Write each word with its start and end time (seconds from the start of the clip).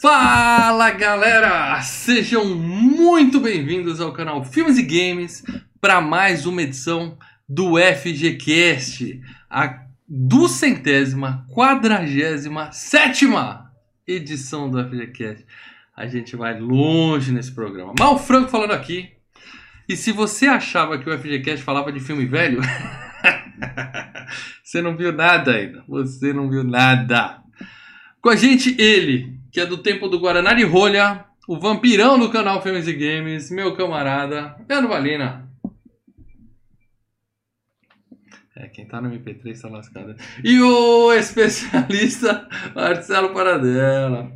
Fala 0.00 0.92
galera! 0.92 1.78
Sejam 1.82 2.56
muito 2.56 3.38
bem-vindos 3.38 4.00
ao 4.00 4.14
canal 4.14 4.42
Filmes 4.42 4.78
e 4.78 4.82
Games 4.82 5.44
para 5.78 6.00
mais 6.00 6.46
uma 6.46 6.62
edição 6.62 7.18
do 7.46 7.74
FGCast, 7.76 9.20
a 9.50 9.82
duzentésima, 10.08 11.44
quadragésima, 11.50 12.72
sétima 12.72 13.70
edição 14.06 14.70
do 14.70 14.82
FGCast. 14.82 15.44
A 15.94 16.06
gente 16.06 16.34
vai 16.34 16.58
longe 16.58 17.30
nesse 17.30 17.54
programa. 17.54 17.92
Mal 17.98 18.18
Franco 18.18 18.48
falando 18.48 18.72
aqui. 18.72 19.10
E 19.86 19.98
se 19.98 20.12
você 20.12 20.46
achava 20.46 20.96
que 20.96 21.10
o 21.10 21.18
FGCast 21.18 21.62
falava 21.62 21.92
de 21.92 22.00
filme 22.00 22.24
velho, 22.24 22.62
você 24.64 24.80
não 24.80 24.96
viu 24.96 25.12
nada 25.12 25.52
ainda. 25.52 25.84
Você 25.86 26.32
não 26.32 26.48
viu 26.48 26.64
nada. 26.64 27.42
Com 28.22 28.30
a 28.30 28.36
gente, 28.36 28.74
ele, 28.80 29.39
que 29.50 29.60
é 29.60 29.66
do 29.66 29.78
tempo 29.78 30.08
do 30.08 30.18
Guaraná 30.18 30.54
de 30.54 30.64
Rolha, 30.64 31.24
o 31.48 31.58
vampirão 31.58 32.18
do 32.18 32.30
canal 32.30 32.62
Filmes 32.62 32.86
e 32.86 32.92
Games, 32.92 33.50
meu 33.50 33.74
camarada, 33.74 34.56
Leandro 34.68 34.88
Valina. 34.88 35.48
É, 38.56 38.68
quem 38.68 38.86
tá 38.86 39.00
no 39.00 39.10
MP3 39.10 39.60
tá 39.60 39.68
lascado. 39.68 40.14
E 40.44 40.60
o 40.60 41.12
especialista 41.12 42.46
Marcelo 42.74 43.32
Paradela. 43.32 44.30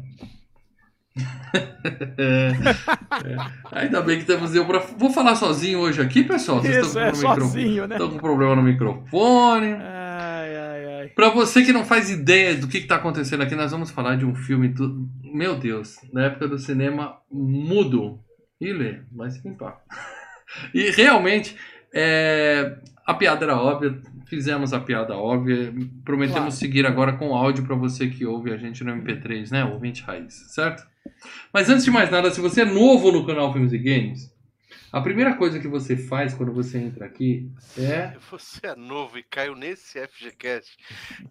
é, 2.19 2.51
ainda 3.71 4.01
bem 4.01 4.19
que 4.19 4.25
temos 4.25 4.55
eu 4.55 4.67
pra. 4.67 4.81
Vou 4.81 5.11
falar 5.11 5.37
sozinho 5.37 5.79
hoje 5.79 6.01
aqui, 6.01 6.25
pessoal. 6.25 6.61
Vocês 6.61 6.79
Isso, 6.79 6.99
estão 6.99 7.03
com, 7.03 7.33
é 7.33 7.41
sozinho, 7.41 7.87
né? 7.87 7.95
Estão 7.95 8.11
com 8.11 8.19
problema 8.19 8.57
no 8.57 8.63
microfone. 8.63 9.75
Ai, 9.75 10.04
Pra 11.15 11.31
você 11.31 11.65
que 11.65 11.73
não 11.73 11.85
faz 11.85 12.11
ideia 12.11 12.57
do 12.57 12.67
que, 12.67 12.81
que 12.81 12.87
tá 12.87 12.97
acontecendo 12.97 13.43
aqui, 13.43 13.55
nós 13.55 13.71
vamos 13.71 13.91
falar 13.91 14.17
de 14.17 14.27
um 14.27 14.35
filme. 14.35 14.69
Do... 14.69 15.09
Meu 15.23 15.57
Deus, 15.57 15.97
na 16.13 16.25
época 16.25 16.49
do 16.49 16.59
cinema 16.59 17.19
mudo. 17.31 18.21
E 18.61 18.73
lê, 18.73 19.01
vai 19.13 19.31
se 19.31 19.47
limpar. 19.47 19.81
e 20.75 20.91
realmente, 20.91 21.57
é... 21.95 22.77
a 23.07 23.15
piada 23.15 23.45
era 23.45 23.57
óbvia. 23.57 24.01
Fizemos 24.27 24.73
a 24.73 24.81
piada 24.81 25.17
óbvia. 25.17 25.73
Prometemos 26.05 26.39
claro. 26.39 26.51
seguir 26.53 26.87
agora 26.87 27.13
com 27.13 27.35
áudio 27.35 27.65
para 27.65 27.77
você 27.77 28.09
que 28.09 28.27
ouve 28.27 28.53
a 28.53 28.57
gente 28.57 28.83
no 28.83 28.93
MP3, 28.93 29.51
né? 29.51 29.65
Ouvinte 29.65 30.03
raiz, 30.03 30.35
certo? 30.53 30.85
Mas 31.53 31.69
antes 31.69 31.85
de 31.85 31.91
mais 31.91 32.11
nada, 32.11 32.31
se 32.31 32.41
você 32.41 32.63
é 32.63 32.65
novo 32.65 33.13
no 33.13 33.27
canal 33.27 33.53
Filmes 33.53 33.73
e 33.73 33.79
Games, 33.79 34.34
a 34.95 35.01
primeira 35.01 35.35
coisa 35.35 35.59
que 35.59 35.67
você 35.67 35.97
faz 35.97 36.35
quando 36.35 36.53
você 36.53 36.79
entra 36.79 37.05
aqui 37.05 37.51
é. 37.77 38.17
Você 38.31 38.65
é 38.65 38.77
novo 38.77 39.19
e 39.19 39.25
caiu 39.25 39.57
nesse 39.57 39.99
FGCast. 40.07 40.77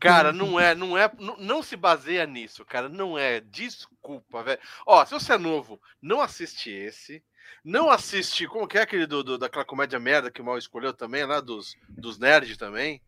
Cara, 0.01 0.33
não 0.33 0.59
é, 0.59 0.75
não 0.75 0.97
é. 0.97 1.09
Não, 1.39 1.63
se 1.63 1.77
baseia 1.77 2.25
nisso, 2.25 2.65
cara. 2.65 2.89
Não 2.89 3.17
é. 3.17 3.39
Desculpa, 3.39 4.43
velho. 4.43 4.59
Ó, 4.85 5.05
se 5.05 5.13
você 5.13 5.31
é 5.31 5.37
novo, 5.37 5.81
não 6.01 6.19
assiste 6.19 6.69
esse. 6.69 7.23
Não 7.63 7.89
assiste. 7.89 8.45
Como 8.47 8.67
que 8.67 8.77
é 8.77 8.81
aquele 8.81 9.07
do, 9.07 9.23
do 9.23 9.37
daquela 9.37 9.63
comédia 9.63 9.97
merda 9.97 10.29
que 10.29 10.41
o 10.41 10.45
Mal 10.45 10.57
escolheu 10.57 10.93
também, 10.93 11.23
lá 11.23 11.39
dos, 11.39 11.77
dos 11.87 12.19
nerds 12.19 12.57
também? 12.57 13.01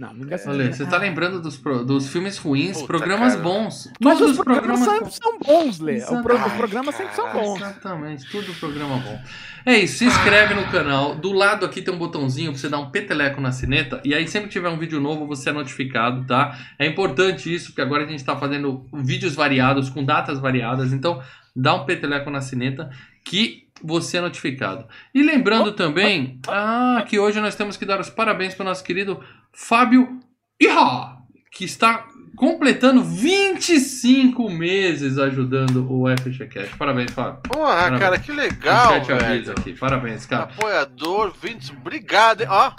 Não, 0.00 0.14
nunca 0.14 0.34
é... 0.34 0.48
Olha, 0.48 0.72
você 0.72 0.86
tá 0.86 0.96
lembrando 0.96 1.42
dos, 1.42 1.58
pro, 1.58 1.84
dos 1.84 2.08
filmes 2.08 2.38
ruins, 2.38 2.78
Puta, 2.78 2.86
programas 2.86 3.34
cara. 3.34 3.44
bons. 3.44 3.92
Mas 4.00 4.18
os, 4.18 4.30
os 4.30 4.36
programas, 4.38 4.80
programas 4.80 5.14
são, 5.14 5.38
bons, 5.38 5.78
Lê. 5.78 5.98
os 5.98 6.56
programas 6.56 6.94
sempre 6.94 7.14
são 7.14 7.30
bons. 7.30 7.56
Exatamente, 7.60 8.30
tudo 8.30 8.54
programa 8.54 8.96
bom. 8.96 9.20
É 9.66 9.78
isso, 9.78 9.98
se 9.98 10.06
inscreve 10.06 10.54
no 10.54 10.64
canal. 10.68 11.14
Do 11.16 11.32
lado 11.32 11.66
aqui 11.66 11.82
tem 11.82 11.92
um 11.92 11.98
botãozinho 11.98 12.50
pra 12.50 12.58
você 12.58 12.70
dar 12.70 12.78
um 12.78 12.90
peteleco 12.90 13.42
na 13.42 13.52
sineta. 13.52 14.00
E 14.02 14.14
aí, 14.14 14.26
sempre 14.26 14.48
que 14.48 14.54
tiver 14.54 14.70
um 14.70 14.78
vídeo 14.78 14.98
novo, 14.98 15.26
você 15.26 15.50
é 15.50 15.52
notificado, 15.52 16.24
tá? 16.24 16.58
É 16.78 16.86
importante 16.86 17.54
isso, 17.54 17.66
porque 17.66 17.82
agora 17.82 18.04
a 18.04 18.06
gente 18.06 18.24
tá 18.24 18.34
fazendo 18.38 18.86
vídeos 18.94 19.34
variados, 19.34 19.90
com 19.90 20.02
datas 20.02 20.38
variadas. 20.38 20.94
Então, 20.94 21.22
dá 21.54 21.74
um 21.74 21.84
peteleco 21.84 22.30
na 22.30 22.40
sineta 22.40 22.88
que 23.22 23.68
você 23.82 24.18
é 24.18 24.20
notificado. 24.20 24.86
E 25.14 25.22
lembrando 25.22 25.72
também 25.72 26.38
ah, 26.48 27.04
que 27.06 27.18
hoje 27.18 27.40
nós 27.40 27.54
temos 27.54 27.76
que 27.76 27.84
dar 27.84 28.00
os 28.00 28.10
parabéns 28.10 28.54
para 28.54 28.62
o 28.62 28.68
nosso 28.68 28.84
querido 28.84 29.22
Fábio 29.52 30.20
Iha, 30.60 31.16
que 31.50 31.64
está 31.64 32.06
completando 32.36 33.02
25 33.04 34.48
meses 34.50 35.18
ajudando 35.18 35.86
o 35.90 36.04
FGCast. 36.16 36.76
Parabéns, 36.76 37.10
Fábio. 37.12 37.40
Porra, 37.42 37.74
Parabéns. 37.74 38.00
cara, 38.00 38.18
que 38.18 38.32
legal, 38.32 39.04
velho. 39.04 39.52
Aqui. 39.52 39.72
Parabéns, 39.74 40.26
cara. 40.26 40.44
Apoiador, 40.44 41.34
20, 41.40 41.72
obrigado. 41.72 42.44
Ó, 42.48 42.72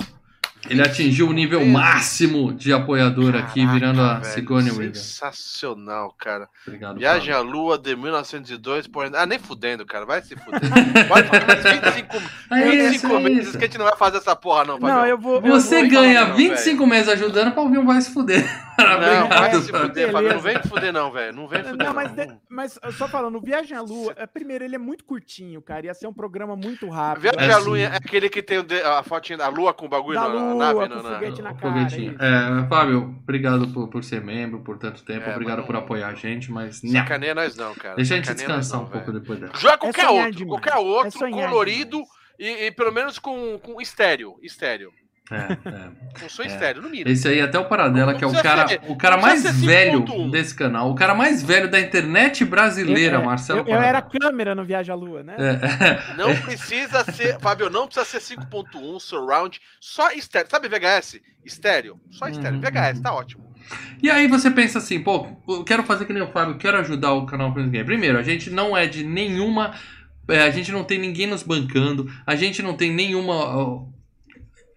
ele 0.70 0.82
atingiu 0.82 1.28
o 1.28 1.34
nível 1.34 1.66
máximo 1.66 2.54
de 2.54 2.72
apoiador 2.72 3.32
Caraca, 3.32 3.50
aqui, 3.50 3.66
virando 3.66 4.02
a 4.02 4.20
velho, 4.20 4.34
Sigourney 4.34 4.72
Weaver. 4.72 4.96
Sensacional, 4.96 6.14
cara. 6.18 6.48
Obrigado, 6.68 7.00
Viagem 7.00 7.34
à 7.34 7.40
Lua 7.40 7.78
de 7.78 7.96
1902. 7.96 8.88
Por... 8.88 9.10
Ah, 9.16 9.26
nem 9.26 9.40
fudendo, 9.40 9.86
cara. 9.86 10.06
Vai 10.06 10.22
se 10.22 10.36
fuder. 10.36 10.62
Vai 11.10 11.24
mais 11.24 11.64
25, 11.64 12.18
é 12.52 12.88
25 12.90 13.14
é 13.14 13.20
meses 13.20 13.52
que 13.52 13.58
a 13.58 13.62
gente 13.62 13.78
não 13.78 13.86
vai 13.86 13.98
fazer 13.98 14.18
essa 14.18 14.36
porra, 14.36 14.64
não. 14.64 14.78
Não, 14.78 15.06
eu 15.06 15.18
vou. 15.18 15.42
Você 15.42 15.78
eu 15.78 15.82
vou 15.82 15.90
ganha 15.90 16.28
não, 16.28 16.36
25 16.36 16.78
velho. 16.78 16.90
meses 16.90 17.10
ajudando 17.10 17.52
pra 17.52 17.64
ouvir 17.64 17.80
um 17.80 17.86
Vai 17.86 18.00
se 18.02 18.14
fuder. 18.14 18.48
Não, 18.78 19.28
vai 19.30 19.54
se 19.56 19.72
fuder, 19.72 20.12
Fabio. 20.12 20.34
Não 20.34 20.40
vem 20.40 20.62
fuder, 20.64 20.94
não, 20.94 21.12
velho. 21.12 21.36
Não 21.36 21.48
vem 21.48 21.64
fuder. 21.64 21.86
Não, 21.86 21.94
mas, 21.94 22.12
de, 22.12 22.38
mas 22.50 22.80
só 22.98 23.08
falando, 23.08 23.40
Viagem 23.42 23.78
à 23.78 23.82
Lua, 23.82 24.14
é, 24.16 24.26
primeiro, 24.26 24.64
ele 24.64 24.76
é 24.76 24.80
muito 24.80 25.04
curtinho, 25.04 25.62
cara. 25.62 25.86
Ia 25.86 25.94
ser 25.94 26.08
um 26.08 26.14
programa 26.14 26.56
muito 26.56 26.90
rápido. 26.90 27.24
Viagem 27.24 27.52
à 27.52 27.58
Lua 27.58 27.80
é 27.80 27.86
aquele 27.88 28.30
que 28.30 28.42
tem 28.42 28.60
a 28.84 29.04
fotinha 29.04 29.38
da 29.38 29.48
Lua 29.48 29.74
com 29.74 29.86
o 29.86 29.90
bagulho 29.90 30.20
da 30.20 30.30
na, 30.30 30.56
nave, 30.56 30.88
não, 30.88 31.04
não 31.04 31.14
foguete 31.14 31.42
na 31.42 31.54
cara. 31.54 31.82
É, 31.82 32.68
Fábio, 32.68 33.16
obrigado 33.24 33.68
por, 33.70 33.88
por 33.88 34.04
ser 34.04 34.22
membro 34.22 34.60
por 34.60 34.78
tanto 34.78 35.04
tempo, 35.04 35.30
é, 35.30 35.34
obrigado 35.34 35.64
por 35.64 35.76
apoiar 35.76 36.10
a 36.10 36.14
gente, 36.16 36.52
mas. 36.52 36.80
Sacaneia 36.80 37.36
nós 37.36 37.56
não, 37.56 37.74
cara. 37.76 37.96
Deixa 37.96 38.14
a 38.14 38.18
gente 38.18 38.34
descansar 38.34 38.80
não, 38.80 38.88
um 38.88 38.90
pouco 38.90 39.12
depois 39.12 39.40
dessa. 39.40 39.58
Joga 39.58 39.78
qualquer 39.78 40.06
é 40.06 40.10
outro, 40.10 40.48
qualquer 40.48 40.76
outro, 40.76 41.26
é 41.26 41.32
colorido 41.32 42.04
e, 42.40 42.66
e, 42.66 42.72
pelo 42.72 42.92
menos 42.92 43.20
com, 43.20 43.60
com 43.60 43.80
estéreo. 43.80 44.36
Estéreo. 44.42 44.92
É, 45.32 45.70
é. 45.70 46.20
Com 46.20 46.30
som 46.30 46.44
é. 46.44 46.48
estéreo, 46.48 46.82
no 46.82 46.90
mínimo. 46.90 47.10
Esse 47.10 47.28
aí 47.28 47.42
até 47.42 47.58
o 47.58 47.66
Paradela, 47.66 48.14
que 48.14 48.24
é 48.24 48.28
o 48.28 48.34
cara, 48.34 48.68
ser, 48.68 48.82
o 48.88 48.96
cara 48.98 49.18
mais 49.18 49.44
velho 49.60 50.04
desse 50.30 50.54
canal. 50.54 50.92
O 50.92 50.96
cara 50.96 51.16
mais 51.16 51.42
velho 51.42 51.70
da 51.72 51.80
internet 51.80 52.44
brasileira, 52.44 53.18
é, 53.18 53.24
Marcelo 53.24 53.62
Eu, 53.62 53.76
eu 53.76 53.82
era 53.82 54.02
câmera 54.02 54.54
no 54.54 54.66
Viagem 54.66 54.92
à 54.92 54.96
Lua, 54.96 55.24
né? 55.24 55.36
É. 55.40 56.16
Não 56.16 56.36
precisa 56.42 57.04
ser, 57.06 57.40
Fábio, 57.40 57.70
não 57.70 57.88
precisa 57.88 58.06
ser 58.20 58.36
5.1, 58.36 59.00
surround, 59.00 59.60
só 59.80 60.12
estéreo. 60.12 60.50
Sabe 60.52 60.68
VHS? 60.68 61.22
Estéreo. 61.46 62.00
Só 62.12 62.28
estéreo. 62.28 62.56
Uhum. 62.56 62.62
VHS, 62.62 63.00
tá 63.00 63.14
ótimo. 63.14 63.52
E 64.02 64.10
aí 64.10 64.28
você 64.28 64.52
pensa 64.52 64.80
assim, 64.80 65.02
pô, 65.02 65.28
eu 65.48 65.64
quero 65.64 65.84
fazer 65.84 66.06
que 66.06 66.14
nem 66.14 66.24
o 66.24 66.32
Fábio, 66.32 66.58
quero 66.58 66.78
ajudar 66.80 67.14
o 67.14 67.26
canal 67.26 67.54
Prince 67.54 67.70
Game. 67.70 67.86
Primeiro, 67.86 68.18
a 68.18 68.24
gente 68.24 68.50
não 68.50 68.76
é 68.76 68.86
de 68.86 69.04
nenhuma... 69.04 69.74
É, 70.28 70.42
a 70.42 70.50
gente 70.50 70.72
não 70.72 70.84
tem 70.84 71.00
ninguém 71.00 71.28
nos 71.28 71.44
bancando, 71.44 72.10
a 72.26 72.36
gente 72.36 72.62
não 72.62 72.76
tem 72.76 72.92
nenhuma 72.92 73.86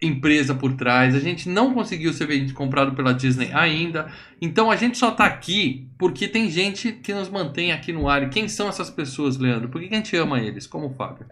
empresa 0.01 0.53
por 0.53 0.73
trás. 0.73 1.15
A 1.15 1.19
gente 1.19 1.49
não 1.49 1.73
conseguiu 1.73 2.13
ser 2.13 2.51
comprado 2.53 2.95
pela 2.95 3.13
Disney 3.13 3.51
ainda. 3.53 4.11
Então 4.41 4.71
a 4.71 4.75
gente 4.75 4.97
só 4.97 5.11
tá 5.11 5.25
aqui 5.25 5.89
porque 5.97 6.27
tem 6.27 6.49
gente 6.49 6.91
que 6.91 7.13
nos 7.13 7.29
mantém 7.29 7.71
aqui 7.71 7.91
no 7.91 8.09
ar. 8.09 8.23
E 8.23 8.29
quem 8.29 8.47
são 8.47 8.67
essas 8.67 8.89
pessoas, 8.89 9.37
Leandro? 9.37 9.69
Por 9.69 9.81
que 9.81 9.93
a 9.93 9.97
gente 9.97 10.15
ama 10.15 10.39
eles? 10.39 10.67
Como 10.67 10.87
o 10.87 10.93
Fábio? 10.93 11.25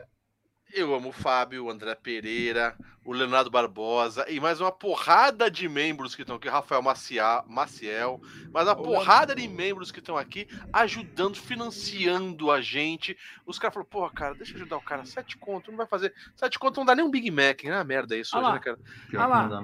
Eu 0.76 0.96
amo 0.96 1.10
o 1.10 1.14
Fábio, 1.14 1.66
o 1.66 1.70
André 1.70 1.94
Pereira, 1.94 2.76
o 3.06 3.14
Leonardo 3.14 3.52
Barbosa 3.52 4.26
e 4.28 4.40
mais 4.40 4.60
uma 4.60 4.72
porrada 4.72 5.50
de 5.50 5.70
membros 5.70 6.16
que 6.16 6.24
estão 6.24 6.38
aqui, 6.38 6.50
Rafael 6.50 6.82
Maciel, 6.82 7.44
Maciel 7.48 8.20
mais 8.52 8.68
uma 8.68 8.76
porrada 8.76 9.36
de 9.36 9.48
membros 9.48 9.92
que 9.92 10.00
estão 10.00 10.18
aqui 10.18 10.48
ajudando, 10.74 11.36
financiando 11.36 12.50
a 12.50 12.60
gente. 12.60 13.16
Os 13.46 13.60
caras 13.60 13.76
falaram, 13.76 13.90
porra, 13.92 14.10
cara, 14.10 14.34
deixa 14.34 14.54
eu 14.54 14.56
ajudar 14.58 14.78
o 14.78 14.82
cara, 14.82 15.06
sete 15.06 15.38
conto, 15.38 15.70
não 15.70 15.78
vai 15.78 15.86
fazer. 15.86 16.12
Sete 16.36 16.58
conto 16.58 16.78
não 16.78 16.86
dá 16.86 16.96
nem 16.96 17.06
um 17.06 17.12
Big 17.12 17.30
Mac, 17.30 17.64
né? 17.66 17.84
Merda 17.84 18.18
isso 18.18 18.36
hoje, 18.36 18.52
né, 18.52 18.60
cara? 18.60 18.80
Ah 19.16 19.28
lá. 19.28 19.64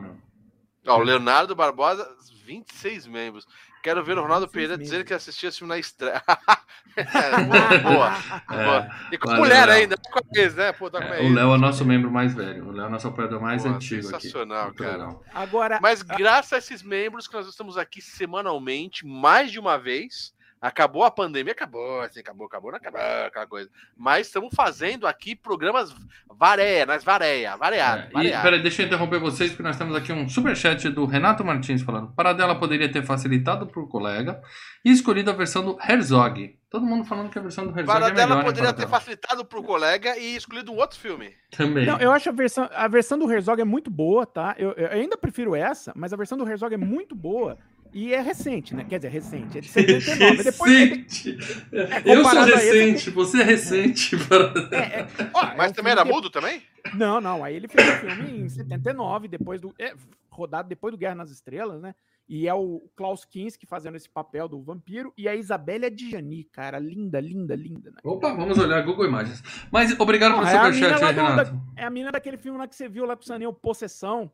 Ó, 0.86 1.00
o 1.00 1.04
Leonardo 1.04 1.56
Barbosa, 1.56 2.08
26 2.46 3.08
membros. 3.08 3.48
Quero 3.82 4.04
ver 4.04 4.18
o 4.18 4.22
Ronaldo 4.22 4.48
Pereira 4.48 4.78
dizer 4.78 5.06
que 5.06 5.14
assistiu 5.14 5.50
esse 5.50 5.60
filme 5.60 5.74
na 5.74 5.80
estreia. 5.80 6.22
é, 6.96 7.44
boa, 7.44 7.80
boa, 7.80 8.18
é, 8.52 8.64
boa. 8.66 8.90
E 9.12 9.18
com 9.18 9.30
valeu, 9.30 9.44
mulher 9.44 9.68
Léo. 9.68 9.78
ainda, 9.78 9.96
com 9.98 10.20
eles, 10.34 10.56
né? 10.56 10.72
Pô, 10.74 10.90
tá 10.90 11.00
é, 11.00 11.22
o 11.22 11.34
Léo 11.34 11.56
é 11.56 11.58
nosso 11.58 11.86
membro 11.86 12.12
mais 12.12 12.34
velho. 12.34 12.68
O 12.68 12.72
Léo 12.72 12.88
é 12.88 12.90
nosso 12.90 13.08
apoiador 13.08 13.42
mais 13.42 13.64
boa, 13.64 13.76
antigo 13.76 14.04
sensacional, 14.04 14.70
aqui. 14.70 14.78
cara. 14.78 15.16
Agora, 15.34 15.80
Mas 15.82 16.02
graças 16.02 16.54
a 16.54 16.58
esses 16.58 16.84
membros 16.84 17.28
que 17.28 17.34
nós 17.34 17.48
estamos 17.48 17.78
aqui 17.78 18.02
semanalmente, 18.02 19.06
mais 19.06 19.52
de 19.52 19.60
uma 19.60 19.78
vez, 19.78 20.34
Acabou 20.62 21.06
a 21.06 21.12
pandemia, 21.12 21.54
acabou, 21.54 22.02
assim, 22.02 22.20
acabou, 22.20 22.48
acabou, 22.48 22.72
não 22.72 22.78
acabou, 22.78 23.00
aquela 23.00 23.48
coisa. 23.48 23.70
Mas 23.96 24.28
estamos 24.28 24.54
fazendo 24.54 25.08
aqui 25.08 25.34
programas 25.34 25.96
vareia, 26.30 26.86
nós 26.86 27.02
vareia, 27.02 27.56
variado. 27.56 28.02
É, 28.02 28.10
variado. 28.12 28.40
E, 28.40 28.44
peraí, 28.44 28.62
deixa 28.62 28.82
eu 28.82 28.88
interromper 28.88 29.20
vocês, 29.20 29.52
porque 29.52 29.64
nós 29.64 29.78
temos 29.78 29.96
aqui 29.96 30.12
um 30.12 30.28
superchat 30.28 30.90
do 30.90 31.06
Renato 31.06 31.46
Martins 31.46 31.82
falando. 31.82 32.12
Paradela 32.14 32.60
poderia 32.60 32.92
ter 32.92 33.04
facilitado 33.04 33.68
para 33.68 33.82
o 33.82 33.88
colega 33.88 34.42
e 34.84 34.92
escolhido 34.92 35.32
a 35.32 35.34
versão 35.34 35.64
do 35.64 35.78
Herzog. 35.82 36.58
Todo 36.70 36.86
mundo 36.86 37.06
falando 37.06 37.30
que 37.30 37.40
a 37.40 37.42
versão 37.42 37.64
do 37.64 37.72
Herzog 37.72 37.88
Paradela 37.88 38.22
é 38.22 38.28
melhor. 38.28 38.44
poderia 38.44 38.74
ter 38.74 38.88
facilitado 38.88 39.46
para 39.46 39.60
o 39.60 39.64
colega 39.64 40.18
e 40.18 40.36
escolhido 40.36 40.72
um 40.72 40.78
outro 40.78 41.00
filme. 41.00 41.34
Também. 41.52 41.86
Não, 41.86 41.98
eu 42.00 42.12
acho 42.12 42.30
a 42.30 42.34
versão, 42.34 42.70
a 42.74 42.88
versão 42.88 43.18
do 43.18 43.32
Herzog 43.32 43.62
é 43.62 43.66
muito 43.66 43.90
boa, 43.90 44.26
tá? 44.26 44.56
Eu, 44.58 44.72
eu 44.74 44.90
ainda 44.92 45.18
prefiro 45.18 45.56
essa, 45.56 45.94
mas 45.96 46.14
a 46.14 46.18
versão 46.18 46.38
do 46.38 46.48
Herzog 46.48 46.74
é 46.74 46.78
muito 46.78 47.16
boa. 47.16 47.58
E 47.94 48.14
é 48.14 48.22
recente, 48.22 48.76
né? 48.76 48.86
Quer 48.88 49.00
dizer, 49.00 49.10
recente. 49.10 49.58
É 49.58 49.62
de 49.62 49.68
79. 49.70 50.44
Depois, 50.44 50.72
recente. 50.72 51.38
É, 51.72 52.16
eu 52.16 52.24
sou 52.24 52.44
recente, 52.44 53.10
você 53.10 53.42
é 53.42 53.44
recente. 53.44 54.16
É, 54.72 55.00
é, 55.00 55.08
ó, 55.34 55.56
Mas 55.58 55.72
é 55.72 55.74
também 55.74 55.92
era 55.92 56.06
mudo 56.06 56.30
também? 56.30 56.62
Não, 56.94 57.20
não. 57.20 57.44
Aí 57.44 57.56
ele 57.56 57.68
fez 57.68 57.88
o 57.88 58.08
filme 58.08 58.46
em 58.46 58.50
79, 58.50 59.28
depois 59.28 59.60
do. 59.60 59.74
É, 59.80 59.94
rodado 60.30 60.70
depois 60.70 60.94
do 60.94 60.98
Guerra 60.98 61.16
nas 61.16 61.32
Estrelas, 61.32 61.82
né? 61.82 61.94
E 62.28 62.48
é 62.48 62.54
o 62.54 62.88
Klaus 62.96 63.26
Kinski 63.26 63.66
fazendo 63.66 63.98
esse 63.98 64.08
papel 64.08 64.48
do 64.48 64.62
vampiro 64.62 65.12
e 65.18 65.28
a 65.28 65.36
Isabelle 65.36 65.90
Djani, 65.90 66.44
cara, 66.44 66.78
linda, 66.78 67.20
linda, 67.20 67.56
linda. 67.56 67.90
Né? 67.90 67.98
Opa, 68.04 68.32
vamos 68.36 68.56
olhar 68.60 68.84
Google 68.84 69.08
Imagens. 69.08 69.42
Mas 69.72 70.00
obrigado 70.00 70.36
por 70.36 70.46
pelo 70.46 70.50
é 70.50 70.72
superchat 70.72 71.04
aí, 71.04 71.16
Renato. 71.16 71.52
Da, 71.52 71.82
é 71.82 71.86
a 71.86 71.90
menina 71.90 72.12
daquele 72.12 72.38
filme 72.38 72.60
lá 72.60 72.68
que 72.68 72.76
você 72.76 72.88
viu 72.88 73.04
lá 73.06 73.16
com 73.16 73.24
o 73.24 73.26
Sanel, 73.26 73.52
Possessão. 73.52 74.32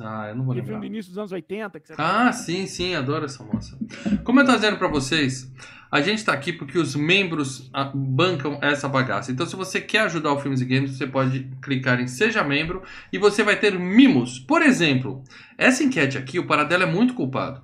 Ah, 0.00 0.28
eu 0.28 0.34
não 0.34 0.44
vou 0.44 0.54
lembrar. 0.54 0.72
filme 0.72 0.88
do 0.88 0.92
início 0.92 1.10
dos 1.10 1.18
anos 1.18 1.32
80. 1.32 1.80
Que 1.80 1.86
você 1.88 1.94
ah, 1.98 2.32
sim, 2.32 2.66
sim, 2.66 2.94
adoro 2.94 3.24
essa 3.24 3.44
moça. 3.44 3.78
Como 4.24 4.40
eu 4.40 4.46
tô 4.46 4.54
dizendo 4.54 4.76
para 4.76 4.88
vocês, 4.88 5.50
a 5.90 6.00
gente 6.00 6.18
está 6.18 6.32
aqui 6.32 6.52
porque 6.52 6.76
os 6.76 6.96
membros 6.96 7.70
ah, 7.72 7.92
bancam 7.94 8.58
essa 8.60 8.88
bagaça. 8.88 9.30
Então, 9.30 9.46
se 9.46 9.54
você 9.54 9.80
quer 9.80 10.00
ajudar 10.00 10.32
o 10.32 10.40
Filmes 10.40 10.60
e 10.60 10.64
Games, 10.64 10.96
você 10.96 11.06
pode 11.06 11.48
clicar 11.62 12.00
em 12.00 12.08
Seja 12.08 12.42
Membro 12.42 12.82
e 13.12 13.18
você 13.18 13.44
vai 13.44 13.56
ter 13.56 13.78
mimos. 13.78 14.40
Por 14.40 14.62
exemplo, 14.62 15.22
essa 15.56 15.84
enquete 15.84 16.18
aqui, 16.18 16.40
o 16.40 16.46
Paradelo 16.46 16.82
é 16.82 16.86
muito 16.86 17.14
culpado. 17.14 17.62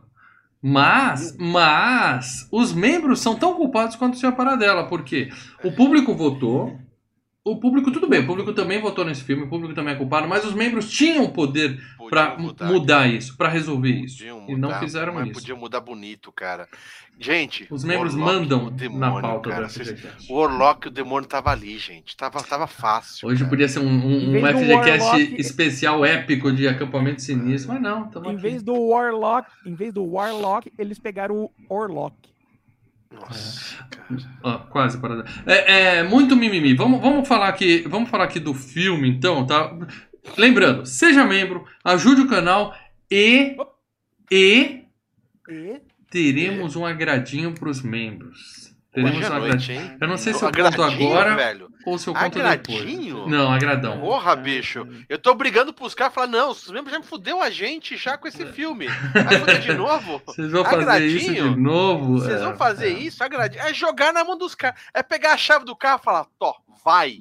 Mas, 0.62 1.36
mas, 1.38 2.46
os 2.52 2.72
membros 2.72 3.20
são 3.20 3.34
tão 3.34 3.54
culpados 3.54 3.96
quanto 3.96 4.14
o 4.14 4.16
senhor 4.18 4.32
Paradela, 4.32 4.86
porque 4.86 5.30
o 5.64 5.72
público 5.72 6.14
votou, 6.14 6.78
o 7.42 7.56
público, 7.58 7.90
tudo 7.90 8.06
bem, 8.06 8.20
o 8.20 8.26
público 8.26 8.52
também 8.52 8.78
votou 8.78 9.04
nesse 9.04 9.24
filme, 9.24 9.44
o 9.44 9.48
público 9.48 9.74
também 9.74 9.94
é 9.94 9.96
culpado, 9.96 10.28
mas 10.28 10.44
os 10.44 10.54
membros 10.54 10.90
tinham 10.90 11.30
poder 11.30 11.80
para 12.10 12.36
mudar, 12.36 12.66
mudar 12.66 13.06
isso, 13.06 13.36
para 13.36 13.48
resolver 13.48 13.92
isso. 13.92 14.24
Mudar, 14.26 14.52
e 14.52 14.56
não 14.56 14.78
fizeram 14.80 15.14
mas 15.14 15.26
isso. 15.26 15.34
Podia 15.34 15.54
mudar 15.54 15.80
bonito, 15.80 16.32
cara. 16.32 16.68
Gente, 17.18 17.66
os 17.70 17.84
membros 17.84 18.14
mandam 18.14 18.70
demônio, 18.70 18.98
na 18.98 19.20
pauta 19.20 19.50
cara, 19.50 19.68
O 20.28 20.34
Warlock 20.34 20.86
e 20.86 20.88
o 20.88 20.90
demônio 20.90 21.28
tava 21.28 21.50
ali, 21.50 21.78
gente. 21.78 22.16
Tava, 22.16 22.42
tava 22.42 22.66
fácil. 22.66 23.28
Hoje 23.28 23.40
cara. 23.40 23.50
podia 23.50 23.68
ser 23.68 23.78
um, 23.78 23.88
um, 23.88 24.36
um 24.36 24.46
FGCast 24.46 25.00
Warlock... 25.00 25.40
especial 25.40 26.04
épico 26.04 26.50
de 26.50 26.66
acampamento 26.66 27.22
sinistro, 27.22 27.72
mas 27.72 27.82
não. 27.82 28.10
Em 28.24 28.32
aqui. 28.32 28.36
vez 28.36 28.62
do 28.62 28.74
Warlock, 28.74 29.48
em 29.64 29.74
vez 29.74 29.94
do 29.94 30.04
Warlock, 30.04 30.72
eles 30.76 30.98
pegaram 30.98 31.36
o 31.36 31.50
Orlock. 31.68 32.16
Nossa, 33.12 33.88
é. 34.44 34.58
quase 34.70 34.98
parada. 34.98 35.24
É, 35.44 35.98
é, 35.98 36.02
muito 36.02 36.36
mimimi. 36.36 36.74
Vamos, 36.74 37.00
vamos 37.00 37.28
falar 37.28 37.48
aqui, 37.48 37.84
vamos 37.88 38.08
falar 38.08 38.24
aqui 38.24 38.38
do 38.38 38.54
filme, 38.54 39.08
então, 39.08 39.44
tá? 39.44 39.76
Lembrando, 40.36 40.86
seja 40.86 41.24
membro, 41.24 41.66
ajude 41.84 42.22
o 42.22 42.28
canal 42.28 42.74
e 43.10 43.56
e, 44.30 44.84
e? 45.48 45.80
teremos 46.10 46.76
um 46.76 46.86
agradinho 46.86 47.52
para 47.52 47.68
os 47.68 47.82
membros. 47.82 48.59
Teremos 48.92 49.28
um 49.28 49.32
agradinho. 49.32 49.96
Eu 50.00 50.08
não 50.08 50.16
sei 50.16 50.34
se 50.34 50.42
eu 50.42 50.50
conto 50.50 50.82
agora 50.82 51.36
velho. 51.36 51.70
ou 51.86 51.96
se 51.96 52.08
eu 52.08 52.14
conto 52.14 52.38
agradinho? 52.40 53.14
depois. 53.14 53.30
Não, 53.30 53.52
agradão. 53.52 54.00
Porra, 54.00 54.34
bicho. 54.34 54.86
Eu 55.08 55.16
tô 55.16 55.32
brigando 55.32 55.72
pros 55.72 55.94
caras 55.94 56.12
falar, 56.12 56.26
não, 56.26 56.50
os 56.50 56.68
membros 56.68 56.92
já 56.92 56.98
me 56.98 57.04
fudeu 57.04 57.40
a 57.40 57.50
gente 57.50 57.96
já 57.96 58.18
com 58.18 58.26
esse 58.26 58.44
filme. 58.46 58.88
Vai 58.88 59.38
fuder 59.38 59.60
de 59.60 59.74
novo? 59.74 60.20
Vocês 60.26 60.50
vão 60.50 60.64
fazer 60.64 60.82
agradinho? 60.82 61.16
isso 61.16 61.32
de 61.32 61.60
novo? 61.60 62.18
Vocês 62.18 62.40
é, 62.40 62.44
vão 62.44 62.56
fazer 62.56 62.88
é. 62.88 62.98
isso? 62.98 63.22
Agradinho. 63.22 63.62
É 63.62 63.72
jogar 63.72 64.12
na 64.12 64.24
mão 64.24 64.36
dos 64.36 64.56
caras. 64.56 64.80
É 64.92 65.04
pegar 65.04 65.34
a 65.34 65.36
chave 65.36 65.64
do 65.64 65.76
carro 65.76 66.00
e 66.02 66.04
falar, 66.04 66.26
Tó, 66.36 66.56
vai. 66.84 67.20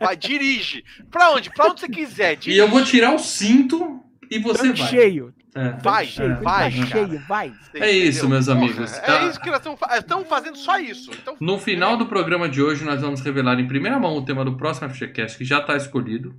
Vai, 0.00 0.16
dirige. 0.16 0.84
Pra 1.12 1.30
onde? 1.30 1.48
Pra 1.50 1.66
onde 1.66 1.78
você 1.78 1.88
quiser. 1.88 2.34
Dirige. 2.36 2.58
E 2.58 2.60
eu 2.60 2.68
vou 2.68 2.82
tirar 2.82 3.14
o 3.14 3.20
cinto 3.20 4.00
e 4.28 4.40
você 4.40 4.72
vai. 4.72 4.88
cheio. 4.88 5.32
É. 5.54 5.70
Vai, 5.80 6.04
cheio, 6.06 6.40
vai, 6.42 6.70
cheio, 6.72 7.22
vai. 7.28 7.52
É 7.74 7.88
isso, 7.88 8.28
meus 8.28 8.48
amigos. 8.48 8.90
Porra, 8.90 9.02
tá? 9.02 9.22
É 9.22 9.28
isso 9.28 9.40
que 9.40 9.50
nós 9.50 9.62
estamos 9.98 10.28
fazendo, 10.28 10.56
só 10.56 10.78
isso. 10.80 11.12
Então... 11.12 11.36
No 11.40 11.58
final 11.58 11.96
do 11.96 12.06
programa 12.06 12.48
de 12.48 12.60
hoje, 12.60 12.84
nós 12.84 13.00
vamos 13.00 13.20
revelar 13.20 13.60
em 13.60 13.68
primeira 13.68 13.98
mão 13.98 14.16
o 14.16 14.24
tema 14.24 14.44
do 14.44 14.56
próximo 14.56 14.90
FGCast, 14.90 15.38
que 15.38 15.44
já 15.44 15.60
está 15.60 15.76
escolhido. 15.76 16.34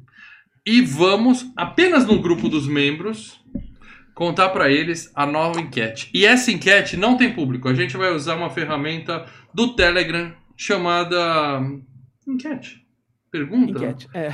E 0.66 0.82
vamos, 0.82 1.46
apenas 1.56 2.06
no 2.06 2.22
grupo 2.22 2.50
dos 2.50 2.68
membros, 2.68 3.40
contar 4.14 4.50
para 4.50 4.70
eles 4.70 5.10
a 5.16 5.26
nova 5.26 5.62
enquete. 5.62 6.10
E 6.14 6.26
essa 6.26 6.52
enquete 6.52 6.98
não 6.98 7.16
tem 7.16 7.34
público. 7.34 7.70
A 7.70 7.74
gente 7.74 7.96
vai 7.96 8.12
usar 8.12 8.36
uma 8.36 8.50
ferramenta 8.50 9.26
do 9.54 9.76
Telegram 9.76 10.34
chamada 10.58 11.62
enquete. 12.28 12.85
Pergunta? 13.36 13.72
Enquete, 13.72 14.08
é. 14.14 14.30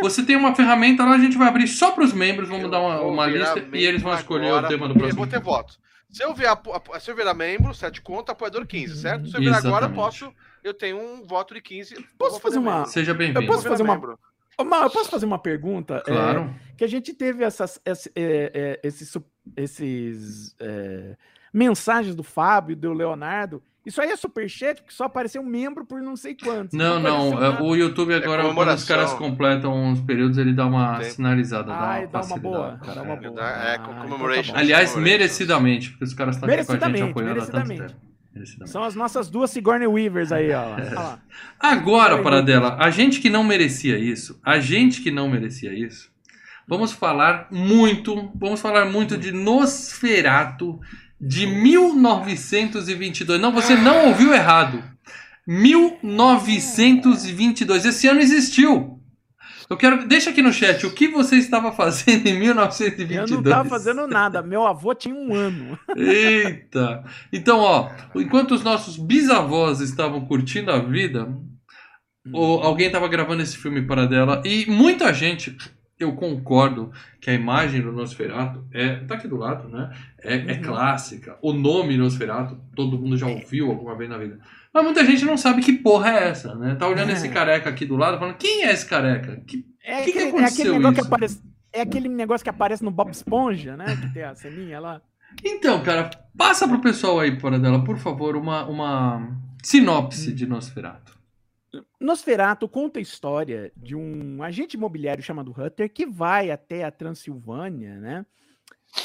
Você 0.00 0.22
tem 0.24 0.36
uma 0.36 0.54
ferramenta 0.54 1.04
lá, 1.04 1.14
a 1.14 1.18
gente 1.18 1.36
vai 1.36 1.48
abrir 1.48 1.66
só 1.66 1.90
para 1.90 2.04
os 2.04 2.12
membros, 2.12 2.48
vamos 2.48 2.64
eu 2.64 2.70
dar 2.70 2.80
uma, 2.80 3.00
uma 3.00 3.26
lista 3.26 3.64
e 3.72 3.84
eles 3.84 4.00
vão 4.00 4.14
escolher 4.14 4.52
o 4.52 4.68
tema 4.68 4.86
do 4.86 4.94
próximo. 4.94 5.10
Eu 5.10 5.16
vou 5.16 5.26
ter 5.26 5.40
voto. 5.40 5.78
Se 6.10 6.22
eu, 6.22 6.32
virar, 6.32 6.62
se 7.00 7.10
eu 7.10 7.16
virar 7.16 7.34
membro, 7.34 7.74
7 7.74 8.00
conto, 8.00 8.30
apoiador 8.30 8.66
15, 8.66 8.96
certo? 8.96 9.28
Se 9.28 9.36
eu 9.36 9.40
virar 9.40 9.58
agora, 9.58 9.88
posso. 9.90 10.32
Eu 10.62 10.72
tenho 10.72 10.98
um 10.98 11.26
voto 11.26 11.52
de 11.52 11.60
15. 11.60 11.96
Posso 12.16 12.40
fazer 12.40 12.58
uma. 12.58 12.86
Seja 12.86 13.12
bem-vindo. 13.12 13.42
Eu 13.42 13.46
posso 13.46 13.68
fazer 13.68 13.82
uma. 13.82 14.18
eu 14.58 14.90
posso 14.90 15.10
fazer 15.10 15.26
uma 15.26 15.38
pergunta? 15.38 16.00
Claro. 16.06 16.40
É, 16.40 16.76
que 16.76 16.84
a 16.84 16.88
gente 16.88 17.12
teve 17.12 17.44
essas, 17.44 17.78
esses, 17.84 18.10
é, 18.14 18.52
é, 18.54 18.80
esses, 18.82 19.16
esses 19.54 20.56
é, 20.60 21.16
mensagens 21.52 22.14
do 22.14 22.22
Fábio 22.22 22.74
do 22.74 22.92
Leonardo 22.92 23.62
isso 23.88 24.02
aí 24.02 24.10
é 24.10 24.16
superchat, 24.16 24.82
porque 24.82 24.94
só 24.94 25.04
apareceu 25.04 25.40
um 25.40 25.46
membro 25.46 25.86
por 25.86 26.02
não 26.02 26.14
sei 26.14 26.34
quantos. 26.34 26.78
Não, 26.78 27.00
não. 27.00 27.30
não 27.30 27.42
é, 27.42 27.62
o 27.62 27.74
YouTube 27.74 28.12
agora, 28.12 28.42
é 28.46 28.52
quando 28.52 28.68
os 28.68 28.84
caras 28.84 29.14
completam 29.14 29.72
uns 29.72 29.98
períodos, 30.02 30.36
ele 30.36 30.52
dá 30.52 30.66
uma 30.66 31.02
sinalizada. 31.04 31.72
Ah, 31.72 31.78
dá, 31.78 31.98
uma, 31.98 32.06
dá 32.06 32.22
uma 32.22 32.36
boa. 32.36 32.80
Dá 32.84 33.02
uma 33.02 33.16
boa. 33.16 33.40
É, 33.40 33.74
é 33.74 33.78
commemoration. 33.78 34.52
Ah, 34.54 34.58
Aliás, 34.58 34.94
merecidamente, 34.94 35.90
porque 35.92 36.04
os 36.04 36.12
caras 36.12 36.36
estão 36.36 36.46
aqui 36.46 36.66
com 36.66 36.72
a 36.72 36.90
gente 36.90 37.02
apoiando 37.02 37.40
há 37.40 37.46
tanto 37.46 37.68
tempo. 37.68 37.94
São 38.66 38.84
as 38.84 38.94
nossas 38.94 39.30
duas 39.30 39.50
Sigourney 39.50 39.88
Weavers 39.88 40.32
aí, 40.32 40.52
ó. 40.52 40.76
Lá. 40.94 41.18
Agora, 41.58 42.22
Paradela, 42.22 42.76
a 42.78 42.90
gente 42.90 43.20
que 43.20 43.30
não 43.30 43.42
merecia 43.42 43.98
isso, 43.98 44.38
a 44.44 44.60
gente 44.60 45.00
que 45.00 45.10
não 45.10 45.30
merecia 45.30 45.72
isso, 45.72 46.10
vamos 46.66 46.92
falar 46.92 47.48
muito, 47.50 48.30
vamos 48.34 48.60
falar 48.60 48.84
muito 48.84 49.16
de 49.16 49.32
Nosferato 49.32 50.78
de 51.20 51.46
1922. 51.46 53.40
Não, 53.40 53.52
você 53.52 53.76
não 53.76 54.08
ouviu 54.08 54.32
errado. 54.32 54.82
1922. 55.46 57.84
Esse 57.84 58.06
ano 58.06 58.20
existiu. 58.20 58.94
Eu 59.70 59.76
quero. 59.76 60.06
Deixa 60.06 60.30
aqui 60.30 60.40
no 60.40 60.52
chat 60.52 60.86
o 60.86 60.92
que 60.92 61.08
você 61.08 61.36
estava 61.36 61.72
fazendo 61.72 62.26
em 62.26 62.38
1922. 62.38 63.30
Eu 63.30 63.36
não 63.36 63.42
estava 63.42 63.68
fazendo 63.68 64.06
nada. 64.06 64.40
Meu 64.42 64.66
avô 64.66 64.94
tinha 64.94 65.14
um 65.14 65.34
ano. 65.34 65.78
Eita! 65.96 67.04
Então, 67.32 67.58
ó, 67.58 67.90
enquanto 68.14 68.52
os 68.52 68.64
nossos 68.64 68.96
bisavós 68.96 69.80
estavam 69.80 70.24
curtindo 70.24 70.70
a 70.70 70.78
vida, 70.78 71.28
ou 72.32 72.62
alguém 72.62 72.86
estava 72.86 73.08
gravando 73.08 73.42
esse 73.42 73.58
filme 73.58 73.82
para 73.82 74.06
dela 74.06 74.40
e 74.44 74.64
muita 74.70 75.12
gente 75.12 75.54
eu 75.98 76.12
concordo 76.12 76.92
que 77.20 77.28
a 77.28 77.34
imagem 77.34 77.82
do 77.82 77.92
Nosferatu 77.92 78.64
é. 78.72 78.96
tá 79.00 79.16
aqui 79.16 79.26
do 79.26 79.36
lado, 79.36 79.68
né? 79.68 79.90
É, 80.22 80.36
é 80.36 80.52
uhum. 80.54 80.62
clássica. 80.62 81.36
O 81.42 81.52
nome 81.52 81.96
Nosferatu, 81.96 82.56
todo 82.74 82.98
mundo 82.98 83.16
já 83.16 83.26
ouviu 83.26 83.70
alguma 83.70 83.96
vez 83.96 84.08
na 84.08 84.16
vida. 84.16 84.38
Mas 84.72 84.84
muita 84.84 85.04
gente 85.04 85.24
não 85.24 85.36
sabe 85.36 85.62
que 85.62 85.72
porra 85.72 86.10
é 86.10 86.28
essa, 86.28 86.54
né? 86.54 86.76
Tá 86.76 86.86
olhando 86.86 87.10
é. 87.10 87.14
esse 87.14 87.28
careca 87.28 87.68
aqui 87.68 87.84
do 87.84 87.96
lado 87.96 88.18
falando: 88.18 88.36
quem 88.36 88.64
é 88.64 88.72
esse 88.72 88.86
careca? 88.86 89.42
Que, 89.46 89.66
é, 89.82 90.02
que, 90.02 90.12
que 90.12 90.18
é 90.18 90.28
aconteceu 90.28 90.44
é 90.44 90.48
aquele 90.48 90.78
negócio 90.78 90.92
isso? 90.92 91.08
que 91.08 91.14
aparece. 91.14 91.42
É 91.70 91.80
aquele 91.82 92.08
negócio 92.08 92.44
que 92.44 92.50
aparece 92.50 92.84
no 92.84 92.90
Bob 92.90 93.10
Esponja, 93.10 93.76
né? 93.76 93.96
Que 94.00 94.12
tem 94.14 94.22
a 94.22 94.34
ceninha 94.34 94.80
lá. 94.80 95.02
Então, 95.44 95.82
cara, 95.82 96.10
passa 96.36 96.66
pro 96.66 96.80
pessoal 96.80 97.20
aí, 97.20 97.38
fora 97.38 97.58
dela, 97.58 97.84
por 97.84 97.98
favor, 97.98 98.36
uma, 98.36 98.64
uma 98.66 99.36
sinopse 99.62 100.32
de 100.32 100.46
Nosferatu. 100.46 101.17
Nosferato 102.00 102.68
conta 102.68 102.98
a 102.98 103.02
história 103.02 103.70
de 103.76 103.94
um 103.94 104.42
agente 104.42 104.76
imobiliário 104.76 105.22
chamado 105.22 105.52
Hutter 105.52 105.92
que 105.92 106.06
vai 106.06 106.50
até 106.50 106.84
a 106.84 106.90
Transilvânia, 106.90 107.98
né? 107.98 108.26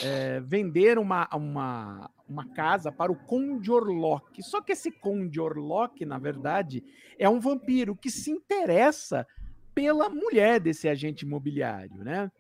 É, 0.02 0.40
vender 0.40 0.98
uma, 0.98 1.28
uma, 1.34 2.10
uma 2.28 2.48
casa 2.54 2.90
para 2.90 3.12
o 3.12 3.16
Conde 3.16 3.70
Orlok. 3.70 4.42
Só 4.42 4.62
que 4.62 4.72
esse 4.72 4.90
Conde 4.90 5.42
Orlok, 5.42 6.06
na 6.06 6.18
verdade, 6.18 6.82
é 7.20 7.28
um 7.28 7.40
vampiro 7.40 7.96
que 7.96 8.10
se 8.10 8.32
interessa 8.32 9.28
pela 9.76 10.08
mulher 10.08 10.62
desse 10.62 10.88
agente 10.88 11.26
imobiliário, 11.26 12.04
né? 12.04 12.32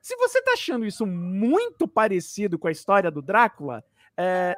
Se 0.00 0.14
você 0.16 0.38
está 0.38 0.52
achando 0.52 0.84
isso 0.84 1.06
muito 1.06 1.88
parecido 1.88 2.58
com 2.58 2.68
a 2.68 2.72
história 2.72 3.10
do 3.10 3.22
Drácula, 3.22 3.82
é, 4.16 4.54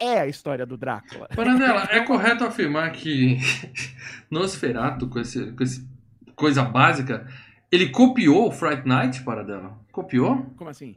é 0.00 0.20
a 0.20 0.26
história 0.26 0.64
do 0.64 0.76
Drácula. 0.76 1.28
Paranela, 1.36 1.86
é 1.90 2.00
correto 2.00 2.42
afirmar 2.44 2.90
que 2.92 3.38
Nosferatu, 4.30 5.06
com, 5.08 5.20
esse, 5.20 5.52
com 5.52 5.62
esse 5.62 5.86
coisa 6.34 6.64
básica, 6.64 7.28
ele 7.70 7.90
copiou 7.90 8.48
o 8.48 8.50
Fright 8.50 8.88
Night, 8.88 9.22
Paradela? 9.22 9.78
Copiou? 9.92 10.46
Como 10.56 10.70
assim? 10.70 10.96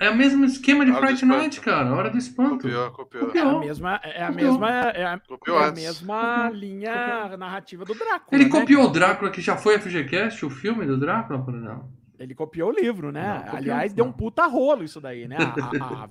É 0.00 0.10
o 0.10 0.16
mesmo 0.16 0.44
esquema 0.44 0.84
de 0.84 0.92
Fright 0.92 1.24
Night, 1.24 1.60
cara. 1.60 1.94
Hora 1.94 2.10
do 2.10 2.18
espanto. 2.18 2.62
Copiou, 2.62 2.90
copiou. 2.90 3.26
copiou. 3.26 3.46
É 3.46 3.56
a 3.56 3.60
mesma, 3.60 4.00
é 4.02 4.22
a 4.24 4.30
mesma, 4.30 4.70
é 4.70 5.04
a, 5.04 5.12
é 5.12 5.68
a 5.68 5.72
mesma 5.72 6.50
linha 6.50 7.20
copiou. 7.20 7.38
narrativa 7.38 7.84
do 7.84 7.94
Drácula. 7.94 8.28
Ele 8.32 8.44
né, 8.44 8.50
copiou 8.50 8.84
o 8.84 8.88
Drácula, 8.88 9.30
que 9.30 9.40
já 9.40 9.56
foi 9.56 9.78
FGCast, 9.78 10.44
o 10.44 10.50
filme 10.50 10.86
do 10.86 10.98
Drácula, 10.98 11.44
Paranela? 11.44 11.86
Ele 12.18 12.34
copiou 12.34 12.70
o 12.70 12.72
livro, 12.72 13.12
né? 13.12 13.44
Não, 13.46 13.56
Aliás, 13.56 13.92
não. 13.92 13.96
deu 13.96 14.04
um 14.06 14.12
puta 14.12 14.46
rolo 14.46 14.84
isso 14.84 15.00
daí, 15.00 15.28
né? 15.28 15.36
A, 15.38 16.04
a, 16.04 16.08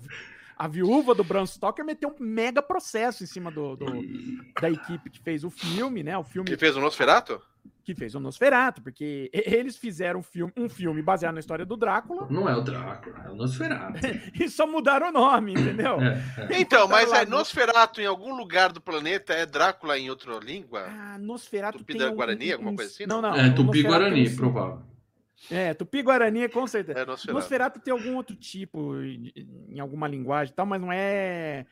a 0.59 0.67
viúva 0.67 1.15
do 1.15 1.23
Bram 1.23 1.45
Stoker 1.45 1.85
meteu 1.85 2.09
um 2.09 2.21
mega 2.21 2.61
processo 2.61 3.23
em 3.23 3.25
cima 3.25 3.49
do, 3.49 3.77
do 3.77 3.85
da 4.61 4.69
equipe 4.69 5.09
que 5.09 5.17
fez 5.17 5.45
o 5.45 5.49
filme, 5.49 6.03
né? 6.03 6.17
O 6.17 6.23
filme 6.25 6.49
que 6.49 6.57
fez 6.57 6.75
o 6.75 6.81
Nosferatu? 6.81 7.41
Que 7.81 7.95
fez 7.95 8.13
o 8.13 8.19
Nosferatu, 8.19 8.81
porque 8.81 9.31
eles 9.33 9.77
fizeram 9.77 10.19
um 10.19 10.23
filme, 10.23 10.51
um 10.57 10.67
filme 10.67 11.01
baseado 11.01 11.35
na 11.35 11.39
história 11.39 11.65
do 11.65 11.77
Drácula. 11.77 12.27
Não 12.29 12.47
é 12.47 12.55
o 12.55 12.61
Drácula, 12.61 13.23
é 13.25 13.29
o 13.29 13.35
Nosferatu. 13.35 13.99
e 14.37 14.49
só 14.49 14.67
mudaram 14.67 15.07
o 15.07 15.11
nome, 15.13 15.53
entendeu? 15.53 15.97
É, 16.01 16.21
é. 16.51 16.59
Então, 16.59 16.89
mas 16.89 17.11
é 17.13 17.25
Nosferatu 17.25 18.01
em 18.01 18.05
algum 18.05 18.35
lugar 18.35 18.73
do 18.73 18.81
planeta 18.81 19.33
é 19.33 19.45
Drácula 19.45 19.97
em 19.97 20.09
outra 20.09 20.37
língua? 20.39 20.87
Ah, 20.89 21.17
Nosferatu 21.17 21.77
Tupi 21.77 21.97
tem 21.97 22.13
Guarani, 22.13 22.49
um, 22.49 22.53
alguma 22.53 22.75
coisa 22.75 22.91
assim? 22.91 23.05
Não, 23.05 23.21
não. 23.21 23.33
É 23.33 23.49
Tupi-Guarani, 23.49 24.29
provável. 24.35 24.81
É, 25.49 25.73
Tupi-Guarani, 25.73 26.49
com 26.49 26.67
certeza. 26.67 26.99
É 26.99 27.05
Nosferatu. 27.05 27.33
Nosferatu 27.33 27.79
tem 27.79 27.91
algum 27.91 28.15
outro 28.15 28.35
tipo, 28.35 28.95
em 29.01 29.79
alguma 29.79 30.07
linguagem 30.07 30.51
e 30.51 30.55
tal, 30.55 30.65
mas 30.65 30.81
não 30.81 30.91
é... 30.91 31.65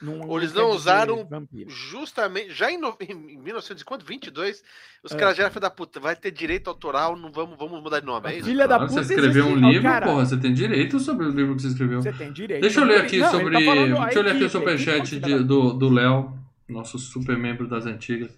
Não, 0.00 0.36
eles 0.36 0.52
não 0.52 0.70
usaram 0.70 1.28
justamente, 1.68 2.50
já 2.50 2.68
em, 2.72 2.76
no, 2.76 2.96
em 3.00 3.38
1922, 3.38 4.64
os 5.00 5.12
é. 5.12 5.16
caras 5.16 5.36
já 5.36 5.48
da 5.48 5.70
puta, 5.70 6.00
vai 6.00 6.16
ter 6.16 6.32
direito 6.32 6.68
autoral, 6.68 7.16
não 7.16 7.30
vamos, 7.30 7.56
vamos 7.56 7.80
mudar 7.80 8.00
de 8.00 8.06
nome, 8.06 8.28
é 8.28 8.38
isso? 8.38 8.48
Filha 8.48 8.66
da 8.66 8.80
puta, 8.80 8.94
você 8.94 9.14
escreveu 9.14 9.46
um 9.46 9.54
livro, 9.54 9.82
cara... 9.84 10.06
porra, 10.06 10.26
você 10.26 10.36
tem 10.36 10.52
direito 10.52 10.98
sobre 10.98 11.26
o 11.26 11.30
livro 11.30 11.54
que 11.54 11.62
você 11.62 11.68
escreveu. 11.68 12.02
Você 12.02 12.12
tem 12.12 12.32
direito. 12.32 12.62
Deixa 12.62 12.80
eu 12.80 12.84
ler 12.84 13.02
aqui 13.02 13.18
não, 13.18 13.30
sobre, 13.30 13.52
tá 13.52 14.04
deixa 14.04 14.18
eu 14.18 14.22
ler 14.24 14.32
aqui 14.32 14.44
o 14.44 14.50
superchat 14.50 15.20
do 15.20 15.88
Léo, 15.88 16.36
nosso 16.68 16.98
super 16.98 17.38
membro 17.38 17.68
das 17.68 17.86
antigas. 17.86 18.36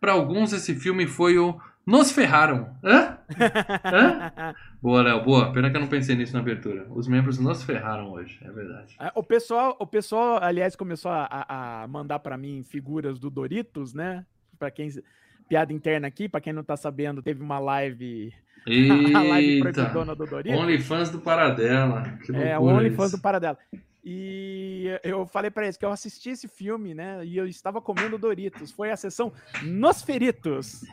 Para 0.00 0.10
alguns 0.12 0.52
esse 0.52 0.74
filme 0.74 1.06
foi 1.06 1.38
o 1.38 1.60
nos 1.86 2.10
ferraram. 2.10 2.76
Hã? 2.82 3.18
Hã? 3.38 4.54
Boa, 4.82 5.02
Léo, 5.02 5.24
boa. 5.24 5.52
Pena 5.52 5.70
que 5.70 5.76
eu 5.76 5.80
não 5.80 5.88
pensei 5.88 6.14
nisso 6.14 6.32
na 6.32 6.40
abertura. 6.40 6.86
Os 6.90 7.08
membros 7.08 7.38
nos 7.38 7.62
ferraram 7.64 8.12
hoje, 8.12 8.38
é 8.42 8.50
verdade. 8.50 8.94
É, 9.00 9.10
o 9.14 9.22
pessoal, 9.22 9.76
o 9.80 9.86
pessoal 9.86 10.38
aliás, 10.42 10.76
começou 10.76 11.10
a, 11.10 11.82
a 11.82 11.88
mandar 11.88 12.18
para 12.20 12.36
mim 12.36 12.62
figuras 12.62 13.18
do 13.18 13.30
Doritos, 13.30 13.94
né? 13.94 14.24
Para 14.58 14.70
quem. 14.70 14.88
Piada 15.48 15.72
interna 15.72 16.08
aqui, 16.08 16.28
para 16.28 16.40
quem 16.40 16.52
não 16.52 16.64
tá 16.64 16.76
sabendo, 16.76 17.22
teve 17.22 17.40
uma 17.42 17.58
live. 17.58 18.32
Eita, 18.66 18.94
a 19.18 19.22
live 19.22 19.62
do 20.16 20.26
Doritos. 20.26 20.60
OnlyFans 20.60 21.10
do 21.10 21.20
Paradela. 21.20 22.18
é, 22.34 22.58
o 22.58 22.64
OnlyFans 22.64 23.12
do 23.12 23.20
Paradela. 23.20 23.56
E 24.08 24.86
eu 25.02 25.26
falei 25.26 25.50
para 25.50 25.64
eles 25.64 25.76
que 25.76 25.84
eu 25.84 25.90
assisti 25.90 26.30
esse 26.30 26.46
filme, 26.46 26.94
né? 26.94 27.26
E 27.26 27.36
eu 27.36 27.44
estava 27.44 27.80
comendo 27.80 28.16
Doritos. 28.16 28.70
Foi 28.70 28.92
a 28.92 28.96
sessão 28.96 29.32
Nosferitos. 29.64 30.84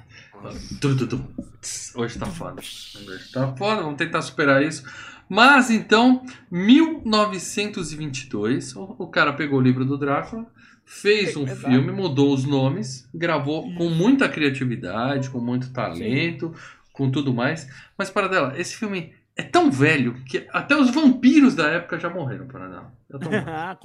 Hoje 1.96 2.18
tá 2.18 2.26
foda. 2.26 2.60
Hoje 2.60 3.32
tá 3.32 3.56
foda, 3.56 3.84
vamos 3.84 4.00
tentar 4.00 4.24
superar 4.24 4.64
isso. 4.64 4.84
Mas 5.30 5.70
então, 5.70 6.26
1922, 6.50 8.76
o 8.76 9.06
cara 9.06 9.32
pegou 9.34 9.60
o 9.60 9.62
livro 9.62 9.86
do 9.86 9.96
Drácula, 9.96 10.48
fez 10.84 11.38
um 11.38 11.44
Exato. 11.44 11.70
filme, 11.70 11.92
mudou 11.92 12.34
os 12.34 12.46
nomes, 12.46 13.08
gravou 13.14 13.72
com 13.76 13.90
muita 13.90 14.28
criatividade, 14.28 15.30
com 15.30 15.40
muito 15.40 15.72
talento, 15.72 16.48
Sim. 16.48 16.54
com 16.92 17.12
tudo 17.12 17.32
mais. 17.32 17.70
Mas 17.96 18.10
para 18.10 18.28
dela, 18.28 18.60
esse 18.60 18.76
filme 18.76 19.14
é 19.36 19.44
tão 19.44 19.72
velho 19.72 20.14
que 20.26 20.48
até 20.52 20.76
os 20.76 20.90
vampiros 20.92 21.56
da 21.56 21.68
época 21.68 22.00
já 22.00 22.10
morreram, 22.10 22.48
Paraná. 22.48 22.92
Ah, 23.48 23.78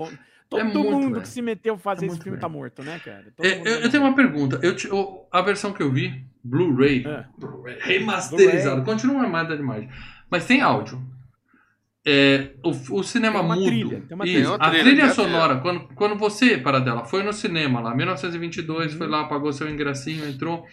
todo 0.49 0.61
é 0.61 0.65
mundo 0.65 1.11
velho. 1.11 1.21
que 1.21 1.29
se 1.29 1.43
meteu 1.43 1.75
a 1.75 1.79
fazer 1.79 2.07
é 2.07 2.09
esse 2.09 2.17
filme 2.17 2.31
velho. 2.31 2.41
tá 2.41 2.49
morto, 2.49 2.83
né, 2.83 2.99
cara? 3.05 3.27
É, 3.39 3.59
eu, 3.59 3.65
tá 3.65 3.71
eu 3.71 3.91
tenho 3.91 4.03
uma 4.03 4.15
pergunta. 4.15 4.59
Eu, 4.63 4.75
eu, 4.91 5.29
a 5.31 5.43
versão 5.43 5.75
que 5.75 5.83
eu 5.83 5.93
vi, 5.93 6.25
Blu-ray, 6.43 7.07
é. 7.07 7.27
Blu 7.39 7.65
remasterizado, 7.81 8.83
continua 8.83 9.23
armada 9.23 9.55
demais. 9.57 9.87
Mas 10.31 10.47
tem 10.47 10.63
áudio. 10.63 11.03
É, 12.07 12.53
o, 12.65 12.71
o 12.71 13.03
cinema 13.03 13.43
mudo. 13.43 13.67
Trilha, 13.67 14.03
isso, 14.25 14.55
a 14.55 14.71
trilha, 14.71 14.85
trilha 14.85 15.09
sonora, 15.11 15.59
quando, 15.59 15.89
quando 15.95 16.17
você, 16.17 16.57
para 16.57 16.79
dela, 16.79 17.05
foi 17.05 17.23
no 17.23 17.35
cinema 17.35 17.81
lá, 17.81 17.95
1922, 17.95 18.93
uhum. 18.93 18.99
foi 18.99 19.07
lá, 19.07 19.25
pagou 19.25 19.53
seu 19.53 19.69
ingressinho, 19.69 20.27
entrou. 20.27 20.65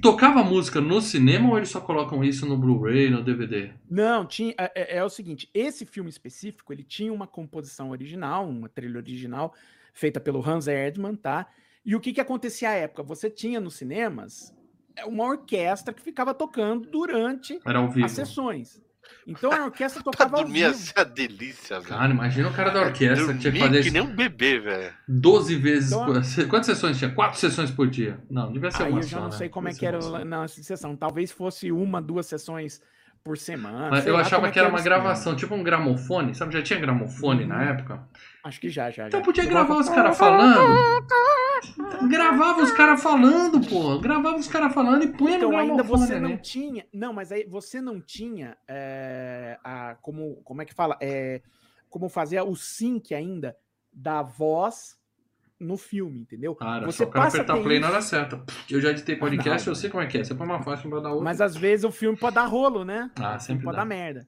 Tocava 0.00 0.42
música 0.42 0.80
no 0.80 1.00
cinema 1.00 1.50
ou 1.50 1.56
eles 1.56 1.68
só 1.68 1.80
colocam 1.80 2.24
isso 2.24 2.46
no 2.46 2.56
Blu-ray, 2.56 3.10
no 3.10 3.22
DVD? 3.22 3.72
Não, 3.88 4.26
tinha, 4.26 4.54
é, 4.58 4.72
é, 4.74 4.96
é, 4.96 5.04
o 5.04 5.08
seguinte, 5.08 5.48
esse 5.52 5.84
filme 5.84 6.08
específico, 6.08 6.72
ele 6.72 6.82
tinha 6.82 7.12
uma 7.12 7.26
composição 7.26 7.90
original, 7.90 8.48
uma 8.48 8.68
trilha 8.68 8.96
original, 8.96 9.54
feita 9.92 10.18
pelo 10.18 10.46
Hans 10.46 10.66
Erdmann, 10.66 11.14
tá? 11.14 11.46
E 11.84 11.94
o 11.94 12.00
que 12.00 12.12
que 12.12 12.20
acontecia 12.20 12.70
à 12.70 12.74
época? 12.74 13.02
Você 13.02 13.28
tinha 13.28 13.60
nos 13.60 13.74
cinemas 13.74 14.54
uma 15.06 15.24
orquestra 15.24 15.92
que 15.92 16.02
ficava 16.02 16.34
tocando 16.34 16.88
durante 16.90 17.58
as 18.04 18.12
sessões. 18.12 18.80
Então 19.26 19.52
a 19.52 19.64
orquestra 19.64 20.02
tocava 20.04 20.30
pra 20.30 20.42
dormir 20.42 20.64
ao 20.64 20.72
vivo. 20.72 20.92
a 20.96 21.04
delícia, 21.04 21.80
velho. 21.80 21.88
Cara, 21.88 22.12
imagina 22.12 22.48
o 22.48 22.52
cara 22.52 22.70
da 22.70 22.82
orquestra 22.82 23.26
dormir 23.26 23.40
tinha 23.40 23.52
que 23.52 23.58
fazer 23.58 23.82
que 23.82 23.90
nem 23.90 24.02
um 24.02 24.14
bebê, 24.14 24.58
velho. 24.58 24.92
12 25.08 25.56
vezes 25.56 25.92
então, 25.92 26.06
por... 26.06 26.48
Quantas 26.48 26.66
sessões 26.66 26.98
tinha? 26.98 27.10
Quatro 27.10 27.38
sessões 27.38 27.70
por 27.70 27.88
dia. 27.88 28.18
Não, 28.30 28.52
devia 28.52 28.70
ser 28.70 28.84
aí 28.84 28.90
uma 28.90 28.98
eu 28.98 29.02
já 29.02 29.08
só, 29.08 29.22
não 29.22 29.30
né? 29.30 29.36
sei 29.36 29.48
como 29.48 29.68
é 29.68 29.74
que 29.74 29.86
era 29.86 30.24
na 30.24 30.48
sessão. 30.48 30.96
Talvez 30.96 31.30
fosse 31.30 31.70
uma, 31.70 32.00
duas 32.00 32.26
sessões 32.26 32.80
por 33.24 33.38
semana. 33.38 33.88
Mas 33.90 34.06
eu 34.06 34.16
achava 34.16 34.50
que 34.50 34.58
era 34.58 34.68
uma 34.68 34.80
gravação, 34.80 35.36
tipo 35.36 35.54
um 35.54 35.62
gramofone, 35.62 36.34
sabe? 36.34 36.52
Já 36.52 36.62
tinha 36.62 36.78
gramofone 36.78 37.46
na 37.46 37.56
uhum. 37.56 37.62
época? 37.62 38.02
Acho 38.44 38.60
que 38.60 38.68
já, 38.68 38.90
já. 38.90 39.06
Então 39.06 39.20
já. 39.20 39.24
podia 39.24 39.44
gravar 39.44 39.76
os 39.76 39.88
caras 39.88 40.18
falando. 40.18 40.76
Gravava 42.08 42.62
os 42.62 42.72
caras 42.72 43.02
falando, 43.02 43.60
pô. 43.68 43.98
Gravava 43.98 44.36
os 44.36 44.48
caras 44.48 44.72
falando 44.72 45.04
e 45.04 45.08
punha 45.08 45.36
então, 45.36 45.50
no 45.50 45.56
gramofone. 45.56 45.70
ainda 45.70 45.82
você 45.82 46.14
né? 46.14 46.28
não 46.28 46.36
tinha. 46.36 46.86
Não, 46.92 47.12
mas 47.12 47.32
aí 47.32 47.44
você 47.44 47.80
não 47.80 48.00
tinha. 48.00 48.56
É, 48.68 49.58
a, 49.62 49.96
como, 50.00 50.36
como 50.44 50.62
é 50.62 50.64
que 50.64 50.74
fala? 50.74 50.96
É, 51.00 51.40
como 51.88 52.08
fazer 52.08 52.40
o 52.40 52.54
sync 52.54 53.14
ainda 53.14 53.56
da 53.92 54.22
voz 54.22 54.96
no 55.62 55.76
filme, 55.76 56.20
entendeu? 56.20 56.54
Cara, 56.54 56.86
você 56.86 57.04
só 57.04 57.10
passa 57.10 57.36
apertar 57.36 57.62
play 57.62 57.78
isso... 57.78 57.86
na 57.86 57.92
hora 57.92 58.02
certa. 58.02 58.42
Eu 58.68 58.80
já 58.80 58.90
editei 58.90 59.14
podcast, 59.14 59.66
não, 59.66 59.72
eu 59.72 59.76
sei 59.76 59.88
como 59.88 60.02
é 60.02 60.06
que 60.06 60.18
é. 60.18 60.24
Você 60.24 60.34
põe 60.34 60.46
uma 60.46 60.62
faixa 60.62 60.88
pra 60.88 61.00
dar 61.00 61.10
outra. 61.10 61.24
Mas 61.24 61.40
às 61.40 61.56
vezes 61.56 61.84
o 61.84 61.92
filme 61.92 62.18
pode 62.18 62.34
dar 62.34 62.46
rolo, 62.46 62.84
né? 62.84 63.10
Ah, 63.16 63.38
sempre 63.38 63.64
pode 63.64 63.76
dá. 63.76 63.82
dar 63.82 63.88
merda. 63.88 64.26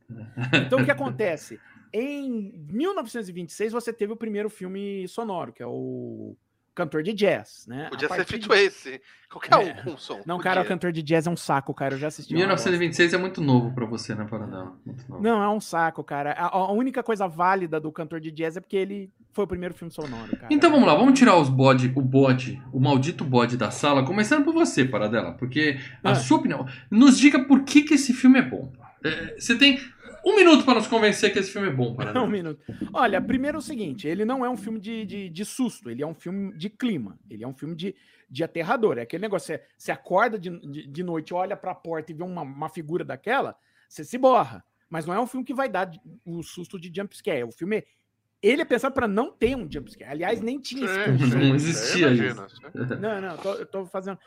Então 0.67 0.81
o 0.81 0.85
que 0.85 0.91
acontece? 0.91 1.61
Em 1.93 2.53
1926 2.71 3.73
você 3.73 3.93
teve 3.93 4.13
o 4.13 4.17
primeiro 4.17 4.51
filme 4.51 5.07
sonoro, 5.07 5.53
que 5.53 5.63
é 5.63 5.67
o 5.67 6.37
cantor 6.75 7.03
de 7.03 7.13
jazz, 7.13 7.67
né? 7.69 7.89
Podia 7.89 8.09
ser 8.09 8.25
feito 8.25 8.49
de... 8.49 8.55
esse. 8.55 9.01
Qualquer 9.31 9.55
é. 9.55 9.81
um 9.81 9.93
com 9.93 9.97
som. 9.97 10.21
Não, 10.27 10.37
Podia. 10.37 10.51
cara, 10.51 10.63
o 10.63 10.65
cantor 10.65 10.93
de 10.93 11.03
jazz 11.03 11.27
é 11.27 11.31
um 11.31 11.37
saco, 11.37 11.73
cara. 11.73 11.95
Eu 11.95 11.99
já 11.99 12.09
assisti. 12.09 12.35
1926 12.35 13.15
é 13.15 13.19
muito 13.19 13.41
novo 13.41 13.73
para 13.73 13.85
você, 13.87 14.15
né, 14.15 14.27
Paradão? 14.29 14.77
Não, 15.21 15.43
é 15.43 15.49
um 15.49 15.61
saco, 15.61 16.05
cara. 16.05 16.33
A, 16.33 16.47
a, 16.47 16.73
única 16.73 17.03
coisa 17.03 17.27
válida 17.27 17.81
do 17.81 17.91
cantor 17.91 18.21
de 18.21 18.31
jazz 18.31 18.57
é 18.57 18.61
porque 18.61 18.77
ele 18.77 19.11
foi 19.33 19.45
o 19.45 19.49
primeiro 19.49 19.75
filme 19.75 19.93
sonoro, 19.93 20.37
cara. 20.37 20.49
Então 20.51 20.71
vamos 20.71 20.87
lá, 20.87 20.95
vamos 20.95 21.19
tirar 21.19 21.37
os 21.37 21.49
bode, 21.49 21.93
o 21.95 22.01
bode, 22.01 22.63
o 22.73 22.81
maldito 22.81 23.25
bode 23.25 23.57
da 23.57 23.71
sala, 23.71 24.05
começando 24.05 24.45
por 24.45 24.55
você, 24.55 24.85
Paradela, 24.85 25.33
porque 25.33 25.79
a 26.03 26.13
ah. 26.13 26.15
sua 26.15 26.39
opinião. 26.39 26.67
Nos 26.91 27.19
diga 27.19 27.45
por 27.45 27.65
que, 27.65 27.83
que 27.83 27.95
esse 27.95 28.13
filme 28.13 28.39
é 28.39 28.43
bom. 28.43 28.73
É, 29.05 29.35
você 29.39 29.57
tem 29.57 29.79
um 30.25 30.35
minuto 30.37 30.65
para 30.65 30.75
nos 30.75 30.87
convencer 30.87 31.33
que 31.33 31.39
esse 31.39 31.51
filme 31.51 31.69
é 31.69 31.73
bom, 31.73 31.95
para 31.97 32.23
Um 32.23 32.27
minuto. 32.27 32.63
Olha, 32.93 33.21
primeiro 33.21 33.59
é 33.59 33.61
o 33.61 33.63
seguinte: 33.63 34.09
ele 34.09 34.25
não 34.25 34.45
é 34.45 34.49
um 34.49 34.57
filme 34.57 34.81
de, 34.81 35.05
de, 35.05 35.29
de, 35.29 35.45
susto, 35.45 35.91
ele 35.91 36.03
é 36.03 36.07
um 36.07 36.15
filme 36.15 36.57
de 36.57 36.71
clima, 36.71 37.19
ele 37.29 37.45
é 37.45 37.49
um 37.49 37.55
filme 37.55 37.75
de, 37.75 37.95
de 38.31 38.43
aterrador. 38.43 38.99
É 38.99 39.03
aquele 39.03 39.23
negócio: 39.23 39.49
você, 39.49 39.63
você 39.77 39.93
acorda 39.93 40.39
de, 40.39 40.51
de, 40.61 40.87
de 40.87 41.03
noite, 41.03 41.35
olha 41.35 41.57
para 41.57 41.73
a 41.73 41.75
porta 41.75 42.13
e 42.13 42.15
vê 42.15 42.23
uma, 42.23 42.43
uma 42.43 42.69
figura 42.69 43.05
daquela, 43.05 43.57
você 43.89 44.05
se 44.05 44.19
borra. 44.19 44.65
Mas 44.89 45.07
não 45.07 45.15
é 45.15 45.21
um 45.21 45.27
filme 45.27 45.45
que 45.45 45.55
vai 45.55 45.69
dar 45.69 45.91
o 46.25 46.43
susto 46.43 46.79
de 46.79 46.93
jumpscare. 46.95 47.43
O 47.43 47.51
filme 47.51 47.85
ele 48.45 48.61
é 48.61 48.65
pensado 48.65 48.95
para 48.95 49.09
não 49.09 49.33
ter 49.33 49.57
um 49.57 49.67
jumpscare. 49.71 50.11
Aliás, 50.11 50.41
nem 50.41 50.61
tinha 50.61 50.85
esse 50.85 51.35
Não 51.35 51.55
existia 51.55 52.13
isso. 52.13 52.47
Não, 53.01 53.21
não, 53.21 53.37
tô, 53.39 53.55
eu 53.55 53.67
tô 53.67 53.87
fazendo. 53.87 54.19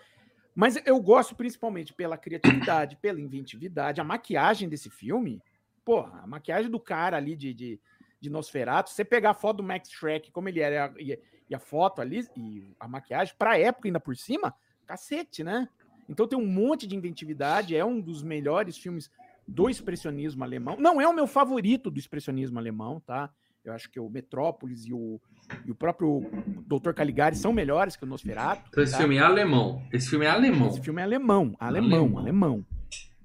Mas 0.55 0.75
eu 0.87 0.99
gosto 0.99 1.35
principalmente 1.35 1.93
pela 1.93 2.17
criatividade, 2.17 2.97
pela 2.99 3.21
inventividade, 3.21 4.01
a 4.01 4.03
maquiagem 4.03 4.67
desse 4.67 4.89
filme 4.89 5.39
porra, 5.87 6.19
a 6.21 6.27
maquiagem 6.27 6.69
do 6.69 6.81
cara 6.81 7.15
ali 7.15 7.33
de, 7.33 7.53
de, 7.53 7.79
de 8.19 8.29
Nosferatu, 8.29 8.89
você 8.89 9.05
pegar 9.05 9.29
a 9.29 9.33
foto 9.33 9.57
do 9.57 9.63
Max 9.63 9.89
Shrek, 9.89 10.29
como 10.33 10.49
ele 10.49 10.59
era, 10.59 10.93
e, 10.99 11.17
e 11.49 11.55
a 11.55 11.59
foto 11.59 12.01
ali, 12.01 12.27
e 12.35 12.75
a 12.77 12.89
maquiagem, 12.89 13.33
pra 13.39 13.57
época 13.57 13.87
ainda 13.87 13.97
por 13.97 14.13
cima, 14.17 14.53
cacete, 14.85 15.45
né? 15.45 15.69
Então 16.09 16.27
tem 16.27 16.37
um 16.37 16.45
monte 16.45 16.85
de 16.85 16.93
inventividade, 16.93 17.73
é 17.73 17.85
um 17.85 18.01
dos 18.01 18.21
melhores 18.21 18.77
filmes 18.77 19.09
do 19.47 19.69
expressionismo 19.69 20.43
alemão. 20.43 20.75
Não 20.77 20.99
é 20.99 21.07
o 21.07 21.13
meu 21.13 21.25
favorito 21.25 21.89
do 21.89 21.97
expressionismo 21.97 22.59
alemão, 22.59 22.99
tá? 22.99 23.29
Eu 23.63 23.71
acho 23.71 23.89
que 23.89 23.97
o 23.97 24.09
Metrópolis 24.09 24.85
e 24.85 24.93
o, 24.93 25.21
e 25.65 25.71
o 25.71 25.75
próprio 25.75 26.21
Dr. 26.65 26.91
Caligari 26.91 27.37
são 27.37 27.53
melhores 27.53 27.95
que 27.95 28.03
o 28.03 28.07
Nosferatu. 28.07 28.63
Então 28.67 28.83
esse 28.83 28.91
tá? 28.91 28.97
filme 28.99 29.15
é 29.15 29.21
alemão. 29.21 29.81
Esse 29.93 30.09
filme 30.09 30.25
é 30.25 30.29
alemão. 30.29 30.67
Esse 30.67 30.81
filme 30.81 30.99
é 31.01 31.05
alemão, 31.05 31.55
alemão, 31.57 32.17
alemão. 32.17 32.17
Alemão. 32.17 32.65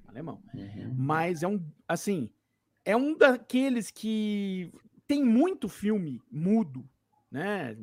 alemão. 0.06 0.42
Uhum. 0.54 0.94
Mas 0.96 1.42
é 1.42 1.48
um, 1.48 1.60
assim, 1.88 2.30
é 2.84 2.96
um 2.96 3.16
daqueles 3.16 3.90
que 3.90 4.72
tem 5.06 5.24
muito 5.24 5.68
filme 5.68 6.20
mudo, 6.30 6.88
né, 7.30 7.76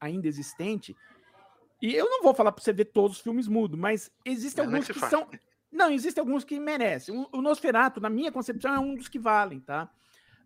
ainda 0.00 0.28
existente. 0.28 0.96
E 1.80 1.94
eu 1.94 2.08
não 2.08 2.22
vou 2.22 2.34
falar 2.34 2.52
para 2.52 2.62
você 2.62 2.72
ver 2.72 2.86
todos 2.86 3.18
os 3.18 3.22
filmes 3.22 3.46
mudos, 3.46 3.78
mas 3.78 4.10
existem 4.24 4.64
não, 4.64 4.72
alguns 4.72 4.88
não 4.88 4.94
que, 4.94 5.00
que 5.00 5.10
são. 5.10 5.28
Não, 5.70 5.90
existem 5.90 6.20
alguns 6.20 6.44
que 6.44 6.58
merecem. 6.58 7.26
O 7.32 7.42
Nosferatu, 7.42 8.00
na 8.00 8.08
minha 8.10 8.32
concepção, 8.32 8.74
é 8.74 8.78
um 8.78 8.94
dos 8.94 9.08
que 9.08 9.18
valem, 9.18 9.60
tá? 9.60 9.88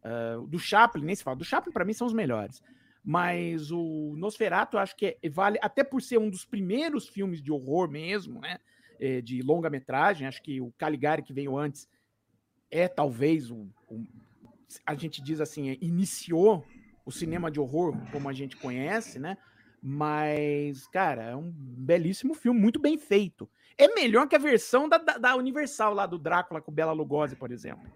Uh, 0.05 0.47
do 0.49 0.59
Chaplin, 0.59 1.05
nem 1.05 1.15
se 1.15 1.23
fala. 1.23 1.37
Do 1.37 1.45
Chaplin, 1.45 1.73
para 1.73 1.85
mim, 1.85 1.93
são 1.93 2.07
os 2.07 2.13
melhores. 2.13 2.63
Mas 3.05 3.71
o 3.71 4.15
Nosferatu, 4.17 4.77
eu 4.77 4.81
acho 4.81 4.97
que 4.97 5.19
é, 5.23 5.29
vale, 5.29 5.59
até 5.63 5.83
por 5.83 6.03
ser 6.03 6.19
um 6.19 6.29
dos 6.29 6.45
primeiros 6.45 7.09
filmes 7.09 7.41
de 7.41 7.51
horror 7.51 7.89
mesmo, 7.89 8.41
né? 8.41 8.59
É, 9.01 9.21
de 9.21 9.43
longa-metragem. 9.43 10.27
Acho 10.27 10.43
que 10.43 10.61
o 10.61 10.73
Caligari, 10.73 11.23
que 11.23 11.33
veio 11.33 11.57
antes, 11.57 11.89
é 12.73 12.89
talvez 12.89 13.51
o, 13.51 13.69
o 13.89 14.05
a 14.87 14.95
gente 14.95 15.23
diz 15.23 15.41
assim, 15.41 15.71
é, 15.71 15.79
iniciou 15.83 16.65
o 17.05 17.13
cinema 17.13 17.51
de 17.51 17.61
horror 17.61 17.95
como 18.11 18.29
a 18.29 18.33
gente 18.33 18.57
conhece, 18.57 19.19
né? 19.19 19.37
Mas, 19.83 20.87
cara, 20.87 21.25
é 21.25 21.37
um 21.37 21.53
belíssimo 21.55 22.35
filme, 22.35 22.59
muito 22.59 22.81
bem 22.81 22.97
feito. 22.97 23.49
É 23.77 23.89
melhor 23.89 24.27
que 24.27 24.37
a 24.37 24.39
versão 24.39 24.89
da, 24.89 24.97
da, 24.97 25.19
da 25.19 25.37
Universal 25.37 25.93
lá 25.93 26.07
do 26.07 26.19
Drácula 26.19 26.63
com 26.63 26.73
Bela 26.73 26.93
Lugosi, 26.93 27.37
por 27.37 27.51
exemplo. 27.51 27.91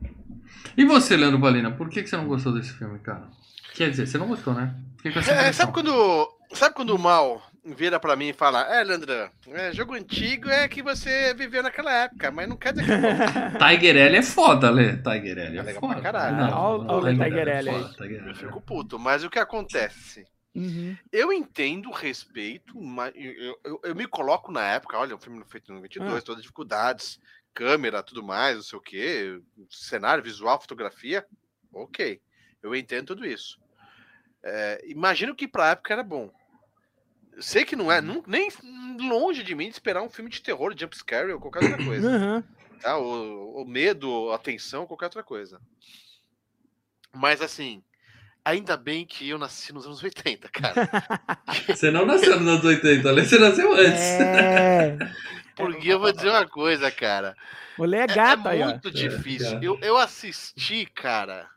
E 0.77 0.85
você, 0.85 1.17
Leandro 1.17 1.41
Valina, 1.41 1.71
por 1.71 1.89
que, 1.89 2.03
que 2.03 2.11
você 2.11 2.17
não 2.17 2.27
gostou 2.27 2.53
desse 2.53 2.73
filme, 2.73 2.99
cara? 2.99 3.31
Quer 3.73 3.91
dizer, 3.91 4.07
você 4.07 4.19
não 4.19 4.29
gostou, 4.29 4.53
né? 4.53 4.75
Que 5.01 5.11
que 5.11 5.19
é, 5.19 5.53
sabe 5.53 5.73
quando. 5.73 6.29
Sabe 6.53 6.75
quando 6.75 6.91
o 6.91 6.99
mal 6.99 7.43
vira 7.75 7.99
pra 7.99 8.17
mim 8.17 8.29
e 8.29 8.33
fala, 8.33 8.63
é, 8.63 8.85
Leandro, 8.85 9.13
é, 9.49 9.73
jogo 9.73 9.95
antigo 9.95 10.49
é 10.49 10.69
que 10.69 10.83
você 10.83 11.35
viveu 11.35 11.63
naquela 11.63 11.93
época, 11.93 12.31
mas 12.31 12.49
não 12.49 12.57
quer 12.57 12.73
dizer 12.73 12.87
que 12.87 12.93
é 12.93 13.59
Tiger 13.77 13.97
L 13.97 14.17
é 14.17 14.23
foda, 14.23 14.71
Lê. 14.71 14.97
Tiger 14.97 15.39
L 15.39 15.59
é, 15.59 15.71
é 15.71 15.75
foda. 15.75 16.01
Caralho. 16.01 16.55
Olha 16.55 17.13
o 17.13 17.19
Tiger 17.19 17.49
L 17.49 17.71
aí. 17.71 18.29
Eu 18.29 18.35
fico 18.35 18.61
puto, 18.61 18.99
mas 18.99 19.25
o 19.25 19.31
que 19.31 19.39
acontece? 19.39 20.25
Uhum. 20.55 20.97
Eu 21.13 21.33
entendo, 21.33 21.91
respeito, 21.91 22.81
mas 22.81 23.13
eu, 23.15 23.59
eu, 23.63 23.81
eu, 23.85 23.95
me 23.95 24.07
coloco 24.07 24.51
na 24.51 24.65
época, 24.65 24.99
olha, 24.99 25.15
o 25.15 25.19
filme 25.19 25.45
feito 25.47 25.71
no 25.71 25.83
22, 25.83 26.11
ah. 26.11 26.23
todas 26.23 26.39
as 26.39 26.43
dificuldades, 26.43 27.21
câmera, 27.53 28.03
tudo 28.03 28.23
mais, 28.23 28.57
não 28.57 28.63
sei 28.63 28.79
o 28.79 28.83
que, 28.83 29.43
cenário, 29.69 30.25
visual, 30.25 30.59
fotografia, 30.59 31.27
ok. 31.71 32.21
Eu 32.63 32.75
entendo 32.75 33.09
tudo 33.09 33.27
isso. 33.27 33.61
É, 34.43 34.83
imagino 34.87 35.35
que 35.35 35.47
pra 35.47 35.71
época 35.71 35.93
era 35.93 36.03
bom. 36.03 36.31
Sei 37.41 37.65
que 37.65 37.77
não 37.77 37.91
é, 37.91 38.01
uhum. 38.01 38.23
nem 38.27 38.49
longe 38.99 39.43
de 39.43 39.55
mim 39.55 39.69
de 39.69 39.75
esperar 39.75 40.03
um 40.03 40.11
filme 40.11 40.31
de 40.31 40.41
terror, 40.41 40.75
jumpscare 40.77 41.33
ou 41.33 41.41
qualquer 41.41 41.65
outra 41.65 41.85
coisa. 41.85 42.09
Uhum. 42.09 42.43
Tá? 42.81 42.99
O, 42.99 43.63
o 43.63 43.65
medo, 43.65 44.33
a 44.33 44.39
tensão, 44.39 44.87
qualquer 44.87 45.07
outra 45.07 45.23
coisa. 45.23 45.61
Mas 47.13 47.41
assim, 47.41 47.83
Ainda 48.47 48.77
bem 48.77 49.05
que 49.05 49.29
eu 49.29 49.39
nasci 49.39 49.73
nos 49.73 49.87
anos 49.87 50.01
80, 50.01 50.49
cara. 50.51 50.89
Você 51.67 51.91
não 51.91 52.07
nasceu 52.07 52.39
nos 52.39 52.47
anos 52.47 52.65
80, 52.65 53.13
você 53.13 53.39
nasceu 53.41 53.73
antes. 53.73 54.01
É. 54.01 54.97
Porque 55.57 55.89
eu 55.89 55.99
vou 55.99 56.13
dizer 56.13 56.29
uma 56.29 56.47
coisa, 56.47 56.89
cara. 56.93 57.35
Mulher 57.77 58.09
é 58.09 58.15
gata, 58.15 58.55
é, 58.55 58.61
é 58.61 58.65
muito 58.67 58.89
difícil. 58.93 59.59
É, 59.59 59.65
eu, 59.65 59.77
eu 59.83 59.97
assisti, 59.97 60.87
cara. 60.87 61.49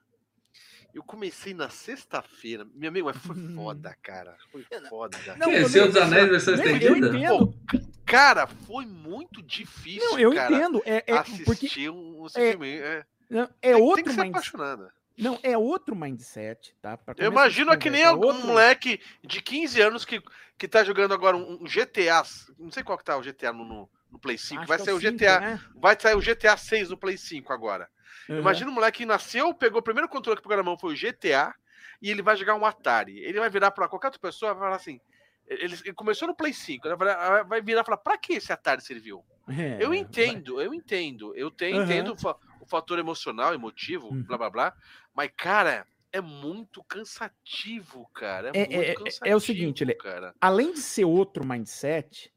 Eu 0.94 1.04
comecei 1.04 1.54
na 1.54 1.70
sexta-feira. 1.70 2.66
Meu 2.74 2.90
amigo, 2.90 3.08
mas 3.08 3.18
foi 3.18 3.36
uhum. 3.36 3.56
foda, 3.56 3.96
cara. 4.02 4.36
Foi 4.52 4.66
foda. 4.90 5.18
Não, 5.38 5.68
Senhor 5.68 5.88
dos 5.88 5.98
Anéis 5.98 6.30
versão 6.30 6.56
estendida? 6.56 6.86
Eu 6.86 6.98
entendo. 6.98 7.48
Pô, 7.48 7.80
cara, 8.06 8.48
foi 8.48 8.86
muito 8.86 9.42
difícil, 9.42 10.10
não, 10.12 10.20
eu 10.20 10.34
cara, 10.34 10.56
entendo. 10.56 10.82
É, 10.86 11.04
é, 11.06 11.18
assistir 11.18 11.46
porque... 11.46 11.90
um, 11.90 12.26
é, 12.36 12.52
filme. 12.52 12.78
É, 12.78 13.06
não, 13.30 13.44
é 13.62 13.74
tem, 13.74 13.82
outro 13.82 13.96
tem 13.96 14.04
que 14.04 14.14
ser 14.14 14.28
apaixonado. 14.28 14.92
Não, 15.20 15.38
é 15.44 15.58
outro 15.58 15.96
mindset, 15.96 16.74
tá? 16.82 16.98
Eu 17.18 17.30
imagino 17.30 17.78
que 17.78 17.90
nem 17.90 18.04
é 18.04 18.06
algum 18.06 18.28
outro... 18.28 18.48
moleque 18.48 19.02
de 19.22 19.42
15 19.42 19.82
anos 19.82 20.06
que, 20.06 20.24
que 20.58 20.66
tá 20.66 20.82
jogando 20.82 21.14
agora 21.14 21.36
um, 21.36 21.66
GTA. 21.66 22.24
Não 22.58 22.72
sei 22.72 22.84
qual 22.84 22.98
que 22.98 23.04
tá 23.04 23.18
o 23.18 23.22
GTA 23.22 23.52
no, 23.52 23.66
no, 23.66 23.90
no 24.10 24.18
Play 24.18 24.38
5. 24.38 24.62
Acho 24.62 24.68
vai 24.68 24.80
sair 24.80 24.92
é 24.92 24.94
o, 24.94 25.02
5, 25.02 25.14
GTA. 25.14 25.40
Né? 25.42 25.62
Vai 25.76 26.00
sair 26.00 26.16
o 26.16 26.22
GTA 26.22 26.56
6 26.56 26.90
no 26.90 26.98
Play 26.98 27.18
5 27.18 27.52
agora. 27.52 27.90
Uhum. 28.30 28.40
Imagina 28.40 28.70
um 28.70 28.74
moleque 28.74 29.00
que 29.00 29.06
nasceu, 29.06 29.54
pegou 29.54 29.80
o 29.80 29.84
primeiro 29.84 30.08
controle 30.08 30.38
que 30.38 30.44
pegou 30.44 30.58
na 30.58 30.64
mão 30.64 30.78
foi 30.78 30.94
o 30.94 30.98
GTA, 30.98 31.54
e 32.02 32.12
ele 32.12 32.22
vai 32.22 32.38
jogar 32.38 32.56
um 32.56 32.66
Atari. 32.66 33.20
Ele 33.20 33.40
vai 33.40 33.50
virar 33.50 33.72
para 33.72 33.88
qualquer 33.88 34.08
outra 34.08 34.20
pessoa 34.20 34.52
e 34.52 34.54
vai 34.54 34.64
falar 34.64 34.76
assim. 34.76 35.02
Ele, 35.48 35.76
ele, 35.84 35.94
começou 35.94 36.28
no 36.28 36.36
Play 36.36 36.54
5, 36.54 36.96
vai, 36.96 37.44
vai 37.44 37.62
virar 37.62 37.82
e 37.82 37.86
falar: 37.86 37.98
pra 37.98 38.18
que 38.18 38.34
esse 38.34 38.54
Atari 38.54 38.82
serviu? 38.82 39.26
É, 39.48 39.84
eu 39.84 39.94
entendo, 39.96 40.56
vai. 40.58 40.68
eu 40.68 40.74
entendo. 40.74 41.36
Eu 41.36 41.50
te, 41.50 41.66
uhum. 41.66 41.84
entendo 41.84 42.10
o, 42.14 42.36
o 42.62 42.66
fator 42.68 43.00
emocional, 43.00 43.54
emotivo, 43.54 44.10
uhum. 44.10 44.22
blá 44.22 44.38
blá 44.38 44.50
blá. 44.50 44.74
Mas, 45.16 45.32
cara, 45.36 45.88
é 46.14 46.22
muito 46.22 46.84
cansativo, 46.84 48.08
cara. 48.14 48.52
É, 48.54 48.62
é, 48.62 48.94
cansativo, 48.94 49.26
é, 49.26 49.30
é 49.30 49.36
o 49.36 49.40
seguinte, 49.40 49.86
cara. 49.96 50.36
além 50.40 50.74
de 50.74 50.82
ser 50.82 51.06
outro 51.06 51.46
mindset, 51.46 52.32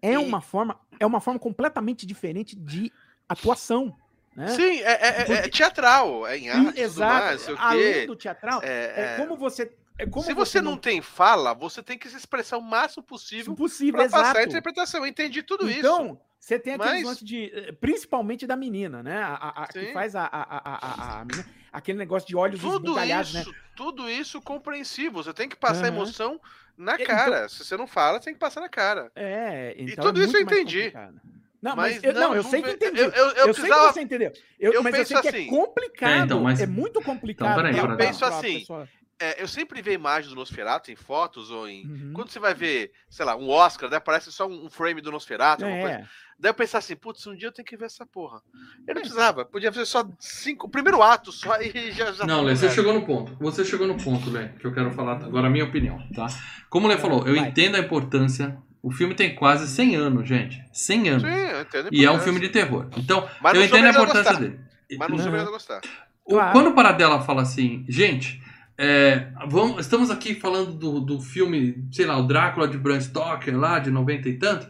é 0.00 0.16
uma 0.16 0.40
forma, 0.40 0.78
é 1.00 1.04
uma 1.04 1.20
forma 1.20 1.40
completamente 1.40 2.06
diferente 2.06 2.54
de 2.54 2.92
atuação. 3.28 3.96
Né? 4.36 4.48
Sim, 4.48 4.80
é, 4.80 4.92
é, 4.92 5.08
é, 5.08 5.32
é 5.32 5.48
teatral, 5.48 6.26
é 6.26 6.36
em 6.36 6.50
arte, 6.50 6.80
Exato. 6.80 7.12
Mais, 7.12 7.48
além 7.56 8.06
do 8.06 8.16
teatral, 8.16 8.60
é, 8.64 9.16
como 9.16 9.36
você 9.36 9.70
é 9.96 10.04
Se 10.04 10.10
você, 10.10 10.34
você 10.34 10.60
não... 10.60 10.72
não... 10.72 10.78
tem 10.78 11.00
fala, 11.00 11.54
você 11.54 11.82
tem 11.82 11.96
que 11.96 12.08
se 12.08 12.16
expressar 12.16 12.58
o 12.58 12.62
máximo 12.62 13.02
possível, 13.02 13.54
possível 13.54 14.00
para 14.00 14.10
passar 14.10 14.38
a 14.38 14.44
interpretação. 14.44 15.00
Eu 15.00 15.06
entendi 15.06 15.42
tudo 15.42 15.70
então, 15.70 15.72
isso. 15.72 16.04
Então, 16.04 16.20
você 16.44 16.58
tem 16.58 16.74
aquele 16.74 16.90
Mas... 16.90 17.04
lance 17.04 17.24
de. 17.24 17.50
Eh, 17.54 17.72
principalmente 17.72 18.46
da 18.46 18.56
menina, 18.56 19.02
né? 19.02 19.22
A, 19.22 19.34
a, 19.34 19.62
a 19.62 19.66
que 19.68 19.92
faz 19.92 20.16
a, 20.16 20.24
a, 20.24 21.20
a, 21.20 21.24
menina, 21.24 21.46
aquele 21.72 21.96
negócio 21.96 22.28
de 22.28 22.36
olhos 22.36 22.60
tudo 22.60 22.96
né? 22.96 23.20
isso, 23.20 23.34
né? 23.34 23.44
Tudo 23.76 24.10
isso 24.10 24.42
compreensível. 24.42 25.22
Você 25.22 25.32
tem 25.32 25.48
que 25.48 25.56
passar 25.56 25.82
uhum. 25.82 25.96
emoção 25.96 26.40
na 26.76 26.94
é, 26.94 26.98
cara. 26.98 27.36
Então... 27.36 27.48
Se 27.48 27.64
você 27.64 27.76
não 27.76 27.86
fala, 27.86 28.18
você 28.18 28.26
tem 28.26 28.34
que 28.34 28.40
passar 28.40 28.60
na 28.60 28.68
cara. 28.68 29.12
É, 29.14 29.74
então. 29.78 30.04
E 30.04 30.08
tudo 30.08 30.20
é 30.20 30.24
isso 30.24 30.36
eu 30.36 30.42
entendi. 30.42 30.92
Não, 31.64 31.74
mas, 31.74 31.94
mas 31.94 32.04
eu, 32.04 32.12
não, 32.12 32.20
não, 32.20 32.34
eu 32.34 32.42
sei 32.42 32.60
que 32.60 32.70
entendi. 32.72 33.00
Eu, 33.00 33.08
eu, 33.08 33.24
eu, 33.24 33.30
eu 33.36 33.44
precisava... 33.54 33.80
sei 33.80 33.86
que 33.86 33.94
você 33.94 34.00
entendeu. 34.02 34.32
Eu, 34.60 34.72
eu 34.74 34.82
mas 34.82 34.98
eu 34.98 35.06
sei 35.06 35.20
que 35.22 35.28
é 35.28 35.30
assim, 35.30 35.46
é 35.46 35.48
complicado. 35.48 36.12
É, 36.12 36.18
então, 36.18 36.40
mas... 36.42 36.60
é 36.60 36.66
muito 36.66 37.00
complicado. 37.00 37.58
Então, 37.58 37.72
peraí, 37.72 37.78
eu 37.78 37.96
penso 37.96 38.22
assim. 38.22 38.66
É, 39.18 39.40
eu 39.40 39.48
sempre 39.48 39.80
vejo 39.80 39.94
imagens 39.94 40.28
do 40.28 40.36
Nosferatu 40.36 40.90
em 40.90 40.96
fotos 40.96 41.50
ou 41.50 41.66
em. 41.66 41.86
Uhum. 41.86 42.12
Quando 42.12 42.28
você 42.28 42.38
vai 42.38 42.52
ver, 42.52 42.92
sei 43.08 43.24
lá, 43.24 43.34
um 43.34 43.48
Oscar, 43.48 43.88
daí 43.88 43.96
aparece 43.96 44.30
só 44.30 44.46
um 44.46 44.68
frame 44.68 45.00
do 45.00 45.10
Nosferatu, 45.10 45.64
é. 45.64 45.80
coisa. 45.80 46.08
Daí 46.38 46.50
eu 46.50 46.54
pensar 46.54 46.78
assim, 46.78 46.96
putz, 46.96 47.26
um 47.26 47.34
dia 47.34 47.48
eu 47.48 47.52
tenho 47.52 47.64
que 47.64 47.76
ver 47.78 47.86
essa 47.86 48.04
porra. 48.04 48.42
Eu 48.86 48.94
não 48.94 49.00
é. 49.00 49.04
precisava, 49.04 49.44
podia 49.46 49.72
fazer 49.72 49.86
só 49.86 50.06
cinco, 50.18 50.66
o 50.66 50.70
primeiro 50.70 51.00
ato 51.00 51.32
só 51.32 51.58
e 51.62 51.92
já. 51.92 52.12
já 52.12 52.26
não, 52.26 52.42
Lê, 52.42 52.54
você 52.54 52.68
chegou 52.68 52.92
no 52.92 53.06
ponto. 53.06 53.34
Você 53.40 53.64
chegou 53.64 53.86
no 53.86 53.96
ponto, 53.96 54.28
Lê, 54.28 54.48
que 54.48 54.66
eu 54.66 54.74
quero 54.74 54.90
falar 54.90 55.24
agora 55.24 55.46
a 55.46 55.50
minha 55.50 55.64
opinião, 55.64 55.98
tá? 56.14 56.26
Como 56.68 56.86
o 56.86 56.90
Lê 56.90 56.98
falou, 56.98 57.26
eu 57.26 57.36
vai. 57.36 57.48
entendo 57.48 57.76
a 57.76 57.78
importância. 57.78 58.58
O 58.84 58.90
filme 58.90 59.14
tem 59.14 59.34
quase 59.34 59.66
100 59.66 59.96
anos, 59.96 60.28
gente. 60.28 60.62
100 60.70 61.08
anos. 61.08 61.22
Sim, 61.22 61.28
eu 61.28 61.60
entendo 61.62 61.88
e 61.90 62.04
é 62.04 62.10
um 62.10 62.18
filme 62.18 62.38
de 62.38 62.50
terror. 62.50 62.86
Então, 62.98 63.26
Mas 63.40 63.54
eu 63.54 63.64
entendo 63.64 63.86
a 63.86 63.90
importância 63.90 64.34
dele. 64.34 64.60
Mas 64.98 65.08
não 65.08 65.18
sou 65.18 65.52
gostar. 65.52 65.80
Claro. 66.28 66.52
Quando 66.52 66.68
o 66.68 66.74
Paradela 66.74 67.22
fala 67.22 67.40
assim, 67.40 67.86
gente, 67.88 68.42
é, 68.76 69.28
vamos, 69.48 69.80
estamos 69.80 70.10
aqui 70.10 70.34
falando 70.34 70.74
do, 70.74 71.00
do 71.00 71.18
filme, 71.18 71.82
sei 71.90 72.04
lá, 72.04 72.18
o 72.18 72.26
Drácula 72.26 72.68
de 72.68 72.76
Bram 72.76 73.00
Stoker, 73.00 73.56
lá 73.56 73.78
de 73.78 73.90
90 73.90 74.28
e 74.28 74.38
tanto. 74.38 74.68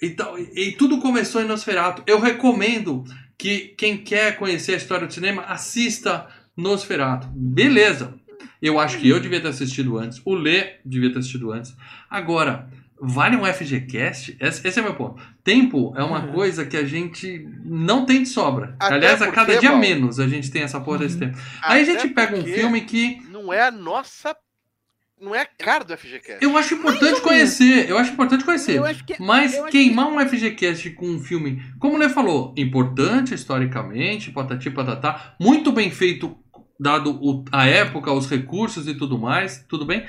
Então, 0.00 0.38
e, 0.38 0.68
e 0.68 0.72
tudo 0.76 1.00
começou 1.00 1.42
em 1.42 1.48
Nosferatu. 1.48 2.04
Eu 2.06 2.20
recomendo 2.20 3.02
que 3.36 3.74
quem 3.76 3.98
quer 3.98 4.36
conhecer 4.36 4.74
a 4.74 4.76
história 4.76 5.08
do 5.08 5.12
cinema 5.12 5.42
assista 5.42 6.28
Nosferatu. 6.56 7.26
Beleza. 7.34 8.14
Eu 8.62 8.78
acho 8.78 8.98
que 8.98 9.08
eu 9.08 9.18
devia 9.18 9.40
ter 9.40 9.48
assistido 9.48 9.98
antes. 9.98 10.22
O 10.24 10.36
Lê 10.36 10.74
devia 10.84 11.12
ter 11.12 11.18
assistido 11.18 11.50
antes. 11.50 11.76
Agora, 12.08 12.70
Vale 13.00 13.36
um 13.36 13.44
FGCast? 13.44 14.36
Esse, 14.40 14.66
esse 14.66 14.80
é 14.80 14.82
meu 14.82 14.94
ponto. 14.94 15.22
Tempo 15.44 15.92
é 15.96 16.02
uma 16.02 16.24
uhum. 16.24 16.32
coisa 16.32 16.64
que 16.64 16.76
a 16.76 16.84
gente 16.84 17.46
não 17.62 18.06
tem 18.06 18.22
de 18.22 18.28
sobra. 18.28 18.74
Até 18.80 18.94
Aliás, 18.94 19.22
a 19.22 19.30
cada 19.30 19.58
dia 19.58 19.76
menos 19.76 20.18
a 20.18 20.26
gente 20.26 20.50
tem 20.50 20.62
essa 20.62 20.80
porra 20.80 20.98
desse 20.98 21.14
uhum. 21.14 21.20
tempo. 21.20 21.38
Aí 21.62 21.82
a 21.82 21.84
gente 21.84 22.08
pega 22.08 22.36
um 22.36 22.44
filme 22.44 22.80
que. 22.82 23.20
Não 23.30 23.52
é 23.52 23.62
a 23.62 23.70
nossa. 23.70 24.34
Não 25.20 25.34
é 25.34 25.40
a 25.40 25.46
cara 25.46 25.82
do 25.82 25.96
FGCast. 25.96 26.44
Eu 26.44 26.56
acho 26.58 26.74
importante 26.74 27.20
conhecer. 27.22 27.88
Eu 27.88 27.96
acho 27.96 28.12
importante 28.12 28.44
conhecer. 28.44 28.78
Que, 29.04 29.22
mas 29.22 29.58
queimar 29.70 30.06
que... 30.08 30.12
um 30.12 30.28
FGCast 30.28 30.90
com 30.90 31.06
um 31.06 31.18
filme, 31.18 31.62
como 31.78 31.94
o 31.94 31.98
Lê 31.98 32.08
falou, 32.10 32.52
importante 32.56 33.32
historicamente, 33.32 34.30
patati 34.30 34.70
patatá, 34.70 35.34
muito 35.40 35.72
bem 35.72 35.90
feito, 35.90 36.36
dado 36.78 37.12
o, 37.12 37.44
a 37.50 37.66
época, 37.66 38.12
os 38.12 38.28
recursos 38.28 38.86
e 38.86 38.94
tudo 38.94 39.18
mais, 39.18 39.64
tudo 39.66 39.86
bem. 39.86 40.04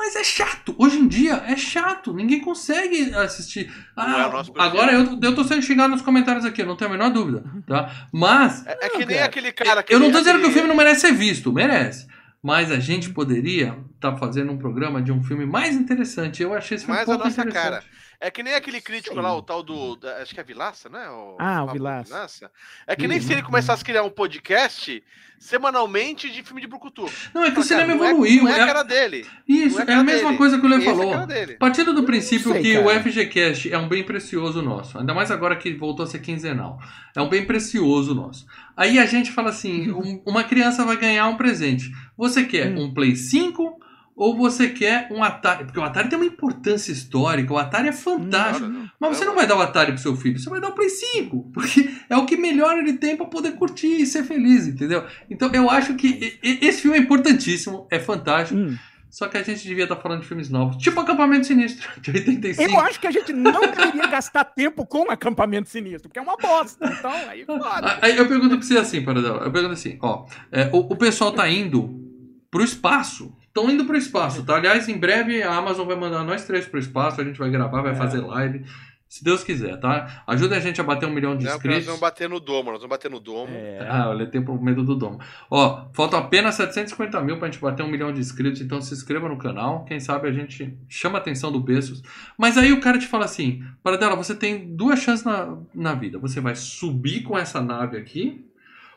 Mas 0.00 0.16
é 0.16 0.24
chato. 0.24 0.74
Hoje 0.78 0.96
em 0.96 1.06
dia 1.06 1.44
é 1.46 1.54
chato. 1.58 2.14
Ninguém 2.14 2.40
consegue 2.40 3.14
assistir. 3.14 3.70
Ah, 3.94 4.32
é 4.32 4.62
agora 4.62 4.92
eu, 4.94 5.18
eu 5.20 5.34
tô 5.34 5.44
sendo 5.44 5.60
xingado 5.60 5.90
nos 5.90 6.00
comentários 6.00 6.42
aqui, 6.46 6.62
eu 6.62 6.66
não 6.66 6.74
tenho 6.74 6.88
a 6.88 6.94
menor 6.94 7.10
dúvida. 7.10 7.44
Tá? 7.66 8.08
Mas. 8.10 8.66
É, 8.66 8.86
é 8.86 8.88
que 8.88 9.04
nem 9.04 9.08
cara, 9.08 9.24
aquele 9.26 9.52
cara 9.52 9.82
que. 9.82 9.94
Eu 9.94 10.00
não 10.00 10.10
tô 10.10 10.16
dizendo 10.20 10.36
aquele... 10.36 10.44
que 10.44 10.48
o 10.48 10.52
filme 10.54 10.68
não 10.68 10.74
merece 10.74 11.02
ser 11.02 11.12
visto, 11.12 11.52
merece. 11.52 12.08
Mas 12.42 12.72
a 12.72 12.80
gente 12.80 13.10
poderia 13.10 13.76
estar 13.94 14.12
tá 14.12 14.16
fazendo 14.16 14.50
um 14.50 14.56
programa 14.56 15.02
de 15.02 15.12
um 15.12 15.22
filme 15.22 15.44
mais 15.44 15.76
interessante. 15.76 16.42
Eu 16.42 16.54
achei 16.54 16.76
esse 16.76 16.86
filme 16.86 16.96
mais 16.96 17.06
pouco 17.06 17.22
a 17.22 17.26
nossa 17.26 17.44
cara. 17.44 17.84
É 18.20 18.30
que 18.30 18.42
nem 18.42 18.54
aquele 18.54 18.82
crítico 18.82 19.14
Sim. 19.14 19.22
lá, 19.22 19.34
o 19.34 19.40
tal 19.40 19.62
do. 19.62 19.98
Acho 20.20 20.34
que 20.34 20.40
é 20.40 20.44
Vilaça, 20.44 20.90
né? 20.90 21.08
O, 21.08 21.36
ah, 21.38 21.64
o 21.64 21.72
Vilaça. 21.72 22.12
Vilaça. 22.12 22.50
É 22.86 22.94
que 22.94 23.08
nem 23.08 23.18
se 23.18 23.32
ele 23.32 23.42
começasse 23.42 23.82
a 23.82 23.84
criar 23.84 24.02
um 24.02 24.10
podcast 24.10 25.02
semanalmente 25.38 26.30
de 26.30 26.42
filme 26.42 26.60
de 26.60 26.66
Brucutu. 26.66 27.06
Não, 27.32 27.42
é 27.42 27.50
que 27.50 27.58
o 27.58 27.62
cinema 27.62 27.94
evoluiu. 27.94 28.44
Não 28.44 28.50
é, 28.50 28.52
não 28.52 28.58
é 28.58 28.62
a 28.62 28.66
cara 28.66 28.82
dele. 28.82 29.26
Isso, 29.48 29.80
é, 29.80 29.86
é, 29.88 29.94
a 29.94 30.04
mesma 30.04 30.28
dele. 30.28 30.36
coisa 30.36 30.60
que 30.60 30.66
o 30.66 30.68
Lê 30.68 30.82
falou. 30.82 31.14
É 31.14 31.46
Partindo 31.54 31.94
do 31.94 32.02
princípio 32.02 32.52
sei, 32.52 32.62
que 32.62 32.74
cara. 32.74 32.86
o 32.86 33.02
FGCast 33.02 33.72
é 33.72 33.78
um 33.78 33.88
bem 33.88 34.04
precioso 34.04 34.60
nosso, 34.60 34.98
ainda 34.98 35.14
mais 35.14 35.30
agora 35.30 35.56
que 35.56 35.72
voltou 35.72 36.04
a 36.04 36.06
ser 36.06 36.18
quinzenal. 36.18 36.78
É 37.16 37.22
um 37.22 37.28
bem 37.30 37.46
precioso 37.46 38.14
nosso. 38.14 38.44
Aí 38.76 38.98
a 38.98 39.06
gente 39.06 39.32
fala 39.32 39.48
assim: 39.48 39.90
um, 39.92 40.22
uma 40.26 40.44
criança 40.44 40.84
vai 40.84 40.98
ganhar 40.98 41.26
um 41.26 41.38
presente. 41.38 41.90
Você 42.18 42.44
quer 42.44 42.70
hum. 42.70 42.84
um 42.84 42.94
Play 42.94 43.16
5? 43.16 43.80
Ou 44.16 44.36
você 44.36 44.68
quer 44.68 45.08
um 45.10 45.22
Atari. 45.22 45.64
Porque 45.64 45.78
o 45.78 45.82
Atari 45.82 46.08
tem 46.08 46.18
uma 46.18 46.26
importância 46.26 46.92
histórica, 46.92 47.52
o 47.52 47.58
Atari 47.58 47.88
é 47.88 47.92
fantástico. 47.92 48.68
Não, 48.68 48.80
não, 48.80 48.90
mas 49.00 49.16
você 49.16 49.24
não 49.24 49.34
vai 49.34 49.46
dar 49.46 49.56
o 49.56 49.60
Atari 49.60 49.92
pro 49.92 50.00
seu 50.00 50.16
filho, 50.16 50.38
você 50.38 50.50
vai 50.50 50.60
dar 50.60 50.68
o 50.68 50.74
Play 50.74 50.90
5. 50.90 51.50
Porque 51.54 51.90
é 52.08 52.16
o 52.16 52.26
que 52.26 52.36
melhor 52.36 52.78
ele 52.78 52.94
tem 52.94 53.16
para 53.16 53.26
poder 53.26 53.52
curtir 53.52 54.00
e 54.00 54.06
ser 54.06 54.24
feliz, 54.24 54.66
entendeu? 54.66 55.06
Então 55.30 55.50
eu 55.52 55.70
acho 55.70 55.94
que 55.94 56.38
esse 56.42 56.82
filme 56.82 56.98
é 56.98 57.00
importantíssimo, 57.00 57.86
é 57.90 57.98
fantástico. 57.98 58.60
Hum. 58.60 58.76
Só 59.10 59.26
que 59.26 59.36
a 59.36 59.42
gente 59.42 59.66
devia 59.66 59.84
estar 59.84 59.96
tá 59.96 60.02
falando 60.02 60.20
de 60.20 60.28
filmes 60.28 60.48
novos, 60.48 60.76
tipo 60.76 61.00
Acampamento 61.00 61.46
Sinistro, 61.46 61.88
de 62.00 62.10
85. 62.10 62.70
Eu 62.70 62.80
acho 62.80 63.00
que 63.00 63.06
a 63.08 63.10
gente 63.10 63.32
não 63.32 63.60
deveria 63.60 64.06
gastar 64.06 64.44
tempo 64.44 64.86
com 64.86 65.10
Acampamento 65.10 65.68
Sinistro, 65.68 66.08
porque 66.08 66.18
é 66.18 66.22
uma 66.22 66.36
bosta. 66.36 66.86
Então, 66.96 67.10
aí 67.10 67.44
foda. 67.46 67.98
Aí 68.00 68.16
eu 68.16 68.28
pergunto 68.28 68.56
pra 68.56 68.66
você 68.66 68.78
assim, 68.78 69.02
Paradela. 69.02 69.44
Eu 69.44 69.50
pergunto 69.50 69.72
assim, 69.72 69.98
ó. 70.00 70.26
É, 70.52 70.70
o, 70.72 70.78
o 70.78 70.96
pessoal 70.96 71.32
tá 71.32 71.48
indo 71.48 71.98
pro 72.50 72.62
espaço 72.62 73.36
estão 73.50 73.68
indo 73.68 73.84
para 73.84 73.94
o 73.94 73.98
espaço, 73.98 74.44
tá? 74.44 74.56
Aliás, 74.56 74.88
em 74.88 74.96
breve 74.96 75.42
a 75.42 75.54
Amazon 75.54 75.86
vai 75.86 75.96
mandar 75.96 76.24
nós 76.24 76.44
três 76.44 76.66
para 76.66 76.78
o 76.78 76.80
espaço, 76.80 77.20
a 77.20 77.24
gente 77.24 77.38
vai 77.38 77.50
gravar, 77.50 77.82
vai 77.82 77.92
é. 77.92 77.96
fazer 77.96 78.20
live. 78.20 78.64
Se 79.08 79.24
Deus 79.24 79.42
quiser, 79.42 79.76
tá? 79.80 80.22
Ajuda 80.24 80.56
a 80.56 80.60
gente 80.60 80.80
a 80.80 80.84
bater 80.84 81.04
um 81.04 81.12
milhão 81.12 81.36
de 81.36 81.44
Não, 81.44 81.50
inscritos. 81.50 81.78
Nós 81.78 81.86
vamos 81.86 82.00
bater 82.00 82.28
no 82.28 82.38
domo, 82.38 82.70
nós 82.70 82.80
vamos 82.80 82.90
bater 82.90 83.10
no 83.10 83.18
domo. 83.18 83.52
É. 83.52 83.84
Ah, 83.88 84.08
olha, 84.08 84.24
tem 84.24 84.40
por 84.40 84.62
medo 84.62 84.84
do 84.84 84.94
domo. 84.94 85.18
Ó, 85.50 85.88
falta 85.92 86.16
apenas 86.16 86.54
750 86.54 87.20
mil 87.20 87.36
pra 87.36 87.48
gente 87.50 87.60
bater 87.60 87.82
um 87.82 87.88
milhão 87.88 88.12
de 88.12 88.20
inscritos, 88.20 88.60
então 88.60 88.80
se 88.80 88.94
inscreva 88.94 89.28
no 89.28 89.36
canal. 89.36 89.84
Quem 89.84 89.98
sabe 89.98 90.28
a 90.28 90.32
gente 90.32 90.78
chama 90.88 91.18
a 91.18 91.20
atenção 91.20 91.50
do 91.50 91.58
Bessos. 91.58 92.04
Mas 92.38 92.56
aí 92.56 92.72
o 92.72 92.80
cara 92.80 93.00
te 93.00 93.08
fala 93.08 93.24
assim: 93.24 93.64
para 93.82 93.96
dela, 93.96 94.14
você 94.14 94.32
tem 94.32 94.76
duas 94.76 95.00
chances 95.00 95.24
na, 95.24 95.58
na 95.74 95.92
vida. 95.92 96.16
Você 96.20 96.40
vai 96.40 96.54
subir 96.54 97.24
com 97.24 97.36
essa 97.36 97.60
nave 97.60 97.96
aqui, 97.96 98.46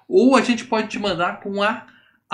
ou 0.08 0.36
a 0.36 0.42
gente 0.42 0.64
pode 0.66 0.90
te 0.90 1.00
mandar 1.00 1.40
com 1.40 1.64
a 1.64 1.88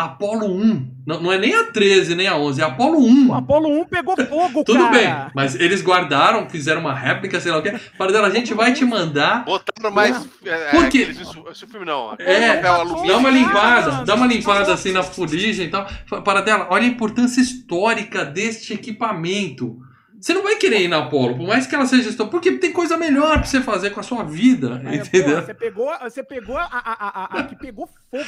Apolo 0.05 0.45
1. 0.45 0.99
Não, 1.05 1.21
não 1.21 1.31
é 1.31 1.37
nem 1.37 1.55
a 1.55 1.65
13, 1.65 2.13
nem 2.15 2.27
a 2.27 2.37
11, 2.37 2.61
é 2.61 2.63
a 2.63 2.67
Apolo 2.67 2.99
1. 2.99 3.29
O 3.29 3.33
Apolo 3.33 3.81
1 3.81 3.85
pegou 3.85 4.15
fogo, 4.15 4.63
Tudo 4.63 4.79
cara. 4.79 4.91
bem, 4.91 5.31
mas 5.33 5.55
eles 5.55 5.81
guardaram, 5.81 6.47
fizeram 6.49 6.81
uma 6.81 6.93
réplica, 6.93 7.39
sei 7.39 7.51
lá 7.51 7.57
o 7.57 7.61
que. 7.61 7.71
Para 7.97 8.11
dela, 8.11 8.27
a 8.27 8.31
gente 8.31 8.53
vai 8.53 8.73
te 8.73 8.85
mandar. 8.85 9.43
Botando 9.45 9.91
mais. 9.91 10.27
É, 10.45 10.71
Por 10.71 10.87
quê? 10.89 11.07
Esse 11.51 11.65
filme 11.65 11.85
não. 11.85 12.15
É, 12.19 12.61
dá 12.61 12.83
uma 13.17 13.29
limpada, 13.29 14.03
dá 14.05 14.15
uma 14.15 14.27
limpada 14.27 14.73
assim 14.73 14.91
na 14.91 15.03
fuligem 15.03 15.65
e 15.65 15.69
tal. 15.69 15.87
Para 16.23 16.41
dela, 16.41 16.67
olha 16.69 16.83
a 16.83 16.87
importância 16.87 17.41
histórica 17.41 18.23
deste 18.23 18.73
equipamento. 18.73 19.79
Você 20.19 20.33
não 20.33 20.43
vai 20.43 20.57
querer 20.57 20.81
ir 20.81 20.87
na 20.87 20.99
Apollo, 20.99 21.37
por 21.37 21.47
mais 21.47 21.65
que 21.65 21.73
ela 21.73 21.85
seja 21.85 22.03
gestora, 22.03 22.29
porque 22.29 22.51
tem 22.57 22.73
coisa 22.73 22.97
melhor 22.97 23.37
pra 23.37 23.45
você 23.45 23.61
fazer 23.61 23.91
com 23.91 23.99
a 23.99 24.03
sua 24.03 24.23
vida, 24.23 24.81
é, 24.85 24.95
entendeu? 24.95 25.37
Pô, 25.37 25.45
você 25.45 25.53
pegou, 25.53 25.99
você 25.99 26.23
pegou 26.23 26.57
a, 26.57 26.65
a, 26.65 27.37
a, 27.37 27.39
a 27.39 27.43
que 27.43 27.55
pegou 27.55 27.87
fogo. 27.87 28.23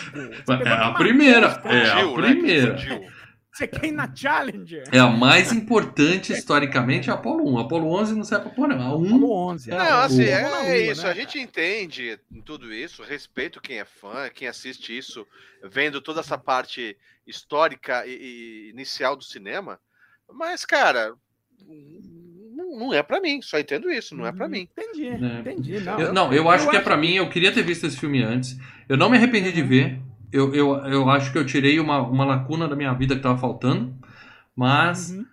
é 0.63 0.69
a 0.69 0.91
primeira, 0.93 1.47
é 1.65 1.89
a 1.89 2.05
né, 2.05 2.13
primeira. 2.13 2.77
Você 3.51 3.67
quer 3.67 3.87
ir 3.87 3.91
na 3.91 4.09
Challenger? 4.15 4.85
É 4.93 4.99
a 4.99 5.07
mais 5.07 5.51
importante 5.51 6.31
historicamente 6.31 7.11
a 7.11 7.15
Apollo 7.15 7.51
1. 7.53 7.57
A 7.57 7.61
Apollo 7.63 7.91
11 7.91 8.15
não 8.15 8.23
serve 8.23 8.45
pra 8.45 8.53
pôr, 8.53 8.69
não. 8.69 8.81
A 8.81 8.95
1 8.95 9.05
Apollo 9.07 9.31
11. 9.49 9.71
É, 9.71 9.77
não, 9.77 9.99
assim, 9.99 10.23
é, 10.23 10.67
é 10.67 10.91
isso. 10.91 11.03
Né? 11.03 11.09
A 11.09 11.13
gente 11.13 11.37
entende 11.37 12.17
tudo 12.45 12.73
isso, 12.73 13.03
respeito 13.03 13.59
quem 13.59 13.79
é 13.79 13.85
fã, 13.85 14.29
quem 14.33 14.47
assiste 14.47 14.97
isso, 14.97 15.27
vendo 15.61 15.99
toda 15.99 16.21
essa 16.21 16.37
parte 16.37 16.97
histórica 17.27 18.07
e, 18.07 18.11
e 18.11 18.69
inicial 18.69 19.17
do 19.17 19.23
cinema. 19.23 19.77
Mas, 20.33 20.63
cara, 20.63 21.13
não 22.77 22.93
é 22.93 23.03
para 23.03 23.19
mim, 23.21 23.41
só 23.41 23.59
entendo 23.59 23.89
isso, 23.91 24.15
não 24.15 24.25
é 24.25 24.31
para 24.31 24.47
mim. 24.47 24.67
Entendi, 24.77 25.07
é. 25.07 25.39
entendi. 25.39 25.79
Não, 25.79 25.99
eu, 25.99 26.13
não, 26.13 26.33
eu, 26.33 26.43
eu 26.43 26.49
acho 26.49 26.65
eu 26.65 26.69
que 26.69 26.75
é 26.75 26.79
acho... 26.79 26.87
é 26.87 26.91
para 26.91 26.97
mim, 26.97 27.13
eu 27.13 27.29
queria 27.29 27.51
ter 27.51 27.63
visto 27.63 27.85
esse 27.85 27.97
filme 27.97 28.23
antes. 28.23 28.57
Eu 28.87 28.97
não 28.97 29.09
me 29.09 29.17
arrependi 29.17 29.51
de 29.51 29.61
ver. 29.61 29.99
Eu, 30.31 30.53
eu, 30.53 30.75
eu 30.85 31.09
acho 31.09 31.31
que 31.31 31.37
eu 31.37 31.45
tirei 31.45 31.79
uma, 31.79 32.01
uma 32.01 32.25
lacuna 32.25 32.67
da 32.67 32.75
minha 32.75 32.93
vida 32.93 33.15
que 33.15 33.21
tava 33.21 33.37
faltando. 33.37 33.93
Mas 34.55 35.11
uhum. 35.11 35.25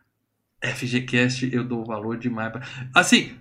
FGCast 0.62 1.48
eu 1.52 1.64
dou 1.64 1.84
valor 1.84 2.16
demais. 2.16 2.52
Pra... 2.52 2.62
Assim, 2.94 3.36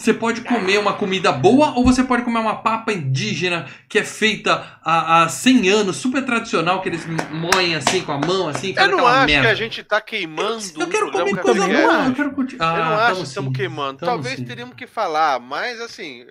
você 0.00 0.14
pode 0.14 0.40
comer 0.40 0.78
uma 0.78 0.94
comida 0.94 1.30
boa 1.30 1.74
ou 1.76 1.84
você 1.84 2.02
pode 2.02 2.22
comer 2.22 2.38
uma 2.38 2.62
papa 2.62 2.92
indígena 2.92 3.68
que 3.88 3.98
é 3.98 4.04
feita 4.04 4.78
há, 4.82 5.24
há 5.24 5.28
100 5.28 5.68
anos, 5.68 5.96
super 5.96 6.24
tradicional, 6.24 6.80
que 6.80 6.88
eles 6.88 7.04
moem 7.30 7.74
assim 7.74 8.02
com 8.02 8.12
a 8.12 8.18
mão, 8.18 8.48
assim. 8.48 8.74
Eu 8.76 8.88
não 8.88 9.06
acho 9.06 9.26
merda. 9.26 9.46
que 9.46 9.52
a 9.52 9.54
gente 9.54 9.84
tá 9.84 10.00
queimando. 10.00 10.62
Eu, 10.74 10.80
eu 10.80 10.88
quero 10.88 11.10
comer 11.10 11.36
coisa 11.36 11.66
boa, 11.66 12.06
eu 12.06 12.14
quero 12.14 12.32
curtir. 12.32 12.56
Ah, 12.58 12.76
eu 12.76 12.84
não 12.84 12.94
acho 12.94 13.20
que 13.20 13.26
estamos 13.28 13.56
queimando. 13.56 13.98
Tamo 13.98 14.12
Talvez 14.12 14.36
sim. 14.36 14.44
teríamos 14.44 14.74
que 14.74 14.86
falar, 14.86 15.38
mas 15.38 15.80
assim. 15.80 16.24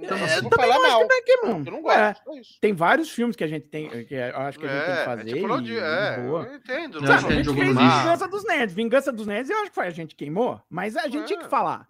Então, 0.00 0.16
é, 0.16 0.40
não 0.40 0.50
falar 0.50 0.78
mal. 0.78 1.08
Que 1.08 1.36
tá 1.38 1.46
Eu 1.48 1.72
não 1.72 1.82
gosto. 1.82 1.98
É, 1.98 2.14
tem 2.60 2.72
vários 2.72 3.10
filmes 3.10 3.34
que 3.34 3.42
a 3.42 3.48
gente 3.48 3.66
tem, 3.66 3.88
que 4.04 4.14
eu 4.14 4.36
acho 4.36 4.60
que 4.60 4.66
a 4.66 4.68
gente 4.68 4.80
é, 4.80 4.86
tem 4.86 4.96
que 4.96 5.04
fazer. 5.04 5.22
É, 5.22 5.34
tipo, 5.34 5.60
e, 5.60 5.78
é, 5.78 6.20
boa. 6.20 6.42
Eu 6.44 6.54
entendo. 6.54 7.00
Não, 7.00 7.08
não, 7.08 7.14
a 7.14 7.18
gente 7.18 7.52
fez 7.52 7.68
Vingança 7.68 8.28
dos 8.28 8.44
Nerds. 8.44 8.74
Vingança 8.76 9.12
dos 9.12 9.26
Nerds, 9.26 9.50
eu 9.50 9.58
acho 9.58 9.70
que 9.70 9.74
foi 9.74 9.86
a 9.88 9.90
gente 9.90 10.14
queimou, 10.14 10.60
mas 10.70 10.96
a 10.96 11.08
gente 11.08 11.26
tinha 11.26 11.38
que 11.40 11.46
é. 11.46 11.48
falar. 11.48 11.88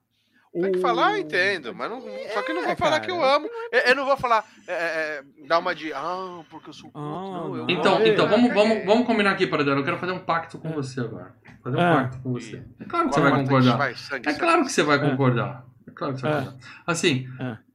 Tem 0.52 0.72
que 0.72 0.80
falar, 0.80 1.18
entendo, 1.18 1.74
mas 1.74 1.90
não, 1.90 1.98
é, 2.08 2.28
só 2.30 2.42
que 2.42 2.52
não 2.52 2.64
vou 2.64 2.76
falar 2.76 3.00
cara, 3.00 3.04
que 3.04 3.10
eu 3.10 3.22
amo. 3.22 3.48
Eu, 3.70 3.80
eu 3.80 3.96
não 3.96 4.04
vou 4.04 4.16
falar, 4.16 4.44
é, 4.66 4.72
é, 4.72 4.76
é, 4.76 5.22
dar 5.46 5.58
uma 5.58 5.74
de, 5.74 5.92
ah, 5.92 6.40
porque 6.50 6.70
eu 6.70 6.72
sou 6.72 6.90
ah, 6.94 7.00
não, 7.00 7.56
eu 7.56 7.66
Então, 7.68 8.04
então 8.04 8.28
vamos, 8.28 8.52
vamos, 8.52 8.84
vamos 8.84 9.06
combinar 9.06 9.32
aqui, 9.32 9.46
Paradelo. 9.46 9.80
Eu 9.80 9.84
quero 9.84 9.98
fazer 9.98 10.12
um 10.12 10.18
pacto 10.18 10.58
com 10.58 10.70
você 10.70 11.00
agora. 11.00 11.34
Fazer 11.62 11.76
um 11.76 11.80
pacto 11.80 12.18
com 12.22 12.32
você. 12.32 12.62
É 12.80 12.84
claro 12.84 13.08
que 13.08 13.14
você 13.14 13.20
vai 13.20 13.30
concordar. 13.32 13.90
É 14.24 14.32
claro 14.34 14.64
que 14.64 14.72
você 14.72 14.82
vai 14.82 14.98
concordar. 14.98 15.66
É 15.86 15.90
claro 15.90 16.14
que 16.14 16.20
você 16.20 16.28
vai 16.28 16.38
concordar. 16.44 16.60
Assim, 16.86 17.28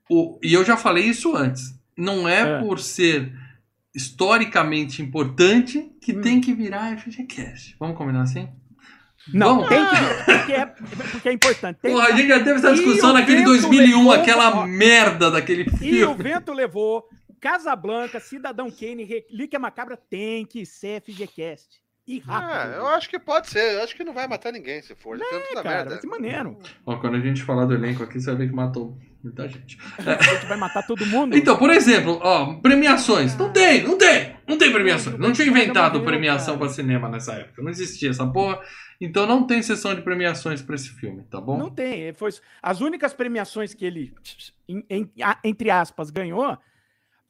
o, 0.09 0.39
e 0.43 0.53
eu 0.53 0.65
já 0.65 0.75
falei 0.75 1.05
isso 1.05 1.35
antes. 1.35 1.79
Não 1.95 2.27
é, 2.27 2.59
por 2.59 2.79
ser 2.79 3.31
historicamente 3.95 5.01
importante 5.01 5.91
que 6.01 6.13
hum. 6.13 6.21
tem 6.21 6.41
que 6.41 6.53
virar 6.53 6.97
FGCast. 6.97 7.75
Vamos 7.79 7.95
combinar 7.95 8.23
assim? 8.23 8.49
Não, 9.31 9.65
tem 9.67 9.79
que 9.85 10.23
porque 10.25 10.53
é, 10.53 10.65
porque 10.65 11.29
é 11.29 11.31
importante. 11.31 11.79
Tem 11.81 11.91
Porra, 11.91 12.07
a 12.07 12.11
gente 12.11 12.27
já 12.27 12.43
teve 12.43 12.59
essa 12.59 12.73
discussão 12.73 13.13
naquele 13.13 13.43
2001, 13.43 13.97
levou, 13.97 14.11
aquela 14.11 14.65
merda 14.65 15.31
daquele 15.31 15.63
filme. 15.69 15.99
E 15.99 16.03
o 16.03 16.13
vento 16.13 16.51
levou 16.51 17.07
Casablanca, 17.39 18.19
Cidadão 18.19 18.71
Kane, 18.71 19.03
Relíquia 19.03 19.59
Macabra 19.59 19.97
tem 19.97 20.45
que 20.45 20.65
ser 20.65 21.01
FGCast. 21.01 21.82
E 22.05 22.19
rápido. 22.19 22.73
É, 22.73 22.77
eu 22.77 22.87
acho 22.87 23.09
que 23.09 23.17
pode 23.17 23.49
ser. 23.49 23.75
Eu 23.75 23.83
acho 23.83 23.95
que 23.95 24.03
não 24.03 24.13
vai 24.13 24.27
matar 24.27 24.51
ninguém 24.51 24.81
se 24.81 24.93
for. 24.93 25.17
Já 25.17 25.25
é, 25.25 25.53
cara, 25.55 25.69
merda. 25.69 25.89
vai 25.91 26.01
ser 26.01 26.07
maneiro. 26.07 26.59
Ó, 26.85 26.97
quando 26.97 27.15
a 27.15 27.19
gente 27.19 27.41
falar 27.43 27.65
do 27.65 27.73
elenco 27.73 28.03
aqui, 28.03 28.19
você 28.19 28.25
vai 28.31 28.39
ver 28.39 28.49
que 28.49 28.55
matou 28.55 28.97
muita 29.23 29.47
gente. 29.47 29.77
A 29.97 30.21
gente 30.21 30.45
vai 30.45 30.57
matar 30.57 30.85
todo 30.85 31.05
mundo. 31.07 31.37
Então, 31.37 31.55
por 31.57 31.69
exemplo, 31.69 32.19
ó, 32.21 32.55
premiações. 32.55 33.37
Não 33.37 33.53
tem, 33.53 33.83
não 33.83 33.97
tem. 33.97 34.35
Não 34.45 34.57
tem 34.57 34.71
premiações. 34.73 35.17
Não 35.17 35.31
tinha 35.31 35.47
inventado 35.47 36.01
premiação 36.03 36.57
para 36.57 36.67
cinema 36.67 37.07
nessa 37.07 37.35
época. 37.35 37.61
Não 37.61 37.69
existia 37.71 38.09
essa 38.09 38.27
porra. 38.27 38.59
Então 38.99 39.25
não 39.25 39.47
tem 39.47 39.61
sessão 39.61 39.95
de 39.95 40.01
premiações 40.01 40.61
para 40.61 40.75
esse 40.75 40.89
filme, 40.89 41.23
tá 41.23 41.39
bom? 41.39 41.57
Não 41.57 41.69
tem. 41.69 42.13
Foi 42.13 42.31
as 42.61 42.81
únicas 42.81 43.13
premiações 43.13 43.73
que 43.73 43.85
ele, 43.85 44.13
entre 45.43 45.69
aspas, 45.69 46.09
ganhou 46.09 46.57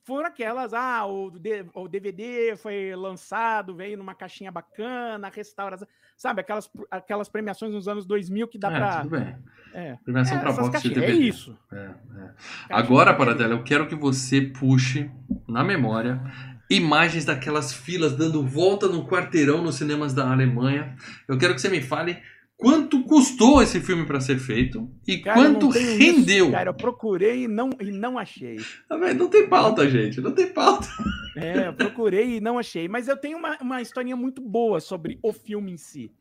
foram 0.03 0.27
aquelas, 0.27 0.73
ah, 0.73 1.05
o, 1.05 1.31
o 1.75 1.87
DVD 1.87 2.55
foi 2.57 2.95
lançado, 2.95 3.73
veio 3.73 3.97
numa 3.97 4.13
caixinha 4.13 4.51
bacana, 4.51 5.31
restauração, 5.33 5.87
sabe, 6.17 6.41
aquelas, 6.41 6.69
aquelas 6.91 7.29
premiações 7.29 7.71
nos 7.71 7.87
anos 7.87 8.05
2000 8.05 8.47
que 8.47 8.57
dá 8.57 8.69
é, 8.69 8.77
para... 8.77 9.01
tudo 9.01 9.09
bem. 9.17 9.35
É. 9.73 9.97
Premiação 10.03 10.37
é, 10.37 10.41
para 10.41 10.51
box 10.51 10.81
de 10.81 10.89
DVD. 10.89 11.11
É 11.13 11.15
isso. 11.15 11.57
É, 11.71 11.77
é. 11.77 12.31
Agora, 12.69 13.13
Paradela, 13.13 13.53
eu 13.53 13.63
quero 13.63 13.87
que 13.87 13.95
você 13.95 14.41
puxe 14.41 15.09
na 15.47 15.63
memória 15.63 16.21
imagens 16.69 17.25
daquelas 17.25 17.73
filas 17.73 18.15
dando 18.15 18.45
volta 18.45 18.87
no 18.87 19.05
quarteirão 19.05 19.61
nos 19.61 19.75
cinemas 19.75 20.13
da 20.13 20.31
Alemanha. 20.31 20.95
Eu 21.27 21.37
quero 21.37 21.53
que 21.53 21.61
você 21.61 21.69
me 21.69 21.81
fale 21.81 22.17
quanto 22.57 23.03
custou 23.03 23.61
esse 23.61 23.79
filme 23.81 24.05
para 24.05 24.21
ser 24.21 24.39
feito 24.39 24.89
e 25.07 25.17
cara, 25.19 25.37
quanto 25.37 25.69
rendeu. 25.69 26.45
Isso, 26.45 26.51
cara, 26.51 26.69
eu 26.69 26.73
procurei 26.73 27.43
e 27.43 27.47
não, 27.47 27.69
e 27.79 27.91
não 27.91 28.17
achei. 28.17 28.57
Ah, 28.89 28.97
não 29.13 29.27
tem 29.27 29.47
pauta, 29.47 29.89
gente, 29.89 30.21
não 30.21 30.31
tem 30.31 30.51
pauta. 30.51 30.87
É, 31.35 31.67
eu 31.67 31.73
procurei 31.73 32.37
e 32.37 32.41
não 32.41 32.57
achei. 32.57 32.87
Mas 32.87 33.07
eu 33.07 33.17
tenho 33.17 33.37
uma, 33.37 33.57
uma 33.59 33.81
historinha 33.81 34.15
muito 34.15 34.41
boa 34.41 34.79
sobre 34.79 35.19
o 35.21 35.33
filme 35.33 35.71
em 35.71 35.77
si. 35.77 36.11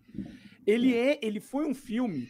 Ele, 0.67 0.95
é, 0.95 1.19
ele 1.23 1.41
foi 1.41 1.67
um 1.67 1.75
filme 1.75 2.29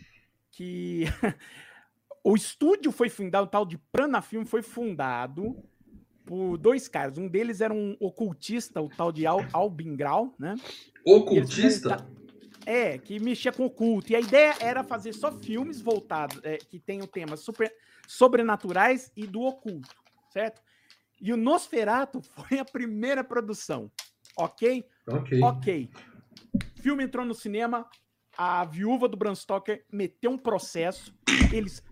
que. 0.50 1.04
o 2.24 2.34
estúdio 2.34 2.92
foi 2.92 3.08
fundado, 3.08 3.46
o 3.46 3.50
tal 3.50 3.66
de 3.66 3.78
Prana 3.90 4.22
Film 4.22 4.44
foi 4.44 4.62
fundado 4.62 5.56
por 6.24 6.56
dois 6.56 6.88
caras. 6.88 7.18
Um 7.18 7.28
deles 7.28 7.60
era 7.60 7.74
um 7.74 7.96
ocultista, 8.00 8.80
o 8.80 8.88
tal 8.88 9.12
de 9.12 9.26
Al 9.26 9.44
Albin 9.52 9.96
Grau, 9.96 10.34
né? 10.38 10.54
Ocultista? 11.04 12.06
É, 12.64 12.96
que 12.98 13.18
mexia 13.18 13.52
com 13.52 13.66
o 13.66 13.70
culto. 13.70 14.12
E 14.12 14.16
a 14.16 14.20
ideia 14.20 14.54
era 14.60 14.84
fazer 14.84 15.12
só 15.12 15.32
filmes 15.32 15.80
voltados, 15.80 16.40
é, 16.44 16.58
que 16.58 16.78
tenham 16.78 17.06
temas 17.06 17.40
super, 17.40 17.72
sobrenaturais 18.06 19.10
e 19.16 19.26
do 19.26 19.42
oculto, 19.42 19.94
certo? 20.30 20.62
E 21.20 21.32
o 21.32 21.36
Nosferato 21.36 22.20
foi 22.34 22.58
a 22.58 22.64
primeira 22.64 23.24
produção, 23.24 23.90
ok? 24.36 24.84
Ok. 25.08 25.40
Ok. 25.42 25.90
O 26.78 26.82
filme 26.82 27.04
entrou 27.04 27.24
no 27.24 27.34
cinema, 27.34 27.88
a 28.36 28.64
viúva 28.64 29.08
do 29.08 29.16
Bram 29.16 29.34
Stoker 29.34 29.84
meteu 29.92 30.30
um 30.30 30.38
processo, 30.38 31.14
eles 31.52 31.82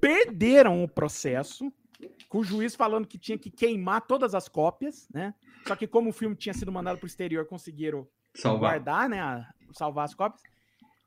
perderam 0.00 0.84
o 0.84 0.88
processo, 0.88 1.72
com 2.28 2.38
o 2.38 2.44
juiz 2.44 2.74
falando 2.74 3.06
que 3.06 3.18
tinha 3.18 3.38
que 3.38 3.50
queimar 3.50 4.02
todas 4.02 4.34
as 4.34 4.48
cópias, 4.48 5.08
né? 5.12 5.34
Só 5.66 5.74
que 5.74 5.86
como 5.86 6.10
o 6.10 6.12
filme 6.12 6.36
tinha 6.36 6.52
sido 6.52 6.70
mandado 6.70 6.98
para 6.98 7.06
o 7.06 7.08
exterior, 7.08 7.46
conseguiram 7.46 8.06
Salvar. 8.34 8.72
guardar, 8.72 9.08
né? 9.08 9.20
a- 9.20 9.52
salvar 9.76 10.04
as 10.04 10.14
cópias. 10.14 10.42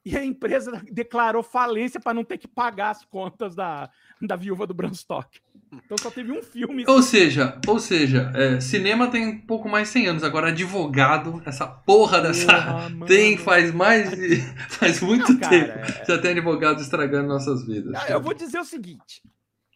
E 0.05 0.17
a 0.17 0.23
empresa 0.23 0.71
declarou 0.91 1.43
falência 1.43 1.99
para 1.99 2.13
não 2.13 2.23
ter 2.23 2.38
que 2.38 2.47
pagar 2.47 2.91
as 2.91 3.03
contas 3.05 3.53
da, 3.53 3.89
da 4.21 4.36
viúva 4.36 4.65
do 4.65 4.73
Bram 4.73 4.93
Stoker. 4.93 5.41
Então 5.71 5.97
só 5.99 6.10
teve 6.10 6.32
um 6.32 6.41
filme. 6.41 6.84
Ou 6.88 7.03
seja, 7.03 7.60
ou 7.67 7.77
seja, 7.79 8.32
é, 8.34 8.60
cinema 8.60 9.08
tem 9.12 9.27
um 9.27 9.38
pouco 9.39 9.69
mais 9.69 9.88
de 9.88 9.93
100 9.93 10.08
anos. 10.08 10.23
Agora, 10.23 10.47
advogado, 10.47 11.43
essa 11.45 11.67
porra 11.67 12.21
dessa. 12.21 12.89
Tem 13.05 13.38
faz 13.38 13.71
mais 13.71 14.10
de. 14.10 14.38
faz 14.69 14.99
muito 15.01 15.34
Não, 15.34 15.39
cara, 15.39 15.51
tempo. 15.51 15.99
é- 16.01 16.05
Já 16.05 16.17
tem 16.19 16.32
advogado 16.32 16.82
estragando 16.82 17.27
nossas 17.27 17.63
vidas. 17.67 17.93
Ah, 17.95 18.05
Eu 18.10 18.19
vou 18.21 18.34
dizer 18.34 18.58
o 18.58 18.65
seguinte: 18.65 19.21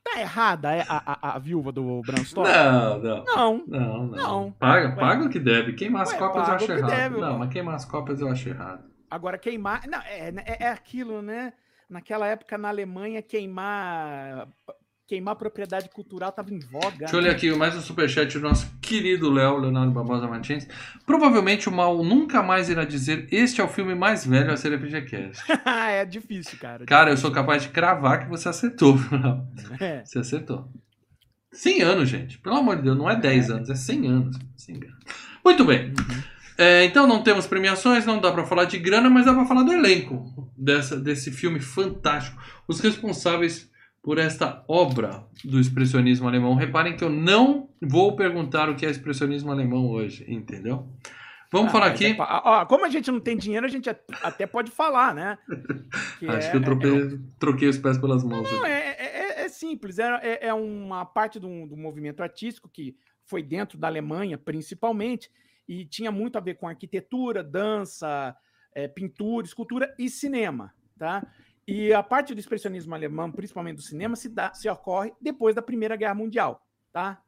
tá 0.04 0.20
errada 0.20 0.70
a, 0.88 1.30
a, 1.32 1.36
a 1.36 1.40
viúva 1.40 1.72
do 1.72 2.02
Bram 2.02 2.24
Stoker? 2.24 2.54
Não, 2.54 3.00
não. 3.00 3.24
Não. 3.24 3.64
Não, 3.68 4.08
não. 4.08 4.08
Não. 4.08 4.52
Paga, 4.54 4.90
Ué. 4.90 4.96
paga 4.96 5.26
o 5.26 5.30
que 5.30 5.40
deve. 5.40 5.74
Queimar 5.74 6.04
as 6.04 6.14
cópias 6.14 6.48
eu 6.48 6.54
acho 6.56 6.72
errado. 6.72 6.90
deve, 6.90 7.18
não, 7.18 7.32
ué. 7.34 7.38
mas 7.40 7.50
queimar 7.54 7.76
as 7.76 7.86
cópias 7.86 8.22
eu 8.22 8.30
acho 8.30 8.50
errado. 8.50 8.84
Agora, 9.10 9.38
queimar. 9.38 9.88
Não, 9.88 10.00
é, 10.00 10.30
é, 10.46 10.64
é 10.66 10.70
aquilo, 10.70 11.22
né? 11.22 11.54
Naquela 11.90 12.28
época 12.28 12.58
na 12.58 12.70
Alemanha, 12.70 13.22
queimar. 13.22 14.48
Queimar 15.14 15.36
propriedade 15.36 15.90
cultural 15.90 16.32
tava 16.32 16.52
em 16.52 16.58
voga. 16.58 16.98
Deixa 16.98 17.16
eu 17.16 17.20
ler 17.20 17.30
aqui 17.30 17.52
mais 17.54 17.76
um 17.76 17.82
superchat 17.82 18.34
do 18.34 18.50
nosso 18.50 18.68
querido 18.82 19.30
Léo, 19.30 19.60
Leonardo 19.60 19.92
Barbosa 19.92 20.28
Martins. 20.28 20.68
Provavelmente 21.06 21.70
o 21.70 21.72
mal 21.72 22.04
nunca 22.04 22.42
mais 22.42 22.68
irá 22.68 22.84
dizer 22.84 23.28
este 23.32 23.62
é 23.62 23.64
o 23.64 23.68
filme 23.68 23.94
mais 23.94 24.26
velho 24.26 24.52
a 24.52 24.58
ser 24.58 24.76
FGCast. 24.76 25.44
é 25.70 26.04
difícil, 26.04 26.58
cara. 26.58 26.84
Cara, 26.86 27.12
eu 27.12 27.18
sou 27.18 27.30
capaz 27.30 27.62
de 27.62 27.70
cravar 27.70 28.24
que 28.24 28.28
você 28.28 28.50
acertou. 28.50 28.96
Léo. 29.12 29.48
É. 29.80 30.04
Você 30.04 30.18
acertou. 30.18 30.68
100 31.52 31.84
anos, 31.84 32.10
gente. 32.10 32.40
Pelo 32.40 32.56
amor 32.56 32.78
de 32.78 32.82
Deus, 32.82 32.98
não 32.98 33.08
é 33.08 33.16
10 33.16 33.52
anos, 33.52 33.70
é 33.70 33.76
100 33.76 34.08
anos. 34.08 34.40
100 34.58 34.76
anos. 34.78 35.06
Muito 35.46 35.64
bem. 35.64 35.94
É, 36.58 36.86
então 36.86 37.06
não 37.06 37.22
temos 37.22 37.46
premiações, 37.46 38.04
não 38.04 38.20
dá 38.20 38.32
pra 38.32 38.48
falar 38.48 38.66
de 38.66 38.80
grana, 38.80 39.12
mas 39.12 39.28
dá 39.28 39.34
pra 39.36 39.46
falar 39.46 39.62
do 39.62 39.74
elenco 39.74 40.52
dessa, 40.58 41.00
desse 41.00 41.32
filme 41.32 41.60
fantástico. 41.60 42.42
Os 42.68 42.80
responsáveis 42.80 43.72
por 44.04 44.18
esta 44.18 44.64
obra 44.68 45.26
do 45.46 45.60
expressionismo 45.60 46.28
alemão. 46.28 46.56
Reparem 46.56 46.96
que 46.96 47.04
eu 47.04 47.10
não 47.10 47.70
vou 47.82 48.16
perguntar 48.16 48.70
o 48.70 48.76
que 48.76 48.86
é 48.86 48.90
expressionismo 48.90 49.50
alemão 49.52 49.88
hoje, 49.88 50.26
entendeu? 50.28 50.88
Vamos 51.52 51.70
Ah, 51.70 51.72
falar 51.72 51.86
aqui. 51.88 52.08
é 52.08 52.16
ó, 52.20 52.66
como 52.66 52.84
a 52.86 52.90
gente 52.90 53.10
não 53.12 53.20
tem 53.20 53.38
dinheiro, 53.38 53.66
a 53.66 53.70
gente 53.70 53.90
at- 53.90 54.02
até 54.24 54.46
pode 54.46 54.72
falar, 54.72 55.14
né? 55.14 55.38
Que 56.20 56.28
Acho 56.28 56.48
é- 56.48 56.52
que 56.52 56.58
eu 56.58 56.62
é- 56.62 56.64
tropei- 56.64 57.20
troquei 57.40 57.68
os 57.70 57.78
pés 57.78 57.98
pelas 57.98 58.24
mãos. 58.24 58.52
Não, 58.52 58.66
é, 58.66 58.72
é- 58.72 58.98
é- 59.00 59.46
é 59.46 59.50
simples. 59.50 60.00
É, 60.00 60.20
é- 60.22 60.48
é 60.48 60.54
uma 60.54 61.06
parte 61.06 61.40
do, 61.40 61.66
do 61.68 61.78
movimento 61.78 62.22
artístico 62.22 62.68
que 62.68 62.96
foi 63.26 63.42
dentro 63.42 63.78
da 63.78 63.88
Alemanha, 63.88 64.38
principalmente, 64.38 65.30
e 65.68 65.86
tinha 65.86 66.12
muito 66.12 66.38
a 66.38 66.42
ver 66.42 66.56
com 66.56 66.68
arquitetura, 66.68 67.42
dança, 67.44 68.36
é, 68.76 68.88
pintura, 68.88 69.46
escultura 69.46 69.94
e 69.98 70.10
cinema, 70.10 70.74
tá? 70.98 71.26
E 71.68 71.94
a 71.94 72.04
parte 72.04 72.34
do 72.34 72.40
expressionismo 72.40 72.94
alemão, 72.94 73.32
principalmente 73.32 73.78
do 73.78 73.82
cinema, 73.82 74.16
se, 74.16 74.28
dá, 74.30 74.54
se 74.54 74.68
ocorre 74.70 75.14
depois 75.22 75.56
da 75.56 75.62
Primeira 75.62 75.96
Guerra 75.96 76.16
Mundial, 76.16 76.62
tá? 76.92 77.22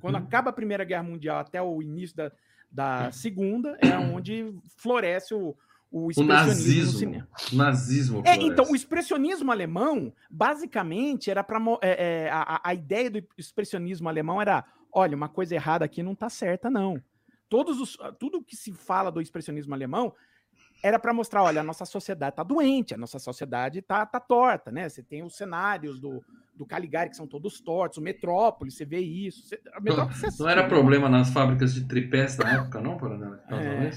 Quando 0.00 0.16
Uhum. 0.16 0.22
acaba 0.24 0.50
a 0.50 0.52
Primeira 0.52 0.84
Guerra 0.84 1.02
Mundial 1.04 1.38
até 1.38 1.62
o 1.62 1.80
início 1.80 2.16
da, 2.16 2.32
da 2.70 3.10
Segunda, 3.12 3.78
é 3.80 3.96
onde 3.96 4.54
floresce 4.76 5.32
o, 5.32 5.56
o 5.90 6.06
O 6.06 6.10
expressionismo 6.10 6.26
no 6.26 7.16
nazismo. 7.16 7.26
O 7.52 7.56
nazismo. 7.56 8.22
É, 8.26 8.34
então, 8.36 8.66
o 8.70 8.76
expressionismo 8.76 9.50
alemão, 9.50 10.12
basicamente, 10.30 11.30
era 11.30 11.42
para. 11.42 11.58
a, 11.58 12.56
a- 12.56 12.60
a 12.64 12.74
ideia 12.74 13.10
do 13.10 13.22
expressionismo 13.38 14.08
alemão 14.08 14.40
era: 14.42 14.64
olha, 14.92 15.16
uma 15.16 15.28
coisa 15.28 15.54
errada 15.54 15.84
aqui 15.84 16.02
não 16.02 16.14
tá 16.14 16.28
certa, 16.28 16.68
não. 16.68 17.00
Todos 17.48 17.80
os, 17.80 17.96
tudo 18.18 18.42
que 18.44 18.54
se 18.56 18.72
fala 18.72 19.10
do 19.10 19.20
expressionismo 19.20 19.72
alemão 19.74 20.12
era 20.82 20.98
para 20.98 21.12
mostrar: 21.12 21.42
olha, 21.42 21.60
a 21.60 21.64
nossa 21.64 21.84
sociedade 21.84 22.36
tá 22.36 22.42
doente, 22.42 22.94
a 22.94 22.98
nossa 22.98 23.18
sociedade 23.18 23.82
tá, 23.82 24.04
tá 24.06 24.20
torta, 24.20 24.70
né? 24.70 24.88
Você 24.88 25.02
tem 25.02 25.22
os 25.22 25.36
cenários 25.36 25.98
do, 26.00 26.22
do 26.54 26.66
Caligari 26.66 27.10
que 27.10 27.16
são 27.16 27.26
todos 27.26 27.60
tortos, 27.60 27.98
o 27.98 28.02
Metrópole, 28.02 28.70
você 28.70 28.84
vê 28.84 28.98
isso. 28.98 29.46
Você, 29.46 29.60
a 29.72 29.80
Metrópole 29.80 30.14
você 30.14 30.42
Não 30.42 30.48
era 30.48 30.62
né? 30.62 30.68
problema 30.68 31.08
nas 31.08 31.30
fábricas 31.30 31.74
de 31.74 31.84
tripés 31.86 32.36
da 32.36 32.48
época, 32.48 32.80
não, 32.80 32.98
causa 32.98 33.40
É. 33.50 33.90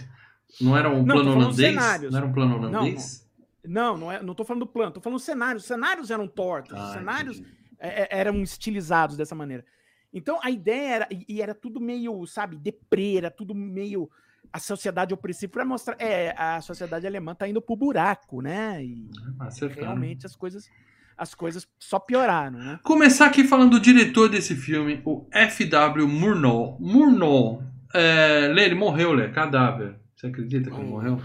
Não 0.62 0.78
era 0.78 0.90
um 0.90 1.04
Não, 1.04 1.16
plano 1.16 1.32
holandês? 1.32 1.58
cenários. 1.58 2.12
Não 2.12 2.18
era 2.20 2.28
um 2.28 2.34
plano 2.34 2.60
Não, 2.60 2.82
holandês? 2.82 3.24
Não, 3.66 3.98
não, 3.98 4.12
é, 4.12 4.22
não 4.22 4.36
tô 4.36 4.44
falando 4.44 4.66
do 4.66 4.68
plano, 4.68 4.92
tô 4.92 5.02
falando 5.02 5.18
dos 5.18 5.26
cenários. 5.26 5.64
Os 5.64 5.68
cenários 5.68 6.12
eram 6.12 6.28
tortos, 6.28 6.74
os 6.74 6.90
Ah, 6.90 6.94
cenários 6.94 7.40
entendi. 7.40 7.58
é, 7.80 8.04
é, 8.04 8.20
eram 8.20 8.42
estilizados 8.44 9.18
dessa 9.18 9.34
maneira. 9.34 9.66
Então 10.14 10.40
a 10.44 10.52
ideia 10.52 10.96
era, 10.96 11.08
e, 11.10 11.26
e 11.28 11.42
era 11.42 11.56
tudo 11.56 11.80
meio, 11.80 12.26
sabe, 12.28 12.56
deprê, 12.56 13.16
era 13.18 13.32
tudo 13.32 13.56
meio 13.56 14.10
a 14.54 14.60
sociedade 14.60 15.14
opressiva 15.14 15.52
para 15.52 15.66
mostrar, 15.66 15.96
é, 16.00 16.34
a 16.38 16.62
sociedade 16.62 17.08
alemã 17.08 17.34
tá 17.34 17.48
indo 17.48 17.60
pro 17.62 17.76
buraco, 17.76 18.40
né? 18.42 18.84
E 18.84 19.10
Acertaram. 19.40 19.82
realmente 19.88 20.26
as 20.26 20.36
coisas 20.36 20.70
as 21.18 21.36
coisas 21.36 21.68
só 21.80 22.00
pioraram, 22.00 22.58
né? 22.58 22.80
Começar 22.84 23.28
aqui 23.28 23.44
falando 23.44 23.72
do 23.72 23.80
diretor 23.80 24.30
desse 24.30 24.56
filme, 24.56 25.02
o 25.06 25.28
F.W. 25.32 26.08
Murnau. 26.08 26.76
Murnau, 26.80 27.64
é, 27.94 28.48
Lê, 28.54 28.66
ele 28.66 28.76
morreu, 28.76 29.12
Lê, 29.14 29.30
cadáver. 29.30 29.96
Você 30.16 30.28
acredita 30.28 30.70
que 30.72 30.76
ele 30.76 30.86
Hum. 30.86 30.90
morreu? 30.90 31.22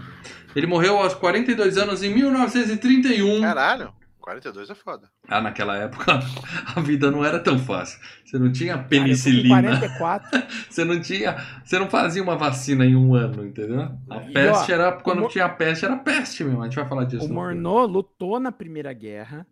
Ele 0.55 0.67
morreu 0.67 0.97
aos 0.97 1.13
42 1.15 1.77
anos 1.77 2.03
em 2.03 2.13
1931. 2.13 3.41
Caralho, 3.41 3.91
42 4.19 4.69
é 4.69 4.75
foda. 4.75 5.09
Ah, 5.27 5.41
naquela 5.41 5.75
época 5.77 6.19
a 6.75 6.81
vida 6.81 7.09
não 7.09 7.23
era 7.23 7.39
tão 7.39 7.57
fácil. 7.57 7.99
Você 8.25 8.37
não 8.37 8.51
tinha 8.51 8.75
Cara, 8.75 8.87
penicilina. 8.87 9.79
44, 9.79 10.43
Você 10.69 10.85
não 10.85 10.99
tinha. 11.01 11.37
Você 11.63 11.79
não 11.79 11.89
fazia 11.89 12.21
uma 12.21 12.35
vacina 12.37 12.85
em 12.85 12.95
um 12.95 13.15
ano, 13.15 13.45
entendeu? 13.45 13.91
A 14.09 14.17
E, 14.17 14.33
peste 14.33 14.71
ó, 14.71 14.75
era. 14.75 14.91
Quando 14.91 15.23
o 15.25 15.27
tinha 15.27 15.49
peste, 15.49 15.85
era 15.85 15.95
peste 15.97 16.43
mesmo. 16.43 16.61
A 16.61 16.65
gente 16.65 16.75
vai 16.75 16.87
falar 16.87 17.05
disso. 17.05 17.25
o. 17.25 17.33
Morneau 17.33 17.85
lutou 17.85 18.39
na 18.39 18.51
Primeira 18.51 18.93
Guerra, 18.93 19.45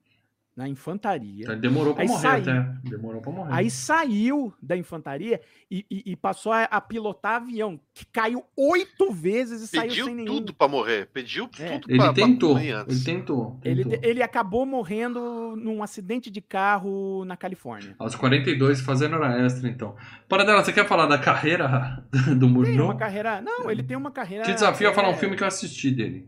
na 0.58 0.68
infantaria. 0.68 1.44
Então, 1.44 1.60
demorou 1.60 1.94
pra 1.94 2.02
Aí 2.02 2.08
morrer 2.10 2.22
saiu. 2.22 2.42
até. 2.42 2.90
Demorou 2.90 3.22
pra 3.22 3.32
morrer. 3.32 3.54
Aí 3.54 3.70
saiu 3.70 4.52
da 4.60 4.76
infantaria 4.76 5.40
e, 5.70 5.86
e- 5.90 6.04
e 6.08 6.16
passou 6.16 6.52
a, 6.52 6.64
a 6.64 6.82
pilotar 6.82 7.36
avião, 7.36 7.80
que 7.94 8.04
caiu 8.08 8.44
oito 8.58 9.12
vezes 9.14 9.62
e 9.62 9.68
saiu 9.68 9.90
Pediu 9.90 10.06
sem 10.06 10.16
nenhum. 10.16 10.34
tudo 10.34 10.54
pra 10.56 10.68
morrer. 10.68 11.10
Pediu 11.14 11.48
É. 11.60 11.78
tudo 11.78 11.92
ele 11.92 12.00
pra, 12.00 12.12
tentou. 12.12 12.50
pra 12.56 12.60
morrer 12.64 12.72
antes. 12.72 12.96
Ele 12.96 13.06
tentou. 13.06 13.60
Ele, 13.64 13.84
tentou. 13.86 14.10
ele 14.10 14.24
acabou 14.24 14.66
morrendo 14.66 15.56
num 15.56 15.84
acidente 15.84 16.32
de 16.32 16.42
carro 16.42 17.24
na 17.26 17.38
Califórnia. 17.38 17.96
Aos 18.00 18.16
42, 18.16 18.82
fazendo 18.82 19.14
hora 19.16 19.46
extra, 19.46 19.70
então. 19.70 19.96
Para 20.28 20.44
dela, 20.44 20.64
você 20.64 20.74
quer 20.74 20.88
falar 20.88 21.06
da 21.06 21.20
carreira 21.20 22.04
do 22.36 22.40
Tem 22.48 22.50
Murnau? 22.50 22.86
uma 22.86 22.98
carreira. 22.98 23.40
Não, 23.42 23.70
ele 23.70 23.84
tem 23.84 23.96
uma 23.96 24.10
carreira. 24.10 24.44
Te 24.44 24.54
desafio 24.56 24.90
a 24.90 24.94
falar 24.94 25.10
um 25.10 25.14
é, 25.14 25.18
filme 25.18 25.36
que 25.36 25.44
eu 25.44 25.48
assisti 25.48 25.92
dele. 25.92 26.28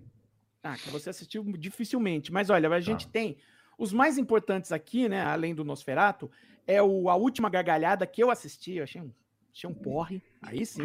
Ah, 0.63 0.75
que 0.75 0.89
você 0.91 1.09
assistiu 1.09 1.43
dificilmente. 1.57 2.31
Mas 2.31 2.51
olha, 2.51 2.69
a 2.69 2.79
gente 2.79 3.07
Tá. 3.07 3.11
tem. 3.13 3.37
Os 3.79 3.93
mais 3.93 4.17
importantes 4.17 4.73
aqui, 4.73 5.07
né? 5.07 5.21
Além 5.21 5.55
do 5.55 5.63
Nosferato, 5.63 6.29
é 6.67 6.83
o 6.83 7.09
A 7.09 7.15
Última 7.15 7.49
Gargalhada 7.49 8.05
que 8.05 8.21
eu 8.21 8.29
assisti. 8.29 8.75
Eu 8.75 8.83
achei 8.83 9.01
um, 9.01 9.11
achei 9.55 9.69
um 9.69 9.73
porre. 9.73 10.21
Aí 10.41 10.65
sim, 10.65 10.83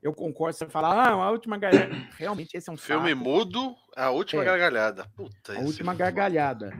eu 0.00 0.14
concordo. 0.14 0.56
Você 0.56 0.66
fala, 0.66 0.94
ah, 0.94 1.10
A 1.12 1.30
Última 1.32 1.58
Gargalhada. 1.58 1.94
Realmente, 2.16 2.56
esse 2.56 2.70
é 2.70 2.72
um 2.72 2.76
Filme 2.76 3.10
saco. 3.10 3.22
mudo, 3.24 3.74
a 3.96 4.10
última 4.10 4.42
É. 4.42 4.44
gargalhada. 4.44 5.06
Puta, 5.16 5.54
A 5.54 5.58
última 5.58 5.72
filme 5.72 5.90
é 5.92 5.96
gargalhada. 5.96 6.72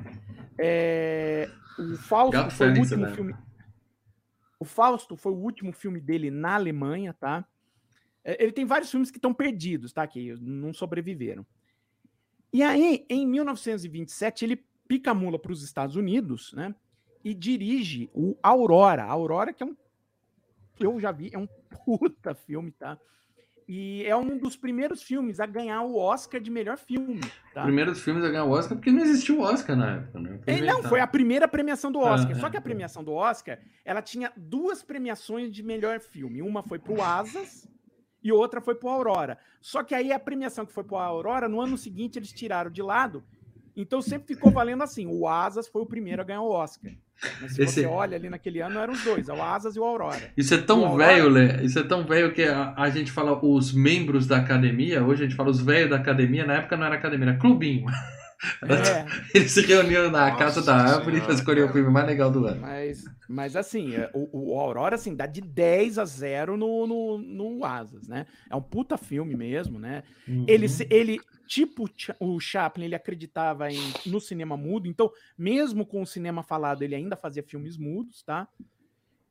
É, 0.56 1.50
o 1.78 1.96
Fausto 1.96 2.32
Gato 2.32 2.50
foi 2.54 2.70
o 2.72 2.78
último 2.78 3.02
né? 3.06 3.14
filme. 3.14 3.34
O 4.60 4.64
Fausto 4.64 5.16
foi 5.16 5.32
o 5.32 5.36
último 5.36 5.72
filme 5.72 6.00
dele 6.00 6.30
na 6.30 6.54
Alemanha, 6.54 7.12
tá? 7.12 7.44
É, 8.24 8.40
Ele 8.42 8.52
tem 8.52 8.64
vários 8.64 8.90
filmes 8.90 9.10
que 9.10 9.18
estão 9.18 9.34
perdidos, 9.34 9.92
tá? 9.92 10.06
Que 10.06 10.34
não 10.40 10.72
sobreviveram. 10.72 11.44
E 12.52 12.62
aí, 12.62 13.04
em 13.10 13.26
1927, 13.26 14.44
ele 14.44 14.64
pica 14.88 15.10
a 15.10 15.14
mula 15.14 15.38
para 15.38 15.52
os 15.52 15.62
Estados 15.62 15.94
Unidos, 15.94 16.52
né? 16.54 16.74
E 17.22 17.34
dirige 17.34 18.10
o 18.14 18.36
Aurora. 18.42 19.04
A 19.04 19.10
Aurora, 19.10 19.52
que 19.52 19.62
é 19.62 19.66
um. 19.66 19.76
Eu 20.80 20.98
já 20.98 21.12
vi, 21.12 21.30
é 21.32 21.38
um 21.38 21.46
puta 21.84 22.34
filme, 22.34 22.72
tá? 22.72 22.98
E 23.68 24.02
é 24.06 24.16
um 24.16 24.38
dos 24.38 24.56
primeiros 24.56 25.02
filmes 25.02 25.38
a 25.38 25.44
ganhar 25.44 25.82
o 25.82 25.94
Oscar 25.94 26.40
de 26.40 26.50
melhor 26.50 26.78
filme. 26.78 27.20
Tá? 27.52 27.64
Primeiros 27.64 28.00
filmes 28.00 28.24
a 28.24 28.28
ganhar 28.30 28.44
o 28.44 28.50
Oscar, 28.50 28.78
porque 28.78 28.90
não 28.90 29.02
existiu 29.02 29.40
o 29.40 29.42
Oscar 29.42 29.76
na 29.76 29.96
época, 29.96 30.18
né? 30.20 30.40
É, 30.46 30.60
não, 30.62 30.82
foi 30.82 31.00
a 31.00 31.06
primeira 31.06 31.46
premiação 31.46 31.92
do 31.92 31.98
Oscar. 31.98 32.34
Ah, 32.34 32.40
Só 32.40 32.48
que 32.48 32.56
a 32.56 32.62
premiação 32.62 33.04
do 33.04 33.12
Oscar, 33.12 33.58
ela 33.84 34.00
tinha 34.00 34.32
duas 34.34 34.82
premiações 34.82 35.52
de 35.52 35.62
melhor 35.62 36.00
filme. 36.00 36.40
Uma 36.40 36.62
foi 36.62 36.78
pro 36.78 37.02
Asas 37.02 37.68
e 38.22 38.32
outra 38.32 38.62
foi 38.62 38.74
pro 38.74 38.88
Aurora. 38.88 39.36
Só 39.60 39.82
que 39.82 39.94
aí 39.94 40.12
a 40.12 40.18
premiação 40.18 40.64
que 40.64 40.72
foi 40.72 40.84
pro 40.84 40.96
Aurora, 40.96 41.46
no 41.46 41.60
ano 41.60 41.76
seguinte 41.76 42.18
eles 42.18 42.32
tiraram 42.32 42.70
de 42.70 42.80
lado. 42.80 43.22
Então 43.78 44.02
sempre 44.02 44.34
ficou 44.34 44.50
valendo 44.50 44.82
assim: 44.82 45.06
o 45.06 45.26
Asas 45.28 45.68
foi 45.68 45.82
o 45.82 45.86
primeiro 45.86 46.20
a 46.20 46.24
ganhar 46.24 46.42
o 46.42 46.50
Oscar. 46.50 46.92
Mas 47.40 47.54
se 47.54 47.62
Esse... 47.62 47.74
você 47.74 47.86
olha 47.86 48.16
ali 48.16 48.28
naquele 48.28 48.60
ano, 48.60 48.78
eram 48.78 48.92
os 48.92 49.04
dois, 49.04 49.28
o 49.28 49.40
Asas 49.40 49.76
e 49.76 49.78
o 49.78 49.84
Aurora. 49.84 50.32
Isso 50.36 50.52
é 50.54 50.58
tão 50.58 50.96
velho, 50.96 51.28
Lê, 51.28 51.62
isso 51.64 51.78
é 51.78 51.82
tão 51.82 52.04
velho 52.04 52.32
que 52.32 52.42
a, 52.42 52.74
a, 52.76 52.90
gente 52.90 53.10
fala 53.10 53.38
os 53.44 53.72
membros 53.72 54.26
da 54.26 54.38
academia, 54.38 55.02
hoje 55.02 55.22
a 55.22 55.26
gente 55.26 55.36
fala 55.36 55.50
os 55.50 55.60
velhos 55.60 55.90
da 55.90 55.96
academia, 55.96 56.44
na 56.44 56.54
época 56.54 56.76
não 56.76 56.86
era 56.86 56.96
academia, 56.96 57.30
era 57.30 57.38
clubinho. 57.38 57.86
É. 58.62 59.04
Eles 59.34 59.50
se 59.50 59.62
reuniam 59.62 60.10
na 60.10 60.30
Nossa 60.30 60.36
casa 60.36 60.62
da 60.62 60.76
árvore 60.76 61.20
e 61.28 61.32
escolhiam 61.32 61.68
o 61.68 61.72
filme 61.72 61.90
mais 61.90 62.06
legal 62.06 62.30
do 62.30 62.46
ano. 62.46 62.60
Mas, 62.60 63.04
mas 63.28 63.56
assim, 63.56 63.96
é, 63.96 64.08
o, 64.14 64.52
o 64.52 64.60
Aurora 64.60 64.94
assim, 64.94 65.14
dá 65.14 65.26
de 65.26 65.40
10 65.40 65.98
a 65.98 66.04
0 66.04 66.56
no, 66.56 66.86
no, 66.86 67.18
no 67.18 67.64
Asas, 67.64 68.06
né? 68.06 68.26
É 68.48 68.54
um 68.54 68.62
puta 68.62 68.96
filme 68.96 69.34
mesmo, 69.34 69.78
né? 69.78 70.04
Uhum. 70.28 70.44
Ele, 70.46 70.66
ele, 70.88 71.20
tipo 71.48 71.88
o 72.20 72.38
Chaplin, 72.38 72.84
ele 72.84 72.94
acreditava 72.94 73.72
em, 73.72 73.80
no 74.04 74.20
cinema 74.20 74.56
mudo, 74.56 74.86
então, 74.86 75.10
mesmo 75.36 75.86
com 75.86 76.02
o 76.02 76.06
cinema 76.06 76.42
falado, 76.42 76.82
ele 76.82 76.94
ainda 76.94 77.16
fazia 77.16 77.42
filmes 77.42 77.78
mudos, 77.78 78.22
tá? 78.22 78.46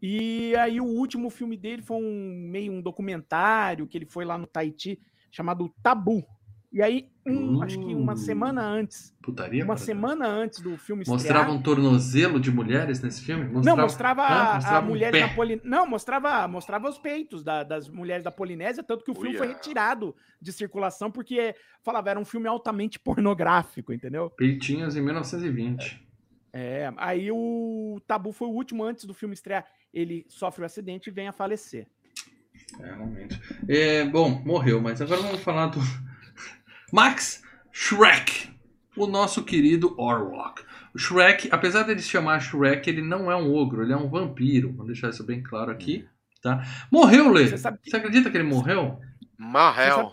E 0.02 0.56
aí 0.56 0.82
o 0.82 0.86
último 0.86 1.30
filme 1.30 1.56
dele 1.56 1.82
foi 1.82 1.98
um 1.98 2.50
meio 2.50 2.74
um 2.74 2.82
documentário 2.82 3.88
que 3.88 3.98
ele 3.98 4.06
foi 4.06 4.26
lá 4.26 4.38
no 4.38 4.48
Tahiti, 4.48 5.00
chamado 5.32 5.74
Tabu, 5.82 6.28
e 6.78 6.82
aí, 6.84 7.10
um, 7.26 7.58
uh, 7.58 7.64
acho 7.64 7.80
que 7.80 7.96
uma 7.96 8.16
semana 8.16 8.64
antes. 8.64 9.12
Putaria? 9.24 9.64
Uma 9.66 9.78
semana 9.78 10.28
antes 10.28 10.60
do 10.60 10.78
filme 10.78 11.04
Mostrava 11.08 11.46
estrear, 11.46 11.60
um 11.60 11.60
tornozelo 11.60 12.40
de 12.40 12.52
mulheres 12.52 13.02
nesse 13.02 13.24
filme? 13.24 13.46
Mostrava, 13.46 13.76
não, 13.76 13.84
mostrava, 13.84 14.22
a, 14.22 14.54
mostrava 14.54 14.78
a 14.78 14.82
um 14.82 14.86
mulher 14.86 15.12
da 15.12 15.28
Polinésia. 15.30 15.68
Não, 15.68 15.88
mostrava, 15.88 16.48
mostrava 16.48 16.88
os 16.88 17.00
peitos 17.00 17.44
da, 17.44 17.64
das 17.64 17.90
mulheres 17.90 18.24
da 18.24 18.30
Polinésia, 18.30 18.84
tanto 18.84 19.04
que 19.04 19.10
o 19.10 19.16
filme 19.16 19.36
foi 19.36 19.48
retirado 19.48 20.16
de 20.40 20.54
circulação, 20.54 21.10
porque 21.10 21.56
falava, 21.82 22.12
era 22.12 22.20
um 22.20 22.26
filme 22.26 22.48
altamente 22.48 23.00
pornográfico, 23.02 23.92
entendeu? 23.92 24.30
Peitinhos 24.30 24.96
em 24.96 25.02
1920. 25.02 26.06
É, 26.54 26.94
aí 26.98 27.32
o 27.32 28.00
Tabu 28.06 28.32
foi 28.32 28.50
o 28.50 28.52
último 28.52 28.84
antes 28.84 29.06
do 29.06 29.16
filme 29.16 29.34
estrear. 29.34 29.66
Ele 29.92 30.28
sofre 30.30 30.62
o 30.62 30.64
um 30.64 30.68
acidente 30.68 31.10
e 31.10 31.12
vem 31.12 31.28
a 31.28 31.32
falecer. 31.32 31.88
É, 32.80 32.86
realmente. 32.86 33.42
É, 33.68 34.06
bom, 34.06 34.30
morreu, 34.46 34.80
mas 34.80 35.02
agora 35.02 35.22
vamos 35.24 35.42
falar 35.42 35.68
do 35.68 35.80
Max 36.92 37.44
Shrek, 37.72 38.50
o 38.96 39.08
nosso 39.08 39.44
querido 39.44 39.94
Orwalk. 40.00 40.64
O 40.94 40.98
Shrek, 40.98 41.50
apesar 41.52 41.84
dele 41.84 42.02
se 42.02 42.10
chamar 42.10 42.40
Shrek, 42.40 42.90
ele 42.90 43.02
não 43.02 43.32
é 43.32 43.36
um 43.36 43.54
ogro, 43.54 43.84
ele 43.84 43.94
é 43.94 43.98
um 43.98 44.10
vampiro. 44.10 44.74
Vou 44.74 44.86
deixar 44.86 45.10
isso 45.10 45.24
bem 45.24 45.44
claro 45.44 45.70
aqui, 45.70 46.08
tá? 46.42 46.64
Morreu, 46.92 47.30
Lê. 47.30 47.48
Você, 47.48 47.58
sabe... 47.58 47.80
Você 47.84 47.98
acredita 47.98 48.32
que 48.32 48.38
ele 48.38 48.48
morreu? 48.48 49.00
Morreu. 49.38 50.12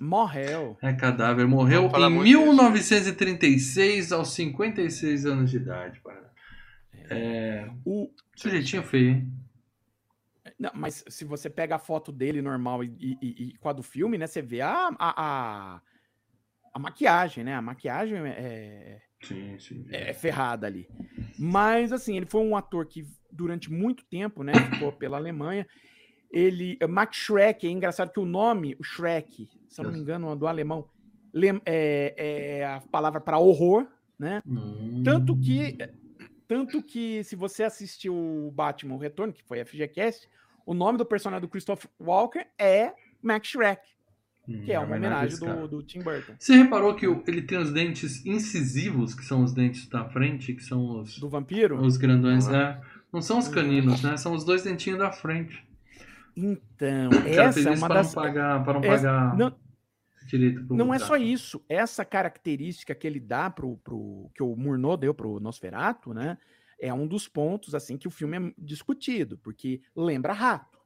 Morreu. 0.00 0.76
É 0.82 0.92
cadáver. 0.92 1.46
Morreu 1.46 1.88
em 1.88 2.22
1936, 2.22 4.12
aos 4.12 4.32
56 4.32 5.24
anos 5.24 5.50
de 5.50 5.56
idade. 5.56 6.00
Para. 6.00 6.30
É... 7.10 7.70
O 7.84 8.10
sujeitinho 8.36 8.82
feio, 8.82 9.10
hein? 9.10 9.32
Não, 10.58 10.70
mas 10.74 11.04
se 11.08 11.24
você 11.24 11.48
pega 11.48 11.76
a 11.76 11.78
foto 11.78 12.10
dele 12.10 12.42
normal 12.42 12.82
e, 12.82 12.88
e, 13.00 13.18
e, 13.22 13.58
com 13.58 13.68
a 13.68 13.72
do 13.72 13.82
filme, 13.82 14.18
né? 14.18 14.26
Você 14.26 14.42
vê 14.42 14.60
a, 14.60 14.90
a, 14.98 15.14
a, 15.16 15.80
a 16.78 16.80
maquiagem, 16.80 17.44
né? 17.44 17.54
A 17.54 17.60
maquiagem 17.60 18.16
é, 18.24 19.00
sim, 19.22 19.58
sim. 19.58 19.86
é 19.90 20.14
ferrada 20.14 20.66
ali. 20.66 20.88
Mas, 21.36 21.92
assim, 21.92 22.16
ele 22.16 22.26
foi 22.26 22.40
um 22.40 22.56
ator 22.56 22.86
que 22.86 23.04
durante 23.30 23.70
muito 23.70 24.04
tempo, 24.06 24.42
né? 24.42 24.52
Ficou 24.54 24.92
pela 24.92 25.16
Alemanha. 25.16 25.66
Ele, 26.30 26.78
Max 26.88 27.16
Schreck, 27.16 27.66
é 27.66 27.70
engraçado 27.70 28.12
que 28.12 28.20
o 28.20 28.24
nome, 28.24 28.76
o 28.78 28.84
Shrek, 28.84 29.48
se 29.68 29.80
eu 29.80 29.84
não 29.84 29.92
me 29.92 29.98
engano, 29.98 30.36
do 30.36 30.46
alemão, 30.46 30.88
é, 31.66 32.14
é 32.16 32.66
a 32.66 32.80
palavra 32.80 33.20
para 33.20 33.38
horror, 33.38 33.86
né? 34.18 34.42
Hum. 34.46 35.02
Tanto 35.04 35.36
que 35.38 35.76
tanto 36.46 36.82
que 36.82 37.22
se 37.24 37.36
você 37.36 37.62
assistiu 37.62 38.14
o 38.14 38.50
Batman 38.50 38.94
o 38.94 38.98
Retorno, 38.98 39.34
que 39.34 39.42
foi 39.42 39.62
FGCast, 39.64 40.28
o 40.64 40.72
nome 40.72 40.96
do 40.96 41.04
personagem 41.04 41.42
do 41.42 41.48
Christopher 41.48 41.90
Walker 42.00 42.46
é 42.58 42.94
Max 43.22 43.48
Shrek. 43.48 43.82
Hum, 44.48 44.62
que 44.64 44.72
é 44.72 44.78
uma 44.78 44.96
homenagem 44.96 45.38
do, 45.38 45.68
do, 45.68 45.82
Tim 45.82 46.00
Burton. 46.00 46.32
Você 46.38 46.56
reparou 46.56 46.94
que 46.94 47.04
ele 47.04 47.42
tem 47.42 47.58
os 47.58 47.70
dentes 47.70 48.24
incisivos, 48.24 49.14
que 49.14 49.22
são 49.22 49.44
os 49.44 49.52
dentes 49.52 49.86
da 49.88 50.06
frente, 50.06 50.54
que 50.54 50.64
são 50.64 51.00
os. 51.00 51.18
Do 51.18 51.28
vampiro? 51.28 51.78
Os 51.78 51.98
grandões, 51.98 52.48
né? 52.48 52.80
Não 53.12 53.20
são 53.20 53.38
os 53.38 53.46
caninos, 53.46 54.02
né? 54.02 54.16
São 54.16 54.32
os 54.32 54.44
dois 54.44 54.62
dentinhos 54.62 54.98
da 54.98 55.12
frente. 55.12 55.62
Então, 56.34 57.10
essa 57.26 57.68
é 57.68 57.72
uma 57.74 57.88
para 57.88 57.94
das. 57.96 58.14
Não 58.14 58.22
pagar, 58.22 58.64
para 58.64 58.80
não 58.80 58.84
essa... 58.84 59.06
pagar. 59.06 59.36
Não... 59.36 59.54
Direito 60.26 60.74
não 60.74 60.92
é 60.92 60.98
só 60.98 61.16
isso. 61.16 61.62
Essa 61.68 62.04
característica 62.04 62.94
que 62.94 63.06
ele 63.06 63.20
dá 63.20 63.48
pro, 63.48 63.78
pro 63.78 64.30
que 64.34 64.42
o 64.42 64.54
Murnau 64.54 64.96
deu 64.96 65.14
pro 65.14 65.40
Nosferato, 65.40 66.12
né? 66.12 66.36
É 66.80 66.92
um 66.92 67.06
dos 67.06 67.26
pontos 67.26 67.74
assim 67.74 67.96
que 67.96 68.06
o 68.06 68.10
filme 68.10 68.36
é 68.36 68.52
discutido, 68.56 69.38
porque 69.38 69.80
lembra 69.96 70.32
rato. 70.32 70.77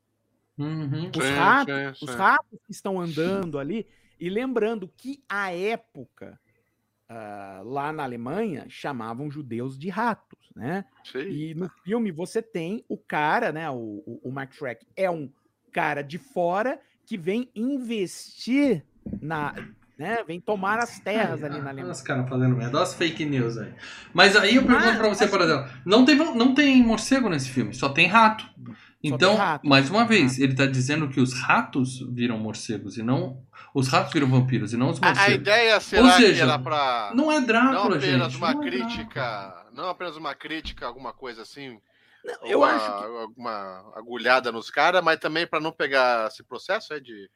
Uhum. 0.59 1.11
Os, 1.17 1.25
sim, 1.25 1.33
ratos, 1.33 1.75
sim, 1.75 1.95
sim. 1.95 2.05
os 2.05 2.15
ratos 2.15 2.59
que 2.67 2.73
estão 2.73 3.01
andando 3.01 3.59
ali, 3.59 3.87
e 4.21 4.29
lembrando 4.29 4.87
que 4.97 5.23
a 5.29 5.53
época, 5.53 6.39
uh, 7.11 7.65
lá 7.69 7.93
na 7.93 8.05
Alemanha, 8.05 8.67
chamavam 8.69 9.31
judeus 9.31 9.79
de 9.79 9.89
ratos, 9.89 10.51
né? 10.55 10.85
E 11.15 11.55
no 11.55 11.69
filme 11.83 12.13
você 12.13 12.41
tem 12.41 12.85
o 12.89 12.97
cara, 12.97 13.51
né? 13.51 13.69
O, 13.71 14.03
o, 14.07 14.21
o 14.25 14.33
Mark 14.33 14.53
Shrek 14.53 14.87
é 14.97 15.11
um 15.11 15.29
cara 15.73 16.03
de 16.03 16.19
fora 16.19 16.81
que 17.05 17.17
vem 17.17 17.51
investir 17.55 18.85
na, 19.21 19.55
né? 19.99 20.23
Vem 20.27 20.41
tomar 20.41 20.79
as 20.79 20.99
terras 20.99 21.43
ali 21.43 21.61
na 21.61 21.71
Alemanha. 21.71 21.93
Os 21.93 22.03
caras 22.03 22.29
fazendo 22.29 22.57
merda, 22.57 22.77
olha 22.77 22.85
as 22.85 22.95
fake 22.95 23.25
news 23.25 23.59
aí. 23.59 23.73
Mas 24.13 24.37
aí 24.37 24.57
eu 24.57 24.65
pergunto 24.65 24.89
ah, 24.89 24.97
pra 24.97 25.09
você, 25.09 25.27
por 25.27 25.41
exemplo, 25.41 25.71
não 25.85 26.05
tem, 26.05 26.17
não 26.17 26.55
tem 26.55 26.83
morcego 26.83 27.29
nesse 27.29 27.51
filme, 27.51 27.75
só 27.75 27.89
tem 27.89 28.07
rato. 28.07 28.45
Então, 29.03 29.37
mais 29.65 29.91
uma 29.91 30.05
vez, 30.05 30.39
ele 30.39 30.53
está 30.53 30.65
dizendo 30.65 31.09
que 31.09 31.21
os 31.21 31.33
ratos 31.33 32.01
viram 32.13 32.39
morcegos 32.39 32.97
e 32.97 33.03
não. 33.03 33.45
Os 33.75 33.89
ratos 33.89 34.13
viram 34.13 34.29
vampiros 34.29 34.73
e 34.73 34.77
não 34.77 34.91
os 34.91 35.01
morcegos. 35.01 35.21
A, 35.21 35.27
a 35.27 35.35
ideia 35.35 35.81
será 35.81 36.03
Ou 36.05 36.11
seja, 36.13 36.35
que 36.35 36.41
era 36.41 36.59
pra. 36.59 37.13
Não 37.15 37.33
é 37.33 37.41
Drácula, 37.41 37.73
não 37.73 37.97
apenas 37.97 38.33
gente. 38.33 38.37
Uma 38.37 38.55
não 38.55 38.63
é 38.63 38.65
crítica, 38.65 39.67
não 39.73 39.89
apenas 39.89 40.17
uma 40.17 40.35
crítica, 40.35 40.87
alguma 40.87 41.13
coisa 41.13 41.43
assim. 41.43 41.81
Não, 42.25 42.47
eu 42.47 42.59
uma, 42.61 42.69
acho 42.69 42.87
que... 42.87 43.21
alguma 43.21 43.93
agulhada 43.97 44.53
nos 44.53 44.71
caras, 44.71 45.03
mas 45.03 45.19
também 45.19 45.47
para 45.47 45.59
não 45.59 45.73
pegar 45.73 46.29
esse 46.29 46.45
processo 46.45 46.95
é 46.95 47.01
de. 47.01 47.29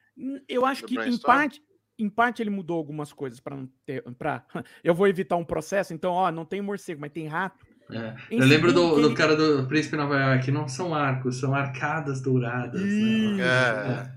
Eu 0.48 0.64
acho 0.64 0.84
que 0.84 0.96
em 0.96 1.18
parte, 1.18 1.60
em 1.98 2.08
parte 2.08 2.42
ele 2.42 2.50
mudou 2.50 2.78
algumas 2.78 3.12
coisas 3.12 3.40
para 3.40 3.56
não 3.56 3.68
ter. 3.84 4.04
Pra... 4.16 4.44
Eu 4.84 4.94
vou 4.94 5.08
evitar 5.08 5.34
um 5.34 5.44
processo, 5.44 5.92
então, 5.92 6.12
ó, 6.12 6.30
não 6.30 6.44
tem 6.44 6.60
morcego, 6.60 7.00
mas 7.00 7.10
tem 7.10 7.26
rato. 7.26 7.65
É. 7.90 8.14
Eu 8.30 8.44
lembro 8.46 8.72
do, 8.72 9.00
do 9.00 9.14
cara 9.14 9.36
do 9.36 9.66
Príncipe 9.66 9.96
Nova 9.96 10.18
York, 10.18 10.50
não 10.50 10.66
são 10.66 10.94
arcos, 10.94 11.38
são 11.38 11.54
arcadas 11.54 12.20
douradas. 12.20 12.82
Né? 12.82 14.10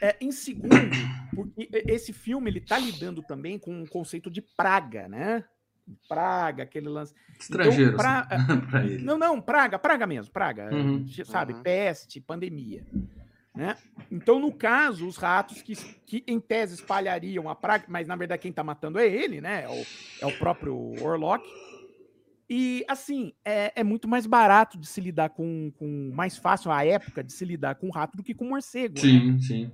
É. 0.00 0.08
é. 0.08 0.16
em 0.20 0.30
segundo, 0.30 0.68
porque 1.34 1.68
esse 1.72 2.12
filme 2.12 2.50
ele 2.50 2.60
tá 2.60 2.78
lidando 2.78 3.22
também 3.22 3.58
com 3.58 3.82
um 3.82 3.86
conceito 3.86 4.30
de 4.30 4.40
praga, 4.40 5.08
né? 5.08 5.44
Praga, 6.08 6.62
aquele 6.62 6.88
lance. 6.88 7.12
Estrangeiro. 7.38 7.94
Então, 7.94 7.98
pra... 7.98 8.28
não, 9.02 9.18
não, 9.18 9.40
praga, 9.40 9.76
praga 9.76 10.06
mesmo, 10.06 10.32
praga. 10.32 10.72
Uhum. 10.72 11.04
Sabe? 11.24 11.54
Uhum. 11.54 11.62
Peste, 11.62 12.20
pandemia. 12.20 12.84
Né? 13.52 13.76
Então, 14.10 14.38
no 14.38 14.52
caso, 14.52 15.06
os 15.06 15.16
ratos 15.16 15.60
que, 15.62 15.74
que 16.06 16.22
em 16.26 16.38
tese 16.38 16.74
espalhariam 16.74 17.48
a 17.48 17.54
praga, 17.56 17.84
mas 17.88 18.06
na 18.06 18.14
verdade 18.14 18.42
quem 18.42 18.50
está 18.50 18.62
matando 18.62 18.98
é 18.98 19.06
ele, 19.08 19.40
né? 19.40 19.64
É 19.64 19.68
o, 19.68 20.26
é 20.28 20.32
o 20.32 20.38
próprio 20.38 20.94
Orlok. 21.02 21.44
E, 22.52 22.84
assim, 22.88 23.32
é, 23.44 23.72
é, 23.76 23.84
muito 23.84 24.08
mais 24.08 24.26
barato 24.26 24.76
de 24.76 24.84
se 24.84 25.00
lidar 25.00 25.28
com, 25.28 25.70
com. 25.78 26.10
Mais 26.12 26.36
fácil 26.36 26.72
à 26.72 26.84
época 26.84 27.22
de 27.22 27.32
se 27.32 27.44
lidar 27.44 27.76
com 27.76 27.88
rato 27.90 28.16
do 28.16 28.24
que 28.24 28.34
com 28.34 28.44
morcego. 28.44 28.98
Sim, 28.98 29.34
né? 29.34 29.38
sim. 29.38 29.70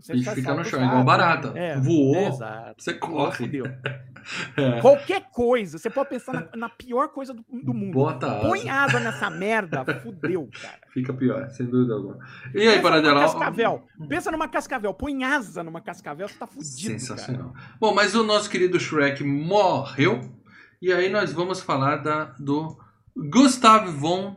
Você 0.00 0.14
Bicho 0.14 0.32
fica 0.32 0.52
no 0.52 0.64
chão, 0.64 0.84
igual 0.84 1.04
barata. 1.04 1.56
É, 1.56 1.78
Voou, 1.78 2.16
exato. 2.16 2.82
você 2.82 2.94
corre. 2.94 3.62
é. 4.58 4.80
Qualquer 4.80 5.30
coisa, 5.30 5.78
você 5.78 5.88
pode 5.88 6.08
pensar 6.08 6.32
na, 6.32 6.48
na 6.56 6.68
pior 6.68 7.10
coisa 7.10 7.32
do, 7.32 7.44
do, 7.48 7.72
mundo. 7.72 7.92
Bota 7.92 8.40
Põe 8.40 8.68
asa 8.68 8.98
nessa 8.98 9.30
merda, 9.30 9.84
fudeu, 10.02 10.48
cara. 10.60 10.80
Fica 10.92 11.12
pior, 11.12 11.48
sem 11.50 11.66
dúvida 11.66 11.94
alguma. 11.94 12.18
E 12.52 12.66
aí, 12.66 12.82
Paradela? 12.82 13.20
Cascavel. 13.20 13.86
Pensa 14.08 14.32
numa 14.32 14.48
cascavel. 14.48 14.92
Põe 14.92 15.22
asa 15.22 15.62
numa 15.62 15.80
cascavel, 15.80 16.26
você 16.26 16.36
tá 16.36 16.48
fudido. 16.48 16.98
Sensacional. 16.98 17.52
Cara. 17.52 17.76
Bom, 17.78 17.94
mas 17.94 18.16
o 18.16 18.24
nosso 18.24 18.50
querido 18.50 18.80
Shrek 18.80 19.22
morreu 19.22 20.36
e 20.80 20.92
aí 20.92 21.08
nós 21.08 21.32
vamos 21.32 21.60
falar 21.60 21.96
da, 21.96 22.24
do 22.38 22.78
Gustav 23.16 23.88
von. 23.90 24.36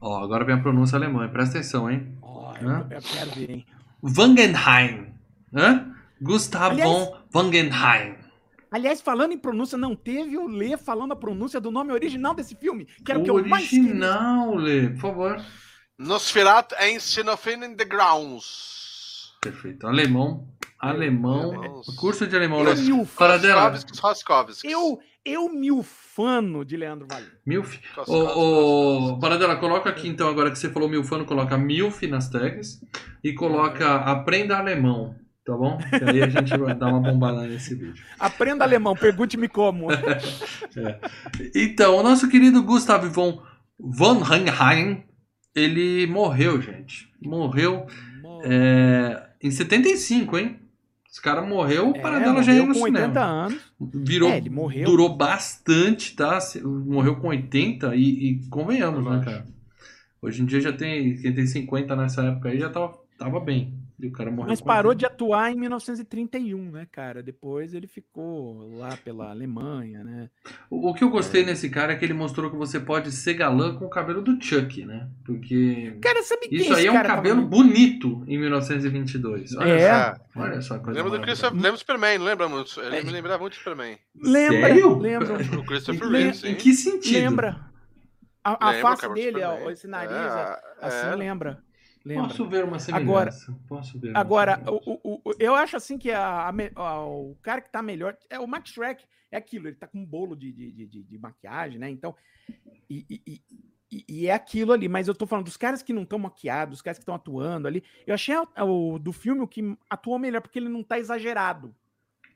Ó, 0.00 0.22
agora 0.22 0.44
vem 0.44 0.54
a 0.54 0.60
pronúncia 0.60 0.96
alemã, 0.96 1.28
presta 1.28 1.58
atenção, 1.58 1.90
hein? 1.90 2.16
Ó, 2.22 2.54
eu, 2.60 2.70
eu, 2.70 3.02
quero 3.02 3.30
ver, 3.32 3.50
hein? 3.50 3.66
Wangenheim. 4.02 5.14
Hã? 5.54 5.94
Gustav 6.20 6.72
aliás, 6.72 6.90
von 6.90 7.16
Wangenheim. 7.34 8.16
Aliás, 8.70 9.00
falando 9.00 9.32
em 9.32 9.38
pronúncia, 9.38 9.76
não 9.76 9.96
teve 9.96 10.38
o 10.38 10.46
Lê 10.46 10.76
falando 10.76 11.12
a 11.12 11.16
pronúncia 11.16 11.60
do 11.60 11.70
nome 11.70 11.92
original 11.92 12.34
desse 12.34 12.54
filme, 12.54 12.86
que 13.04 13.10
era 13.10 13.18
o, 13.18 13.24
que 13.24 13.30
eu 13.30 13.44
mais 13.46 13.64
Original, 13.64 14.54
Lê, 14.54 14.90
por 14.90 15.00
favor. 15.00 15.44
Nosferatu 15.98 16.74
em 16.80 16.98
Sinophen 16.98 17.64
in 17.64 17.74
the 17.74 17.84
Grounds. 17.84 19.34
Perfeito. 19.40 19.86
Alemão. 19.86 20.48
Alemão. 20.78 21.52
Alemão. 21.52 21.82
Curso 21.96 22.26
de 22.26 22.36
alemão. 22.36 22.62
Eu 22.62 22.76
mil 22.76 23.08
Para 23.18 23.38
dela. 23.38 23.68
Roskovskis, 23.68 23.98
Roskovskis. 23.98 24.72
Eu, 24.72 24.98
eu 25.24 25.48
milfano 25.48 26.64
de 26.64 26.76
Leandro 26.76 27.06
Valente. 27.08 27.30
Milf. 27.46 27.78
Roskovskis, 27.94 28.36
Ô. 28.36 29.18
Paradela, 29.20 29.56
coloca 29.56 29.90
aqui 29.90 30.08
então, 30.08 30.28
agora 30.28 30.50
que 30.50 30.58
você 30.58 30.70
falou 30.70 30.88
milfano, 30.88 31.24
coloca 31.24 31.56
milf 31.58 32.02
nas 32.06 32.28
tags 32.28 32.80
e 33.22 33.32
coloca 33.34 33.96
aprenda 33.96 34.56
alemão, 34.56 35.14
tá 35.44 35.56
bom? 35.56 35.78
Que 35.78 36.04
aí 36.04 36.22
a 36.22 36.28
gente 36.28 36.56
vai 36.56 36.74
dar 36.74 36.88
uma 36.88 37.00
bombada 37.00 37.42
nesse 37.42 37.74
vídeo. 37.74 38.02
Aprenda 38.18 38.64
alemão, 38.64 38.94
pergunte-me 38.94 39.48
como. 39.48 39.88
Então, 41.54 41.96
o 41.96 42.02
nosso 42.02 42.28
querido 42.28 42.62
Gustav 42.62 43.04
von, 43.08 43.42
von 43.78 44.22
Hanheim, 44.22 45.04
ele 45.54 46.06
morreu, 46.06 46.60
gente. 46.62 47.08
Morreu 47.20 47.86
é, 48.44 49.20
em 49.42 49.50
75, 49.50 50.38
hein? 50.38 50.60
Esse 51.10 51.20
cara 51.20 51.42
morreu, 51.42 51.90
o 51.90 51.96
É, 51.96 52.00
Paradela 52.00 52.42
já 52.42 52.52
ia 52.52 52.60
morreu 52.64 52.74
no 52.74 52.74
com 52.74 52.84
80 52.84 53.08
cinema. 53.08 53.24
anos. 53.26 53.60
Virou, 53.80 54.30
É, 54.30 54.36
ele 54.36 54.50
morreu. 54.50 54.84
durou 54.84 55.16
bastante, 55.16 56.14
tá? 56.14 56.38
Morreu 56.64 57.16
com 57.16 57.28
80 57.28 57.96
e, 57.96 58.02
e 58.30 58.46
convenhamos, 58.48 59.04
né, 59.04 59.20
cara? 59.24 59.46
Hoje 60.22 60.42
em 60.42 60.46
dia 60.46 60.60
já 60.60 60.72
tem, 60.72 61.16
quem 61.16 61.34
tem 61.34 61.46
50 61.46 61.96
nessa 61.96 62.22
época 62.22 62.50
aí 62.50 62.58
já 62.60 62.68
tava, 62.70 62.96
tava 63.18 63.40
bem. 63.40 63.74
E 64.02 64.06
o 64.06 64.12
cara 64.12 64.30
morreu 64.30 64.48
Mas 64.48 64.60
parou 64.62 64.90
80. 64.90 64.98
de 64.98 65.06
atuar 65.14 65.52
em 65.52 65.56
1931, 65.56 66.70
né, 66.70 66.86
cara? 66.90 67.22
Depois 67.22 67.74
ele 67.74 67.86
ficou 67.86 68.76
lá 68.78 68.96
pela 69.04 69.28
Alemanha, 69.30 70.02
né? 70.02 70.30
O, 70.70 70.88
o 70.90 70.94
que 70.94 71.04
eu 71.04 71.10
gostei 71.10 71.44
nesse 71.44 71.68
cara 71.68 71.92
é 71.92 71.96
que 71.96 72.04
ele 72.04 72.14
mostrou 72.14 72.50
que 72.50 72.56
você 72.56 72.80
pode 72.80 73.12
ser 73.12 73.34
galã 73.34 73.76
com 73.76 73.84
o 73.84 73.90
cabelo 73.90 74.22
do 74.22 74.42
Chuck, 74.42 74.84
né? 74.86 75.08
Porque 75.24 75.98
Cara, 76.00 76.22
sabe 76.22 76.48
quem 76.48 76.58
isso 76.58 76.72
aí 76.72 76.78
esse 76.80 76.86
é 76.88 76.90
um 76.90 76.94
tava 76.94 77.08
cabelo 77.08 77.42
no- 77.42 77.46
bonito 77.48 78.24
em 78.26 78.38
1922. 78.38 79.54
Olha 79.56 79.68
É. 79.72 80.14
só, 80.14 80.20
olha 80.36 80.60
só 80.62 80.74
a 80.74 80.78
coisa 80.78 81.02
Lembra 81.02 81.18
do. 81.18 81.24
Christopher, 81.24 81.54
lembra 81.54 81.72
do 81.72 81.78
Superman, 81.78 82.18
não 82.18 82.24
lembra 82.26 82.48
muito? 82.48 82.80
Ele 82.80 83.02
me 83.02 83.10
lembrava 83.12 83.38
muito 83.40 83.52
do 83.52 83.56
Superman. 83.58 83.98
Lembra, 84.22 84.60
Sério? 84.68 84.98
lembra. 84.98 85.34
O 85.60 85.64
Christopher 85.66 86.08
Reeve, 86.08 86.34
sim. 86.34 86.48
Em 86.48 86.54
que 86.54 86.72
sentido? 86.72 87.18
Lembra. 87.20 87.60
A, 88.42 88.68
a 88.68 88.70
Lembra, 88.70 88.96
face 88.96 89.12
dele, 89.14 89.42
ó, 89.42 89.70
esse 89.70 89.86
nariz, 89.86 90.12
É, 90.16 90.58
assim, 90.80 91.06
é. 91.08 91.14
lembra. 91.14 91.62
Lembra. 92.04 92.28
Posso 92.28 92.48
ver 92.48 92.64
uma 92.64 92.76
Agora- 92.92 93.30
semelhança. 93.30 93.60
Posso 93.68 93.98
ver 93.98 94.16
Agora, 94.16 94.56
semelhança. 94.56 94.82
o, 94.86 95.00
o- 95.04 95.20
o- 95.24 95.34
eu 95.38 95.54
acho 95.54 95.76
assim 95.76 95.98
que 95.98 96.10
a- 96.10 96.48
a 96.74 97.06
o 97.06 97.36
cara 97.42 97.60
que 97.60 97.70
tá 97.70 97.82
melhor 97.82 98.16
é 98.28 98.38
o 98.38 98.46
Max 98.46 98.70
Shrek. 98.70 99.04
É 99.30 99.36
aquilo, 99.36 99.68
ele 99.68 99.76
tá 99.76 99.86
com 99.86 99.98
um 99.98 100.04
bolo 100.06 100.34
de, 100.34 100.50
de, 100.50 100.86
de- 100.86 101.02
de- 101.04 101.18
maquiagem, 101.18 101.78
né? 101.78 101.88
Então. 101.90 102.14
E, 102.88 103.06
e- 103.08 103.22
e- 103.92 104.04
e- 104.08 104.26
é 104.26 104.32
aquilo 104.32 104.72
ali, 104.72 104.88
mas 104.88 105.06
eu 105.08 105.14
tô 105.14 105.26
falando 105.26 105.44
dos 105.44 105.56
caras 105.56 105.82
que 105.82 105.92
não 105.92 106.02
estão 106.02 106.18
maquiados, 106.18 106.72
dos 106.78 106.82
caras 106.82 106.98
que 106.98 107.02
estão 107.02 107.14
atuando 107.14 107.68
ali. 107.68 107.82
Eu 108.06 108.14
achei 108.14 108.34
o, 108.36 108.98
do 108.98 109.12
filme 109.12 109.40
o 109.42 109.46
que 109.48 109.76
atuou 109.88 110.18
melhor, 110.18 110.40
porque 110.40 110.58
ele 110.58 110.68
não 110.68 110.82
tá 110.82 110.98
exagerado. 110.98 111.74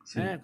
Sim. 0.04 0.20
né? 0.20 0.40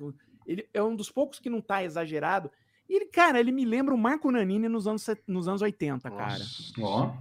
Ele 0.47 0.66
é 0.73 0.83
um 0.83 0.97
dos 0.97 1.11
poucos 1.11 1.39
que 1.39 1.51
não 1.51 1.61
tá 1.61 1.85
exagerado. 1.85 2.51
E 2.89 2.95
ele, 2.97 3.07
cara, 3.07 3.39
ele 3.39 3.53
me 3.53 3.64
lembra 3.64 3.95
o 3.95 3.99
Marco 3.99 4.31
Nanini 4.33 4.68
nos 4.68 4.87
anos, 4.89 5.07
nos 5.29 5.47
anos 5.47 5.62
80, 5.62 6.11
cara. 6.11 6.39
Nossa. 6.39 6.73
Ó. 6.81 7.14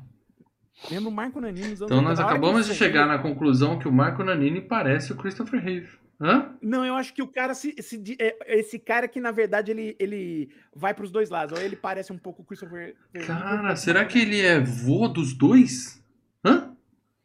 Lembra 0.90 1.10
o 1.10 1.12
Marco 1.12 1.40
Nanini 1.42 1.68
nos 1.70 1.82
anos 1.82 1.92
Então 1.92 2.02
nós 2.02 2.20
acabamos 2.20 2.66
de 2.68 2.74
chegar 2.76 3.06
na 3.08 3.18
conclusão 3.20 3.78
que 3.80 3.88
o 3.88 3.92
Marco 3.92 4.24
Nanini 4.24 4.62
parece 4.62 5.12
o 5.12 5.16
Christopher 5.16 5.62
Reeve. 5.62 5.90
Hã? 6.22 6.54
Não, 6.62 6.86
eu 6.86 6.96
acho 6.96 7.14
que 7.14 7.22
o 7.22 7.28
cara 7.28 7.54
se, 7.54 7.74
se 7.82 7.98
di- 7.98 8.18
é- 8.20 8.38
esse 8.60 8.78
cara 8.78 9.08
que 9.08 9.22
na 9.22 9.32
verdade 9.32 9.72
ele, 9.72 9.96
ele 9.98 10.50
vai 10.76 10.94
para 10.94 11.06
os 11.06 11.12
dois 11.12 11.30
lados. 11.30 11.58
Ou 11.58 11.64
ele 11.64 11.76
parece 11.78 12.12
um 12.12 12.18
pouco 12.18 12.42
o 12.42 12.46
Christopher. 12.46 12.96
Reeve, 13.14 13.28
Cara, 13.28 13.76
será 13.76 14.04
que 14.06 14.20
ele 14.20 14.42
é 14.42 14.60
vô 14.60 15.08
dos 15.08 15.34
dois? 15.34 16.04
Hã? 16.44 16.74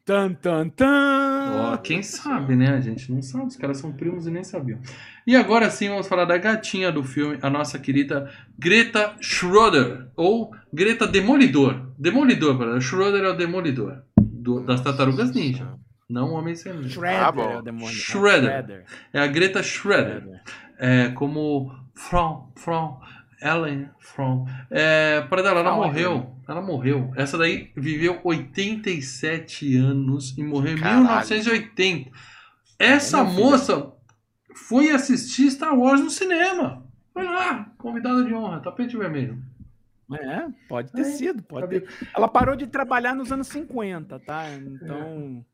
Tan 0.04 0.34
tan 0.34 0.68
tan. 0.68 1.72
Ó, 1.72 1.76
quem 1.78 2.02
sabe, 2.02 2.54
né? 2.54 2.74
A 2.74 2.80
gente 2.80 3.10
não 3.10 3.22
sabe. 3.22 3.46
Os 3.46 3.56
caras 3.56 3.78
são 3.78 3.90
primos 3.90 4.26
e 4.26 4.30
nem 4.30 4.44
sabiam. 4.44 4.78
E 5.26 5.34
agora 5.34 5.70
sim 5.70 5.88
vamos 5.88 6.06
falar 6.06 6.26
da 6.26 6.36
gatinha 6.36 6.92
do 6.92 7.02
filme, 7.02 7.38
a 7.40 7.48
nossa 7.48 7.78
querida 7.78 8.30
Greta 8.58 9.14
Schroeder. 9.20 10.08
Ou 10.14 10.54
Greta 10.72 11.06
Demolidor. 11.06 11.90
Demolidor, 11.98 12.58
galera. 12.58 12.80
Schroeder 12.82 13.24
é 13.24 13.28
o 13.30 13.36
Demolidor. 13.36 14.02
do- 14.18 14.60
das 14.60 14.82
Tartarugas 14.82 15.32
Ninja. 15.34 15.66
Não 16.10 16.28
o 16.28 16.34
Homem 16.34 16.54
Sem 16.54 16.74
Ninja. 16.74 16.90
Shredder, 16.90 17.22
Ah, 17.26 17.32
bom. 17.32 17.62
é. 17.66 17.70
É, 17.70 17.88
Shredder. 17.88 18.84
É 19.10 19.20
a 19.20 19.26
Greta 19.26 19.62
Schroeder. 19.62 20.20
Shredder. 20.20 20.40
É, 20.78 21.08
como 21.14 21.72
From, 21.94 22.52
From, 22.56 23.00
Ellen 23.44 23.88
From. 23.98 24.46
É, 24.70 25.20
para 25.22 25.42
dela, 25.42 25.60
ela 25.60 25.70
From, 25.74 25.84
morreu. 25.84 26.36
Ela 26.48 26.62
morreu. 26.62 27.12
Essa 27.16 27.36
daí 27.38 27.70
viveu 27.76 28.20
87 28.24 29.76
anos 29.76 30.36
e 30.36 30.42
morreu 30.42 30.76
em 30.76 30.80
Caralho. 30.80 31.02
1980. 31.02 32.10
Essa 32.78 33.18
É, 33.18 33.22
moça 33.22 33.92
foi 34.54 34.90
assistir 34.90 35.50
Star 35.50 35.78
Wars 35.78 36.00
no 36.00 36.10
cinema. 36.10 36.84
Foi 37.12 37.24
lá, 37.24 37.70
convidada 37.78 38.24
de 38.24 38.34
honra, 38.34 38.60
tapete 38.60 38.96
vermelho. 38.96 39.40
É, 40.12 40.46
pode 40.68 40.92
ter 40.92 41.00
É, 41.00 41.04
sido, 41.04 41.42
pode 41.42 41.66
Sabe? 41.66 41.80
ter. 41.80 42.08
Ela 42.14 42.28
parou 42.28 42.54
de 42.56 42.66
trabalhar 42.66 43.14
nos 43.14 43.32
anos 43.32 43.46
50, 43.48 44.18
tá? 44.20 44.44
Então. 44.54 45.44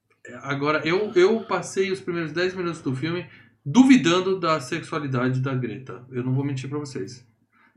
Agora, 0.43 0.81
eu, 0.87 1.13
eu 1.15 1.41
passei 1.45 1.91
os 1.91 2.01
primeiros 2.01 2.33
10 2.33 2.55
minutos 2.55 2.81
do 2.83 2.95
filme 2.95 3.27
duvidando 3.65 4.39
da 4.41 4.61
sexualidade 4.61 5.41
da 5.41 5.55
Greta. 5.55 6.05
Eu 6.11 6.23
não 6.25 6.33
vou 6.35 6.45
mentir 6.45 6.69
pra 6.69 6.79
vocês. 6.79 7.27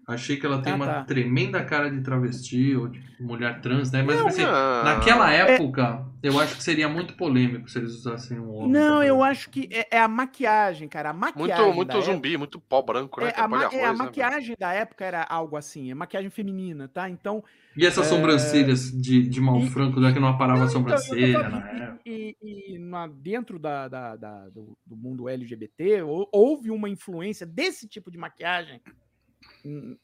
Achei 0.06 0.36
que 0.36 0.45
ela 0.45 0.62
tem 0.62 0.74
Ah, 0.74 0.76
uma 0.76 0.86
tá. 0.86 1.04
tremenda 1.06 1.64
cara 1.64 1.89
de 1.89 2.01
travesti 2.01 2.76
ou 2.76 2.89
de 2.89 3.01
mulher 3.22 3.62
trans, 3.62 3.89
né? 3.89 4.04
Mas 4.04 4.18
Não, 4.20 4.28
assim, 4.28 4.41
não. 4.41 4.84
naquela 4.84 5.32
época, 5.32 6.06
eu 6.22 6.38
acho 6.41 6.58
que 6.58 6.64
seria 6.64 6.89
muito 6.89 7.16
polêmico 7.16 7.70
se 7.70 7.78
eles 7.78 7.93
usassem 7.93 8.38
um 8.38 8.54
homem. 8.54 8.72
Não, 8.72 9.01
eu 9.01 9.20
fazer. 9.20 9.30
acho 9.32 9.49
que 9.49 9.70
é, 9.72 9.88
é 9.95 9.99
a 10.01 10.08
maquiagem, 10.10 10.89
cara. 10.89 11.12
A 11.12 11.14
maquiagem. 11.14 11.56
Muito, 11.64 11.76
muito 11.76 11.91
época- 11.91 12.06
zumbi, 12.14 12.38
muito 12.38 12.60
pó 12.60 12.82
branco, 12.82 13.22
né? 13.22 13.32
É, 13.34 13.39
a, 13.39 13.47
ma- 13.47 13.58
atrapalha 13.60 13.80
é, 13.80 13.84
a 13.84 13.88
arroz, 13.88 13.99
né, 13.99 14.06
maquiagem 14.06 14.56
da 14.60 14.74
época 14.74 15.06
era 15.06 15.24
algo 15.24 15.56
assim, 15.56 15.89
é 15.89 15.95
maquiagem 15.95 16.30
feminina, 16.30 16.89
tá? 16.89 17.10
Então. 17.10 17.41
E 17.78 17.86
essas 17.86 18.06
sobrancelhas 18.08 18.91
de, 18.91 19.26
de 19.28 19.39
mal 19.39 19.58
E- 19.60 19.70
franco, 19.70 20.01
já 20.01 20.12
que 20.12 20.20
não 20.20 20.28
aparava 20.28 20.60
Não, 20.60 20.66
a 20.66 20.70
então, 20.70 20.82
sobrancelha 20.82 21.39
falando 21.39 21.62
na 21.64 21.70
época. 21.72 21.99
E, 22.06 22.36
e- 22.41 22.76
e 22.76 22.78
na- 22.78 23.08
dentro 23.08 23.58
da, 23.58 23.88
da- 23.88 24.16
da- 24.18 24.49
do, 24.49 24.78
do 24.86 24.97
mundo 24.97 25.30
LGBT, 25.30 26.01
hou- 26.04 26.28
houve 26.32 26.70
uma 26.72 26.89
influência 26.89 27.45
desse 27.45 27.88
tipo 27.88 28.12
de 28.12 28.18
maquiagem 28.18 28.82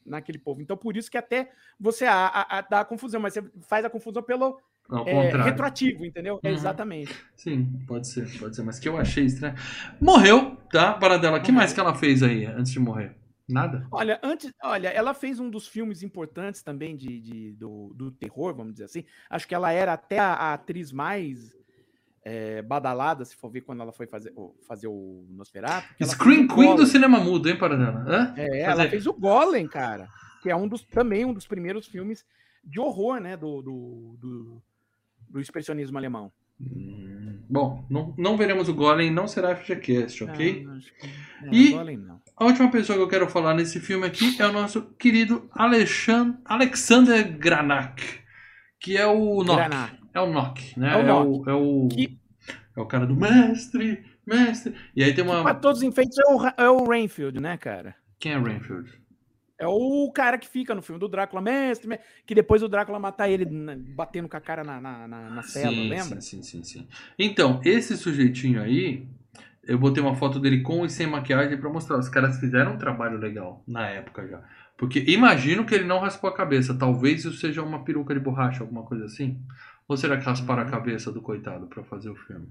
naquele 0.04 0.38
povo. 0.38 0.60
Então, 0.62 0.76
por 0.76 0.96
isso 0.96 1.10
que 1.10 1.18
até 1.18 1.50
você 1.78 2.04
a, 2.06 2.14
a- 2.26 2.58
a- 2.58 2.60
dá 2.62 2.80
a 2.80 2.84
confusão, 2.84 3.20
mas 3.20 3.34
você 3.34 3.42
faz 3.68 3.84
a 3.84 3.90
confusão 3.90 4.22
pelo 4.22 4.58
Ao 4.88 5.06
é, 5.06 5.12
contrário. 5.12 5.44
retroativo, 5.44 6.04
entendeu? 6.04 6.34
Uhum. 6.42 6.50
Exatamente. 6.50 7.14
Sim, 7.36 7.66
pode 7.86 8.08
ser, 8.08 8.26
pode 8.38 8.56
ser. 8.56 8.62
Mas 8.62 8.78
que 8.78 8.88
eu 8.88 8.96
achei 8.96 9.24
estranho. 9.24 9.54
Morreu, 10.00 10.56
tá? 10.72 10.94
Para 10.94 11.16
dela. 11.18 11.38
O 11.38 11.42
que 11.42 11.52
mais 11.52 11.72
que 11.72 11.80
ela 11.80 11.94
fez 11.94 12.22
aí 12.22 12.44
antes 12.46 12.72
de 12.72 12.80
morrer? 12.80 13.14
Nada? 13.48 13.84
Olha, 13.90 14.20
antes, 14.22 14.52
olha, 14.62 14.88
ela 14.90 15.12
fez 15.12 15.40
um 15.40 15.50
dos 15.50 15.66
filmes 15.66 16.04
importantes 16.04 16.62
também 16.62 16.96
de, 16.96 17.20
de- 17.20 17.52
do, 17.54 17.92
do 17.96 18.12
terror, 18.12 18.54
vamos 18.54 18.74
dizer 18.74 18.84
assim. 18.84 19.04
Acho 19.28 19.48
que 19.48 19.54
ela 19.56 19.72
era 19.72 19.92
até 19.92 20.20
a, 20.20 20.32
a 20.34 20.54
atriz 20.54 20.92
mais 20.92 21.52
é, 22.24 22.60
badalada, 22.62 23.24
se 23.24 23.34
for 23.36 23.50
ver 23.50 23.62
quando 23.62 23.80
ela 23.82 23.92
foi 23.92 24.06
fazer, 24.06 24.32
o- 24.36 24.54
fazer 24.68 24.86
o 24.88 25.24
Nosferatu. 25.30 25.86
Screen 26.04 26.46
Queen 26.46 26.76
do 26.76 26.86
cinema 26.86 27.18
mudo, 27.18 27.48
hein, 27.48 27.56
para 27.56 27.76
dela? 27.76 28.04
Hã? 28.06 28.34
É, 28.36 28.46
Fazer- 28.46 28.82
ela 28.82 28.88
fez 28.88 29.06
o 29.06 29.12
Golem, 29.12 29.66
cara, 29.66 30.08
que 30.42 30.50
é 30.50 30.56
um 30.56 30.68
dos 30.68 30.82
também 30.84 31.24
um 31.24 31.32
dos 31.32 31.46
primeiros 31.46 31.86
filmes 31.86 32.24
de 32.64 32.78
horror, 32.78 33.20
né, 33.20 33.36
do, 33.36 33.62
do, 33.62 34.16
do, 34.20 34.62
do 35.30 35.40
expressionismo 35.40 35.96
alemão. 35.96 36.30
Hum, 36.60 37.38
Bom, 37.48 37.84
não, 37.90 38.14
não 38.18 38.36
veremos 38.36 38.68
o 38.68 38.74
Golem, 38.74 39.10
não 39.10 39.26
será 39.26 39.56
FGCast, 39.56 40.22
ok? 40.24 40.64
Não, 40.64 40.76
é, 40.76 40.80
E- 41.50 41.70
Golem 41.72 41.96
não. 41.96 42.20
A 42.36 42.44
última 42.44 42.70
pessoa 42.70 42.96
que 42.96 43.02
eu 43.02 43.08
quero 43.08 43.28
falar 43.28 43.54
nesse 43.54 43.80
filme 43.80 44.06
aqui 44.06 44.40
é 44.40 44.46
o 44.46 44.52
nosso 44.52 44.82
querido 44.98 45.48
Alexan- 45.52 46.38
Alexander 46.44 47.36
Granak, 47.38 48.20
que 48.78 48.96
é 48.96 49.06
o 49.06 49.42
Nock. 49.42 49.60
É 50.12 50.20
o 50.20 50.32
Nock, 50.32 50.78
né? 50.78 50.92
É 50.92 50.96
o 50.96 51.00
É 51.08 51.12
o, 51.14 51.44
é 51.50 51.52
o, 51.54 51.88
Que- 51.88 52.18
é 52.76 52.80
o 52.80 52.86
cara 52.86 53.06
do 53.06 53.14
mestre, 53.16 54.04
mestre. 54.26 54.74
E 54.94 55.02
aí 55.02 55.14
tem 55.14 55.24
uma. 55.24 55.54
todos 55.54 55.78
os 55.78 55.82
enfeites 55.84 56.18
é 56.18 56.32
o, 56.32 56.46
é 56.64 56.70
o 56.70 56.84
Rainfield, 56.84 57.40
né, 57.40 57.56
cara? 57.56 57.94
Quem 58.18 58.32
é 58.32 58.38
Rainfield? 58.38 59.00
É 59.58 59.66
o 59.66 60.10
cara 60.14 60.38
que 60.38 60.48
fica 60.48 60.74
no 60.74 60.80
filme 60.80 60.98
do 60.98 61.06
Drácula, 61.06 61.42
mestre, 61.42 61.86
me- 61.86 61.98
que 62.26 62.34
depois 62.34 62.62
o 62.62 62.68
Drácula 62.68 62.98
matar 62.98 63.28
ele 63.28 63.44
na- 63.44 63.76
batendo 63.94 64.26
com 64.28 64.36
a 64.36 64.40
cara 64.40 64.64
na, 64.64 64.80
na, 64.80 65.06
na, 65.06 65.30
na 65.30 65.42
cela, 65.42 65.70
sim, 65.74 65.88
lembra? 65.88 66.20
Sim, 66.20 66.42
sim, 66.42 66.42
sim, 66.42 66.62
sim. 66.64 66.88
Então, 67.18 67.60
esse 67.62 67.94
sujeitinho 67.96 68.62
aí, 68.62 69.06
eu 69.64 69.78
botei 69.78 70.02
uma 70.02 70.14
foto 70.16 70.40
dele 70.40 70.62
com 70.62 70.86
e 70.86 70.88
sem 70.90 71.06
maquiagem 71.06 71.58
pra 71.58 71.68
mostrar. 71.68 71.98
Os 71.98 72.08
caras 72.08 72.40
fizeram 72.40 72.72
um 72.74 72.78
trabalho 72.78 73.18
legal 73.18 73.62
na 73.68 73.86
época 73.86 74.26
já. 74.26 74.42
Porque 74.78 75.04
imagino 75.06 75.66
que 75.66 75.74
ele 75.74 75.84
não 75.84 75.98
raspou 75.98 76.30
a 76.30 76.34
cabeça. 76.34 76.72
Talvez 76.74 77.20
isso 77.26 77.36
seja 77.36 77.62
uma 77.62 77.84
peruca 77.84 78.14
de 78.14 78.20
borracha, 78.20 78.62
alguma 78.62 78.82
coisa 78.84 79.04
assim. 79.04 79.38
Ou 79.90 79.96
será 79.96 80.16
que 80.16 80.24
rasparam 80.24 80.62
a 80.62 80.64
Uhum. 80.66 80.70
cabeça 80.70 81.10
do 81.10 81.20
coitado 81.20 81.66
pra 81.66 81.82
fazer 81.82 82.10
o 82.10 82.14
filme? 82.14 82.46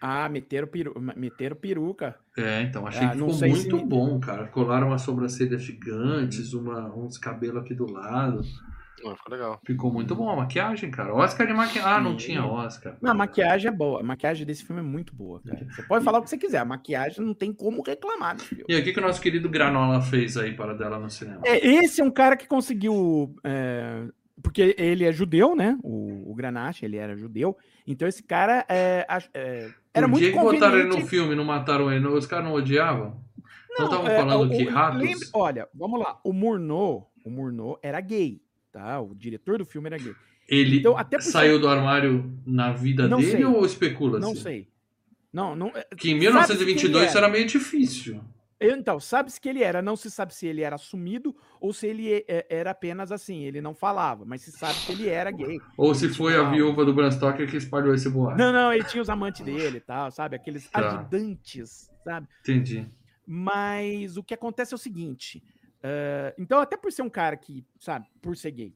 Ah, 0.00 0.28
meteram, 0.28 0.68
peru, 0.68 0.94
meteram 1.16 1.56
peruca. 1.56 2.14
É, 2.38 2.62
então, 2.62 2.86
achei 2.86 3.04
Ah, 3.04 3.10
que 3.10 3.16
ficou 3.16 3.32
se 3.32 3.48
muito 3.48 3.76
me- 3.78 3.84
bom, 3.84 4.20
cara. 4.20 4.46
Colaram 4.46 4.88
umas 4.88 5.02
sobrancelhas 5.02 5.60
gigantes, 5.62 6.52
uma, 6.52 6.94
uns 6.94 7.18
cabelos 7.18 7.62
aqui 7.64 7.74
do 7.74 7.90
lado. 7.90 8.42
ficou 8.44 9.16
legal. 9.28 9.60
Ficou 9.66 9.92
muito 9.92 10.14
bom 10.14 10.30
a 10.30 10.36
maquiagem, 10.36 10.88
cara. 10.90 11.12
Oscar 11.12 11.46
de 11.48 11.52
maquiagem. 11.52 11.90
Ah, 11.90 12.00
não 12.00 12.16
tinha 12.16 12.44
Oscar. 12.46 12.96
Não, 13.02 13.10
a 13.10 13.14
maquiagem 13.14 13.68
é 13.68 13.72
boa. 13.74 14.00
A 14.00 14.02
maquiagem 14.04 14.46
desse 14.46 14.64
filme 14.64 14.80
é 14.80 14.84
muito 14.84 15.12
boa, 15.14 15.40
cara. 15.42 15.66
Você 15.68 15.82
pode 15.82 16.04
falar 16.04 16.20
o 16.20 16.22
que 16.22 16.30
você 16.30 16.38
quiser. 16.38 16.58
A 16.58 16.64
maquiagem 16.64 17.24
não 17.24 17.34
tem 17.34 17.52
como 17.52 17.82
reclamar 17.82 18.36
desse 18.36 18.48
filme. 18.50 18.64
E 18.68 18.78
o 18.78 18.84
que, 18.84 18.92
que 18.92 18.98
o 19.00 19.02
nosso 19.02 19.20
querido 19.20 19.48
Granola 19.48 20.00
fez 20.00 20.36
aí 20.36 20.54
para 20.54 20.74
dela 20.74 20.98
no 21.00 21.10
cinema? 21.10 21.42
É, 21.44 21.58
esse 21.66 22.00
é 22.00 22.04
um 22.04 22.10
cara 22.10 22.36
que 22.36 22.46
conseguiu. 22.46 23.34
é, 23.42 24.06
porque 24.42 24.74
ele 24.78 25.04
é 25.04 25.12
judeu, 25.12 25.54
né? 25.56 25.78
O, 25.82 26.30
o 26.30 26.34
Granache, 26.34 26.84
ele 26.84 26.96
era 26.96 27.16
judeu. 27.16 27.56
Então 27.86 28.06
esse 28.08 28.22
cara 28.22 28.64
é, 28.68 29.06
é, 29.34 29.70
era 29.92 30.06
Por 30.06 30.12
muito 30.12 30.24
que 30.26 30.32
que 30.32 30.38
botaram 30.38 30.74
ele 30.74 30.84
no 30.84 30.88
conveniente. 30.90 31.10
filme, 31.10 31.34
não 31.34 31.44
mataram 31.44 31.92
ele? 31.92 32.06
Os 32.06 32.26
caras 32.26 32.44
não 32.46 32.54
odiavam? 32.54 33.22
Não 33.78 33.86
estavam 33.86 34.08
é, 34.08 34.16
falando 34.18 34.52
o- 34.52 34.56
que 34.56 34.64
o- 34.64 34.70
ratos. 34.70 35.00
lembre- 35.00 35.28
olha, 35.32 35.68
vamos 35.74 35.98
lá. 36.00 36.18
O 36.24 36.32
Murnau, 36.32 37.10
o 37.24 37.30
Murnau 37.30 37.78
era 37.82 38.00
gay, 38.00 38.40
tá? 38.72 39.00
O 39.00 39.14
diretor 39.14 39.58
do 39.58 39.64
filme 39.64 39.88
era 39.88 39.98
gay. 39.98 40.14
Ele 40.48 40.78
Então, 40.78 40.96
até 40.96 41.18
saiu 41.20 41.58
do 41.58 41.66
armário 41.68 42.32
na 42.46 42.70
vida 42.72 43.08
Não 43.08 43.18
dele 43.18 43.30
sei. 43.32 43.44
ou 43.44 43.64
especula 43.64 44.18
Não 44.20 44.34
sei. 44.36 44.68
Não, 45.32 45.56
não. 45.56 45.68
é, 45.74 45.84
Que 45.96 46.10
em 46.10 46.20
Sabe-se 46.20 46.52
1922 46.54 47.00
quem 47.02 47.08
isso 47.08 47.18
era 47.18 47.28
meio 47.28 47.46
difícil. 47.46 48.20
Então, 48.60 49.00
sabe-se 49.00 49.40
que 49.40 49.48
ele 49.48 49.62
era, 49.62 49.82
não 49.82 49.96
se 49.96 50.10
sabe 50.10 50.34
se 50.34 50.46
ele 50.46 50.62
era 50.62 50.76
assumido 50.76 51.36
ou 51.60 51.72
se 51.72 51.86
ele 51.86 52.12
é- 52.12 52.24
é- 52.28 52.46
era 52.48 52.70
apenas 52.70 53.10
assim, 53.10 53.42
ele 53.42 53.60
não 53.60 53.74
falava, 53.74 54.24
mas 54.24 54.42
se 54.42 54.52
sabe 54.52 54.74
que 54.86 54.92
ele 54.92 55.08
era 55.08 55.30
gay. 55.30 55.60
Ou 55.76 55.94
se 55.94 56.08
foi 56.08 56.36
a 56.36 56.48
viúva 56.48 56.84
do 56.84 56.94
Bram 56.94 57.10
Stoker 57.10 57.50
que 57.50 57.56
espalhou 57.56 57.94
esse 57.94 58.08
boato. 58.08 58.38
Não, 58.38 58.52
não, 58.52 58.72
ele 58.72 58.84
tinha 58.84 59.02
os 59.02 59.08
amantes 59.10 59.44
dele 59.44 59.78
e 59.78 59.80
tal, 59.80 60.10
sabe? 60.10 60.36
Aqueles 60.36 60.70
Tá. 60.70 60.78
ajudantes, 60.86 61.90
sabe? 62.04 62.28
Entendi. 62.40 62.88
Mas 63.26 64.16
o 64.16 64.22
que 64.22 64.34
acontece 64.34 64.72
é 64.72 64.76
o 64.76 64.78
seguinte: 64.78 65.42
eh, 65.82 66.34
então, 66.38 66.60
até 66.60 66.76
por 66.76 66.92
ser 66.92 67.02
um 67.02 67.10
cara 67.10 67.36
que, 67.36 67.66
sabe, 67.80 68.06
por 68.22 68.36
ser 68.36 68.50
gay, 68.52 68.74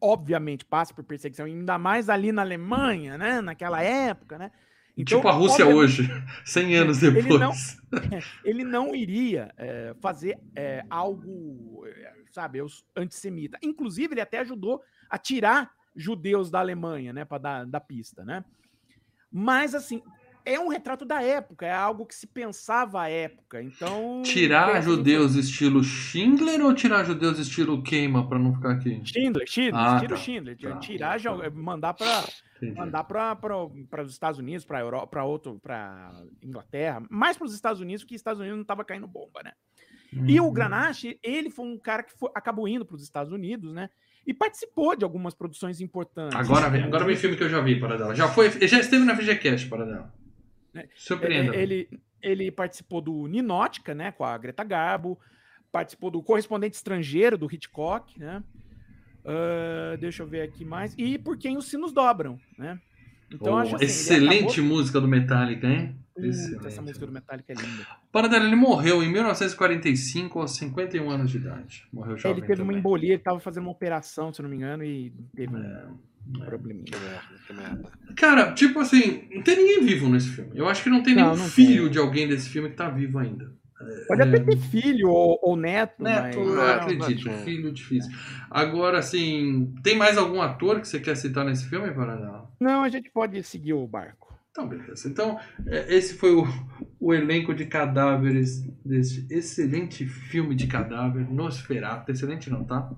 obviamente 0.00 0.64
passa 0.64 0.92
por 0.94 1.04
perseguição, 1.04 1.46
ainda 1.46 1.78
mais 1.78 2.08
ali 2.08 2.32
na 2.32 2.42
Alemanha, 2.42 3.16
né? 3.16 3.40
Naquela 3.40 3.82
época, 3.82 4.38
né? 4.38 4.50
Então, 4.96 5.18
tipo 5.18 5.28
a 5.28 5.32
Rússia 5.32 5.66
hoje, 5.66 6.08
100 6.44 6.74
anos 6.76 7.02
Ele 7.02 7.22
depois. 7.22 7.40
não- 7.40 7.52
ele 8.44 8.64
não 8.64 8.94
iria 8.94 9.52
eh, 9.58 9.94
fazer 10.00 10.38
eh, 10.54 10.82
algo, 10.88 11.84
eh, 11.86 12.14
sabe, 12.32 12.62
os- 12.62 12.84
antissemita. 12.96 13.58
Inclusive, 13.62 14.14
ele 14.14 14.20
até 14.22 14.38
ajudou 14.38 14.80
a 15.10 15.18
tirar 15.18 15.70
judeus 15.94 16.50
da 16.50 16.60
Alemanha, 16.60 17.12
né, 17.12 17.24
para 17.24 17.38
dar 17.38 17.66
da 17.66 17.80
pista, 17.80 18.24
né? 18.24 18.44
Mas 19.30 19.74
assim, 19.74 20.02
é 20.46 20.58
um 20.60 20.68
retrato 20.68 21.04
da 21.04 21.20
época, 21.22 21.66
é 21.66 21.72
algo 21.72 22.06
que 22.06 22.14
se 22.14 22.26
pensava 22.26 23.02
à 23.02 23.08
época. 23.10 23.60
Então, 23.62 24.22
Tirar 24.24 24.66
peça 24.68 24.78
de 24.80 24.84
judeus 24.86 25.34
estilo 25.34 25.82
Schindler 25.82 26.64
ou 26.64 26.72
tirar 26.72 27.04
judeus 27.04 27.38
estilo 27.38 27.82
queima 27.82 28.26
pra 28.28 28.38
não 28.38 28.54
ficar 28.54 28.70
aqui? 28.72 29.02
Schindler, 29.04 29.46
Schindler, 29.48 29.74
Ah, 29.74 29.98
tira 30.00 30.14
o 30.14 30.16
tá. 30.16 30.22
Schindler, 30.22 30.56
Tá. 30.58 30.76
tirar, 30.78 31.18
joga- 31.18 31.50
mandar 31.50 31.94
para 31.94 32.24
mandar 32.74 33.04
para 33.04 34.02
os 34.02 34.12
Estados 34.12 34.38
Unidos, 34.38 34.64
para 34.64 34.80
Europa, 34.80 35.06
para 35.08 35.24
outro, 35.24 35.58
para 35.60 36.10
Inglaterra, 36.42 37.02
mais 37.10 37.36
para 37.36 37.46
os 37.46 37.54
Estados 37.54 37.80
Unidos, 37.80 38.02
porque 38.04 38.14
os 38.14 38.20
Estados 38.20 38.40
Unidos 38.40 38.56
não 38.56 38.62
estava 38.62 38.84
caindo 38.84 39.06
bomba, 39.06 39.42
né? 39.44 39.52
E 40.26 40.40
o 40.40 40.44
Uhum. 40.44 40.52
Grenache, 40.52 41.18
ele 41.22 41.50
foi 41.50 41.66
um 41.66 41.78
cara 41.78 42.02
que 42.02 42.12
foi- 42.18 42.30
acabou 42.34 42.66
indo 42.66 42.86
para 42.86 42.96
os 42.96 43.02
Estados 43.02 43.32
Unidos, 43.32 43.72
né? 43.74 43.90
E 44.26 44.32
participou 44.32 44.96
de 44.96 45.04
algumas 45.04 45.34
produções 45.34 45.80
importantes. 45.80 46.36
Agora 46.38 46.68
vem, 46.70 46.82
agora 46.84 47.04
vem 47.04 47.14
filme 47.16 47.36
que 47.36 47.42
eu 47.44 47.48
já 47.48 47.60
vi 47.60 47.78
para 47.78 47.96
dela. 47.98 48.14
Já 48.14 48.28
foi, 48.28 48.50
já 48.66 48.78
esteve 48.78 49.04
na 49.04 49.14
FGCast 49.14 49.68
para 49.68 49.84
dela. 49.84 50.12
É, 50.80 50.88
Surpreenda. 50.94 51.54
É, 51.56 51.62
Ele, 51.62 51.88
ele 52.22 52.50
participou 52.50 53.00
do 53.00 53.26
Ninótica, 53.26 53.94
né? 53.94 54.12
Com 54.12 54.24
a 54.24 54.36
Greta 54.38 54.64
Garbo, 54.64 55.18
participou 55.72 56.10
do 56.10 56.22
Correspondente 56.22 56.76
Estrangeiro, 56.76 57.36
do 57.38 57.52
Hitchcock, 57.52 58.18
né? 58.18 58.42
Ah, 59.24 59.96
deixa 59.98 60.22
eu 60.22 60.26
ver 60.26 60.42
aqui 60.42 60.64
mais. 60.64 60.94
E 60.96 61.18
Por 61.18 61.36
Quem 61.36 61.56
os 61.56 61.66
Sinos 61.68 61.92
Dobram, 61.92 62.38
né? 62.58 62.78
Então, 63.28 63.54
Oh, 63.54 63.58
assim, 63.58 63.74
ele 63.74 63.84
excelente 63.84 64.44
acabou- 64.60 64.64
música 64.76 65.00
do 65.00 65.08
Metallica, 65.08 65.66
hein? 65.66 65.96
Excelente. 66.16 66.66
Essa 66.68 66.80
música 66.80 67.04
do 67.06 67.12
Metallica 67.12 67.52
é 67.52 67.56
linda. 67.56 67.84
Para 68.12 68.28
dela, 68.28 68.44
ele 68.46 68.54
morreu 68.54 69.02
em 69.02 69.10
1945 69.12 70.38
aos 70.40 70.52
51 70.56 71.10
anos 71.10 71.30
de 71.32 71.38
idade. 71.38 71.88
Morreu 71.92 72.16
jovem 72.16 72.38
ele 72.38 72.46
teve 72.46 72.62
uma 72.62 72.68
também. 72.68 72.78
embolia, 72.78 73.14
ele 73.14 73.22
tava 73.22 73.40
fazendo 73.40 73.64
uma 73.64 73.72
operação, 73.72 74.32
se 74.32 74.40
não 74.40 74.48
me 74.48 74.54
engano, 74.56 74.84
e 74.84 75.12
teve 75.34 75.56
é. 75.56 75.86
Probleminha. 76.44 76.84
Que 76.84 76.96
merda, 76.98 77.22
que 77.46 77.52
merda. 77.52 77.92
Cara, 78.16 78.52
tipo 78.52 78.80
assim, 78.80 79.28
não 79.32 79.42
tem 79.42 79.56
ninguém 79.56 79.84
vivo 79.84 80.08
nesse 80.08 80.28
filme. 80.30 80.50
Eu 80.54 80.68
acho 80.68 80.82
que 80.82 80.90
não 80.90 81.02
tem 81.02 81.14
Não, 81.14 81.30
nenhum 81.32 81.36
não 81.42 81.48
filho 81.48 81.84
tem. 81.84 81.92
de 81.92 81.98
alguém 81.98 82.28
desse 82.28 82.48
filme 82.48 82.70
que 82.70 82.76
tá 82.76 82.88
vivo 82.90 83.18
ainda. 83.18 83.52
Pode 84.08 84.22
É. 84.22 84.24
até 84.24 84.38
ter 84.40 84.56
filho 84.56 85.08
ou, 85.10 85.38
ou 85.42 85.54
neto, 85.56 86.02
Neto, 86.02 86.22
mas... 86.24 86.36
eu 86.36 86.56
Neto, 86.56 86.80
acredito. 86.82 87.26
netinho. 87.28 87.44
Filho 87.44 87.72
difícil. 87.72 88.10
Agora, 88.50 88.98
assim, 88.98 89.74
tem 89.82 89.96
mais 89.96 90.16
algum 90.16 90.40
ator 90.40 90.80
que 90.80 90.88
você 90.88 90.98
quer 90.98 91.14
citar 91.16 91.44
nesse 91.44 91.68
filme, 91.68 91.90
Paranã? 91.92 92.44
Não, 92.58 92.82
a 92.82 92.88
gente 92.88 93.10
pode 93.10 93.42
seguir 93.42 93.74
o 93.74 93.86
barco. 93.86 94.34
Então, 94.50 94.66
beleza. 94.66 95.06
Então, 95.06 95.38
é, 95.66 95.94
esse 95.94 96.14
foi 96.14 96.34
o, 96.34 96.46
o 96.98 97.12
elenco 97.12 97.54
de 97.54 97.66
cadáveres 97.66 98.62
desse 98.82 99.26
excelente 99.30 100.06
filme 100.06 100.54
de 100.54 100.66
cadáver, 100.66 101.30
Nosferatu. 101.30 102.10
Excelente 102.10 102.48
não, 102.48 102.64
tá? 102.64 102.90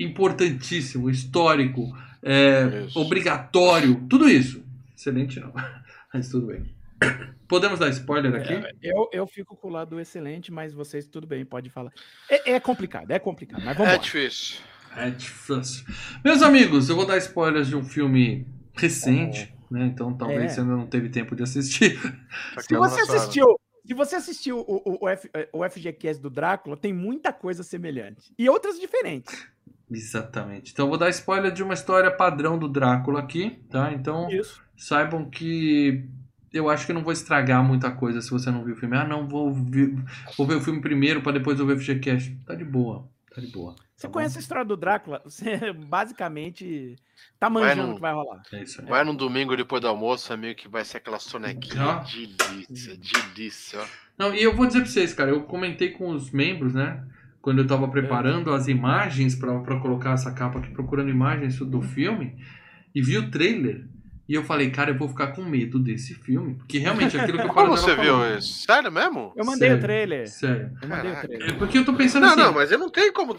Importantíssimo, 0.00 1.08
histórico, 1.08 1.96
é, 2.22 2.86
obrigatório, 2.94 4.06
tudo 4.08 4.28
isso. 4.28 4.64
Excelente 4.96 5.40
não. 5.40 5.52
Mas 6.12 6.28
tudo 6.28 6.46
bem. 6.46 6.64
Podemos 7.48 7.78
dar 7.78 7.88
spoiler 7.90 8.34
aqui? 8.34 8.54
Eu, 8.82 9.08
eu 9.12 9.26
fico 9.26 9.56
com 9.56 9.68
o 9.68 9.70
lado 9.70 9.98
excelente, 9.98 10.52
mas 10.52 10.72
vocês, 10.72 11.06
tudo 11.06 11.26
bem, 11.26 11.44
pode 11.44 11.68
falar. 11.68 11.92
É, 12.30 12.52
é 12.52 12.60
complicado, 12.60 13.10
é 13.10 13.18
complicado, 13.18 13.62
mas 13.64 13.76
vamos 13.76 13.92
É 13.92 13.98
difícil. 13.98 14.60
É 14.96 15.10
difícil. 15.10 15.84
Meus 16.24 16.42
amigos, 16.42 16.88
eu 16.88 16.96
vou 16.96 17.04
dar 17.04 17.18
spoilers 17.18 17.68
de 17.68 17.76
um 17.76 17.84
filme 17.84 18.46
recente, 18.74 19.52
né? 19.70 19.84
Então 19.84 20.14
talvez 20.14 20.44
É. 20.44 20.48
você 20.48 20.60
ainda 20.60 20.76
não 20.76 20.86
teve 20.86 21.08
tempo 21.08 21.34
de 21.34 21.42
assistir. 21.42 22.00
Tá 22.54 22.62
Se 22.62 22.74
você 22.74 23.00
assistiu, 23.00 23.58
se 23.84 23.94
você 23.94 24.16
assistiu 24.16 24.58
o, 24.60 24.76
o, 24.84 25.04
o, 25.04 25.08
F, 25.08 25.28
o 25.52 25.68
FGCast 25.68 26.22
do 26.22 26.30
Drácula, 26.30 26.76
tem 26.76 26.92
muita 26.92 27.32
coisa 27.32 27.62
semelhante. 27.62 28.32
E 28.38 28.48
outras 28.48 28.78
diferentes. 28.78 29.46
Exatamente. 29.92 30.72
Então 30.72 30.86
eu 30.86 30.90
vou 30.90 30.98
dar 30.98 31.10
spoiler 31.10 31.52
de 31.52 31.62
uma 31.62 31.74
história 31.74 32.10
padrão 32.10 32.58
do 32.58 32.68
Drácula 32.68 33.20
aqui, 33.20 33.60
tá? 33.70 33.92
Então 33.92 34.30
Isso. 34.30 34.60
saibam 34.76 35.28
que 35.28 36.08
eu 36.52 36.68
acho 36.68 36.86
que 36.86 36.92
não 36.92 37.02
vou 37.02 37.12
estragar 37.12 37.62
muita 37.64 37.90
coisa 37.90 38.20
se 38.20 38.30
você 38.30 38.50
não 38.50 38.64
viu 38.64 38.74
o 38.74 38.76
filme. 38.78 38.96
Ah, 38.96 39.04
não, 39.06 39.26
vou 39.28 39.52
ver, 39.52 39.94
vou 40.36 40.46
ver 40.46 40.56
o 40.56 40.60
filme 40.60 40.80
primeiro 40.80 41.22
para 41.22 41.32
depois 41.32 41.58
eu 41.58 41.66
ver 41.66 41.74
o 41.74 41.78
FGCast. 41.80 42.34
Tá 42.46 42.54
de 42.54 42.64
boa, 42.64 43.08
tá 43.34 43.40
de 43.40 43.46
boa. 43.48 43.74
Você 43.96 44.06
tá 44.06 44.08
bom? 44.08 44.14
conhece 44.14 44.36
a 44.38 44.40
história 44.40 44.64
do 44.64 44.76
Drácula, 44.76 45.20
você 45.24 45.72
basicamente 45.88 46.96
tá 47.38 47.48
Vai 47.48 47.62
manjando 47.62 47.86
no- 47.86 47.92
o 47.92 47.94
que 47.96 48.00
vai 48.00 48.12
rolar. 48.12 48.42
É 48.52 48.62
isso 48.62 48.80
aí. 48.80 48.86
Vai 48.88 49.04
num 49.04 49.14
domingo 49.14 49.56
depois 49.56 49.80
do 49.80 49.88
almoço, 49.88 50.32
amigo, 50.32 50.58
que 50.58 50.68
vai 50.68 50.84
ser 50.84 50.96
aquela 50.98 51.18
sonequinha. 51.18 51.82
Ah. 51.82 52.04
Delícia, 52.04 52.96
delícia. 52.96 53.80
Não, 54.18 54.34
e 54.34 54.42
eu 54.42 54.54
vou 54.54 54.66
dizer 54.66 54.80
pra 54.80 54.88
vocês, 54.90 55.14
cara, 55.14 55.30
eu 55.30 55.42
comentei 55.44 55.90
com 55.90 56.08
os 56.10 56.30
membros, 56.30 56.74
né? 56.74 57.02
Quando 57.42 57.58
eu 57.58 57.66
tava 57.66 57.88
preparando 57.88 58.52
as 58.52 58.68
imagens 58.68 59.34
pra 59.34 59.58
pra 59.60 59.80
colocar 59.80 60.12
essa 60.12 60.32
capa 60.32 60.60
aqui, 60.60 60.70
procurando 60.70 61.10
imagens 61.10 61.58
do 61.58 61.82
filme, 61.82 62.36
e 62.94 63.02
vi 63.02 63.18
o 63.18 63.30
trailer. 63.30 63.84
E 64.28 64.34
eu 64.34 64.44
falei, 64.44 64.70
cara, 64.70 64.92
eu 64.92 64.96
vou 64.96 65.08
ficar 65.08 65.28
com 65.28 65.42
medo 65.42 65.78
desse 65.78 66.14
filme. 66.14 66.54
Porque 66.54 66.78
realmente 66.78 67.18
aquilo 67.18 67.38
que 67.38 67.44
eu 67.44 67.48
Como 67.52 67.74
Paradela 67.74 67.76
você 67.76 67.96
viu 67.96 68.38
isso? 68.38 68.62
Sério 68.62 68.92
mesmo? 68.92 69.32
Eu 69.36 69.44
mandei 69.44 69.68
Sério, 69.68 69.76
o 69.76 69.80
trailer. 69.80 70.28
Sério. 70.28 70.70
Eu 70.80 70.88
mandei 70.88 71.12
o 71.12 71.16
trailer. 71.16 71.50
É 71.50 71.52
porque 71.54 71.78
eu 71.78 71.84
tô 71.84 71.92
pensando 71.92 72.22
Não, 72.22 72.28
assim. 72.30 72.40
não, 72.40 72.54
mas 72.54 72.70
eu 72.70 72.78
não 72.78 72.88
tenho 72.88 73.12
como. 73.12 73.36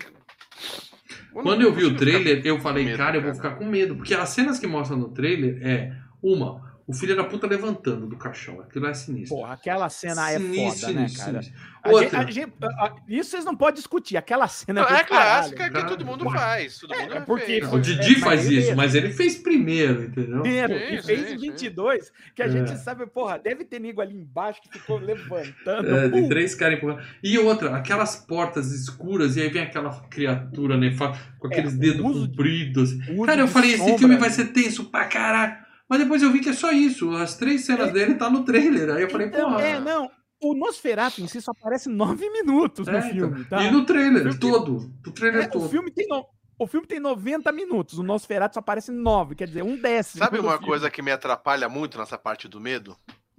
Quando 1.32 1.62
eu 1.62 1.74
vi 1.74 1.86
o 1.86 1.96
trailer, 1.96 2.42
eu 2.46 2.60
falei, 2.60 2.86
medo, 2.86 2.98
cara, 2.98 3.18
eu 3.18 3.22
vou 3.22 3.34
ficar 3.34 3.52
com 3.52 3.66
medo. 3.66 3.96
Porque 3.96 4.14
as 4.14 4.30
cenas 4.30 4.60
que 4.60 4.68
mostram 4.68 5.00
no 5.00 5.10
trailer 5.10 5.60
é, 5.66 5.96
uma, 6.22 6.73
o 6.86 6.94
filho 6.94 7.16
da 7.16 7.24
puta 7.24 7.48
levantando 7.48 8.08
do 8.08 8.18
caixão. 8.18 8.60
Aquilo 8.62 8.88
é 8.88 8.94
sinistro. 8.94 9.38
Porra, 9.38 9.54
aquela 9.54 9.90
cena 9.90 10.32
é 10.32 10.38
Sinistro, 10.38 10.80
foda, 10.88 10.94
né, 10.94 11.08
sinistro, 11.08 11.26
cara? 11.26 11.42
sinistro. 11.44 11.74
A 11.84 11.94
gente- 12.02 12.16
a 12.16 12.32
gente- 12.32 12.54
a- 12.64 12.86
a- 12.86 12.96
isso 13.10 13.30
vocês 13.32 13.44
não 13.44 13.56
podem 13.58 13.76
discutir. 13.76 14.16
Aquela 14.16 14.48
cena 14.48 14.82
Não, 14.82 14.88
é 14.88 15.04
caralho. 15.04 15.08
clássica 15.08 15.70
que 15.70 15.88
todo 15.88 16.06
mundo 16.06 16.30
faz. 16.30 16.78
Todo 16.80 16.96
mundo 16.98 17.14
É, 17.14 17.18
é 17.18 17.20
porque 17.22 17.60
o 17.66 17.78
É, 17.78 17.80
Didi 17.82 18.16
faz 18.22 18.46
isso, 18.46 18.54
mesmo. 18.68 18.76
mas 18.78 18.96
ele 18.96 19.12
fez 19.12 19.36
primeiro, 19.36 20.04
entendeu? 20.04 20.42
Primeiro, 20.42 20.74
Sim, 20.74 20.84
e 20.96 21.04
fez 21.04 21.20
sim, 21.20 21.26
em 21.26 21.28
sim. 21.28 21.38
22, 21.52 22.12
que 22.34 22.42
a 22.42 22.46
É. 22.46 22.50
gente 22.50 22.78
sabe, 22.78 23.06
porra, 23.08 23.38
deve 23.38 23.66
ter 23.66 23.80
nego 23.80 24.00
ali 24.02 24.16
embaixo 24.16 24.62
que 24.62 24.70
ficou 24.80 24.98
levantando. 24.98 25.94
É, 25.96 26.10
tem 26.10 26.24
pum, 26.24 26.30
três 26.30 26.56
caras 26.56 26.78
empurrando. 26.78 27.02
E 27.22 27.38
outra, 27.38 27.76
aquelas 27.76 28.16
portas 28.16 28.72
escuras, 28.72 29.36
e 29.36 29.42
aí 29.42 29.50
vem 29.50 29.64
aquela 29.64 29.92
criatura 30.10 30.78
nefasta 30.78 31.22
com 31.40 31.48
aqueles 31.48 31.74
É, 31.74 31.78
dedos 31.78 32.06
uso 32.06 32.28
de- 32.28 32.38
compridos. 32.38 32.92
uso 32.94 33.24
Cara, 33.26 33.42
eu 33.42 33.46
de 33.48 33.52
falei, 33.52 33.70
esse 33.72 33.80
sombra, 33.80 33.98
filme 33.98 34.16
vai 34.18 34.30
né? 34.30 34.36
ser 34.36 34.46
tenso 34.48 34.86
pra 34.86 35.06
caralho. 35.06 35.63
Mas 35.94 36.00
depois 36.02 36.24
eu 36.24 36.32
vi 36.32 36.40
que 36.40 36.50
é 36.50 36.54
só 36.54 36.72
isso. 36.72 37.12
As 37.12 37.36
três 37.38 37.66
cenas 37.66 37.92
dele 37.94 38.16
tá 38.16 38.28
no 38.32 38.44
trailer. 38.44 38.90
Aí 38.96 39.04
eu 39.04 39.10
falei, 39.12 39.28
Então, 39.28 39.52
porra. 39.52 39.62
é, 39.62 39.80
não. 39.80 40.10
O 40.42 40.56
Nosferatu 40.56 41.22
em 41.22 41.28
si 41.28 41.40
só 41.40 41.52
aparece 41.52 41.88
nove 41.88 42.28
minutos 42.32 42.88
é, 42.88 42.92
no 42.94 42.98
então. 42.98 43.12
filme, 43.12 43.46
tá? 43.46 43.64
E 43.64 43.70
no 43.70 43.86
trailer 43.86 44.28
O 44.28 44.34
filme- 44.34 44.40
todo. 44.40 44.92
O 45.06 45.12
trailer 45.12 45.44
É, 45.44 45.48
todo. 45.48 45.66
o, 45.66 45.70
filme 45.70 45.92
tem 45.92 46.08
no- 46.08 46.26
o 46.58 46.66
filme 46.66 46.88
tem 46.88 47.00
90 47.00 47.52
minutos, 47.52 48.00
o 48.00 48.04
Nosferatu 48.04 48.56
só 48.56 48.60
aparece 48.60 48.92
nove, 48.92 49.36
quer 49.36 49.48
dizer, 49.48 49.62
um 49.64 49.78
décimo. 49.78 50.24
Sabe 50.24 50.40
uma 50.40 50.54
filme. 50.54 50.66
coisa 50.66 50.90
que 50.90 51.02
me 51.04 51.12
atrapalha 51.12 51.70
muito 51.70 52.00
nessa 52.00 52.18
parte 52.18 52.48
do 52.48 52.60
medo? 52.60 52.98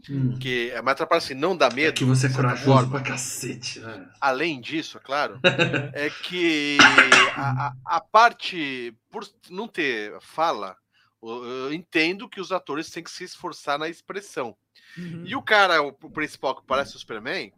Hum. 0.09 0.37
Que, 0.39 0.71
mas 0.85 0.93
atrapalha 0.93 1.19
assim, 1.19 1.35
não 1.35 1.57
dá 1.57 1.69
medo. 1.71 1.89
É 1.89 1.93
que 1.93 2.05
você 2.05 2.27
é 2.27 2.31
corajoso 2.31 2.89
pra 2.91 3.01
cacete. 3.01 3.81
Né? 3.81 4.07
Além 4.21 4.61
disso, 4.61 4.97
é 4.99 5.01
claro, 5.01 5.41
é 5.95 6.09
que 6.11 6.79
a, 7.37 7.67
a, 7.67 7.97
a, 7.97 8.01
parte, 8.01 8.95
por 9.11 9.27
não 9.51 9.67
ter 9.67 10.15
fala, 10.21 10.77
eu 11.27 11.73
entendo 11.73 12.29
que 12.29 12.41
os 12.41 12.53
atores 12.53 12.91
têm 12.91 13.03
que 13.03 13.11
se 13.11 13.25
esforçar 13.25 13.79
na 13.79 13.89
expressão. 13.89 14.57
Uhum. 14.97 15.25
E 15.27 15.35
o 15.35 15.43
cara, 15.43 15.83
o, 15.83 15.93
principal 15.93 16.55
que 16.55 16.67
parece 16.67 16.97
o 16.97 16.99
Superman, 16.99 17.53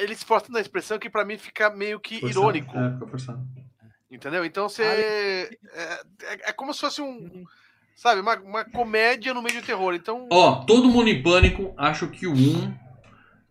ele 0.00 0.14
se 0.14 0.22
esforça 0.22 0.50
na 0.50 0.60
expressão 0.60 0.98
que 0.98 1.10
para 1.10 1.24
mim 1.24 1.38
fica 1.38 1.70
meio 1.70 1.98
que 1.98 2.20
forçado. 2.20 2.40
irônico. 2.40 2.78
É, 2.78 2.92
fica 2.92 3.06
forçado. 3.06 3.46
Entendeu? 4.10 4.44
Então 4.44 4.68
você. 4.68 4.82
É, 4.82 5.50
é, 5.72 6.48
é, 6.48 6.52
como 6.52 6.72
se 6.72 6.80
fosse 6.80 7.02
um. 7.02 7.44
Sabe, 7.94 8.20
uma, 8.20 8.36
uma 8.36 8.64
comédia 8.64 9.32
no 9.32 9.42
meio 9.42 9.60
de 9.60 9.66
terror. 9.66 9.94
Então. 9.94 10.28
Ó, 10.30 10.64
todo 10.64 10.88
mundo 10.88 11.08
em 11.08 11.22
pânico. 11.22 11.74
Acho 11.76 12.08
que 12.08 12.26
o 12.26 12.32
1, 12.32 12.74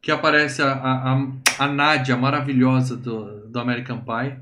que 0.01 0.11
aparece 0.11 0.61
a, 0.61 0.71
a, 0.71 1.17
a 1.59 1.67
Nádia 1.67 2.15
maravilhosa 2.15 2.95
do, 2.95 3.49
do 3.49 3.59
American 3.59 4.01
Pie. 4.01 4.39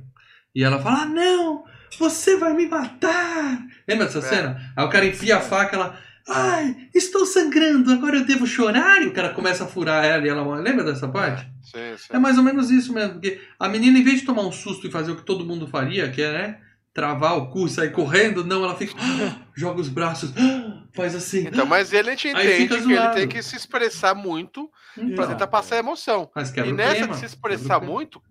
E 0.54 0.64
ela 0.64 0.80
fala: 0.80 1.04
ah, 1.04 1.06
não! 1.06 1.64
Você 2.00 2.38
vai 2.38 2.54
me 2.54 2.68
matar! 2.68 3.66
Lembra 3.88 4.06
dessa 4.06 4.20
é. 4.20 4.22
cena? 4.22 4.74
Aí 4.76 4.86
o 4.86 4.90
cara 4.90 5.06
enfia 5.06 5.38
a 5.38 5.42
faca, 5.42 5.76
ela. 5.76 5.98
Ai, 6.28 6.88
estou 6.94 7.26
sangrando, 7.26 7.92
agora 7.92 8.18
eu 8.18 8.26
devo 8.26 8.48
chorar? 8.48 9.02
E 9.02 9.08
o 9.08 9.14
cara 9.14 9.30
começa 9.30 9.66
a 9.66 9.68
furar 9.68 10.06
ela 10.06 10.26
e 10.26 10.30
ela. 10.30 10.56
Lembra 10.56 10.84
dessa 10.84 11.08
parte? 11.08 11.46
Sim, 11.62 11.98
sim. 11.98 12.08
É 12.12 12.20
mais 12.20 12.38
ou 12.38 12.44
menos 12.44 12.72
isso 12.72 12.94
mesmo. 12.94 13.14
Porque 13.14 13.42
a 13.60 13.68
menina, 13.68 14.00
em 14.00 14.04
vez 14.04 14.22
de 14.22 14.26
tomar 14.26 14.44
um 14.44 14.52
susto 14.52 14.88
e 14.88 14.92
fazer 14.92 15.12
o 15.12 15.18
que 15.18 15.26
todo 15.26 15.46
mundo 15.46 15.68
faria, 15.68 16.10
que 16.10 16.22
é, 16.22 16.32
né? 16.32 16.58
Travar 16.94 17.38
o 17.38 17.50
cu 17.50 17.66
e 17.66 17.70
sair 17.70 17.92
correndo, 17.92 18.46
não, 18.46 18.64
ela 18.64 18.76
fica. 18.76 18.94
joga 19.54 19.82
os 19.82 19.90
braços, 19.90 20.32
faz 20.96 21.14
assim. 21.14 21.48
Então, 21.48 21.66
mas 21.66 21.92
ele 21.92 22.10
a 22.10 22.12
gente 22.12 22.30
entende 22.30 22.68
que 22.68 22.94
ele 22.94 23.10
tem 23.10 23.28
que 23.28 23.42
se 23.42 23.58
expressar 23.58 24.16
muito 24.16 24.70
então, 24.98 25.16
para 25.16 25.28
tentar 25.28 25.48
passar 25.48 25.76
a 25.76 25.80
emoção. 25.80 26.30
e 26.66 26.72
nessa 26.72 27.08
de 27.08 27.18
se 27.18 27.26
expressar 27.26 27.82
muito, 27.82 28.22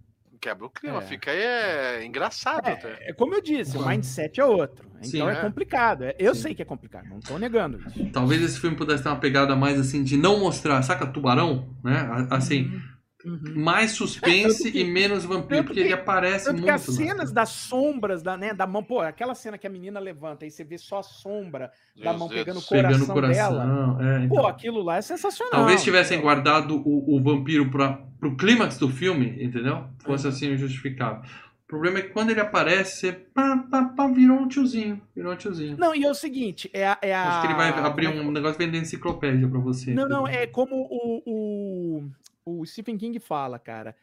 quebra 0.43 0.67
o 0.67 0.71
clima, 0.71 0.99
é. 0.99 1.03
fica 1.03 1.31
é, 1.31 2.05
engraçado. 2.05 2.67
É, 2.67 3.11
é, 3.11 3.13
como 3.13 3.33
eu 3.33 3.41
disse, 3.41 3.79
o 3.79 3.87
mindset 3.87 4.41
é 4.41 4.45
outro. 4.45 4.91
Então 4.97 5.09
Sim, 5.09 5.23
é, 5.23 5.33
é, 5.33 5.37
complicado. 5.37 6.03
É, 6.03 6.17
eu 6.19 6.35
Sim. 6.35 6.43
sei 6.43 6.55
que 6.55 6.63
é 6.63 6.65
complicado, 6.65 7.09
não 7.09 7.21
estou 7.21 7.39
negando 7.39 7.79
isso. 7.79 8.11
Talvez 8.13 8.43
esse 8.43 8.59
filme 8.59 8.77
pudesse 8.77 9.05
ter 9.05 9.09
uma 9.09 9.21
pegada 9.21 9.55
mais 9.55 9.79
assim 9.79 10.03
de 10.03 10.17
não 10.17 10.41
mostrar, 10.41 10.83
saca, 10.83 11.07
tubarão, 11.07 11.75
né? 11.83 12.27
Assim. 12.29 12.65
Uhum. 12.65 12.93
Uhum. 13.25 13.55
Mais 13.57 13.93
suspense 13.93 14.71
que, 14.71 14.81
e 14.81 14.85
menos 14.85 15.25
vampiro, 15.25 15.65
porque 15.65 15.81
ele 15.81 15.93
aparece 15.93 16.47
tanto 16.47 16.61
muito. 16.61 16.67
Porque 16.67 16.91
as 16.91 16.97
cenas 16.97 17.33
das 17.33 17.51
sombras 17.51 18.23
da, 18.23 18.37
né, 18.37 18.53
da 18.53 18.67
mão, 18.67 18.83
pô, 18.83 19.01
aquela 19.01 19.35
cena 19.35 19.57
que 19.57 19.67
a 19.67 19.71
menina 19.71 20.01
levanta 20.01 20.45
e 20.45 20.51
você 20.51 20.65
vê 20.65 20.77
só 20.77 20.99
a 20.99 21.03
sombra 21.03 21.71
Deus 21.95 22.05
da 22.05 22.13
mão 22.13 22.29
Deus. 22.29 22.41
pegando 22.41 22.59
o 22.59 22.63
coração, 22.63 22.91
pegando 22.91 23.11
o 23.11 23.15
coração 23.15 23.53
dela. 23.53 23.99
É, 24.01 24.25
então. 24.25 24.37
Pô, 24.37 24.47
aquilo 24.47 24.83
lá 24.83 24.97
é 24.97 25.03
sensacional. 25.03 25.53
Talvez 25.53 25.83
tivessem 25.83 26.21
guardado 26.21 26.77
o, 26.77 27.17
o 27.17 27.23
vampiro 27.23 27.71
para 27.71 28.01
pro 28.19 28.37
clímax 28.37 28.79
do 28.79 28.89
filme, 28.89 29.43
entendeu? 29.43 29.85
Fosse 30.05 30.27
uhum. 30.27 30.33
assim 30.33 30.57
justificável. 30.57 31.23
O 31.65 31.67
problema 31.73 31.99
é 31.99 32.03
que 32.03 32.11
quando 32.11 32.31
ele 32.31 32.41
aparece, 32.41 33.01
você 33.01 33.13
pá, 33.13 33.57
pá, 33.71 33.85
pá, 33.85 34.07
virou 34.07 34.37
um 34.37 34.47
tiozinho. 34.47 35.01
Virou 35.17 35.33
um 35.33 35.37
tiozinho. 35.37 35.77
Não, 35.79 35.95
e 35.95 36.05
é 36.05 36.11
o 36.11 36.15
seguinte, 36.15 36.71
é 36.73 36.87
a. 36.87 36.99
É 37.01 37.15
a... 37.15 37.31
Acho 37.31 37.41
que 37.41 37.47
ele 37.47 37.55
vai 37.55 37.71
abrir 37.71 38.09
um 38.09 38.31
negócio 38.31 38.59
vendendo 38.59 38.83
enciclopédia 38.83 39.49
pra 39.49 39.59
você. 39.59 39.95
Não, 39.95 40.07
não, 40.07 40.29
é 40.29 40.47
como 40.47 40.77
o, 40.77 41.23
o, 41.25 41.62
o 42.45 42.65
Stephen 42.67 42.97
King 42.99 43.19
fala, 43.19 43.59
cara. 43.59 43.97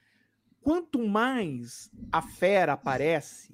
Quanto 0.62 1.00
mais 1.08 1.90
a 2.12 2.22
fera 2.22 2.74
aparece, 2.74 3.52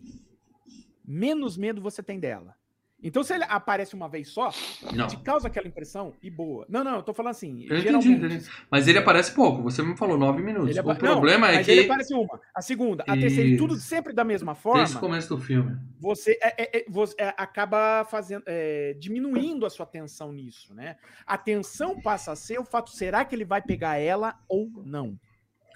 menos 1.04 1.56
medo 1.58 1.82
você 1.82 2.02
tem 2.02 2.20
dela. 2.20 2.58
Então, 3.06 3.22
se 3.22 3.36
ele 3.36 3.44
aparece 3.48 3.94
uma 3.94 4.10
vez 4.10 4.30
só, 4.30 4.50
não. 4.92 5.06
te 5.06 5.16
causa 5.18 5.48
aquela 5.48 5.68
impressão 5.68 6.16
e 6.24 6.30
boa. 6.32 6.66
Não, 6.68 6.84
não, 6.84 6.96
eu 6.96 7.04
tô 7.04 7.14
falando 7.14 7.34
assim. 7.34 7.68
Eu 7.70 7.80
geralmente... 7.80 8.10
entendi, 8.10 8.36
entendi. 8.38 8.52
Mas 8.70 8.88
ele 8.88 8.98
aparece 8.98 9.32
pouco, 9.32 9.62
você 9.62 9.84
me 9.84 9.96
falou 9.96 10.18
nove 10.18 10.42
minutos. 10.42 10.76
Apa... 10.76 10.94
O 10.94 10.96
problema 10.96 11.52
não, 11.52 11.60
é 11.60 11.64
que. 11.64 11.70
Ele 11.70 11.86
aparece 11.86 12.16
uma, 12.16 12.40
a 12.56 12.62
segunda, 12.64 13.04
a 13.08 13.14
terceira, 13.16 13.48
e 13.48 13.58
tudo 13.58 13.76
sempre 13.76 14.12
da 14.12 14.24
mesma 14.24 14.56
forma. 14.56 14.80
Desde 14.80 14.98
o 14.98 15.00
começo 15.00 15.30
do 15.30 15.40
filme. 15.40 15.78
Você, 16.00 16.32
é, 16.42 16.64
é, 16.64 16.78
é 16.80 16.86
você 16.90 17.14
é, 17.20 17.32
acaba 17.38 18.04
fazendo, 18.06 18.44
é, 18.48 18.96
diminuindo 18.98 19.68
a 19.68 19.70
sua 19.70 19.84
atenção 19.84 20.34
nisso, 20.34 20.74
né? 20.74 20.98
A 21.28 21.36
atenção 21.36 22.02
passa 22.02 22.32
a 22.32 22.36
ser 22.36 22.60
o 22.60 22.66
fato: 22.66 22.90
será 22.90 23.24
que 23.24 23.36
ele 23.36 23.46
vai 23.46 23.62
pegar 23.62 23.98
ela 23.98 24.36
ou 24.50 24.68
não? 24.84 25.16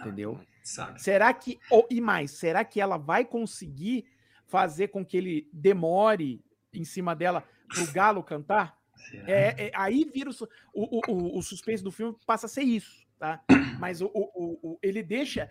Entendeu? 0.02 0.40
Ah, 0.80 0.96
será 0.98 1.32
que. 1.32 1.60
Ou, 1.70 1.86
e 1.92 2.02
mais, 2.02 2.32
será 2.32 2.66
que 2.66 2.82
ela 2.82 2.98
vai 2.98 3.24
conseguir 3.24 4.06
fazer 4.48 4.88
com 4.88 5.06
que 5.06 5.16
ele 5.16 5.48
demore 5.54 6.42
em 6.74 6.84
cima 6.84 7.16
dela 7.16 7.44
pro 7.68 7.92
galo 7.92 8.24
cantar, 8.24 8.78
é, 9.26 9.68
é, 9.68 9.72
aí 9.76 10.10
vira 10.14 10.30
o, 10.30 10.34
o, 10.74 11.02
o, 11.08 11.40
o, 11.40 11.42
suspense 11.42 11.84
do 11.84 11.92
filme 11.92 12.16
passa 12.26 12.46
a 12.46 12.50
ser 12.50 12.64
isso, 12.64 13.06
tá? 13.18 13.42
Mas 13.80 14.02
o, 14.02 14.12
o, 14.14 14.78
ele 14.84 15.02
deixa 15.02 15.50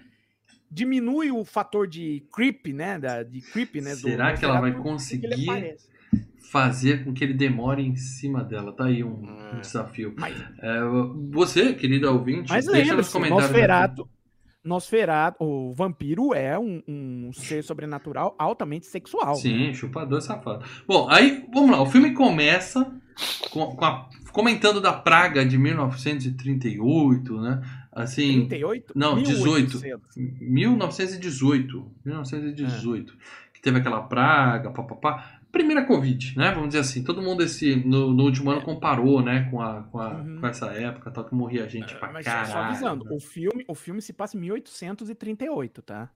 diminui 0.71 1.31
o 1.31 1.45
fator 1.45 1.87
de 1.87 2.27
creep, 2.33 2.67
né? 2.69 2.99
Da, 2.99 3.23
de 3.23 3.41
creep, 3.41 3.77
né? 3.77 3.95
Será 3.95 4.33
do, 4.33 4.39
que 4.39 4.45
ela 4.45 4.61
vai 4.61 4.73
conseguir 4.73 5.77
fazer 6.51 7.05
com 7.05 7.13
que 7.13 7.25
ele 7.25 7.35
demore 7.35 7.83
em 7.83 7.97
cima 7.97 8.45
dela? 8.45 8.73
Tá 8.73 8.85
aí 8.85 9.03
um, 9.03 9.55
um 9.55 9.61
desafio. 9.61 10.15
Mas, 10.19 10.39
é, 10.61 10.81
você, 11.31 11.75
querida 11.75 12.11
ouvinte, 12.13 12.51
mas 12.51 12.67
deixa 12.67 12.95
nos 12.95 13.09
comentários. 13.11 13.51
Nosferatu, 13.51 14.09
Nosferatu, 14.65 15.43
o 15.43 15.73
vampiro 15.73 16.35
é 16.35 16.59
um, 16.59 16.83
um, 16.87 17.31
ser 17.33 17.63
sobrenatural 17.63 18.35
altamente 18.39 18.87
sexual. 18.87 19.37
Sim, 19.37 19.69
né? 19.69 19.75
chupador 19.75 20.21
safado. 20.21 20.65
Bom, 20.87 21.09
aí, 21.09 21.47
vamos 21.53 21.71
lá. 21.71 21.81
O 21.81 21.87
filme 21.87 22.13
começa 22.13 22.93
com, 23.51 23.75
com 23.77 23.85
a, 23.85 24.09
comentando 24.33 24.81
da 24.81 24.93
praga 24.93 25.45
de 25.45 25.57
1938, 25.59 27.41
né? 27.41 27.63
Assim, 27.93 28.47
38? 28.47 28.93
Não, 28.95 29.21
18. 29.23 29.81
1918. 30.41 31.91
1918. 32.05 33.13
É. 33.13 33.17
Que 33.53 33.61
teve 33.61 33.79
aquela 33.79 34.03
praga, 34.03 34.71
papapá 34.71 35.38
primeira 35.51 35.85
Covid, 35.85 36.37
né? 36.37 36.53
Vamos 36.53 36.69
dizer 36.69 36.81
assim. 36.81 37.03
Todo 37.03 37.23
mundo 37.23 37.43
esse, 37.43 37.77
no, 37.77 38.13
no 38.13 38.25
último 38.25 38.51
ano 38.51 38.63
comparou, 38.63 39.23
né? 39.23 39.49
Com, 39.51 39.61
a, 39.61 39.83
com, 39.85 40.01
a, 40.01 40.11
uhum. 40.15 40.41
com 40.41 40.47
essa 40.47 40.67
época, 40.67 41.11
tal, 41.11 41.25
que 41.25 41.35
morria 41.35 41.69
gente 41.69 41.95
é, 41.95 41.97
pra 41.97 42.13
Mas 42.13 42.25
caralho. 42.25 42.49
Só 42.49 42.59
avisando, 42.59 43.05
né? 43.05 43.11
o 43.13 43.21
filme, 43.21 43.65
o 43.67 43.75
filme 43.75 44.01
se 44.03 44.13
passa 44.13 44.37
em 44.37 44.41
1838, 44.41 45.83
tá? 45.83 46.11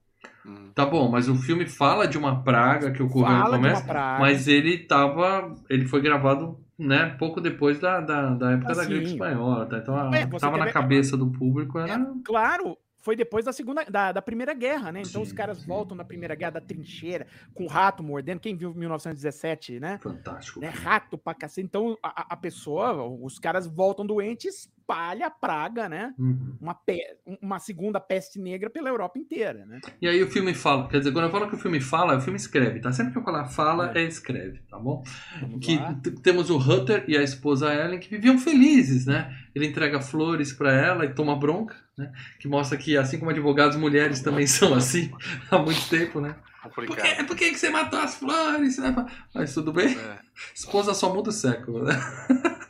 Hum. 0.45 0.71
Tá 0.73 0.85
bom, 0.85 1.09
mas 1.09 1.27
o 1.27 1.35
filme 1.35 1.65
fala 1.65 2.07
de 2.07 2.17
uma 2.17 2.43
praga 2.43 2.91
que 2.91 3.01
ocorreu 3.01 3.37
fala 3.37 3.57
no 3.57 3.63
começo, 3.63 3.85
mas 4.19 4.47
ele 4.47 4.77
tava. 4.77 5.55
Ele 5.69 5.85
foi 5.85 6.01
gravado 6.01 6.59
né, 6.77 7.15
pouco 7.17 7.39
depois 7.39 7.79
da, 7.79 8.01
da, 8.01 8.31
da 8.31 8.51
época 8.51 8.71
assim, 8.71 8.81
da 8.81 8.87
gripe 8.87 9.11
espanhola, 9.11 9.65
tá? 9.65 9.77
Então 9.77 10.13
é, 10.13 10.25
tava 10.39 10.57
na 10.57 10.71
cabeça 10.71 11.15
do 11.15 11.27
público. 11.27 11.79
Era... 11.79 11.93
É, 11.93 12.05
claro, 12.23 12.77
foi 13.03 13.17
depois 13.17 13.43
da 13.43 13.51
segunda 13.51 13.83
da, 13.83 14.13
da 14.13 14.21
primeira 14.21 14.53
guerra, 14.53 14.91
né? 14.91 15.01
Então 15.01 15.23
sim, 15.23 15.27
os 15.27 15.33
caras 15.33 15.59
sim. 15.59 15.67
voltam 15.67 15.95
na 15.95 16.05
primeira 16.05 16.33
guerra 16.33 16.51
da 16.51 16.61
trincheira 16.61 17.27
com 17.53 17.67
rato 17.67 18.01
mordendo. 18.01 18.39
Quem 18.39 18.55
viu 18.55 18.73
1917, 18.73 19.79
né? 19.79 19.99
Fantástico. 20.01 20.61
Né? 20.61 20.69
Rato 20.69 21.17
pra 21.17 21.33
cacete. 21.33 21.65
Então 21.65 21.97
a, 22.01 22.33
a 22.33 22.37
pessoa, 22.37 23.03
os 23.03 23.37
caras 23.37 23.67
voltam 23.67 24.05
doentes 24.05 24.71
espalha 24.83 25.27
a 25.27 25.31
praga, 25.31 25.87
né? 25.87 26.13
Uhum. 26.19 26.57
Uma, 26.61 26.75
pe... 26.75 26.99
uma 27.41 27.57
segunda 27.59 27.99
peste 27.99 28.39
negra 28.39 28.69
pela 28.69 28.89
Europa 28.89 29.17
inteira, 29.17 29.65
né? 29.65 29.79
E 30.01 30.07
aí 30.07 30.21
o 30.21 30.29
filme 30.29 30.53
fala, 30.53 30.87
quer 30.89 30.99
dizer, 30.99 31.11
quando 31.11 31.25
eu 31.25 31.31
falo 31.31 31.49
que 31.49 31.55
o 31.55 31.59
filme 31.59 31.79
fala, 31.79 32.17
o 32.17 32.21
filme 32.21 32.37
escreve, 32.37 32.81
tá? 32.81 32.91
Sempre 32.91 33.13
que 33.13 33.19
eu 33.19 33.23
falar 33.23 33.47
fala, 33.47 33.91
é, 33.95 34.03
é 34.03 34.03
escreve, 34.03 34.59
tá 34.69 34.77
bom? 34.77 35.03
Vamos 35.39 35.65
que 35.65 35.79
temos 36.21 36.49
o 36.49 36.57
Hutter 36.57 37.05
e 37.07 37.17
a 37.17 37.23
esposa 37.23 37.73
Ellen 37.73 37.99
que 37.99 38.09
viviam 38.09 38.37
felizes, 38.37 39.05
né? 39.05 39.33
Ele 39.55 39.67
entrega 39.67 40.01
flores 40.01 40.51
para 40.51 40.73
ela 40.73 41.05
e 41.05 41.13
toma 41.13 41.35
bronca, 41.35 41.75
né? 41.97 42.11
Que 42.39 42.47
mostra 42.47 42.77
que, 42.77 42.97
assim 42.97 43.17
como 43.17 43.31
advogados, 43.31 43.77
mulheres 43.77 44.19
também 44.19 44.45
são 44.45 44.73
assim 44.73 45.11
há 45.49 45.57
muito 45.57 45.87
tempo, 45.89 46.19
né? 46.19 46.35
Por 46.73 46.95
que, 46.95 47.23
por 47.25 47.35
que 47.35 47.53
você 47.53 47.69
matou 47.69 47.99
as 47.99 48.15
flores? 48.15 48.77
Né? 48.77 48.95
Mas 49.35 49.53
tudo 49.53 49.73
bem. 49.73 49.97
É. 49.97 50.17
Esposa 50.55 50.93
só 50.93 51.13
muda 51.13 51.29
o 51.29 51.33
século, 51.33 51.83
né? 51.83 51.93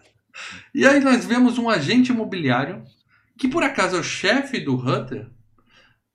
E 0.74 0.86
aí 0.86 1.00
nós 1.00 1.26
vemos 1.26 1.58
um 1.58 1.70
agente 1.70 2.12
imobiliário, 2.12 2.84
que 3.38 3.48
por 3.48 3.64
acaso 3.64 3.96
é 3.96 4.00
o 4.00 4.04
chefe 4.04 4.60
do 4.60 4.76
Hunter, 4.76 5.28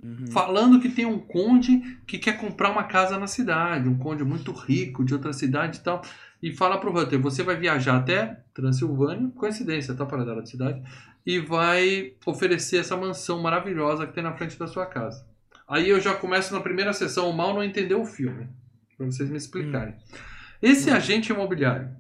uhum. 0.02 0.26
falando 0.28 0.80
que 0.80 0.88
tem 0.88 1.06
um 1.06 1.18
conde 1.18 1.98
que 2.06 2.18
quer 2.18 2.38
comprar 2.38 2.70
uma 2.70 2.84
casa 2.84 3.18
na 3.18 3.26
cidade, 3.26 3.88
um 3.88 3.98
conde 3.98 4.24
muito 4.24 4.52
rico 4.52 5.04
de 5.04 5.14
outra 5.14 5.32
cidade 5.32 5.78
e 5.78 5.80
tal. 5.80 6.02
E 6.42 6.52
fala 6.52 6.78
pro 6.78 6.96
Hunter, 6.96 7.20
você 7.20 7.42
vai 7.42 7.56
viajar 7.56 7.96
até 7.96 8.40
Transilvânia, 8.54 9.30
coincidência, 9.34 9.94
tá? 9.94 10.06
Para 10.06 10.24
da 10.24 10.46
cidade, 10.46 10.82
e 11.26 11.38
vai 11.38 12.14
oferecer 12.24 12.78
essa 12.78 12.96
mansão 12.96 13.40
maravilhosa 13.40 14.06
que 14.06 14.14
tem 14.14 14.22
na 14.22 14.32
frente 14.32 14.58
da 14.58 14.66
sua 14.66 14.86
casa. 14.86 15.26
Aí 15.68 15.88
eu 15.88 16.00
já 16.00 16.14
começo 16.14 16.54
na 16.54 16.60
primeira 16.60 16.92
sessão, 16.92 17.28
o 17.28 17.36
mal 17.36 17.52
não 17.52 17.62
entendeu 17.62 18.00
o 18.00 18.06
filme, 18.06 18.48
para 18.96 19.06
vocês 19.06 19.28
me 19.28 19.36
explicarem. 19.36 19.94
Hum. 19.94 20.18
Esse 20.62 20.90
hum. 20.90 20.94
agente 20.94 21.30
imobiliário, 21.30 21.90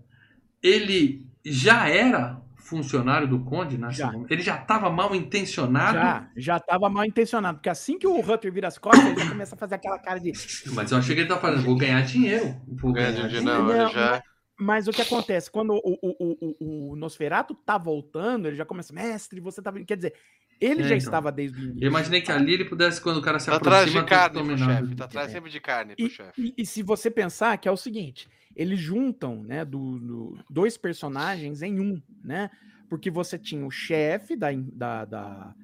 ele 0.62 1.27
já 1.44 1.88
era 1.88 2.40
funcionário 2.68 3.26
do 3.26 3.40
Conde 3.40 3.78
nesse 3.78 3.98
já. 3.98 4.12
Ele 4.28 4.42
já 4.42 4.56
estava 4.56 4.90
mal 4.90 5.14
intencionado? 5.14 5.96
Já, 5.96 6.30
já 6.36 6.56
estava 6.58 6.90
mal 6.90 7.04
intencionado, 7.04 7.58
porque 7.58 7.70
assim 7.70 7.98
que 7.98 8.06
o 8.06 8.20
Hunter 8.20 8.52
vira 8.52 8.68
as 8.68 8.76
costas, 8.76 9.06
ele 9.06 9.28
começa 9.28 9.54
a 9.54 9.58
fazer 9.58 9.76
aquela 9.76 9.98
cara 9.98 10.20
de. 10.20 10.32
Mas 10.74 10.92
eu 10.92 10.98
achei 10.98 11.14
que 11.14 11.22
ele 11.22 11.28
estava 11.28 11.40
falando, 11.40 11.64
vou 11.64 11.76
ganhar 11.76 12.02
dinheiro. 12.02 12.54
Vou 12.66 12.92
ganhar 12.92 13.12
dinheiro. 13.12 13.42
Não, 13.42 13.70
ele 13.70 13.92
já. 13.92 14.22
Mas 14.60 14.88
o 14.88 14.90
que 14.90 15.00
acontece? 15.00 15.50
Quando 15.50 15.72
o, 15.72 15.98
o, 16.02 16.56
o, 16.60 16.92
o 16.92 16.96
Nosferato 16.96 17.54
tá 17.54 17.78
voltando, 17.78 18.48
ele 18.48 18.56
já 18.56 18.66
começa, 18.66 18.92
mestre, 18.92 19.40
você 19.40 19.62
tá 19.62 19.70
vindo. 19.70 19.86
Quer 19.86 19.96
dizer, 19.96 20.14
ele 20.60 20.80
é, 20.80 20.84
já 20.84 20.88
então. 20.88 20.96
estava 20.96 21.30
desde 21.32 21.58
o 21.58 21.64
início. 21.64 21.84
Eu 21.84 21.88
imaginei 21.88 22.20
que 22.20 22.32
ali 22.32 22.54
ele 22.54 22.64
pudesse, 22.64 23.00
quando 23.00 23.18
o 23.18 23.22
cara 23.22 23.38
se 23.38 23.46
tá 23.46 23.56
aproxima... 23.56 24.00
Atrás 24.00 24.32
de 24.32 24.40
carne 24.40 24.58
chefe, 24.58 24.96
tá 24.96 25.04
atrás 25.04 25.30
sempre 25.32 25.50
de 25.50 25.60
carne 25.60 25.96
pro 25.96 26.10
chefe. 26.10 26.42
E, 26.42 26.54
e, 26.58 26.66
se 26.66 26.82
você 26.82 27.10
pensar 27.10 27.56
que 27.58 27.68
é 27.68 27.70
o 27.70 27.76
seguinte, 27.76 28.28
eles 28.54 28.80
juntam, 28.80 29.42
né, 29.42 29.64
do, 29.64 29.98
do, 29.98 30.38
dois 30.50 30.76
personagens 30.76 31.62
em 31.62 31.80
um, 31.80 32.02
né? 32.24 32.50
Porque 32.88 33.10
você 33.10 33.38
tinha 33.38 33.64
o 33.64 33.70
chefe 33.70 34.34
da, 34.34 34.48
da, 34.52 35.04
da, 35.04 35.54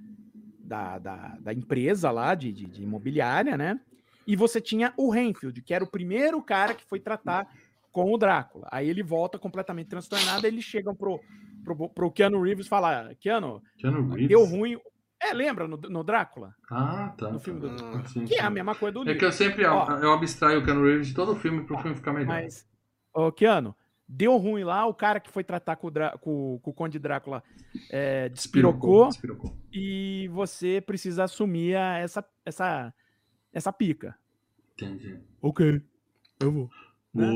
da, 0.61 0.99
da, 0.99 1.17
da 1.41 1.53
empresa 1.53 2.11
lá 2.11 2.35
de, 2.35 2.53
de, 2.53 2.67
de 2.67 2.83
imobiliária, 2.83 3.57
né? 3.57 3.81
E 4.27 4.37
você 4.37 4.61
tinha 4.61 4.93
o 4.97 5.11
Renfield, 5.11 5.61
que 5.63 5.75
era 5.75 5.85
o 5.85 5.91
primeiro 5.91 6.43
cara 6.43 6.75
que 6.75 6.85
foi 6.85 7.01
tratar 7.01 7.53
com 7.95 8.13
o 8.13 8.19
Drácula. 8.19 8.67
Aí 8.73 8.91
ele 8.91 9.05
volta 9.05 9.39
completamente 9.39 9.87
transtornado, 9.87 10.45
eles 10.47 10.65
chegam 10.65 10.97
pro, 10.97 11.21
pro, 11.65 11.89
pro 11.89 12.11
Keanu 12.11 12.43
Reeves 12.43 12.67
falar: 12.67 13.15
Keanu, 13.15 13.63
Keanu 13.79 14.09
Reeves? 14.11 14.29
deu 14.29 14.45
ruim. 14.45 14.77
É, 15.23 15.33
lembra 15.33 15.69
no, 15.69 15.77
no 15.77 16.03
Drácula? 16.03 16.55
Ah, 16.69 17.15
tá. 17.17 17.31
No 17.31 17.39
filme 17.39 17.61
do... 17.61 17.69
Ah, 17.69 18.05
sim, 18.05 18.25
que 18.25 18.35
sim. 18.35 18.41
é 18.41 18.43
a 18.43 18.51
mesma 18.51 18.75
coisa 18.75 18.93
do 18.93 19.05
livro. 19.05 19.15
É 19.15 19.19
que 19.19 19.25
eu 19.25 19.33
sempre 19.33 19.65
Ó, 19.65 19.89
eu 19.93 20.13
abstraio 20.13 20.61
o 20.61 20.65
Keanu 20.65 20.85
Reeves 20.85 21.07
de 21.07 21.15
todo 21.15 21.33
o 21.33 21.37
filme 21.37 21.65
pro 21.65 21.79
filme 21.79 21.95
ficar 21.95 22.13
melhor. 22.13 22.27
Mas, 22.27 22.69
ô, 23.15 23.31
Keanu, 23.31 23.75
deu 24.09 24.37
ruim 24.37 24.65
lá, 24.65 24.85
o 24.87 24.93
cara 24.93 25.21
que 25.21 25.31
foi 25.31 25.45
tratar 25.45 25.77
com 25.77 25.87
o, 25.87 25.91
Drá... 25.91 26.19
com, 26.19 26.59
com 26.61 26.71
o 26.71 26.75
Conde 26.75 26.99
Drácula 26.99 27.45
é, 27.91 28.29
despirocou, 28.29 29.07
despirocou, 29.07 29.57
e 29.73 30.29
você 30.33 30.81
precisa 30.81 31.25
assumir 31.25 31.75
essa, 31.75 32.23
essa, 32.45 32.93
essa 33.53 33.73
pica. 33.73 34.19
Entendi. 34.73 35.21
Ok, 35.41 35.81
eu 36.41 36.53
vou. 36.53 36.71
Né? 37.15 37.33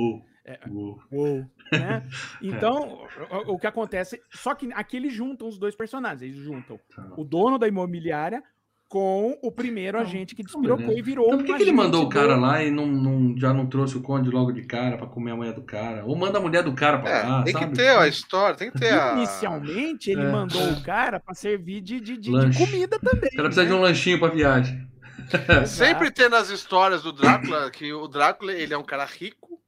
É, 0.48 0.58
uou. 0.66 0.98
Uou, 1.12 1.46
né? 1.70 2.02
Então, 2.40 3.06
o, 3.30 3.52
o, 3.52 3.58
que 3.58 3.66
acontece. 3.66 4.18
Só 4.30 4.54
que 4.54 4.72
aqui 4.72 4.96
eles 4.96 5.12
juntam 5.12 5.46
os 5.46 5.58
dois 5.58 5.76
personagens. 5.76 6.22
Eles 6.22 6.42
juntam 6.42 6.80
tá. 6.96 7.06
o 7.18 7.22
dono 7.22 7.58
da 7.58 7.68
imobiliária 7.68 8.42
com 8.88 9.38
o 9.42 9.52
primeiro 9.52 9.98
não, 9.98 10.04
agente 10.04 10.34
que 10.34 10.42
despirocou 10.42 10.96
e 10.96 11.02
virou 11.02 11.26
então, 11.26 11.36
por 11.36 11.44
que, 11.44 11.54
que 11.56 11.62
ele 11.62 11.72
mandou 11.72 12.06
o 12.06 12.08
cara 12.08 12.36
do... 12.36 12.40
lá 12.40 12.64
e 12.64 12.70
não, 12.70 12.86
não, 12.86 13.36
já 13.36 13.52
não 13.52 13.66
trouxe 13.66 13.98
o 13.98 14.00
conde 14.00 14.30
logo 14.30 14.50
de 14.50 14.62
cara 14.62 14.96
para 14.96 15.06
comer 15.06 15.32
a 15.32 15.36
mulher 15.36 15.52
do 15.52 15.60
cara? 15.60 16.06
Ou 16.06 16.16
manda 16.16 16.38
a 16.38 16.40
mulher 16.40 16.62
do 16.62 16.72
cara 16.72 16.98
pra 16.98 17.10
é, 17.10 17.22
lá, 17.22 17.42
Tem 17.42 17.52
sabe? 17.52 17.66
que 17.66 17.72
ter 17.72 17.90
a 17.90 18.08
história, 18.08 18.56
tem 18.56 18.70
que 18.70 18.78
ter 18.78 18.94
a... 18.94 19.12
Inicialmente, 19.12 20.10
ele 20.10 20.22
é, 20.22 20.32
mandou 20.32 20.62
é. 20.62 20.72
o 20.72 20.82
cara 20.82 21.20
para 21.20 21.34
servir 21.34 21.82
de, 21.82 22.00
de, 22.00 22.16
de, 22.16 22.30
de, 22.30 22.58
comida 22.58 22.98
também. 22.98 23.28
O 23.28 23.36
cara 23.36 23.48
precisa 23.48 23.64
né? 23.64 23.68
de 23.68 23.74
um 23.74 23.80
lanchinho 23.82 24.18
pra 24.18 24.28
viagem. 24.28 24.88
Sempre 25.66 26.10
tem 26.10 26.30
nas 26.30 26.48
histórias 26.48 27.02
do 27.02 27.12
Drácula 27.12 27.70
que 27.70 27.92
o 27.92 28.08
Drácula 28.08 28.54
ele 28.54 28.72
é 28.72 28.78
um 28.78 28.82
cara 28.82 29.04
rico 29.04 29.60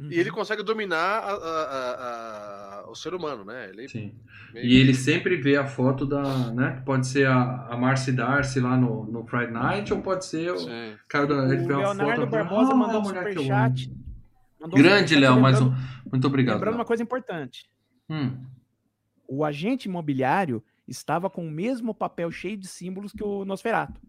Uhum. 0.00 0.10
E 0.10 0.18
ele 0.18 0.30
consegue 0.30 0.62
dominar 0.62 0.96
a, 0.96 1.32
a, 1.32 2.84
a, 2.86 2.90
o 2.90 2.94
ser 2.94 3.12
humano, 3.12 3.44
né? 3.44 3.68
Ele 3.68 3.86
Sim. 3.86 4.14
Meio... 4.54 4.66
E 4.66 4.76
ele 4.76 4.94
sempre 4.94 5.36
vê 5.36 5.58
a 5.58 5.66
foto 5.66 6.06
da. 6.06 6.50
né? 6.52 6.82
Pode 6.86 7.06
ser 7.06 7.26
a, 7.26 7.66
a 7.68 7.76
Marcy 7.76 8.10
Darcy 8.10 8.60
lá 8.60 8.78
no, 8.78 9.04
no 9.04 9.26
Friday 9.26 9.50
Night, 9.50 9.92
ou 9.92 10.00
pode 10.00 10.24
ser 10.24 10.52
o 10.52 10.58
cara 11.06 11.26
da. 11.26 11.34
Ele 11.52 11.64
o 11.64 11.66
vê 11.66 11.76
Leonardo 11.76 12.02
uma 12.02 12.14
foto 12.14 12.26
Barbosa 12.30 12.72
ah, 12.72 12.74
mandou 12.74 13.02
um 13.02 13.04
superchat. 13.04 13.92
Grande, 14.72 15.14
Léo, 15.16 15.38
mais 15.38 15.60
um. 15.60 15.70
Muito 16.10 16.26
obrigado. 16.26 16.54
Lembrando 16.54 16.72
Léo. 16.72 16.80
uma 16.80 16.86
coisa 16.86 17.02
importante. 17.02 17.68
Hum. 18.08 18.38
O 19.28 19.44
agente 19.44 19.86
imobiliário 19.86 20.64
estava 20.88 21.28
com 21.28 21.46
o 21.46 21.50
mesmo 21.50 21.94
papel 21.94 22.30
cheio 22.30 22.56
de 22.56 22.66
símbolos 22.66 23.12
que 23.12 23.22
o 23.22 23.44
Nosferatu. 23.44 24.00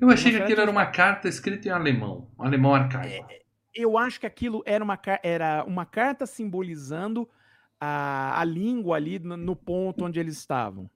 Eu 0.00 0.10
achei 0.10 0.30
que 0.30 0.38
aquilo 0.38 0.60
era 0.60 0.70
uma 0.70 0.86
carta 0.86 1.28
escrita 1.28 1.68
em 1.68 1.70
alemão, 1.70 2.28
alemão 2.38 2.74
arcaico. 2.74 3.26
É, 3.30 3.39
eu 3.74 3.96
acho 3.96 4.20
que 4.20 4.26
aquilo 4.26 4.62
era 4.66 4.82
uma, 4.82 4.98
era 5.22 5.64
uma 5.64 5.86
carta 5.86 6.26
simbolizando 6.26 7.28
a, 7.80 8.40
a 8.40 8.44
língua 8.44 8.96
ali 8.96 9.18
no, 9.18 9.36
no 9.36 9.56
ponto 9.56 10.04
onde 10.04 10.20
eles 10.20 10.36
estavam. 10.36 10.90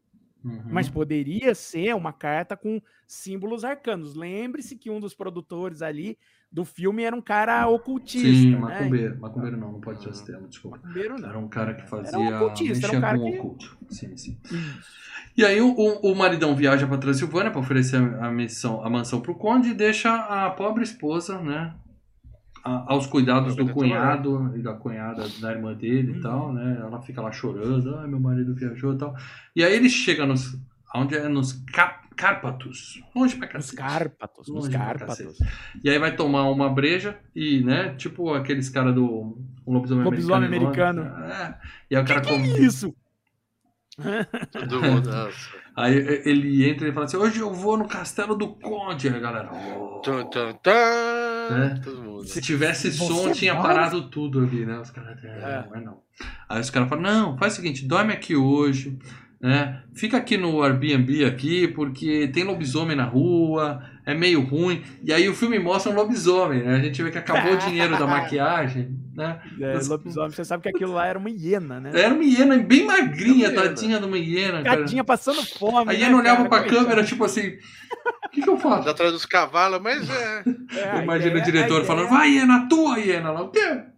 Uhum. 0.45 0.63
Mas 0.67 0.91
poderia 0.91 1.55
ser 1.55 1.95
uma 1.95 2.13
carta 2.13 2.55
com 2.55 2.81
símbolos 3.07 3.65
arcanos. 3.65 4.15
Lembre-se 4.15 4.77
que 4.77 4.91
um 4.91 5.01
dos 5.01 5.15
produtores 5.15 5.81
ali 5.81 6.19
do 6.53 6.67
filme 6.67 7.03
era 7.03 7.17
um 7.17 7.23
cara 7.23 7.67
ocultista. 7.67 8.29
Sim, 8.29 8.51
né? 8.51 8.59
macumbeiro. 8.59 9.15
Né? 9.15 9.21
Macumbeiro 9.21 9.57
não, 9.57 9.73
não 9.73 9.81
pode 9.81 10.03
ser 10.03 10.11
esse 10.11 10.25
termo, 10.25 10.47
desculpa. 10.47 10.77
Macumbeiro 10.77 11.19
não. 11.19 11.29
Era 11.31 11.39
um 11.39 11.49
cara 11.49 11.75
que 11.75 11.89
fazia. 11.89 12.19
Era 12.19 12.37
um 12.37 12.37
ocultista, 12.37 12.87
era 12.87 12.99
um 12.99 13.01
cara 13.01 13.19
com 13.19 13.31
que... 13.31 13.39
oculto. 13.39 13.79
Sim, 13.89 14.17
sim. 14.17 14.39
E 15.37 15.45
aí 15.45 15.61
o, 15.63 15.73
o 15.73 16.15
maridão 16.15 16.55
viaja 16.55 16.87
para 16.87 16.99
Transilvânia 16.99 17.51
para 17.51 17.61
oferecer 17.61 17.97
a, 17.97 18.31
missão, 18.31 18.85
a 18.85 18.91
mansão 18.91 19.21
pro 19.21 19.35
conde 19.35 19.71
e 19.71 19.75
deixa 19.75 20.15
a 20.15 20.51
pobre 20.51 20.85
esposa, 20.85 21.41
né? 21.41 21.75
Aos 22.65 23.07
cuidados 23.07 23.55
do 23.55 23.69
cunhado 23.69 24.53
e 24.57 24.63
da 24.63 24.73
cunhada 24.73 25.29
da 25.41 25.53
irmã 25.53 25.75
dele 25.75 26.19
e 26.19 26.21
tal, 26.21 26.47
uhum. 26.47 26.55
né? 26.55 26.79
Ela 26.81 27.01
fica 27.03 27.21
lá 27.21 27.31
chorando, 27.31 27.95
ah, 27.97 28.07
meu 28.07 28.19
marido 28.19 28.55
viajou 28.55 28.95
e 28.95 28.99
tal. 28.99 29.15
E 29.55 29.63
aí 29.63 29.75
ele 29.75 29.91
chega 29.91 30.25
nos. 30.25 30.59
Onde 30.95 31.17
é? 31.17 31.29
Nos 31.29 31.53
Cap, 31.53 32.09
Cárpatos. 32.17 33.03
Longe 33.15 33.37
pra 33.37 33.49
cacete. 33.49 33.77
Nos 33.77 33.93
Cárpatos, 33.93 34.49
nos 34.49 34.69
Cárpatos. 34.69 35.39
E 35.83 35.91
aí 35.91 35.99
vai 35.99 36.15
tomar 36.17 36.49
uma 36.49 36.71
breja 36.71 37.19
e, 37.35 37.63
né? 37.63 37.95
Tipo 37.97 38.33
aqueles 38.33 38.71
caras 38.71 38.95
do. 38.95 39.37
Um 39.67 39.73
lobisomem, 39.75 40.05
lobisomem 40.05 40.47
americano. 40.47 41.03
americano. 41.03 41.33
É. 41.33 41.59
E 41.91 41.97
aí 41.97 42.03
o 42.03 42.07
cara 42.07 42.21
que 42.21 42.29
come. 42.29 42.53
Que 42.53 42.61
é 42.61 42.63
isso? 42.63 42.95
Todo 44.53 44.81
mundo. 44.81 45.11
Aí 45.77 45.97
ele 46.25 46.69
entra 46.69 46.89
e 46.89 46.93
fala 46.93 47.07
assim: 47.07 47.17
Hoje 47.17 47.41
eu 47.41 47.53
vou 47.53 47.77
no 47.77 47.87
castelo 47.87 48.35
do 48.35 48.49
Conde, 48.55 49.09
aí 49.09 49.21
galera. 49.21 49.51
Oh. 49.53 50.01
Tum, 50.01 50.25
tum, 50.31 50.53
tum. 50.63 51.34
É. 51.53 52.27
Se 52.27 52.41
tivesse 52.41 52.93
som, 52.93 53.33
tinha 53.33 53.55
parado 53.57 54.09
tudo 54.09 54.41
ali, 54.41 54.65
né? 54.65 54.79
Os 54.79 54.91
caras. 54.91 55.23
É, 55.25 55.29
é. 55.29 55.65
Mas 55.71 55.85
não. 55.85 55.99
Aí 56.49 56.61
os 56.61 56.71
caras 56.71 56.89
falam: 56.89 57.05
Não, 57.05 57.39
faz 57.39 57.55
o 57.55 57.57
seguinte, 57.57 57.87
dorme 57.87 58.13
aqui 58.13 58.35
hoje. 58.37 58.99
Né? 59.41 59.83
Fica 59.93 60.17
aqui 60.17 60.39
no 60.39 60.63
Airbnb 60.63 61.25
aqui, 61.27 61.69
porque 61.69 62.29
tem 62.29 62.45
lobisomem 62.45 62.97
na 62.97 63.05
rua, 63.05 63.83
é 64.07 64.15
meio 64.15 64.43
ruim. 64.43 64.83
E 65.03 65.13
aí 65.13 65.29
o 65.29 65.35
filme 65.35 65.59
mostra 65.59 65.91
um 65.91 65.95
lobisomem, 65.95 66.63
né? 66.63 66.77
A 66.77 66.81
gente 66.81 67.03
vê 67.03 67.11
que 67.11 67.19
acabou 67.19 67.55
o 67.55 67.57
dinheiro 67.57 67.99
da 67.99 68.07
maquiagem, 68.07 68.99
né? 69.15 69.41
É, 69.61 69.79
lobisomem, 69.87 70.31
você 70.31 70.45
sabe 70.45 70.63
que 70.63 70.69
aquilo 70.69 70.93
lá 70.93 71.07
era 71.07 71.19
uma 71.19 71.31
hiena, 71.31 71.81
né? 71.81 71.91
Era 71.95 72.15
uma 72.15 72.25
hiena 72.25 72.59
bem 72.59 72.85
magrinha, 72.85 73.51
uma 73.51 73.63
tadinha 73.63 73.99
de 73.99 74.05
uma 74.05 74.19
hiena. 74.19 74.63
Tadinha 74.63 75.05
passando 75.05 75.43
fome. 75.43 75.91
A 75.91 75.93
hiena 75.93 76.11
né, 76.11 76.17
olhava 76.17 76.49
cara? 76.49 76.49
pra 76.49 76.65
câmera, 76.65 77.05
tipo 77.05 77.25
assim, 77.25 77.57
o 78.27 78.29
que, 78.31 78.43
que 78.43 78.51
eu 78.51 78.59
faço? 78.59 78.89
Atrás 78.89 79.13
dos 79.13 79.25
cavalos, 79.25 79.81
mas 79.81 80.09
é. 80.09 80.45
é 80.99 81.03
Imagina 81.03 81.39
o 81.39 81.43
diretor 81.43 81.85
falando, 81.85 82.09
vai, 82.09 82.31
hiena, 82.31 82.69
tua 82.69 82.99
hiena 82.99 83.31
lá, 83.31 83.43
o 83.43 83.49
quê? 83.49 83.94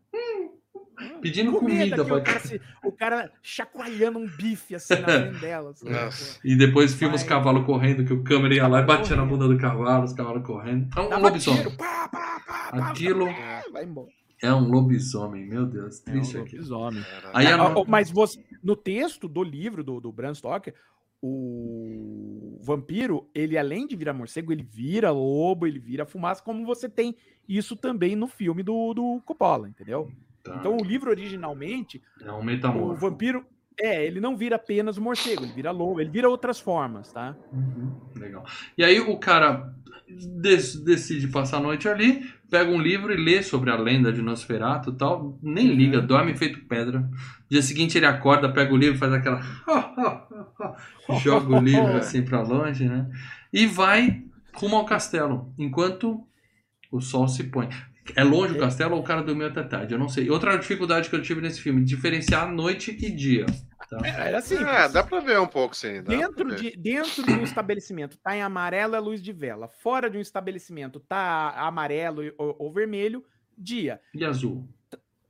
Pedindo 1.20 1.53
comida, 1.53 1.97
comida 1.97 2.03
o, 2.03 2.22
cara 2.22 2.40
se, 2.40 2.61
o 2.84 2.92
cara 2.92 3.32
chacoalhando 3.42 4.18
um 4.18 4.26
bife 4.26 4.74
assim 4.74 4.94
na 4.94 5.07
frente 5.07 5.40
dela. 5.40 5.70
Assim, 5.70 6.38
e 6.44 6.57
depois 6.57 6.94
filma 6.94 7.14
os 7.14 7.22
cavalos 7.22 7.64
correndo, 7.66 8.05
que 8.05 8.12
o 8.12 8.22
câmera 8.22 8.55
ia 8.55 8.66
lá 8.66 8.80
e 8.80 8.84
batia 8.84 9.16
na 9.16 9.24
bunda 9.24 9.47
do 9.47 9.59
cavalo, 9.59 10.05
os 10.05 10.12
cavalos 10.12 10.44
correndo. 10.44 10.88
É 10.97 11.16
um 11.16 11.20
lobisomem. 11.20 11.76
Pá, 11.76 12.09
pá, 12.09 12.40
pá, 12.47 12.90
Aquilo 12.90 13.28
é 14.42 14.53
um 14.53 14.68
lobisomem, 14.68 15.47
meu 15.47 15.66
Deus. 15.66 16.01
Triste 16.01 16.36
é 16.36 16.40
um 16.40 16.42
lobisomem. 16.44 17.05
Aí, 17.32 17.47
a... 17.47 17.59
Mas 17.86 18.11
você, 18.11 18.42
no 18.62 18.76
texto 18.76 19.28
do 19.28 19.42
livro 19.42 19.82
do, 19.82 20.01
do 20.01 20.12
Bram 20.12 20.34
Stoker, 20.34 20.74
o 21.22 22.59
vampiro, 22.62 23.28
ele 23.34 23.57
além 23.57 23.86
de 23.86 23.97
virar 23.97 24.12
morcego, 24.12 24.53
ele 24.53 24.62
vira 24.62 25.11
lobo, 25.11 25.66
ele 25.66 25.78
vira 25.78 26.05
fumaça, 26.05 26.42
como 26.42 26.64
você 26.64 26.88
tem 26.88 27.16
isso 27.49 27.76
também 27.76 28.14
no 28.14 28.26
filme 28.26 28.62
do, 28.62 28.92
do 28.92 29.22
Coppola, 29.24 29.68
entendeu? 29.68 30.11
Tá. 30.47 30.57
Então 30.61 30.76
o 30.76 30.84
livro 30.84 31.11
originalmente. 31.11 32.03
É 32.22 32.32
um 32.32 32.42
metamorfo. 32.42 32.92
O 32.92 32.94
vampiro. 32.94 33.44
É, 33.78 34.07
ele 34.07 34.20
não 34.20 34.34
vira 34.34 34.57
apenas 34.57 34.97
morcego, 34.97 35.44
ele 35.44 35.53
vira 35.53 35.70
lobo, 35.70 36.01
ele 36.01 36.09
vira 36.09 36.30
outras 36.30 36.59
formas, 36.59 37.12
tá? 37.12 37.36
Uhum, 37.53 37.94
legal. 38.16 38.42
E 38.78 38.82
aí 38.82 38.99
o 38.99 39.18
cara 39.18 39.70
decide 40.40 41.28
passar 41.28 41.59
a 41.59 41.61
noite 41.61 41.86
ali, 41.86 42.24
pega 42.49 42.70
um 42.70 42.80
livro 42.80 43.12
e 43.12 43.16
lê 43.16 43.42
sobre 43.42 43.70
a 43.70 43.76
lenda 43.76 44.12
de 44.12 44.22
Nosferatu 44.22 44.90
e 44.90 44.94
tal, 44.94 45.38
nem 45.42 45.74
liga, 45.74 45.99
uhum. 45.99 46.07
dorme 46.07 46.34
feito 46.34 46.64
pedra. 46.66 47.07
Dia 47.51 47.61
seguinte 47.61 47.99
ele 47.99 48.07
acorda, 48.07 48.53
pega 48.53 48.72
o 48.72 48.76
livro, 48.76 48.99
faz 48.99 49.12
aquela. 49.12 49.40
joga 51.20 51.57
o 51.57 51.61
livro 51.61 51.97
assim 51.99 52.24
para 52.24 52.40
longe, 52.40 52.88
né? 52.88 53.11
E 53.53 53.66
vai 53.66 54.22
rumo 54.55 54.76
ao 54.76 54.86
castelo, 54.86 55.53
enquanto 55.59 56.26
o 56.90 57.01
sol 57.01 57.28
se 57.28 57.44
põe. 57.44 57.68
É 58.15 58.23
longe 58.23 58.55
o 58.55 58.59
castelo 58.59 58.95
ou 58.95 59.01
o 59.01 59.05
cara 59.05 59.23
dormiu 59.23 59.47
até 59.47 59.63
tarde? 59.63 59.95
Eu 59.95 59.99
não 59.99 60.09
sei. 60.09 60.31
Outra 60.31 60.57
dificuldade 60.57 61.09
que 61.09 61.17
eu 61.17 61.23
tive 61.23 61.41
nesse 61.41 61.61
filme, 61.61 61.85
diferenciar 61.85 62.51
noite 62.51 62.91
e 62.91 63.11
dia. 63.11 63.47
Tá? 63.89 63.99
É, 64.05 64.29
era 64.29 64.39
assim. 64.39 64.57
É, 64.57 64.89
dá 64.89 65.03
pra 65.03 65.21
ver 65.21 65.39
um 65.41 65.47
pouco, 65.47 65.75
sim. 65.77 66.03
Dentro 66.03 66.55
de, 66.55 66.77
dentro 66.77 67.23
de 67.23 67.33
um 67.33 67.43
estabelecimento 67.43 68.19
tá 68.19 68.37
em 68.37 68.43
amarelo 68.43 68.95
é 68.95 69.01
luz 69.01 69.23
de 69.23 69.33
vela. 69.33 69.69
Fora 69.69 70.11
de 70.11 70.19
um 70.19 70.21
estabelecimento 70.21 71.01
tá 71.01 71.51
amarelo 71.57 72.23
ou, 72.37 72.57
ou 72.59 72.73
vermelho, 72.73 73.25
dia. 73.57 74.01
E 74.15 74.25
azul? 74.25 74.69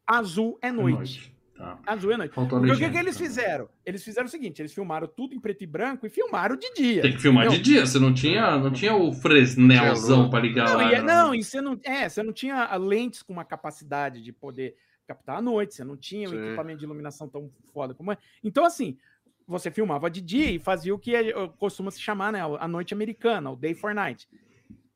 Azul 0.07 0.59
é 0.63 0.71
noite. 0.71 0.95
É 0.95 0.97
noite. 0.97 1.36
Tá. 1.57 1.79
Azul 1.87 2.13
é 2.13 2.17
noite. 2.19 2.35
Faltou 2.35 2.59
Porque 2.59 2.75
o 2.75 2.79
que, 2.79 2.91
que 2.91 2.99
eles 2.99 3.17
fizeram? 3.17 3.69
Eles 3.85 4.05
fizeram 4.05 4.27
o 4.27 4.31
seguinte: 4.31 4.61
eles 4.61 4.75
filmaram 4.75 5.07
tudo 5.07 5.35
em 5.35 5.41
preto 5.41 5.65
e 5.65 5.67
branco 5.67 6.07
e 6.07 6.11
filmaram 6.11 6.57
de 6.57 6.73
dia. 6.75 7.03
Tem 7.03 7.13
que 7.13 7.21
filmar 7.21 7.49
de 7.49 7.59
dia, 7.59 7.87
você 7.87 7.99
não 7.99 8.13
tinha, 8.13 8.59
não 8.59 8.71
tinha 8.71 8.95
o 8.95 9.13
Fresnelzão 9.13 10.29
para 10.29 10.41
ligar 10.41 10.69
não, 10.69 10.77
lá. 10.77 10.93
E, 10.93 10.95
é, 10.95 11.03
não, 11.03 11.35
e 11.35 11.43
você 11.43 11.61
não, 11.61 11.79
é, 11.83 12.09
você 12.09 12.23
não 12.23 12.33
tinha 12.33 12.75
lentes 12.77 13.23
com 13.23 13.33
uma 13.33 13.45
capacidade 13.45 14.23
de 14.23 14.33
poder 14.33 14.77
captar 15.07 15.39
à 15.39 15.43
noite, 15.43 15.75
você 15.75 15.85
não 15.85 15.97
tinha 15.97 16.29
um 16.29 16.35
equipamento 16.35 16.79
de 16.81 16.85
iluminação 16.85 17.29
tão 17.29 17.51
foda 17.73 17.95
como 17.95 18.13
é. 18.13 18.19
Então, 18.43 18.65
assim, 18.65 18.99
você 19.47 19.71
filmava 19.71 20.11
de 20.11 20.21
dia 20.21 20.51
e 20.51 20.59
fazia 20.59 20.95
o 20.95 20.99
que 20.99 21.15
é, 21.15 21.33
costuma 21.59 21.91
se 21.91 22.01
chamar, 22.01 22.33
né, 22.33 22.41
a 22.43 22.69
noite 22.69 22.93
americana, 22.93 23.51
o 23.51 23.57
day 23.57 23.73
for 23.73 23.95
night. 23.95 24.29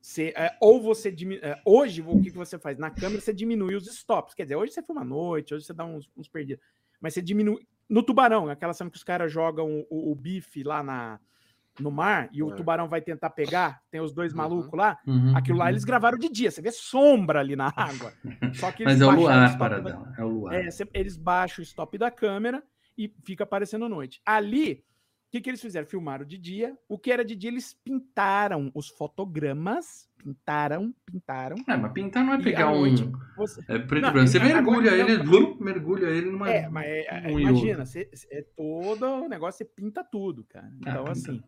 Você, 0.01 0.33
é, 0.35 0.57
ou 0.59 0.81
você 0.81 1.15
é, 1.43 1.61
hoje 1.63 2.01
o 2.01 2.19
que, 2.21 2.31
que 2.31 2.37
você 2.37 2.57
faz? 2.57 2.77
Na 2.77 2.89
câmera 2.89 3.21
você 3.21 3.31
diminui 3.31 3.75
os 3.75 3.85
stops. 3.87 4.33
Quer 4.33 4.43
dizer 4.43 4.55
hoje 4.55 4.73
você 4.73 4.81
filma 4.81 5.01
à 5.01 5.05
noite 5.05 5.53
hoje 5.53 5.65
você 5.65 5.73
dá 5.73 5.85
uns, 5.85 6.09
uns 6.17 6.27
perdidos. 6.27 6.63
Mas 6.99 7.13
você 7.13 7.21
diminui 7.21 7.67
no 7.87 8.01
tubarão 8.01 8.49
aquela 8.49 8.73
cena 8.73 8.89
que 8.89 8.97
os 8.97 9.03
caras 9.03 9.31
jogam 9.31 9.85
o, 9.89 10.11
o 10.11 10.15
bife 10.15 10.63
lá 10.63 10.81
na, 10.81 11.19
no 11.79 11.91
mar 11.91 12.29
e 12.33 12.41
o 12.41 12.51
é. 12.51 12.55
tubarão 12.55 12.89
vai 12.89 13.01
tentar 13.01 13.29
pegar 13.29 13.81
tem 13.91 14.01
os 14.01 14.11
dois 14.11 14.31
uhum. 14.31 14.37
malucos 14.37 14.73
lá 14.73 14.97
uhum, 15.05 15.35
aquilo 15.35 15.57
lá 15.57 15.65
uhum. 15.65 15.71
eles 15.71 15.83
gravaram 15.83 16.17
de 16.17 16.29
dia. 16.29 16.49
Você 16.49 16.63
vê 16.63 16.71
sombra 16.71 17.39
ali 17.39 17.55
na 17.55 17.71
água. 17.75 18.11
Só 18.55 18.71
que 18.71 18.83
mas 18.83 18.99
é 18.99 19.05
o 19.05 19.11
luar 19.11 19.57
para 19.57 19.79
da... 19.81 20.13
é 20.17 20.23
o 20.23 20.29
luar. 20.29 20.55
É, 20.55 20.67
eles 20.95 21.15
baixam 21.15 21.61
o 21.61 21.63
stop 21.63 21.95
da 21.99 22.09
câmera 22.09 22.63
e 22.97 23.13
fica 23.23 23.43
aparecendo 23.43 23.85
à 23.85 23.89
noite. 23.89 24.19
Ali 24.25 24.83
o 25.31 25.33
que, 25.33 25.39
que 25.39 25.49
eles 25.49 25.61
fizeram? 25.61 25.87
Filmaram 25.87 26.25
de 26.25 26.37
dia. 26.37 26.77
O 26.89 26.99
que 26.99 27.09
era 27.09 27.23
de 27.23 27.37
dia, 27.37 27.49
eles 27.49 27.73
pintaram 27.85 28.69
os 28.75 28.89
fotogramas. 28.89 30.05
Pintaram, 30.17 30.93
pintaram. 31.05 31.55
É, 31.69 31.77
mas 31.77 31.93
pintar 31.93 32.25
não 32.25 32.33
é 32.33 32.43
pegar 32.43 32.69
um. 32.73 32.93
Você... 33.37 33.61
É 33.69 33.79
preto 33.79 34.03
não, 34.03 34.11
branco. 34.11 34.27
Você 34.27 34.39
mergulha 34.39 34.89
ele, 34.89 35.23
não, 35.23 35.55
mergulha 35.63 36.07
ele 36.07 36.29
numa. 36.29 36.51
É, 36.51 36.67
mas 36.67 36.85
é, 36.85 37.23
um 37.27 37.39
imagina, 37.39 37.85
você, 37.85 38.09
é 38.29 38.41
todo 38.57 39.05
o 39.05 39.29
negócio, 39.29 39.59
você 39.59 39.63
pinta 39.63 40.03
tudo, 40.03 40.43
cara. 40.43 40.67
Ah, 40.85 40.89
então, 40.89 41.05
ah, 41.07 41.11
assim. 41.11 41.41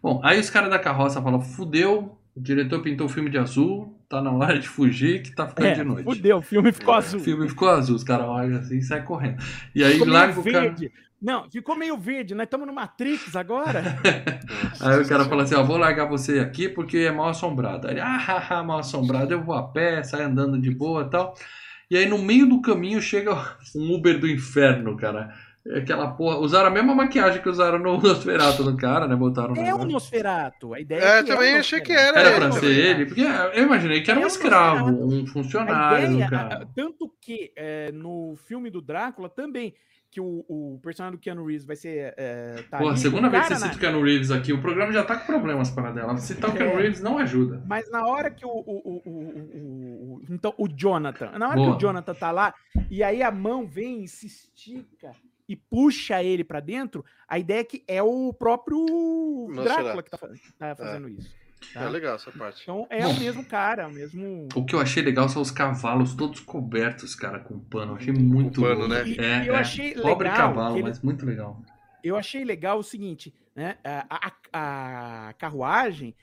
Bom, 0.00 0.20
aí 0.22 0.38
os 0.38 0.48
caras 0.48 0.70
da 0.70 0.78
carroça 0.78 1.20
falam: 1.20 1.40
fudeu, 1.40 2.16
o 2.32 2.40
diretor 2.40 2.80
pintou 2.80 3.08
o 3.08 3.10
filme 3.10 3.28
de 3.28 3.38
azul, 3.38 4.00
tá 4.08 4.22
na 4.22 4.30
hora 4.30 4.56
de 4.56 4.68
fugir 4.68 5.20
que 5.20 5.34
tá 5.34 5.48
ficando 5.48 5.66
é, 5.66 5.74
de 5.74 5.82
noite. 5.82 6.04
Fudeu, 6.04 6.36
o 6.38 6.42
filme 6.42 6.70
ficou 6.70 6.94
é, 6.94 6.98
azul. 6.98 7.18
O 7.18 7.24
filme 7.24 7.48
ficou 7.48 7.68
azul, 7.68 7.96
os 7.96 8.04
caras 8.04 8.28
olham 8.28 8.58
assim 8.58 8.78
e 8.78 8.82
saem 8.82 9.04
correndo. 9.04 9.42
E 9.74 9.82
aí 9.82 9.98
larga 9.98 10.38
o 10.40 10.44
cara. 10.44 10.76
Não, 11.24 11.50
ficou 11.50 11.74
meio 11.74 11.96
verde, 11.96 12.34
nós 12.34 12.44
estamos 12.44 12.66
no 12.66 12.74
Matrix 12.74 13.34
agora. 13.34 13.82
aí 14.78 15.00
o 15.00 15.08
cara 15.08 15.24
fala 15.24 15.44
assim: 15.44 15.54
ó, 15.54 15.62
vou 15.62 15.78
largar 15.78 16.06
você 16.06 16.38
aqui 16.38 16.68
porque 16.68 16.98
é 16.98 17.10
mal 17.10 17.30
assombrado. 17.30 17.88
Aí, 17.88 17.98
ah, 17.98 18.62
mal 18.62 18.80
assombrado, 18.80 19.32
eu 19.32 19.42
vou 19.42 19.54
a 19.54 19.66
pé, 19.66 20.02
saio 20.02 20.26
andando 20.26 20.60
de 20.60 20.70
boa 20.70 21.04
e 21.04 21.08
tal. 21.10 21.34
E 21.90 21.96
aí 21.96 22.04
no 22.04 22.18
meio 22.18 22.46
do 22.46 22.60
caminho 22.60 23.00
chega 23.00 23.32
um 23.74 23.94
Uber 23.94 24.20
do 24.20 24.28
inferno, 24.28 24.98
cara. 24.98 25.32
Aquela 25.74 26.08
porra. 26.08 26.36
Usaram 26.36 26.66
a 26.66 26.70
mesma 26.70 26.94
maquiagem 26.94 27.40
que 27.40 27.48
usaram 27.48 27.78
no 27.78 27.96
Nosferatu 28.02 28.62
no 28.62 28.76
cara, 28.76 29.08
né? 29.08 29.16
Botaram 29.16 29.56
É 29.56 29.74
o 29.74 29.82
Nosferatu. 29.82 30.74
A 30.74 30.80
ideia 30.80 31.00
é, 31.00 31.18
é 31.20 31.22
também 31.22 31.54
achei 31.54 31.80
que 31.80 31.92
era. 31.92 32.20
Era 32.20 32.36
pra 32.36 32.52
ser 32.52 32.66
ele, 32.66 33.06
porque 33.06 33.22
eu 33.54 33.62
imaginei 33.62 34.02
que 34.02 34.10
era 34.10 34.20
é 34.20 34.24
um 34.24 34.26
escravo, 34.26 34.90
um 34.90 35.26
funcionário. 35.26 36.16
Ideia, 36.16 36.28
cara. 36.28 36.68
Tanto 36.76 37.10
que 37.18 37.50
é, 37.56 37.90
no 37.92 38.36
filme 38.46 38.68
do 38.68 38.82
Drácula 38.82 39.30
também 39.30 39.74
que 40.14 40.20
o, 40.20 40.44
o 40.48 40.78
personagem 40.80 41.18
do 41.18 41.20
Keanu 41.20 41.44
Reeves 41.44 41.66
vai 41.66 41.74
ser. 41.74 42.14
É, 42.16 42.62
tá 42.70 42.78
Pô, 42.78 42.88
a 42.88 42.96
segunda 42.96 43.28
vez 43.28 43.48
que 43.48 43.54
você 43.56 43.64
cita 43.64 43.76
o 43.76 43.80
Keanu 43.80 44.00
Reeves 44.00 44.30
aqui, 44.30 44.52
o 44.52 44.60
programa 44.60 44.92
já 44.92 45.02
tá 45.02 45.16
com 45.16 45.26
problemas 45.26 45.70
para 45.70 45.90
dela. 45.90 46.16
Citar 46.18 46.50
o 46.50 46.52
Keanu 46.52 46.78
é. 46.78 46.82
Reeves 46.82 47.00
não 47.00 47.18
ajuda. 47.18 47.60
Mas 47.66 47.90
na 47.90 48.06
hora 48.06 48.30
que 48.30 48.46
o. 48.46 48.48
o, 48.48 49.02
o, 49.04 50.20
o 50.20 50.22
então, 50.30 50.54
o 50.56 50.68
Jonathan. 50.68 51.32
Na 51.36 51.48
hora 51.48 51.56
Boa. 51.56 51.70
que 51.70 51.76
o 51.76 51.80
Jonathan 51.80 52.14
tá 52.14 52.30
lá, 52.30 52.54
e 52.88 53.02
aí 53.02 53.24
a 53.24 53.32
mão 53.32 53.66
vem 53.66 54.04
e 54.04 54.08
se 54.08 54.26
estica 54.28 55.10
e 55.48 55.56
puxa 55.56 56.22
ele 56.22 56.44
para 56.44 56.60
dentro, 56.60 57.04
a 57.28 57.38
ideia 57.38 57.60
é 57.60 57.64
que 57.64 57.84
é 57.88 58.02
o 58.02 58.32
próprio 58.32 59.48
Drácula 59.52 60.02
que 60.02 60.10
tá, 60.10 60.18
tá 60.18 60.76
fazendo 60.76 61.08
é. 61.08 61.10
isso. 61.10 61.43
Tá? 61.72 61.82
É 61.82 61.88
legal 61.88 62.16
essa 62.16 62.30
parte. 62.30 62.62
Então 62.62 62.86
é 62.90 63.02
Bom, 63.02 63.10
o 63.12 63.20
mesmo 63.20 63.44
cara, 63.44 63.82
é 63.82 63.86
o 63.86 63.90
mesmo. 63.90 64.48
O 64.54 64.64
que 64.64 64.74
eu 64.74 64.80
achei 64.80 65.02
legal 65.02 65.28
são 65.28 65.40
os 65.42 65.50
cavalos 65.50 66.14
todos 66.14 66.40
cobertos, 66.40 67.14
cara, 67.14 67.40
com 67.40 67.58
pano. 67.58 67.92
Eu 67.92 67.96
achei 67.96 68.12
muito. 68.12 68.60
Com 68.60 68.66
pano, 68.66 68.88
né? 68.88 69.06
E, 69.06 69.18
é, 69.18 69.48
eu 69.48 69.54
é. 69.54 69.58
achei 69.58 69.94
Pobre 69.94 70.28
legal. 70.28 70.48
cavalo, 70.48 70.76
ele... 70.76 70.84
mas 70.84 71.00
muito 71.00 71.24
legal. 71.24 71.60
Eu 72.02 72.16
achei 72.16 72.44
legal 72.44 72.78
o 72.78 72.82
seguinte, 72.82 73.34
né? 73.56 73.76
A, 73.82 74.28
a, 74.52 75.28
a, 75.28 75.32
carruagem 75.34 76.14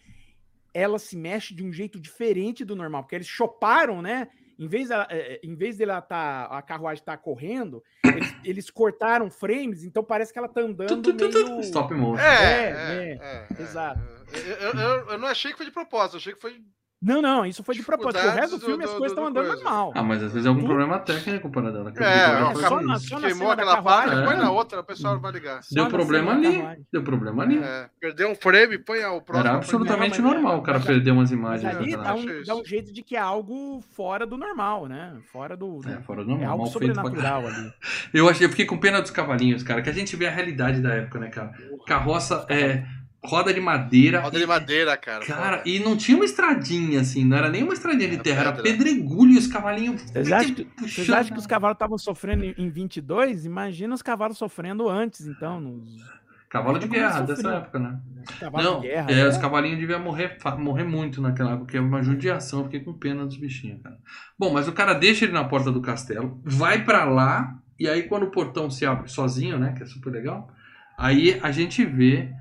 ela 0.74 1.00
se 1.00 1.18
mexe 1.18 1.54
de 1.54 1.64
um 1.64 1.74
jeito 1.74 2.00
diferente 2.00 2.64
do 2.64 2.76
normal, 2.76 3.04
porque 3.04 3.16
eles 3.16 3.28
choparam, 3.28 4.02
né? 4.02 4.30
Em 4.58 4.68
vez, 4.68 4.90
de, 4.90 4.94
é, 4.94 5.40
em 5.44 5.56
vez 5.56 5.78
dela 5.78 6.00
tá, 6.02 6.46
a 6.46 6.62
carruagem 6.62 7.04
tá 7.04 7.18
correndo, 7.18 7.84
eles, 8.06 8.36
eles, 8.46 8.70
cortaram 8.70 9.30
frames, 9.30 9.84
então 9.84 10.04
parece 10.04 10.32
que 10.32 10.38
ela 10.38 10.48
tá 10.48 10.62
andando 10.62 11.14
meio... 11.14 11.60
Stop 11.62 11.94
motion. 11.96 12.22
É, 12.22 12.70
é, 12.70 13.20
é, 13.20 13.48
é 13.58 13.62
exato. 13.62 14.00
Eu, 14.34 14.80
eu, 14.80 15.10
eu, 15.12 15.18
não 15.18 15.28
achei 15.28 15.52
que 15.52 15.58
foi 15.58 15.66
de 15.66 15.72
propósito, 15.72 16.18
achei 16.18 16.34
que 16.34 16.42
foi 16.42 16.62
não, 17.02 17.20
não, 17.20 17.44
isso 17.44 17.64
foi 17.64 17.74
de 17.74 17.82
propósito. 17.82 18.24
O 18.24 18.30
resto 18.30 18.60
do 18.60 18.64
filme 18.64 18.84
do, 18.84 18.92
as 18.92 18.92
coisas 18.92 19.12
estão 19.12 19.26
andando 19.26 19.48
coisa. 19.48 19.64
normal. 19.64 19.92
Ah, 19.96 20.04
mas 20.04 20.22
às 20.22 20.34
vezes 20.34 20.46
é 20.46 20.50
algum 20.50 20.64
problema 20.64 21.00
técnico 21.00 21.50
para 21.50 21.72
dela. 21.72 21.92
É, 21.98 23.20
queimou 23.20 23.50
aquela 23.50 23.82
parte, 23.82 24.24
põe 24.24 24.38
na 24.38 24.52
outra, 24.52 24.82
o 24.82 24.84
pessoal 24.84 25.20
vai 25.20 25.32
ligar. 25.32 25.62
Deu 25.72 25.88
problema 25.88 26.34
ali. 26.34 26.64
Deu 26.94 27.04
problema 27.04 27.42
ali. 27.42 27.58
É, 27.58 27.90
perdeu 28.00 28.30
um 28.30 28.36
frame, 28.36 28.78
põe 28.78 29.04
o 29.04 29.20
próximo. 29.20 29.48
Era 29.48 29.58
absolutamente 29.58 30.22
normal 30.22 30.60
o 30.60 30.62
cara 30.62 30.80
perder 30.80 31.10
umas 31.10 31.32
imagens. 31.32 31.76
ali 31.76 31.98
dá 31.98 32.14
um, 32.14 32.44
dá 32.46 32.56
um, 32.56 32.64
jeito 32.64 32.94
de 32.94 33.02
que 33.02 33.16
é 33.16 33.20
algo 33.20 33.82
fora 33.96 34.28
do 34.28 34.38
normal, 34.38 34.86
né? 34.86 35.18
Fora 35.32 35.58
do. 35.58 35.82
É, 35.88 36.00
fora 36.04 36.24
do 36.24 36.30
normal. 36.30 36.48
É 36.48 36.52
algo 36.52 36.68
sobrenatural 36.68 37.48
ali. 37.48 37.74
Eu 38.14 38.30
achei, 38.30 38.46
eu 38.46 38.50
fiquei 38.50 38.66
com 38.66 38.78
pena 38.78 39.02
dos 39.02 39.10
cavalinhos, 39.10 39.64
cara, 39.64 39.82
que 39.82 39.90
a 39.90 39.94
gente 39.94 40.16
vê 40.16 40.28
a 40.28 40.32
realidade 40.32 40.82
da 40.82 40.94
época, 40.94 41.18
né, 41.20 41.30
cara? 41.30 41.54
Carroça 41.88 42.46
é 42.50 42.84
roda 43.24 43.54
de 43.54 43.62
madeira. 43.62 44.20
Roda 44.22 44.40
de 44.40 44.46
madeira, 44.46 44.98
cara. 44.98 45.26
Cara, 45.26 45.64
e 45.66 45.80
não 45.80 45.96
tinha 45.96 46.18
uma 46.18 46.26
estradinha 46.26 47.02
assim, 47.02 47.24
não 47.24 47.38
era 47.38 47.50
nem 47.50 47.64
uma 47.64 47.74
estradinha 47.74 48.10
de 48.10 48.18
terra, 48.18 48.42
era 48.42 48.54
pedregulho 48.54 49.34
e 49.34 49.38
os 49.38 49.48
cavalinhos. 49.48 50.02
Vocês 50.02 50.32
acham 50.32 50.56
que, 50.56 50.68
vocês 50.80 51.10
acham 51.10 51.34
que 51.34 51.40
os 51.40 51.48
cavalos 51.48 51.76
estavam 51.76 51.98
sofrendo 51.98 52.46
em 52.46 52.70
22? 52.70 53.46
Imagina 53.46 53.94
os 53.94 54.02
cavalos 54.02 54.38
sofrendo 54.38 54.90
antes, 54.90 55.28
então. 55.28 55.60
Nos... 55.62 56.22
Cavalo 56.50 56.80
de 56.80 56.88
guerra 56.88 57.22
dessa 57.22 57.50
época, 57.50 57.80
né? 57.80 57.98
Cavalo 58.38 58.64
não, 58.64 58.82
de 58.82 58.88
guerra, 58.88 59.10
é, 59.10 59.22
é, 59.22 59.28
os 59.28 59.38
cavalinhos 59.38 59.80
deviam 59.80 60.02
morrer, 60.02 60.38
morrer 60.58 60.84
muito 60.84 61.22
naquela 61.22 61.52
época, 61.52 61.66
porque 61.66 61.78
é 61.78 61.82
uma 61.82 62.04
judiação, 62.04 62.60
eu 62.60 62.66
fiquei 62.66 62.82
com 62.82 62.92
pena 62.92 63.26
dos 63.26 63.38
bichinhos, 63.38 63.82
cara. 63.82 63.98
Bom, 64.38 64.52
mas 64.52 64.68
o 64.68 64.74
cara 64.74 64.94
deixa 64.94 65.24
ele 65.24 65.32
na 65.32 65.46
porta 65.46 65.72
do 65.72 65.80
castelo, 65.80 66.42
vai 66.44 66.84
para 66.84 67.06
lá, 67.06 67.58
e 67.80 67.88
aí 67.88 68.04
quando 68.04 68.24
o 68.24 68.32
portão 68.32 68.70
se 68.70 68.86
abre 68.86 69.08
sozinho, 69.08 69.58
né, 69.58 69.74
que 69.78 69.84
é 69.84 69.86
super 69.86 70.12
legal, 70.12 70.52
aí 70.98 71.40
a 71.42 71.54
gente 71.54 71.86
vê 71.86 72.34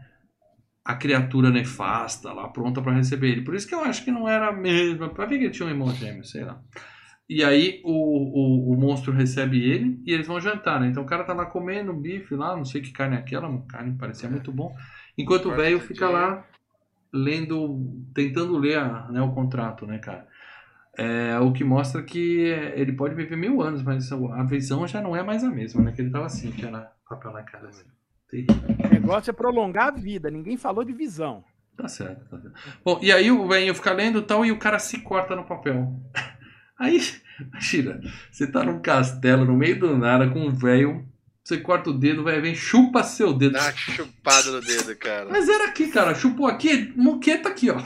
a 0.91 0.97
criatura 0.97 1.51
nefasta 1.51 2.33
lá, 2.33 2.49
pronta 2.49 2.83
para 2.83 2.93
receber 2.93 3.31
ele. 3.31 3.43
Por 3.43 3.55
isso 3.55 3.67
que 3.67 3.75
eu 3.75 3.83
acho 3.83 4.05
que 4.05 4.11
não 4.11 4.29
era 4.29 4.53
mesmo. 4.53 5.09
Pra 5.11 5.25
ver 5.25 5.39
que 5.39 5.45
ele 5.45 5.53
tinha 5.53 5.67
um 5.67 5.71
irmão 5.71 5.91
gêmeo, 5.95 6.25
sei 6.25 6.45
lá. 6.45 6.61
E 7.29 7.45
aí 7.45 7.81
o, 7.85 7.93
o, 7.93 8.73
o, 8.73 8.77
monstro 8.77 9.13
recebe 9.13 9.63
ele 9.63 10.03
e 10.05 10.13
eles 10.13 10.27
vão 10.27 10.41
jantar, 10.41 10.81
né? 10.81 10.89
Então 10.89 11.05
o 11.05 11.07
cara 11.07 11.23
tá 11.23 11.33
lá 11.33 11.47
comendo 11.47 11.93
bife 11.93 12.35
lá, 12.35 12.57
não 12.57 12.65
sei 12.65 12.81
que 12.81 12.91
carne 12.91 13.15
é 13.15 13.21
aquela, 13.21 13.49
uma 13.49 13.65
carne 13.67 13.97
parecia 13.97 14.29
é. 14.29 14.33
muito 14.33 14.51
bom. 14.51 14.75
Enquanto 15.17 15.49
o 15.49 15.55
velho 15.55 15.79
fica 15.79 16.09
lá 16.09 16.45
lendo, 17.13 18.05
tentando 18.13 18.59
ler 18.59 18.79
a, 18.79 19.07
né, 19.13 19.23
o 19.23 19.33
contrato, 19.33 19.87
né, 19.87 19.99
cara? 19.99 20.27
É, 20.99 21.39
o 21.39 21.53
que 21.53 21.63
mostra 21.63 22.03
que 22.03 22.41
ele 22.75 22.93
pode 22.95 23.15
viver 23.15 23.37
mil 23.37 23.63
anos, 23.63 23.81
mas 23.81 24.11
a 24.11 24.43
visão 24.43 24.85
já 24.89 25.01
não 25.01 25.15
é 25.15 25.23
mais 25.23 25.45
a 25.45 25.51
mesma, 25.51 25.83
né? 25.83 25.93
Que 25.93 26.03
ele 26.03 26.11
tava 26.11 26.27
assim, 26.27 26.51
tinha 26.51 26.91
papel 27.09 27.33
na 27.33 27.45
cara 27.45 27.69
assim. 27.69 27.87
O 28.39 28.89
negócio 28.89 29.31
é 29.31 29.35
prolongar 29.35 29.89
a 29.89 29.91
vida, 29.91 30.31
ninguém 30.31 30.57
falou 30.57 30.85
de 30.85 30.93
visão. 30.93 31.45
Tá 31.77 31.89
certo, 31.89 32.29
tá 32.29 32.39
certo. 32.41 32.55
Bom, 32.85 32.99
e 33.03 33.11
aí 33.11 33.31
o 33.31 33.49
velho 33.49 33.75
fica 33.75 33.93
lendo 33.93 34.23
tal 34.23 34.45
e 34.45 34.53
o 34.53 34.59
cara 34.59 34.79
se 34.79 35.01
corta 35.01 35.35
no 35.35 35.45
papel. 35.45 35.93
Aí, 36.79 36.99
imagina, 37.39 38.01
você 38.33 38.51
tá 38.51 38.65
num 38.65 38.81
castelo 38.81 39.45
no 39.45 39.53
meio 39.53 39.79
do 39.79 39.99
nada 39.99 40.31
com 40.31 40.47
um 40.47 40.51
velho, 40.51 41.07
você 41.45 41.59
corta 41.59 41.91
o 41.91 41.93
dedo, 41.93 42.23
o 42.23 42.25
velho 42.25 42.41
vem, 42.41 42.55
chupa 42.55 43.03
seu 43.03 43.35
dedo. 43.35 43.53
Dá 43.53 43.71
chupada 43.73 44.51
no 44.51 44.63
dedo, 44.63 44.97
cara. 44.97 45.29
Mas 45.29 45.47
era 45.47 45.67
aqui, 45.67 45.89
cara, 45.89 46.15
chupou 46.15 46.47
aqui, 46.47 46.91
moqueta 46.97 47.51
aqui, 47.51 47.69
ó. 47.71 47.77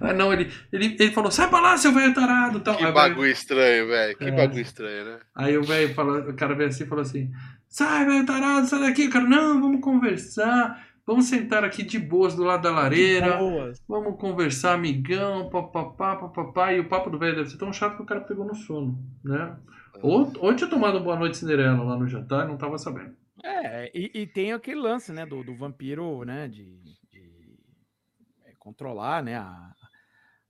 Mas 0.00 0.16
não, 0.16 0.32
ele, 0.32 0.52
ele, 0.72 0.96
ele 0.98 1.10
falou, 1.10 1.30
sai 1.30 1.48
pra 1.48 1.60
lá, 1.60 1.76
seu 1.76 1.92
velho 1.92 2.12
tarado. 2.14 2.60
Tal. 2.60 2.76
Que 2.76 2.90
bagulho 2.92 3.30
estranho, 3.30 3.88
velho. 3.88 4.16
Que 4.16 4.24
é. 4.24 4.30
bagulho 4.30 4.60
estranho, 4.60 5.04
né? 5.04 5.18
Aí 5.34 5.56
o 5.56 5.62
velho 5.62 5.94
o 6.28 6.34
cara 6.34 6.54
veio 6.54 6.68
assim 6.68 6.84
e 6.84 6.86
falou 6.86 7.02
assim: 7.02 7.30
Sai, 7.72 8.04
velho 8.04 8.26
tarado, 8.26 8.66
sai 8.66 8.80
daqui, 8.80 9.08
cara. 9.08 9.24
Não, 9.24 9.58
vamos 9.58 9.80
conversar. 9.80 10.86
Vamos 11.06 11.24
sentar 11.24 11.64
aqui 11.64 11.82
de 11.82 11.98
boas 11.98 12.34
do 12.34 12.44
lado 12.44 12.62
da 12.62 12.70
lareira. 12.70 13.38
Vamos 13.88 14.20
conversar, 14.20 14.74
amigão, 14.74 15.48
papapá, 15.48 16.16
papapá. 16.16 16.74
E 16.74 16.80
o 16.80 16.88
papo 16.88 17.08
do 17.08 17.18
velho 17.18 17.36
deve 17.36 17.48
ser 17.48 17.56
tão 17.56 17.72
chato 17.72 17.96
que 17.96 18.02
o 18.02 18.06
cara 18.06 18.20
pegou 18.20 18.44
no 18.44 18.54
sono, 18.54 19.02
né? 19.24 19.56
Ou, 20.02 20.30
ou 20.38 20.54
tinha 20.54 20.68
tomado 20.68 21.00
Boa 21.00 21.16
Noite 21.16 21.38
Cinderela 21.38 21.82
lá 21.82 21.96
no 21.96 22.06
jantar 22.06 22.44
e 22.44 22.48
não 22.48 22.58
tava 22.58 22.76
sabendo. 22.76 23.16
É, 23.42 23.90
e, 23.94 24.10
e 24.20 24.26
tem 24.26 24.52
aquele 24.52 24.78
lance, 24.78 25.10
né, 25.10 25.24
do, 25.24 25.42
do 25.42 25.56
vampiro, 25.56 26.24
né, 26.24 26.48
de, 26.48 26.78
de 27.10 27.56
é, 28.44 28.52
controlar, 28.58 29.22
né, 29.22 29.36
a, 29.36 29.72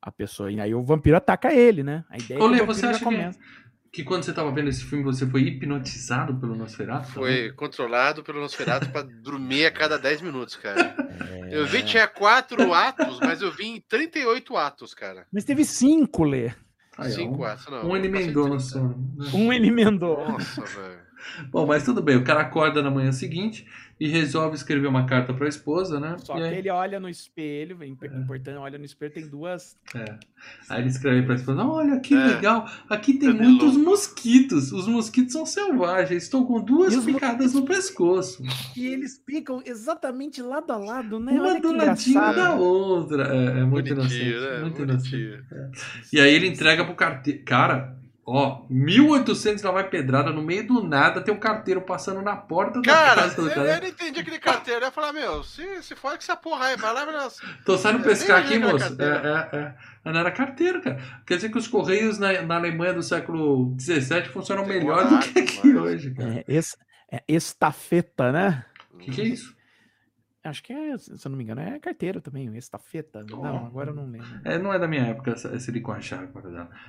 a 0.02 0.10
pessoa. 0.10 0.50
E 0.50 0.60
aí 0.60 0.74
o 0.74 0.82
vampiro 0.82 1.16
ataca 1.16 1.54
ele, 1.54 1.84
né? 1.84 2.04
A 2.10 2.18
ideia 2.18 2.42
Olê, 2.42 2.56
é 2.56 2.58
que 2.58 2.64
o 2.64 2.66
você 2.66 2.86
acha 2.86 3.04
começa. 3.04 3.38
que 3.38 3.44
que 3.92 4.02
quando 4.02 4.22
você 4.22 4.30
estava 4.30 4.50
vendo 4.50 4.70
esse 4.70 4.82
filme 4.84 5.04
você 5.04 5.26
foi 5.26 5.42
hipnotizado 5.42 6.34
pelo 6.36 6.56
Nosferatu? 6.56 7.12
Foi 7.12 7.36
também? 7.36 7.52
controlado 7.52 8.22
pelo 8.22 8.40
Nosferatu 8.40 8.88
para 8.88 9.02
dormir 9.02 9.66
a 9.66 9.70
cada 9.70 9.98
10 9.98 10.22
minutos, 10.22 10.56
cara. 10.56 10.96
É... 11.30 11.58
Eu 11.58 11.66
vi 11.66 11.82
tinha 11.82 12.08
quatro 12.08 12.72
atos, 12.72 13.20
mas 13.20 13.42
eu 13.42 13.52
vi 13.52 13.66
em 13.66 13.80
38 13.80 14.56
atos, 14.56 14.94
cara. 14.94 15.26
Mas 15.30 15.44
teve 15.44 15.64
cinco, 15.64 16.24
Lê. 16.24 16.52
Aí, 16.96 17.10
Cinco, 17.10 17.42
um, 17.42 17.46
essa 17.46 17.70
não. 17.70 17.90
Um 17.90 17.96
ele 17.96 18.06
emendou 18.06 18.48
no 18.48 18.60
sono. 18.60 19.14
Né? 19.16 19.30
Um 19.32 19.52
ele 19.52 19.68
emendou. 19.68 20.28
Nossa, 20.28 20.62
velho. 20.62 21.00
Bom, 21.50 21.66
mas 21.66 21.84
tudo 21.84 22.02
bem. 22.02 22.16
O 22.16 22.24
cara 22.24 22.40
acorda 22.40 22.82
na 22.82 22.90
manhã 22.90 23.12
seguinte 23.12 23.66
e 24.02 24.08
resolve 24.08 24.56
escrever 24.56 24.88
uma 24.88 25.06
carta 25.06 25.32
para 25.32 25.46
a 25.46 25.48
esposa, 25.48 26.00
né? 26.00 26.16
Só 26.18 26.36
e 26.36 26.40
que 26.40 26.42
aí... 26.48 26.58
ele 26.58 26.70
olha 26.70 26.98
no 26.98 27.08
espelho, 27.08 27.78
é 27.80 27.86
importante, 27.86 28.58
olha 28.58 28.76
no 28.76 28.84
espelho, 28.84 29.12
tem 29.12 29.28
duas. 29.28 29.78
É. 29.94 30.18
Aí 30.68 30.80
ele 30.80 30.88
escreve 30.88 31.22
para 31.22 31.34
a 31.34 31.36
esposa: 31.36 31.62
Olha 31.62 32.00
que 32.00 32.12
é. 32.12 32.26
legal, 32.26 32.68
aqui 32.90 33.14
tem 33.14 33.32
muitos 33.32 33.76
mosquitos. 33.76 34.72
Os 34.72 34.88
mosquitos 34.88 35.32
são 35.32 35.46
selvagens. 35.46 36.24
Estou 36.24 36.44
com 36.44 36.60
duas 36.60 36.96
picadas 37.04 37.54
no 37.54 37.64
pescoço. 37.64 38.42
E 38.76 38.88
eles 38.88 39.22
picam 39.24 39.62
exatamente 39.64 40.42
lado 40.42 40.72
a 40.72 40.78
lado, 40.78 41.20
né? 41.20 41.30
Uma 41.34 41.60
do 41.60 41.72
ladinho 41.72 42.34
da 42.34 42.54
outra. 42.56 43.32
É, 43.32 43.60
é 43.60 43.64
muito 43.64 43.94
Bonitinho, 43.94 44.30
inocente. 44.30 44.52
Né? 44.52 44.60
Muito 44.62 44.84
Bonitinho. 44.84 45.28
inocente. 45.28 45.54
É. 45.54 45.70
E 46.12 46.20
aí 46.20 46.34
ele 46.34 46.48
entrega 46.48 46.84
pro 46.84 46.96
carteiro. 46.96 47.44
Cara, 47.44 48.01
Ó, 48.24 48.64
1800 48.70 49.64
lá 49.64 49.72
vai 49.72 49.88
pedrada, 49.90 50.30
no 50.30 50.42
meio 50.42 50.64
do 50.64 50.80
nada 50.80 51.20
tem 51.20 51.34
um 51.34 51.40
carteiro 51.40 51.80
passando 51.82 52.22
na 52.22 52.36
porta 52.36 52.80
cara, 52.80 53.16
da 53.16 53.22
casa 53.22 53.42
do 53.42 53.48
cara. 53.48 53.60
Eu, 53.62 53.74
eu 53.74 53.80
não 53.80 53.88
entendi 53.88 54.20
aquele 54.20 54.38
carteiro. 54.38 54.80
Eu 54.80 54.86
ia 54.86 54.92
falar, 54.92 55.12
meu, 55.12 55.42
se, 55.42 55.82
se 55.82 55.96
for 55.96 56.12
que 56.12 56.18
essa 56.18 56.36
porra 56.36 56.66
aí, 56.66 56.76
vai 56.76 56.94
lá, 56.94 57.04
mas... 57.04 57.38
Tô 57.64 57.76
saindo 57.76 58.00
pescar 58.04 58.38
aqui, 58.44 58.60
moço. 58.60 58.96
É, 59.00 59.56
é, 59.56 59.58
é. 59.58 59.74
Não 60.04 60.20
era 60.20 60.30
carteiro, 60.30 60.80
cara. 60.80 61.00
Quer 61.26 61.34
dizer 61.36 61.50
que 61.50 61.58
os 61.58 61.66
Correios 61.66 62.18
na, 62.18 62.42
na 62.42 62.54
Alemanha 62.54 62.94
do 62.94 63.02
século 63.02 63.76
XVII 63.80 64.26
funcionam 64.32 64.64
melhor 64.66 65.08
do 65.08 65.18
que 65.18 65.40
aqui 65.40 65.74
hoje, 65.74 66.14
cara. 66.14 66.34
É, 66.36 66.44
es, 66.46 66.76
é 67.10 67.24
estafeta, 67.26 68.30
né? 68.30 68.64
O 68.94 68.98
que, 68.98 69.10
que 69.10 69.20
é 69.20 69.24
isso? 69.24 69.52
Acho 70.44 70.62
que 70.64 70.72
é, 70.72 70.98
se 70.98 71.12
eu 71.12 71.30
não 71.30 71.38
me 71.38 71.44
engano, 71.44 71.60
é 71.60 71.78
carteiro 71.78 72.20
também, 72.20 72.56
estafeta. 72.56 73.24
Oh. 73.32 73.36
Não, 73.36 73.66
agora 73.66 73.90
eu 73.90 73.94
não 73.94 74.10
lembro. 74.10 74.26
É, 74.44 74.58
não 74.58 74.72
é 74.72 74.78
da 74.78 74.88
minha 74.88 75.02
época 75.02 75.30
essa, 75.30 75.54
esse 75.54 75.80
com 75.80 75.92
a 75.92 76.00
chave, 76.00 76.28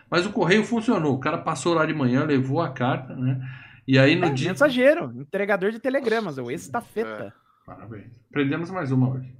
Mas 0.09 0.25
o 0.25 0.31
correio 0.31 0.63
funcionou. 0.63 1.13
O 1.13 1.19
cara 1.19 1.37
passou 1.37 1.75
lá 1.75 1.85
de 1.85 1.93
manhã, 1.93 2.23
levou 2.23 2.61
a 2.61 2.71
carta, 2.71 3.15
né? 3.15 3.39
E 3.87 3.99
aí 3.99 4.15
no 4.15 4.25
é, 4.25 4.29
dia. 4.31 4.49
Mensageiro, 4.49 5.13
entregador 5.15 5.71
de 5.71 5.79
telegramas, 5.79 6.39
o 6.39 6.49
estafeta. 6.49 7.25
É. 7.25 7.43
Parabéns. 7.65 8.07
Aprendemos 8.29 8.71
mais 8.71 8.91
uma 8.91 9.09
hoje. 9.09 9.31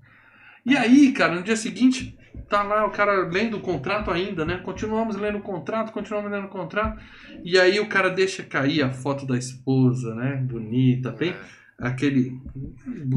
E 0.64 0.78
aí, 0.78 1.12
cara, 1.12 1.36
no 1.36 1.44
dia 1.44 1.58
seguinte, 1.58 2.18
tá 2.48 2.62
lá 2.62 2.86
o 2.86 2.92
cara 2.92 3.28
lendo 3.28 3.58
o 3.58 3.62
contrato 3.62 4.12
ainda, 4.12 4.46
né? 4.46 4.58
Continuamos 4.58 5.16
lendo 5.16 5.40
o 5.40 5.42
contrato, 5.42 5.92
continuamos 5.92 6.32
lendo 6.32 6.46
o 6.46 6.50
contrato. 6.50 7.02
E 7.44 7.60
aí 7.60 7.80
o 7.80 7.90
cara 7.90 8.10
deixa 8.10 8.44
cair 8.44 8.84
a 8.84 8.92
foto 8.92 9.26
da 9.26 9.38
esposa, 9.38 10.14
né? 10.14 10.36
Bonita, 10.36 11.12
bem. 11.12 11.32
É 11.32 11.63
aquele. 11.80 12.40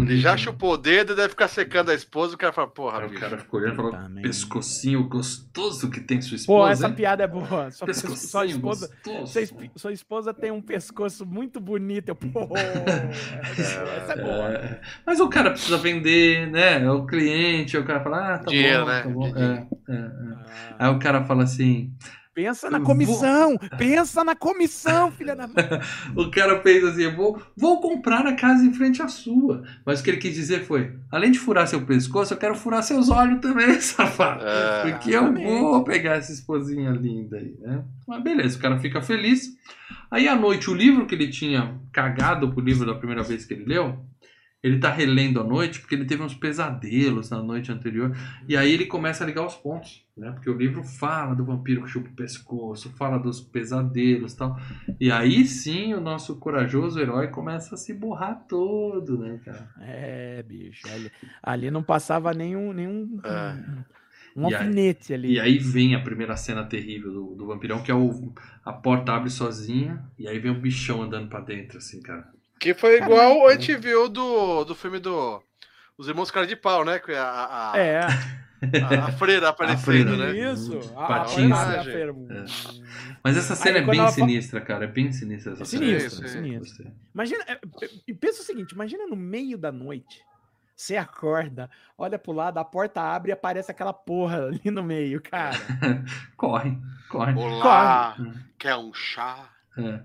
Ele 0.01 0.19
já 0.19 0.37
chupou 0.37 0.73
o 0.73 0.77
dedo 0.77 1.15
deve 1.15 1.31
ficar 1.31 1.49
secando 1.49 1.91
a 1.91 1.95
esposa. 1.95 2.35
O 2.35 2.39
cara 2.39 2.53
fala, 2.53 2.69
porra, 2.69 3.07
o 3.07 3.15
cara 3.15 3.39
ficou 3.39 3.61
olhando 3.61 3.73
e 3.73 3.77
falou: 3.77 3.93
Também. 3.93 4.23
pescocinho 4.23 5.07
gostoso 5.09 5.91
que 5.91 6.01
tem 6.01 6.21
sua 6.21 6.37
esposa. 6.37 6.59
Pô, 6.59 6.69
essa 6.69 6.89
hein? 6.89 6.95
piada 6.95 7.25
é 7.25 7.27
boa. 7.27 7.71
Sua, 7.71 7.93
sua 7.93 8.47
esposa, 8.47 8.91
sua, 9.27 9.43
sua, 9.77 9.93
esposa 9.93 10.35
tem 10.35 10.51
um 10.51 10.63
pescoço 10.63 11.27
muito 11.27 11.61
bonito. 11.61 12.09
Eu, 12.09 12.17
pô, 12.17 12.49
essa 12.57 14.13
é 14.13 14.23
boa. 14.23 14.53
É, 14.53 14.81
mas 15.05 15.21
o 15.21 15.29
cara 15.29 15.51
precisa 15.51 15.79
vender, 15.79 16.51
né? 16.51 16.83
É 16.83 16.91
o 16.91 17.07
cliente. 17.07 17.77
O 17.77 17.85
cara 17.85 18.01
fala: 18.03 18.35
ah, 18.35 18.39
tá 18.39 18.51
Dinheiro, 18.51 18.85
bom, 18.85 18.87
né? 18.87 19.03
tá 19.03 19.09
bom. 19.09 19.27
É, 19.37 19.67
é, 19.89 19.97
ah. 19.97 20.77
Aí 20.79 20.91
o 20.91 20.99
cara 20.99 21.25
fala 21.25 21.45
assim. 21.45 21.93
Pensa 22.37 22.69
na 22.69 22.81
comissão! 22.81 23.57
Vou... 23.57 23.79
Pensa 23.79 24.23
na 24.23 24.37
comissão, 24.37 25.11
filha 25.11 25.35
da 25.35 25.47
mãe! 25.47 25.55
o 26.15 26.31
cara 26.31 26.61
fez 26.61 26.85
assim: 26.85 27.11
vou, 27.17 27.41
vou 27.57 27.81
comprar 27.81 28.27
a 28.27 28.35
casa 28.35 28.63
em 28.63 28.75
frente 28.75 29.01
à 29.01 29.09
sua. 29.09 29.65
Mas 29.87 30.01
o 30.01 30.05
que 30.05 30.11
ele 30.11 30.19
quis 30.19 30.35
dizer 30.35 30.67
foi: 30.67 30.93
além 31.11 31.31
de 31.31 31.39
furar 31.39 31.67
seu 31.67 31.81
pescoço, 31.87 32.35
eu 32.35 32.39
quero 32.39 32.55
furar 32.55 32.83
seus 32.83 33.09
olhos 33.09 33.41
também, 33.41 33.73
safado. 33.81 34.45
É, 34.45 34.83
Porque 34.83 35.13
exatamente. 35.13 35.47
eu 35.47 35.61
vou 35.61 35.83
pegar 35.83 36.17
essa 36.17 36.31
esposinha 36.31 36.91
linda 36.91 37.39
aí, 37.39 37.57
né? 37.59 37.83
Mas 38.07 38.23
beleza, 38.23 38.59
o 38.59 38.61
cara 38.61 38.79
fica 38.81 39.01
feliz. 39.01 39.57
Aí 40.11 40.29
à 40.29 40.37
noite, 40.37 40.69
o 40.69 40.75
livro 40.75 41.07
que 41.07 41.15
ele 41.15 41.29
tinha 41.29 41.75
cagado 41.91 42.53
pro 42.53 42.63
livro 42.63 42.85
da 42.85 42.95
primeira 42.95 43.23
vez 43.23 43.47
que 43.47 43.55
ele 43.55 43.65
leu, 43.65 43.99
ele 44.67 44.79
tá 44.79 44.91
relendo 44.91 45.41
à 45.41 45.45
noite 45.45 45.79
porque 45.79 45.95
ele 45.95 46.05
teve 46.05 46.23
uns 46.23 46.35
pesadelos 46.35 47.31
na 47.31 47.41
noite 47.41 47.71
anterior. 47.71 48.17
E 48.49 48.57
aí 48.57 48.73
ele 48.73 48.87
começa 48.87 49.23
a 49.23 49.27
ligar 49.27 49.47
os 49.47 49.55
pontos, 49.55 50.05
né? 50.17 50.33
Porque 50.33 50.51
o 50.51 50.57
livro 50.57 50.83
fala 50.83 51.35
do 51.37 51.45
vampiro 51.45 51.85
que 51.85 51.89
chupa 51.89 52.09
o 52.09 52.15
pescoço, 52.15 52.91
fala 52.97 53.17
dos 53.17 53.41
pesadelos 53.41 54.33
e 54.33 54.37
tal. 54.37 54.59
E 54.99 55.11
aí 55.11 55.47
sim 55.47 55.95
o 55.95 56.01
nosso 56.01 56.37
corajoso 56.37 56.99
herói 56.99 57.29
começa 57.29 57.77
a 57.77 57.79
se 57.79 57.95
borrar 57.95 58.45
todo, 58.49 59.17
né, 59.19 59.41
cara? 59.45 59.71
É, 59.83 60.43
bicho. 60.43 60.87
Ali, 60.89 61.13
ali 61.41 61.71
não 61.71 61.83
passava 61.83 62.35
nenhum. 62.35 62.73
nenhum 62.73 63.21
é. 63.23 63.53
Um, 64.37 64.43
um 64.43 64.45
alfinete 64.47 65.15
ali. 65.15 65.35
E 65.35 65.41
aí 65.41 65.59
vem 65.59 65.95
a 65.95 66.01
primeira 66.01 66.37
cena 66.37 66.65
terrível 66.65 67.13
do, 67.13 67.35
do 67.37 67.47
vampirão, 67.47 67.83
que 67.83 67.91
é 67.91 67.95
o. 67.95 68.33
A 68.65 68.73
porta 68.73 69.13
abre 69.13 69.31
sozinha, 69.31 70.05
e 70.19 70.27
aí 70.27 70.41
vem 70.41 70.51
um 70.51 70.61
bichão 70.61 71.03
andando 71.03 71.29
para 71.29 71.41
dentro, 71.41 71.79
assim, 71.79 72.03
cara. 72.03 72.36
Que 72.59 72.75
foi 72.75 72.99
igual 72.99 73.47
a 73.49 73.53
gente 73.53 73.77
viu 73.77 74.09
do, 74.09 74.65
do 74.65 74.75
filme 74.75 74.99
do. 74.99 75.43
Os 75.99 76.09
Irmãos 76.09 76.31
Cara 76.31 76.47
de 76.47 76.57
Pau, 76.57 76.85
né? 76.85 77.01
A, 77.17 77.73
a, 77.73 77.79
é. 77.79 78.01
A, 78.01 79.05
a 79.07 79.13
freira 79.13 79.49
aparecendo, 79.49 79.79
a 79.79 79.85
freira, 79.85 80.17
né? 80.17 80.53
Isso. 80.53 80.79
Patins. 80.95 81.53
A, 81.53 81.81
a 81.81 81.91
é. 81.91 82.47
Mas 83.23 83.37
essa 83.37 83.55
cena 83.55 83.79
Aí, 83.79 83.83
é 83.83 83.87
bem 83.87 84.01
ela... 84.01 84.11
sinistra, 84.11 84.61
cara. 84.61 84.85
É 84.85 84.89
bem 84.89 85.13
sinistra 85.13 85.53
essa 85.53 85.63
é 85.63 85.67
sinistra, 85.67 86.29
cena. 86.29 86.47
É 86.47 86.51
sinistra. 86.51 86.93
Imagina. 87.15 87.45
E 88.07 88.15
pensa 88.15 88.43
o 88.43 88.45
seguinte: 88.45 88.73
imagina 88.73 89.07
no 89.07 89.17
meio 89.17 89.59
da 89.59 89.71
noite. 89.71 90.25
Você 90.75 90.95
acorda, 90.95 91.71
olha 91.97 92.19
pro 92.19 92.33
lado, 92.33 92.59
a 92.59 92.65
porta 92.65 93.01
abre 93.01 93.31
e 93.31 93.33
aparece 93.33 93.71
aquela 93.71 93.95
porra 93.95 94.45
ali 94.45 94.71
no 94.71 94.83
meio, 94.83 95.23
cara. 95.23 95.57
corre, 96.37 96.77
corre. 97.09 97.33
Olá, 97.33 98.15
corre. 98.15 98.33
quer 98.59 98.77
um 98.77 98.93
chá? 98.93 99.56
É. 99.79 100.01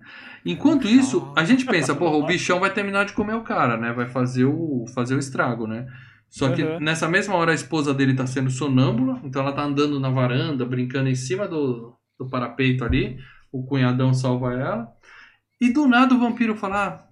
Enquanto 0.45 0.87
isso, 0.87 1.33
a 1.35 1.45
gente 1.45 1.65
pensa, 1.65 1.95
porra, 1.95 2.17
o 2.17 2.25
bichão 2.25 2.59
vai 2.59 2.73
terminar 2.73 3.05
de 3.05 3.13
comer 3.13 3.35
o 3.35 3.43
cara, 3.43 3.77
né? 3.77 3.93
Vai 3.93 4.07
fazer 4.07 4.45
o, 4.45 4.85
fazer 4.93 5.15
o 5.15 5.19
estrago, 5.19 5.65
né? 5.65 5.87
Só 6.29 6.49
que 6.53 6.63
uhum. 6.63 6.79
nessa 6.79 7.09
mesma 7.09 7.35
hora 7.35 7.51
a 7.51 7.55
esposa 7.55 7.93
dele 7.93 8.15
tá 8.15 8.25
sendo 8.25 8.49
sonâmbula, 8.49 9.19
então 9.23 9.41
ela 9.41 9.53
tá 9.53 9.63
andando 9.63 9.99
na 9.99 10.09
varanda, 10.09 10.65
brincando 10.65 11.09
em 11.09 11.15
cima 11.15 11.47
do, 11.47 11.93
do 12.17 12.29
parapeito 12.29 12.85
ali. 12.85 13.17
O 13.51 13.65
cunhadão 13.65 14.13
salva 14.13 14.53
ela. 14.53 14.87
E 15.59 15.71
do 15.71 15.87
nada 15.87 16.15
o 16.15 16.19
vampiro 16.19 16.55
fala: 16.55 16.87
ah, 16.87 17.07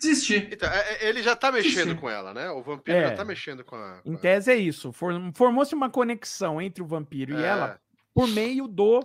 desisti. 0.00 0.48
Então, 0.50 0.68
é, 0.68 0.94
é, 0.94 1.08
ele 1.08 1.22
já 1.22 1.36
tá 1.36 1.52
mexendo 1.52 1.94
com 1.94 2.10
ela, 2.10 2.34
né? 2.34 2.50
O 2.50 2.60
vampiro 2.62 2.98
é. 2.98 3.10
já 3.10 3.14
tá 3.14 3.24
mexendo 3.24 3.64
com 3.64 3.76
a. 3.76 4.00
Com 4.02 4.12
em 4.12 4.16
tese 4.16 4.50
é 4.50 4.56
isso. 4.56 4.92
Formou-se 4.92 5.74
uma 5.74 5.88
conexão 5.88 6.60
entre 6.60 6.82
o 6.82 6.86
vampiro 6.86 7.36
é. 7.36 7.40
e 7.40 7.44
ela 7.44 7.80
por 8.12 8.26
meio 8.26 8.66
do 8.66 9.00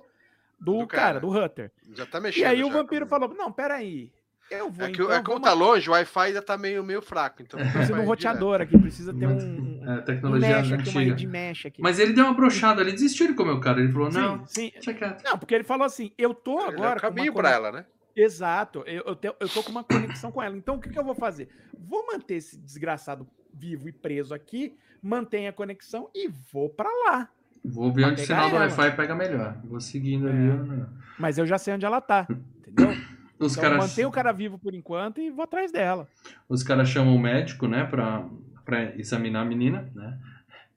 do, 0.59 0.79
do 0.79 0.87
cara, 0.87 1.03
cara, 1.03 1.19
do 1.19 1.29
Hunter. 1.29 1.71
Já 1.93 2.05
tá 2.05 2.19
mexendo. 2.19 2.43
E 2.43 2.45
aí 2.45 2.63
o 2.63 2.69
vampiro 2.69 3.05
falou: 3.05 3.33
Não, 3.33 3.51
peraí. 3.51 4.11
Eu 4.49 4.69
vou. 4.69 4.85
É 4.85 4.91
que, 4.91 5.01
então, 5.01 5.11
é 5.11 5.23
como 5.23 5.39
tá 5.39 5.53
longe, 5.53 5.89
o 5.89 5.93
Wi-Fi 5.93 6.27
ainda 6.27 6.41
tá 6.41 6.55
meio, 6.55 6.83
meio 6.83 7.01
fraco. 7.01 7.41
Então 7.41 7.59
precisa 7.59 7.93
de 7.93 7.99
um 7.99 8.05
roteador 8.05 8.61
aqui, 8.61 8.77
precisa 8.77 9.13
ter 9.13 9.27
um. 9.27 9.81
É, 9.87 10.01
tecnologia 10.01 10.57
um 10.57 10.61
mesh 10.61 10.71
aqui, 10.71 11.13
de 11.13 11.27
mesh 11.27 11.65
aqui. 11.65 11.81
Mas 11.81 11.99
ele 11.99 12.13
deu 12.13 12.25
uma 12.25 12.33
brochada, 12.33 12.81
ele 12.81 12.91
desistiu 12.91 13.27
de 13.27 13.33
comer 13.33 13.51
o 13.51 13.59
cara. 13.59 13.79
Ele 13.79 13.91
falou: 13.91 14.11
Não, 14.11 14.45
sim, 14.45 14.71
sim. 14.79 14.95
Não, 15.23 15.37
porque 15.37 15.55
ele 15.55 15.63
falou 15.63 15.85
assim: 15.85 16.11
Eu 16.17 16.33
tô 16.33 16.59
agora. 16.59 16.97
É 16.97 17.01
caminho 17.01 17.33
pra 17.33 17.51
ela, 17.51 17.71
né? 17.71 17.85
Exato, 18.15 18.81
eu, 18.85 19.03
eu, 19.05 19.15
te, 19.15 19.27
eu 19.27 19.49
tô 19.49 19.61
com 19.61 19.71
uma 19.71 19.83
conexão 19.83 20.31
com 20.31 20.41
ela. 20.41 20.55
Então 20.55 20.75
o 20.75 20.79
que, 20.79 20.89
que 20.89 20.97
eu 20.97 21.03
vou 21.03 21.15
fazer? 21.15 21.49
Vou 21.77 22.07
manter 22.07 22.35
esse 22.35 22.57
desgraçado 22.57 23.27
vivo 23.53 23.89
e 23.89 23.91
preso 23.91 24.33
aqui, 24.33 24.77
mantenho 25.01 25.49
a 25.49 25.53
conexão 25.53 26.09
e 26.15 26.29
vou 26.29 26.69
para 26.69 26.89
lá. 27.05 27.29
Vou 27.67 27.91
ver 27.91 28.05
onde 28.05 28.21
o 28.21 28.25
sinal 28.25 28.49
do 28.49 28.55
Wi-Fi 28.55 28.95
pega 28.95 29.15
melhor. 29.15 29.57
Vou 29.63 29.79
seguindo 29.79 30.27
é. 30.27 30.31
ali. 30.31 30.83
Mas 31.19 31.37
eu 31.37 31.45
já 31.45 31.57
sei 31.57 31.73
onde 31.73 31.85
ela 31.85 32.01
tá, 32.01 32.27
entendeu? 32.59 32.95
Os 33.37 33.51
então 33.51 33.69
caras... 33.69 33.77
mantém 33.77 34.05
o 34.05 34.11
cara 34.11 34.31
vivo 34.31 34.57
por 34.57 34.73
enquanto 34.73 35.19
e 35.19 35.29
vou 35.29 35.43
atrás 35.43 35.71
dela. 35.71 36.07
Os 36.47 36.63
caras 36.63 36.87
chamam 36.87 37.13
o 37.13 37.19
médico, 37.19 37.67
né, 37.67 37.83
pra, 37.83 38.25
pra 38.63 38.95
examinar 38.97 39.41
a 39.41 39.45
menina, 39.45 39.91
né? 39.93 40.17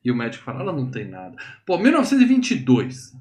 E 0.05 0.11
o 0.11 0.17
médico 0.17 0.45
fala, 0.45 0.63
ela 0.63 0.73
não 0.73 0.91
tem 0.91 1.07
nada. 1.07 1.37
Pô, 1.65 1.79
1922. 1.79 3.17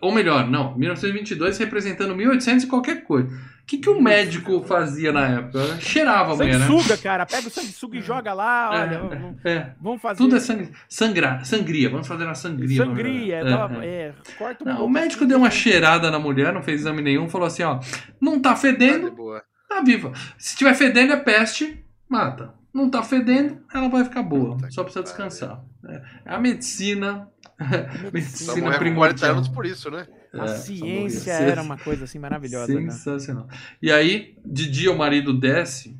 Ou 0.00 0.12
melhor, 0.12 0.48
não, 0.50 0.76
1922 0.76 1.58
representando 1.58 2.16
1800 2.16 2.64
e 2.64 2.66
qualquer 2.66 3.04
coisa. 3.04 3.28
O 3.64 3.66
que, 3.66 3.78
que 3.78 3.88
o 3.88 3.98
médico 3.98 4.62
fazia 4.62 5.10
na 5.10 5.26
época? 5.26 5.80
Cheirava 5.80 6.34
a 6.34 6.36
mulher, 6.36 6.58
né? 6.58 6.66
Sanguessuga, 6.66 6.98
cara. 6.98 7.24
Pega 7.24 7.48
o 7.48 7.50
sanguessuga 7.50 7.96
e 7.96 8.02
joga 8.02 8.34
lá. 8.34 8.70
É, 8.74 8.78
olha, 8.78 9.36
é, 9.42 9.50
é. 9.52 9.72
vamos 9.80 10.02
fazer. 10.02 10.18
Tudo 10.18 10.36
é 10.36 10.40
sang... 10.40 10.70
Sangra... 10.86 11.42
sangria. 11.42 11.88
Vamos 11.88 12.06
fazer 12.06 12.24
uma 12.24 12.34
sangria. 12.34 12.84
Sangria. 12.84 13.36
É, 13.36 13.86
é, 13.86 14.14
corta 14.36 14.64
um 14.64 14.66
não, 14.66 14.84
o 14.84 14.88
médico 14.88 15.24
deu 15.24 15.38
uma 15.38 15.50
cheirada 15.50 16.10
na 16.10 16.18
mulher, 16.18 16.52
não 16.52 16.62
fez 16.62 16.82
exame 16.82 17.00
nenhum, 17.00 17.26
falou 17.26 17.46
assim: 17.46 17.62
ó, 17.62 17.80
não 18.20 18.38
tá 18.38 18.54
fedendo, 18.54 19.10
tá, 19.10 19.76
tá 19.76 19.80
viva. 19.80 20.12
Se 20.36 20.54
tiver 20.58 20.74
fedendo 20.74 21.14
é 21.14 21.16
peste, 21.16 21.82
mata. 22.06 22.52
Não 22.72 22.90
tá 22.90 23.02
fedendo, 23.02 23.62
ela 23.72 23.88
vai 23.88 24.04
ficar 24.04 24.22
boa. 24.22 24.58
Só 24.68 24.82
precisa 24.82 25.02
descansar. 25.02 25.64
É 25.88 26.02
a 26.26 26.38
medicina. 26.38 27.30
medicina 28.12 28.76
primordial. 28.78 29.32
40 29.32 29.38
anos 29.38 29.48
por 29.48 29.64
isso, 29.64 29.90
né? 29.90 30.06
A 30.40 30.44
é, 30.44 30.48
ciência 30.48 31.32
era 31.32 31.62
uma 31.62 31.78
coisa 31.78 32.04
assim 32.04 32.18
maravilhosa. 32.18 32.66
Sensacional. 32.66 33.46
Né? 33.46 33.56
E 33.80 33.92
aí, 33.92 34.36
de 34.44 34.68
dia 34.68 34.90
o 34.90 34.98
marido 34.98 35.32
desce 35.32 35.96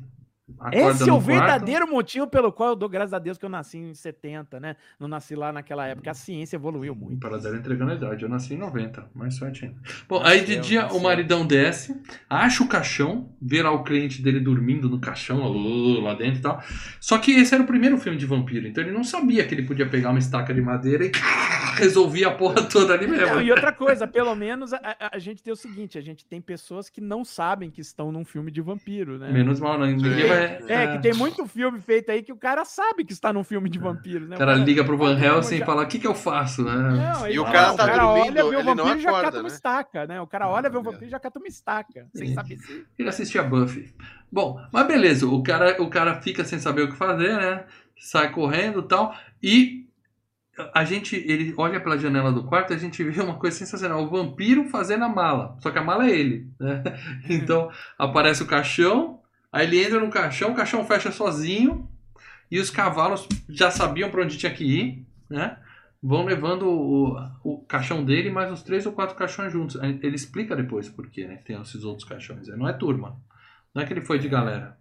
Esse 0.71 1.09
é 1.09 1.13
o 1.13 1.19
verdadeiro 1.19 1.87
motivo 1.87 2.27
pelo 2.27 2.51
qual 2.51 2.69
eu 2.69 2.75
dou 2.75 2.89
graças 2.89 3.13
a 3.13 3.19
Deus 3.19 3.37
que 3.37 3.45
eu 3.45 3.49
nasci 3.49 3.77
em 3.77 3.93
70, 3.93 4.59
né? 4.59 4.75
Não 4.99 5.07
nasci 5.07 5.35
lá 5.35 5.51
naquela 5.51 5.87
época. 5.87 6.11
A 6.11 6.13
ciência 6.13 6.55
evoluiu 6.55 6.93
muito. 6.93 7.19
Para 7.19 7.37
dela 7.37 7.57
entregando 7.57 7.91
a 7.91 7.95
idade. 7.95 8.23
Eu 8.23 8.29
nasci 8.29 8.53
em 8.53 8.57
90, 8.57 9.09
mais 9.15 9.35
sorte 9.35 9.65
ainda. 9.65 9.77
Bom, 10.07 10.21
aí 10.23 10.43
de 10.43 10.57
dia 10.57 10.87
o 10.87 11.01
maridão 11.01 11.45
desce, 11.45 11.99
acha 12.29 12.63
o 12.63 12.67
caixão, 12.67 13.29
vê 13.41 13.63
lá 13.63 13.71
o 13.71 13.83
cliente 13.83 14.21
dele 14.21 14.39
dormindo 14.39 14.89
no 14.89 14.99
caixão, 14.99 15.41
lá 16.01 16.13
dentro 16.13 16.39
e 16.39 16.41
tal. 16.41 16.61
Só 16.99 17.17
que 17.17 17.31
esse 17.31 17.53
era 17.53 17.63
o 17.63 17.67
primeiro 17.67 17.97
filme 17.97 18.17
de 18.17 18.25
vampiro, 18.25 18.67
então 18.67 18.83
ele 18.83 18.93
não 18.93 19.03
sabia 19.03 19.45
que 19.47 19.55
ele 19.55 19.63
podia 19.63 19.87
pegar 19.87 20.09
uma 20.09 20.19
estaca 20.19 20.53
de 20.53 20.61
madeira 20.61 21.05
e 21.05 21.11
resolvia 21.75 22.29
a 22.29 22.31
porra 22.31 22.63
toda 22.63 22.93
ali 22.93 23.07
mesmo. 23.07 23.35
Não, 23.35 23.41
e 23.41 23.51
outra 23.51 23.71
coisa, 23.71 24.07
pelo 24.07 24.33
menos 24.35 24.73
a, 24.73 24.77
a, 24.77 25.15
a, 25.15 25.19
gente 25.19 25.43
tem 25.43 25.53
o 25.53 25.55
seguinte: 25.55 25.97
a 25.97 26.01
gente 26.01 26.25
tem 26.25 26.41
pessoas 26.41 26.89
que 26.89 27.01
não 27.01 27.23
sabem 27.23 27.69
que 27.69 27.81
estão 27.81 28.11
num 28.11 28.25
filme 28.25 28.51
de 28.51 28.61
vampiro, 28.61 29.17
né? 29.17 29.31
Menos 29.31 29.59
mal, 29.59 29.77
não. 29.77 29.85
Ninguém 29.85 30.27
vai 30.27 30.59
é, 30.67 30.95
que 30.95 31.03
tem 31.03 31.13
muito 31.13 31.45
filme 31.45 31.79
feito 31.79 32.11
aí 32.11 32.23
que 32.23 32.33
o 32.33 32.37
cara 32.37 32.65
sabe 32.65 33.03
que 33.03 33.13
está 33.13 33.31
num 33.31 33.43
filme 33.43 33.69
de 33.69 33.77
vampiro, 33.77 34.27
né? 34.27 34.35
O 34.35 34.39
cara, 34.39 34.51
o 34.51 34.55
cara 34.55 34.65
liga 34.65 34.83
pro 34.83 34.97
Van 34.97 35.19
Helsing 35.19 35.57
e 35.57 35.65
fala: 35.65 35.83
o 35.83 35.87
que, 35.87 35.99
que 35.99 36.07
eu 36.07 36.15
faço, 36.15 36.63
né? 36.63 36.73
Não, 36.73 37.27
e 37.27 37.37
o 37.39 37.43
cara 37.43 37.73
tá 37.73 37.83
o 37.83 37.87
cara 37.87 38.03
dormindo, 38.03 38.39
olha, 38.39 38.49
vê 38.49 38.55
o 38.55 38.63
vampiro 38.63 38.97
e 38.97 39.01
já 39.01 39.11
cata 39.11 39.31
né? 39.31 39.39
uma 39.39 39.47
estaca, 39.47 40.07
né? 40.07 40.21
O 40.21 40.27
cara 40.27 40.49
olha, 40.49 40.69
vê 40.69 40.77
o 40.77 40.83
vampiro 40.83 41.05
e 41.05 41.09
já 41.09 41.19
cata 41.19 41.39
uma 41.39 41.47
estaca, 41.47 42.07
sem 42.13 42.33
saber 42.33 42.57
se. 42.57 42.85
Ele 42.97 43.09
assistia 43.09 43.43
Buffy. 43.43 43.93
Bom, 44.31 44.59
mas 44.71 44.87
beleza, 44.87 45.27
o 45.27 45.43
cara, 45.43 45.81
o 45.81 45.89
cara 45.89 46.21
fica 46.21 46.43
sem 46.43 46.59
saber 46.59 46.83
o 46.83 46.89
que 46.89 46.95
fazer, 46.95 47.35
né? 47.35 47.65
Sai 47.97 48.31
correndo 48.31 48.79
e 48.79 48.87
tal. 48.87 49.15
E 49.41 49.84
a 50.73 50.83
gente, 50.83 51.15
ele 51.15 51.53
olha 51.57 51.79
pela 51.79 51.97
janela 51.97 52.31
do 52.31 52.43
quarto 52.43 52.71
e 52.71 52.75
a 52.75 52.79
gente 52.79 53.03
vê 53.05 53.21
uma 53.21 53.35
coisa 53.35 53.57
sensacional. 53.57 54.03
O 54.03 54.09
vampiro 54.09 54.65
fazendo 54.69 55.03
a 55.03 55.09
mala. 55.09 55.57
Só 55.59 55.71
que 55.71 55.77
a 55.77 55.83
mala 55.83 56.07
é 56.07 56.11
ele, 56.11 56.47
né? 56.59 56.83
Então 57.29 57.69
aparece 57.97 58.43
o 58.43 58.47
caixão, 58.47 59.19
Aí 59.55 59.67
ele 59.67 59.81
entra 59.81 60.01
no 60.01 60.09
caixão, 60.09 60.51
o 60.51 60.55
caixão 60.55 60.85
fecha 60.85 61.13
sozinho 61.13 61.89
e 62.51 62.59
os 62.59 62.69
cavalos 62.69 63.25
já 63.47 63.71
sabiam 63.71 64.11
para 64.11 64.21
onde 64.21 64.37
tinha 64.37 64.53
que 64.53 64.65
ir, 64.65 65.05
né? 65.29 65.57
Vão 66.03 66.25
levando 66.25 66.67
o, 66.67 67.15
o 67.41 67.59
caixão 67.59 68.03
dele 68.03 68.29
mais 68.29 68.51
os 68.51 68.61
três 68.61 68.85
ou 68.85 68.91
quatro 68.91 69.15
caixões 69.15 69.53
juntos. 69.53 69.77
Ele 69.81 70.13
explica 70.13 70.57
depois 70.57 70.89
por 70.89 71.09
quê, 71.09 71.25
né? 71.25 71.37
Tem 71.37 71.59
esses 71.61 71.85
outros 71.85 72.05
caixões. 72.05 72.49
Não 72.49 72.67
é 72.67 72.73
turma. 72.73 73.17
Não 73.73 73.81
é 73.81 73.85
que 73.85 73.93
ele 73.93 74.01
foi 74.01 74.19
de 74.19 74.27
galera. 74.27 74.77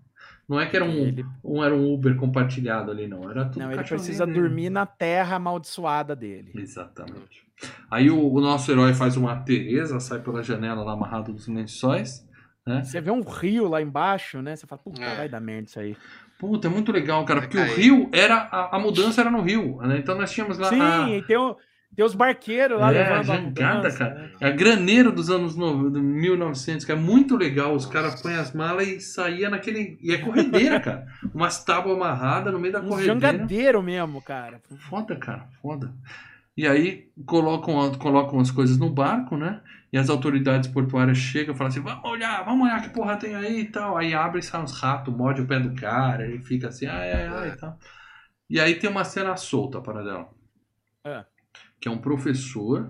Não 0.49 0.61
é 0.61 0.67
que 0.67 0.77
era 0.77 0.85
um, 0.85 1.07
ele... 1.07 1.25
um, 1.43 1.65
era 1.65 1.75
um 1.75 1.93
Uber 1.93 2.17
compartilhado 2.17 2.91
ali, 2.91 3.07
não. 3.07 3.31
Era 3.31 3.47
tudo 3.47 3.63
Não, 3.63 3.73
ele 3.73 3.83
precisa 3.83 4.27
dele. 4.27 4.41
dormir 4.41 4.71
na 4.71 4.85
terra 4.85 5.37
amaldiçoada 5.37 6.15
dele. 6.15 6.53
Exatamente. 6.55 7.45
Aí 7.91 8.11
o, 8.11 8.33
o 8.33 8.41
nosso 8.41 8.71
herói 8.71 8.95
faz 8.95 9.17
uma 9.17 9.37
Tereza, 9.37 9.99
sai 10.01 10.21
pela 10.21 10.43
janela 10.43 10.83
lá 10.83 10.93
amarrado 10.93 11.33
dos 11.33 11.49
lençóis 11.49 12.27
né? 12.67 12.83
Você 12.83 13.01
vê 13.01 13.11
um 13.11 13.21
rio 13.21 13.69
lá 13.69 13.83
embaixo, 13.83 14.41
né? 14.41 14.57
Você 14.57 14.67
fala, 14.67 14.81
puta, 14.83 15.03
é. 15.03 15.17
vai 15.17 15.29
dar 15.29 15.41
merda 15.41 15.69
isso 15.69 15.79
aí. 15.79 15.97
Puta, 16.39 16.67
é 16.67 16.71
muito 16.71 16.91
legal, 16.91 17.25
cara, 17.25 17.43
porque 17.43 17.59
o 17.59 17.75
rio 17.75 18.09
era. 18.13 18.37
A, 18.37 18.77
a, 18.77 18.79
mudança 18.79 19.21
era 19.21 19.31
no 19.31 19.43
rio, 19.43 19.79
né? 19.83 19.99
Então 19.99 20.17
nós 20.17 20.33
tínhamos 20.33 20.59
lá. 20.59 20.69
Sim, 20.69 20.81
a... 20.81 21.11
e 21.11 21.23
tem, 21.23 21.37
o, 21.37 21.57
tem 21.95 22.05
os 22.05 22.15
barqueiros 22.15 22.79
lá 22.79 22.93
é, 22.93 22.99
levando 22.99 23.19
a 23.19 23.23
jangada, 23.23 23.93
cara. 23.93 24.15
Né? 24.15 24.31
É 24.41 24.47
a 24.49 24.51
graneiro 24.51 25.13
dos 25.13 25.31
anos 25.31 25.55
no, 25.57 25.91
1900, 25.91 26.85
que 26.85 26.93
é 26.93 26.97
muito 26.97 27.37
legal. 27.37 27.75
Os 27.75 27.87
caras 27.87 28.21
põem 28.21 28.35
as 28.35 28.53
malas 28.53 28.89
e 28.89 29.01
saía 29.01 29.49
naquele. 29.49 29.99
E 30.03 30.13
é 30.13 30.19
corredeira, 30.19 30.81
cara. 30.81 31.07
Umas 31.33 31.65
tábuas 31.65 31.97
amarradas 31.97 32.53
no 32.53 32.59
meio 32.59 32.73
da 32.73 32.81
um 32.81 32.89
corredeira. 32.89 33.21
jangadeiro 33.21 33.83
mesmo, 33.83 34.21
cara. 34.21 34.61
Foda, 34.89 35.17
cara, 35.17 35.49
foda. 35.63 35.93
E 36.57 36.67
aí 36.67 37.11
colocam, 37.27 37.93
colocam 37.95 38.39
as 38.41 38.51
coisas 38.51 38.79
no 38.79 38.91
barco, 38.91 39.37
né? 39.37 39.61
E 39.93 39.99
as 39.99 40.11
autoridades 40.11 40.69
portuárias 40.69 41.19
chegam 41.19 41.55
e 41.55 41.57
falam 41.57 41.71
assim: 41.71 41.81
vamos 41.81 42.05
olhar, 42.05 42.45
vamos 42.45 42.67
olhar 42.67 42.83
que 42.83 42.91
porra 42.91 43.17
tem 43.17 43.35
aí 43.37 43.61
e 43.61 43.65
tal. 43.67 43.97
Aí 43.97 44.15
abre 44.15 44.41
e 44.41 44.43
sai 44.43 44.61
uns 44.61 44.73
ratos, 44.73 45.15
morde 45.15 45.41
o 45.41 45.47
pé 45.47 45.61
do 45.61 45.75
cara, 45.75 46.27
ele 46.27 46.41
fica 46.41 46.69
assim, 46.69 46.87
ai, 46.87 47.13
ai, 47.13 47.27
ai 47.29 47.49
e 47.51 47.57
tal. 47.57 47.79
E 48.51 48.61
aí 48.61 48.75
tem 48.75 48.91
uma 48.91 49.05
cena 49.05 49.37
solta 49.37 49.81
para 49.81 50.03
dela. 50.03 50.29
É. 51.05 51.25
Que 51.85 51.89
é 51.89 51.91
um 51.91 51.99
professor 51.99 52.89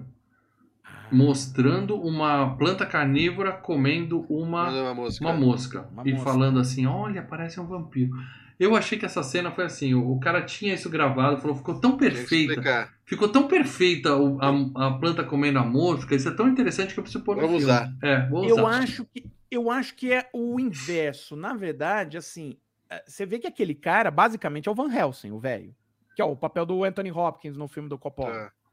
mostrando 1.10 2.00
uma 2.00 2.54
planta 2.54 2.86
carnívora 2.86 3.50
comendo 3.50 4.24
uma, 4.28 4.70
uma 4.70 4.94
mosca, 4.94 5.24
uma 5.24 5.32
mosca 5.32 5.88
uma 5.90 6.02
e 6.06 6.12
mosca. 6.12 6.30
falando 6.30 6.60
assim: 6.60 6.86
olha, 6.86 7.20
parece 7.20 7.58
um 7.58 7.66
vampiro. 7.66 8.12
Eu 8.56 8.76
achei 8.76 8.96
que 8.96 9.04
essa 9.04 9.20
cena 9.24 9.50
foi 9.50 9.64
assim, 9.64 9.94
o, 9.94 10.12
o 10.12 10.20
cara 10.20 10.42
tinha 10.42 10.74
isso 10.74 10.88
gravado, 10.88 11.38
falou, 11.38 11.56
ficou 11.56 11.80
tão 11.80 11.96
perfeita. 11.96 12.88
Ficou 13.04 13.28
tão 13.28 13.48
perfeita 13.48 14.14
o, 14.14 14.38
a, 14.40 14.86
a, 14.86 14.92
planta 14.92 15.24
comendo 15.24 15.58
a 15.58 15.64
mosca, 15.64 16.14
isso 16.14 16.28
é 16.28 16.32
tão 16.32 16.48
interessante 16.48 16.94
que 16.94 17.00
eu 17.00 17.02
preciso 17.02 17.24
pôr 17.24 17.34
Vamos 17.34 17.64
usar. 17.64 17.92
É, 18.00 18.28
vou 18.28 18.46
usar. 18.46 18.60
Eu 18.60 18.66
acho, 18.68 19.04
que, 19.06 19.24
eu 19.50 19.70
acho 19.72 19.96
que 19.96 20.12
é 20.12 20.30
o 20.32 20.60
inverso. 20.60 21.34
Na 21.34 21.52
verdade, 21.52 22.16
assim, 22.16 22.56
é, 22.88 23.02
você 23.04 23.26
vê 23.26 23.40
que 23.40 23.48
aquele 23.48 23.74
cara, 23.74 24.08
basicamente, 24.08 24.68
é 24.68 24.70
o 24.70 24.74
Van 24.74 24.94
Helsing, 24.94 25.32
o 25.32 25.40
velho. 25.40 25.74
Que 26.14 26.22
é 26.22 26.24
o 26.24 26.36
papel 26.36 26.64
do 26.64 26.84
Anthony 26.84 27.10
Hopkins 27.10 27.56
no 27.56 27.66
filme 27.66 27.88
do 27.88 27.98
Coppola. 27.98 28.36
É. 28.36 28.63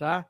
Tá? 0.00 0.24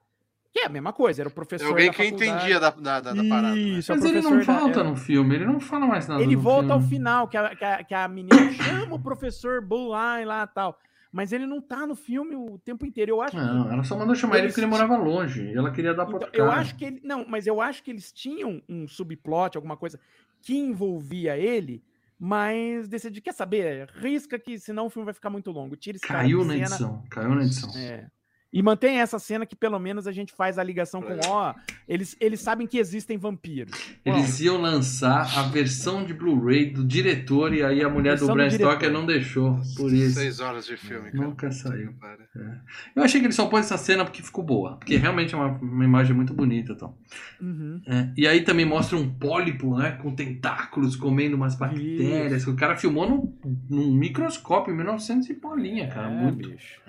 Que 0.52 0.62
é 0.62 0.66
a 0.66 0.68
mesma 0.68 0.92
coisa, 0.92 1.22
era 1.22 1.28
o 1.28 1.32
professor. 1.32 1.64
É 1.64 1.68
alguém 1.68 1.92
que 1.92 2.04
entendia 2.04 2.58
da, 2.58 2.70
da, 2.70 3.00
da, 3.00 3.14
parada. 3.28 3.54
Né? 3.54 3.60
Isso, 3.60 3.92
Mas 3.92 4.04
ele 4.04 4.20
não 4.20 4.42
volta 4.42 4.82
no 4.82 4.96
filme, 4.96 5.36
ele 5.36 5.46
não 5.46 5.60
fala 5.60 5.86
mais 5.86 6.08
nada. 6.08 6.20
Ele 6.20 6.34
volta 6.34 6.70
filme. 6.70 6.72
ao 6.72 6.80
final, 6.80 7.28
que 7.28 7.36
a, 7.36 7.54
que 7.54 7.64
a, 7.64 7.84
que 7.84 7.94
a 7.94 8.08
menina 8.08 8.50
chama 8.50 8.96
o 8.96 8.98
professor 8.98 9.64
Bullline 9.64 10.24
lá 10.24 10.42
e 10.42 10.52
tal. 10.52 10.76
Mas 11.12 11.32
ele 11.32 11.46
não 11.46 11.60
tá 11.60 11.86
no 11.86 11.94
filme 11.94 12.34
o 12.34 12.58
tempo 12.58 12.84
inteiro. 12.84 13.12
Eu 13.12 13.22
acho 13.22 13.36
não, 13.36 13.68
que... 13.68 13.74
ela 13.74 13.84
só 13.84 13.96
mandou 13.96 14.12
chamar 14.16 14.38
ele 14.38 14.48
porque 14.48 14.58
ele 14.58 14.66
morava 14.66 14.96
longe. 14.96 15.44
E 15.44 15.56
ela 15.56 15.70
queria 15.70 15.94
dar 15.94 16.08
então, 16.08 16.18
pra 16.18 16.30
Eu 16.32 16.50
acho 16.50 16.74
que 16.74 16.84
ele. 16.84 17.00
Não, 17.04 17.24
mas 17.28 17.46
eu 17.46 17.60
acho 17.60 17.80
que 17.84 17.92
eles 17.92 18.12
tinham 18.12 18.60
um 18.68 18.88
subplot, 18.88 19.56
alguma 19.56 19.76
coisa 19.76 20.00
que 20.42 20.56
envolvia 20.56 21.36
ele, 21.36 21.80
mas 22.18 22.88
decidi, 22.88 23.20
quer 23.20 23.34
saber? 23.34 23.88
Risca 23.94 24.36
que 24.36 24.58
senão 24.58 24.86
o 24.86 24.90
filme 24.90 25.04
vai 25.04 25.14
ficar 25.14 25.30
muito 25.30 25.52
longo. 25.52 25.76
Tira 25.76 25.96
esse 25.96 26.06
Caiu 26.06 26.44
na 26.44 26.56
edição. 26.56 27.04
Caiu 27.08 27.36
na 27.36 27.42
edição. 27.42 27.70
É. 27.78 28.08
E 28.52 28.62
mantém 28.62 28.98
essa 28.98 29.18
cena 29.18 29.46
que 29.46 29.54
pelo 29.54 29.78
menos 29.78 30.06
a 30.08 30.12
gente 30.12 30.32
faz 30.32 30.58
a 30.58 30.62
ligação 30.62 31.00
com, 31.00 31.16
ó, 31.28 31.54
eles, 31.86 32.16
eles 32.20 32.40
sabem 32.40 32.66
que 32.66 32.78
existem 32.78 33.16
vampiros. 33.16 33.72
Eles 34.04 34.40
iam 34.40 34.60
lançar 34.60 35.38
a 35.38 35.42
versão 35.42 36.04
de 36.04 36.12
Blu-ray 36.12 36.70
do 36.70 36.84
diretor 36.84 37.54
e 37.54 37.62
aí 37.62 37.82
a 37.82 37.88
mulher 37.88 38.14
a 38.14 38.16
do 38.16 38.26
Bram 38.26 38.50
Stoker 38.50 38.90
não 38.90 39.06
deixou, 39.06 39.60
por 39.76 39.92
isso. 39.92 40.16
Seis 40.16 40.40
horas 40.40 40.66
de 40.66 40.76
filme. 40.76 41.12
Cara. 41.12 41.24
Nunca 41.24 41.52
saiu. 41.52 41.94
É. 42.36 42.58
Eu 42.96 43.04
achei 43.04 43.20
que 43.20 43.26
ele 43.26 43.32
só 43.32 43.46
pôs 43.46 43.66
essa 43.66 43.78
cena 43.78 44.04
porque 44.04 44.22
ficou 44.22 44.44
boa, 44.44 44.76
porque 44.76 44.96
realmente 44.96 45.32
é 45.32 45.38
uma, 45.38 45.48
uma 45.58 45.84
imagem 45.84 46.14
muito 46.14 46.34
bonita. 46.34 46.72
Então. 46.72 46.96
Uhum. 47.40 47.80
É, 47.86 48.12
e 48.16 48.26
aí 48.26 48.42
também 48.42 48.66
mostra 48.66 48.96
um 48.96 49.08
pólipo, 49.08 49.76
né, 49.78 49.92
com 49.92 50.12
tentáculos 50.14 50.96
comendo 50.96 51.36
umas 51.36 51.54
bactérias, 51.54 52.38
isso. 52.38 52.46
que 52.46 52.50
o 52.50 52.56
cara 52.56 52.76
filmou 52.76 53.08
num, 53.08 53.38
num 53.68 53.94
microscópio 53.94 54.72
em 54.72 54.76
1900 54.76 55.30
e 55.30 55.34
bolinha, 55.34 55.88
cara, 55.88 56.10
é, 56.10 56.16
muito. 56.16 56.48
Bicho 56.48 56.79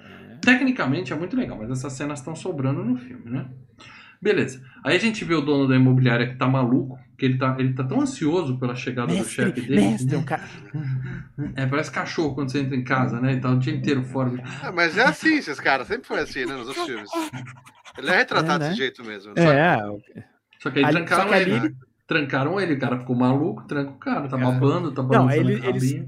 tecnicamente 0.42 1.14
é 1.14 1.16
muito 1.16 1.36
legal, 1.36 1.58
mas 1.58 1.70
essas 1.70 1.94
cenas 1.94 2.20
estão 2.20 2.36
sobrando 2.36 2.84
no 2.84 2.98
filme, 2.98 3.30
né? 3.30 3.46
Beleza. 4.22 4.64
Aí 4.84 4.96
a 4.96 5.00
gente 5.00 5.26
vê 5.26 5.34
o 5.34 5.42
dono 5.42 5.68
da 5.68 5.76
imobiliária 5.76 6.28
que 6.28 6.36
tá 6.36 6.48
maluco, 6.48 7.00
que 7.18 7.26
ele 7.26 7.40
tá, 7.40 7.56
ele 7.58 7.74
tá 7.74 7.84
tão 7.84 8.02
ansioso 8.02 8.60
pela 8.60 8.76
chegada 8.76 9.12
mestre, 9.12 9.46
do 9.46 9.56
chefe 9.56 9.62
dele. 9.62 9.82
Mestre, 9.82 10.18
né? 10.18 10.24
cara... 10.24 10.44
É, 11.56 11.66
parece 11.66 11.90
cachorro 11.90 12.36
quando 12.36 12.52
você 12.52 12.60
entra 12.60 12.76
em 12.76 12.84
casa, 12.84 13.20
né? 13.20 13.34
E 13.34 13.40
tá 13.40 13.50
o 13.50 13.58
dia 13.58 13.74
inteiro 13.74 14.04
fora. 14.04 14.32
É, 14.64 14.72
mas 14.72 14.96
é 14.96 15.04
assim, 15.04 15.38
esses 15.38 15.60
caras. 15.60 15.88
Sempre 15.88 16.08
foi 16.08 16.20
assim, 16.20 16.46
né? 16.46 16.56
Nos 16.56 16.68
outros 16.68 16.86
filmes. 16.86 17.10
Ele 17.98 18.10
é 18.10 18.18
retratado 18.18 18.64
é, 18.64 18.68
né? 18.68 18.70
desse 18.70 18.78
jeito 18.78 19.04
mesmo. 19.04 19.34
É. 19.38 19.80
Só 20.60 20.70
que 20.70 20.80
aí 20.80 20.86
ali, 20.86 20.94
trancaram 20.94 21.34
ele. 21.34 21.54
Ali... 21.54 21.76
Trancaram 22.08 22.60
ele, 22.60 22.74
o 22.74 22.80
cara 22.80 23.00
ficou 23.00 23.16
maluco, 23.16 23.64
tranca 23.64 23.92
o 23.92 23.98
cara, 23.98 24.28
tá 24.28 24.38
é. 24.38 24.42
babando, 24.42 24.92
tá 24.92 25.02
babando. 25.02 25.26
Não, 25.26 25.32
ele, 25.32 25.66
eles, 25.66 26.06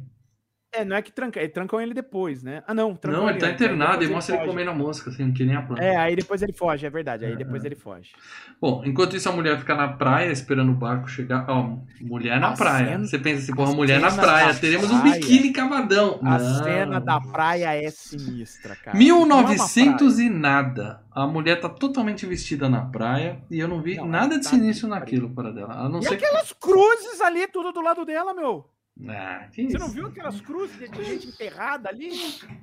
é, 0.73 0.83
não 0.83 0.95
é 0.95 1.01
que 1.03 1.11
tranca, 1.11 1.39
é, 1.39 1.47
trancam 1.47 1.79
ele 1.79 1.93
depois, 1.93 2.41
né? 2.41 2.63
Ah, 2.65 2.73
não, 2.73 2.97
Não, 3.03 3.29
ele 3.29 3.37
tá 3.37 3.51
internado 3.51 4.03
e 4.03 4.07
mostra 4.07 4.35
ele, 4.35 4.43
ele 4.43 4.49
comendo 4.51 4.71
a 4.71 4.73
mosca, 4.73 5.11
assim, 5.11 5.31
que 5.31 5.45
nem 5.45 5.55
a 5.55 5.61
planta. 5.61 5.83
É, 5.83 5.95
aí 5.95 6.15
depois 6.15 6.41
ele 6.41 6.51
foge, 6.51 6.83
é 6.83 6.89
verdade, 6.89 7.25
aí 7.25 7.33
é, 7.33 7.35
depois 7.35 7.63
é. 7.63 7.67
ele 7.67 7.75
foge. 7.75 8.11
Bom, 8.59 8.81
enquanto 8.83 9.15
isso 9.15 9.29
a 9.29 9.31
mulher 9.31 9.59
fica 9.59 9.75
na 9.75 9.89
praia 9.89 10.31
esperando 10.31 10.71
o 10.71 10.75
barco 10.75 11.07
chegar. 11.07 11.45
Ó, 11.47 11.77
mulher 12.01 12.39
na 12.39 12.49
a 12.49 12.53
praia. 12.53 12.87
Cena, 12.87 13.05
Você 13.05 13.19
pensa 13.19 13.43
assim, 13.43 13.53
porra, 13.53 13.73
mulher 13.73 13.99
na 13.99 14.11
praia, 14.11 14.53
teremos 14.55 14.87
praia. 14.87 14.99
um 14.99 15.11
biquíni 15.11 15.53
cavadão. 15.53 16.19
A 16.23 16.39
não. 16.39 16.63
cena 16.63 16.99
da 16.99 17.21
praia 17.21 17.75
é 17.75 17.91
sinistra, 17.91 18.75
cara. 18.75 18.97
1900 18.97 20.19
é 20.19 20.23
e 20.23 20.29
nada. 20.29 21.03
A 21.11 21.27
mulher 21.27 21.61
tá 21.61 21.69
totalmente 21.69 22.25
vestida 22.25 22.67
na 22.67 22.81
praia 22.81 23.37
e 23.51 23.59
eu 23.59 23.67
não 23.67 23.79
vi 23.79 23.97
não, 23.97 24.07
nada 24.07 24.39
de 24.39 24.43
tá 24.43 24.49
sinistro 24.49 24.87
naquilo 24.87 25.29
para 25.29 25.51
dela. 25.51 25.73
A 25.75 25.87
não 25.87 26.01
e 26.01 26.07
aquelas 26.07 26.51
que... 26.51 26.59
cruzes 26.59 27.21
ali, 27.21 27.47
tudo 27.47 27.71
do 27.71 27.81
lado 27.81 28.03
dela, 28.03 28.33
meu. 28.33 28.67
Ah, 29.09 29.47
Você 29.51 29.77
não 29.77 29.89
viu 29.89 30.05
aquelas 30.05 30.39
cruzes 30.39 30.89
de 30.89 31.03
gente 31.03 31.27
enterrada 31.27 31.89
ali? 31.89 32.11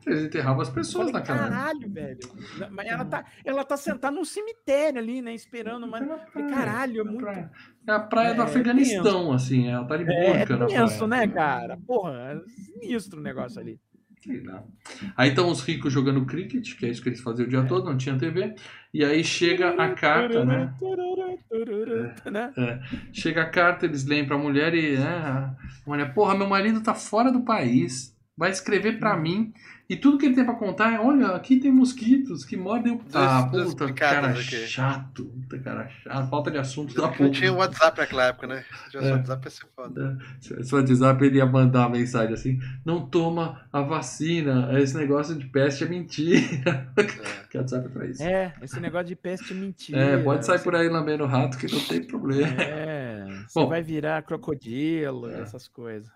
Eles 0.06 0.24
enterravam 0.24 0.62
as 0.62 0.70
pessoas 0.70 1.10
falei, 1.10 1.20
naquela. 1.20 1.50
Caralho, 1.50 1.90
velho. 1.90 2.20
Mas 2.70 2.86
ela 2.86 3.04
tá, 3.04 3.24
ela 3.44 3.64
tá 3.64 3.76
sentada 3.76 4.14
num 4.14 4.24
cemitério 4.24 5.00
ali, 5.00 5.20
né? 5.20 5.34
Esperando. 5.34 5.88
Mas... 5.88 6.06
Praia, 6.32 6.48
caralho, 6.48 7.00
é 7.00 7.04
muito. 7.04 7.20
Praia. 7.20 7.50
É 7.86 7.92
a 7.92 8.00
praia 8.00 8.28
é, 8.28 8.34
do 8.34 8.42
Afeganistão, 8.42 9.32
assim. 9.32 9.68
Ela 9.68 9.84
tá 9.84 9.96
de 9.96 10.04
burca 10.04 10.54
é, 10.54 10.56
na 10.56 10.66
praia. 10.66 11.06
né, 11.08 11.28
cara? 11.28 11.78
Porra, 11.84 12.12
é 12.32 12.48
sinistro 12.48 13.18
o 13.18 13.22
negócio 13.22 13.60
ali. 13.60 13.80
Aí 15.16 15.30
estão 15.30 15.48
os 15.50 15.62
ricos 15.62 15.92
jogando 15.92 16.26
cricket, 16.26 16.76
que 16.76 16.86
é 16.86 16.90
isso 16.90 17.02
que 17.02 17.08
eles 17.08 17.20
faziam 17.20 17.46
o 17.46 17.50
dia 17.50 17.62
todo, 17.64 17.88
não 17.88 17.96
tinha 17.96 18.18
TV. 18.18 18.54
E 18.92 19.04
aí 19.04 19.24
chega 19.24 19.70
a 19.70 19.94
carta, 19.94 20.44
né? 20.44 20.74
É, 22.56 22.60
é. 22.60 22.80
Chega 23.12 23.42
a 23.42 23.48
carta, 23.48 23.86
eles 23.86 24.04
leem 24.04 24.26
pra 24.26 24.36
mulher 24.38 24.74
e. 24.74 24.94
É, 24.96 25.02
a 25.02 25.56
mulher, 25.86 26.12
porra, 26.12 26.36
meu 26.36 26.48
marido 26.48 26.82
tá 26.82 26.94
fora 26.94 27.32
do 27.32 27.44
país. 27.44 28.14
Vai 28.36 28.50
escrever 28.50 28.98
pra 28.98 29.16
mim 29.16 29.52
e 29.90 29.96
tudo 29.96 30.18
que 30.18 30.26
ele 30.26 30.36
tem 30.36 30.44
pra 30.44 30.54
contar 30.54 30.94
é: 30.94 31.00
olha, 31.00 31.30
aqui 31.30 31.56
tem 31.56 31.72
mosquitos 31.72 32.44
que 32.44 32.56
mordem. 32.56 33.00
Ah, 33.12 33.48
puta, 33.50 33.92
cara 33.92 34.32
chato. 34.36 35.24
Puta, 35.24 35.58
cara 35.58 35.88
chato. 35.88 36.30
Falta 36.30 36.48
de 36.48 36.58
assunto 36.58 36.94
da 36.94 37.08
porra. 37.08 37.28
tinha 37.30 37.52
WhatsApp 37.52 37.98
naquela 37.98 38.26
época, 38.26 38.46
né? 38.46 38.64
Já 38.92 39.00
é. 39.00 39.12
WhatsApp 39.14 39.46
ia 39.46 39.50
ser 39.50 39.66
foda. 39.74 40.16
É. 40.38 40.62
Se 40.62 40.72
o 40.72 40.78
WhatsApp 40.78 41.24
ele 41.24 41.38
ia 41.38 41.46
mandar 41.46 41.80
uma 41.80 41.98
mensagem 41.98 42.32
assim: 42.32 42.60
não 42.84 43.04
toma 43.04 43.66
a 43.72 43.80
vacina, 43.80 44.78
esse 44.80 44.96
negócio 44.96 45.34
de 45.34 45.46
peste 45.46 45.82
é 45.82 45.88
mentira. 45.88 46.40
É. 46.96 47.48
que 47.50 47.58
WhatsApp 47.58 47.86
é 47.86 47.88
pra 47.88 48.06
isso. 48.06 48.22
É, 48.22 48.54
esse 48.62 48.78
negócio 48.78 49.08
de 49.08 49.16
peste 49.16 49.52
é 49.52 49.56
mentira. 49.56 49.98
É, 49.98 50.22
pode 50.22 50.46
sair 50.46 50.60
por 50.60 50.76
aí 50.76 50.88
lambendo 50.88 51.26
rato 51.26 51.58
que 51.58 51.66
não 51.66 51.80
tem 51.80 52.04
problema. 52.04 52.62
É, 52.62 53.24
você 53.48 53.58
Bom, 53.58 53.68
vai 53.68 53.82
virar 53.82 54.22
crocodilo, 54.22 55.28
é. 55.28 55.40
essas 55.40 55.66
coisas. 55.66 56.08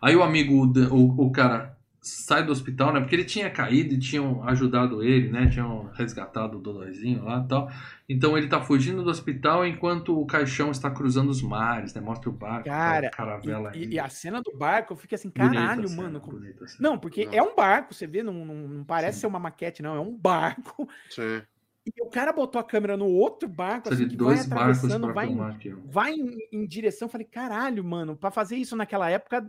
Aí 0.00 0.16
o 0.16 0.22
amigo, 0.22 0.72
o, 0.90 1.26
o 1.26 1.30
cara 1.30 1.76
sai 2.02 2.44
do 2.44 2.50
hospital, 2.50 2.92
né? 2.92 2.98
Porque 2.98 3.14
ele 3.14 3.24
tinha 3.24 3.48
caído 3.48 3.94
e 3.94 3.98
tinham 3.98 4.42
ajudado 4.42 5.04
ele, 5.04 5.30
né? 5.30 5.48
Tinham 5.48 5.88
resgatado 5.94 6.58
o 6.58 6.60
Dodóizinho 6.60 7.24
lá 7.24 7.38
e 7.38 7.48
tal. 7.48 7.70
Então 8.08 8.36
ele 8.36 8.48
tá 8.48 8.60
fugindo 8.60 9.04
do 9.04 9.10
hospital 9.10 9.64
enquanto 9.64 10.20
o 10.20 10.26
caixão 10.26 10.72
está 10.72 10.90
cruzando 10.90 11.30
os 11.30 11.40
mares, 11.40 11.94
né? 11.94 12.00
Mostra 12.00 12.28
o 12.28 12.32
barco, 12.32 12.64
Cara, 12.64 13.08
caravela. 13.08 13.70
E, 13.76 13.94
e, 13.94 13.98
a 14.00 14.08
cena 14.08 14.42
do 14.42 14.52
barco, 14.56 14.94
eu 14.94 14.96
fico 14.96 15.14
assim, 15.14 15.30
caralho, 15.30 15.82
bonita 15.82 16.02
mano. 16.02 16.20
Cena, 16.66 16.78
não, 16.80 16.98
porque 16.98 17.24
não. 17.26 17.34
é 17.34 17.42
um 17.42 17.54
barco, 17.54 17.94
você 17.94 18.06
vê, 18.06 18.20
não, 18.20 18.44
não, 18.44 18.68
não 18.68 18.84
parece 18.84 19.18
Sim. 19.18 19.20
ser 19.20 19.26
uma 19.28 19.38
maquete, 19.38 19.80
não, 19.80 19.94
é 19.94 20.00
um 20.00 20.12
barco. 20.12 20.88
Sim. 21.08 21.40
E 21.86 22.02
o 22.02 22.10
cara 22.10 22.32
botou 22.32 22.60
a 22.60 22.64
câmera 22.64 22.96
no 22.96 23.06
outro 23.06 23.48
barco, 23.48 23.92
assim, 23.92 24.08
que 24.08 24.16
vai 24.16 24.38
atravessando, 24.38 25.12
vai, 25.12 25.28
em, 25.28 25.38
vai 25.84 26.12
em, 26.12 26.36
em 26.52 26.66
direção. 26.66 27.08
Falei, 27.08 27.26
caralho, 27.26 27.82
mano, 27.84 28.16
para 28.16 28.30
fazer 28.30 28.56
isso 28.56 28.76
naquela 28.76 29.10
época 29.10 29.44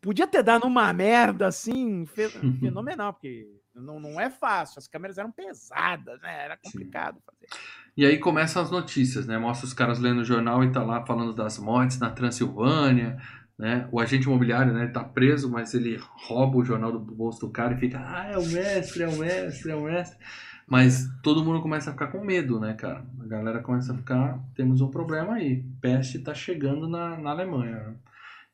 podia 0.00 0.26
ter 0.26 0.42
dado 0.42 0.66
uma 0.66 0.92
merda 0.92 1.46
assim, 1.46 2.06
fenomenal, 2.60 3.12
porque 3.12 3.46
não, 3.74 4.00
não 4.00 4.20
é 4.20 4.30
fácil, 4.30 4.78
as 4.78 4.88
câmeras 4.88 5.18
eram 5.18 5.30
pesadas, 5.30 6.20
né? 6.20 6.44
Era 6.44 6.56
complicado 6.56 7.16
Sim. 7.16 7.22
fazer. 7.24 7.62
E 7.96 8.06
aí 8.06 8.18
começam 8.18 8.62
as 8.62 8.70
notícias, 8.70 9.26
né? 9.26 9.38
Mostra 9.38 9.66
os 9.66 9.72
caras 9.72 9.98
lendo 9.98 10.20
o 10.20 10.24
jornal 10.24 10.62
e 10.62 10.72
tá 10.72 10.82
lá 10.82 11.04
falando 11.04 11.32
das 11.32 11.58
mortes 11.58 11.98
na 11.98 12.10
Transilvânia, 12.10 13.18
né? 13.58 13.88
O 13.90 14.00
agente 14.00 14.26
imobiliário, 14.26 14.72
né? 14.72 14.84
Ele 14.84 14.92
tá 14.92 15.02
preso, 15.02 15.50
mas 15.50 15.74
ele 15.74 15.98
rouba 16.00 16.58
o 16.58 16.64
jornal 16.64 16.92
do 16.92 17.00
bolso 17.00 17.40
do 17.40 17.50
cara 17.50 17.74
e 17.74 17.78
fica, 17.78 17.98
ah, 17.98 18.26
é 18.26 18.38
o 18.38 18.46
mestre, 18.46 19.02
é 19.02 19.08
o 19.08 19.18
mestre, 19.18 19.70
é 19.70 19.76
o 19.76 19.82
mestre. 19.82 20.18
Mas 20.66 21.08
todo 21.22 21.44
mundo 21.44 21.62
começa 21.62 21.88
a 21.88 21.92
ficar 21.92 22.08
com 22.08 22.22
medo, 22.22 22.60
né, 22.60 22.74
cara? 22.74 23.04
A 23.20 23.26
galera 23.26 23.60
começa 23.60 23.92
a 23.92 23.96
ficar, 23.96 24.38
temos 24.54 24.80
um 24.80 24.90
problema 24.90 25.34
aí. 25.34 25.64
Peste 25.80 26.18
tá 26.18 26.34
chegando 26.34 26.86
na, 26.86 27.16
na 27.16 27.30
Alemanha. 27.30 27.76
Né? 27.76 27.94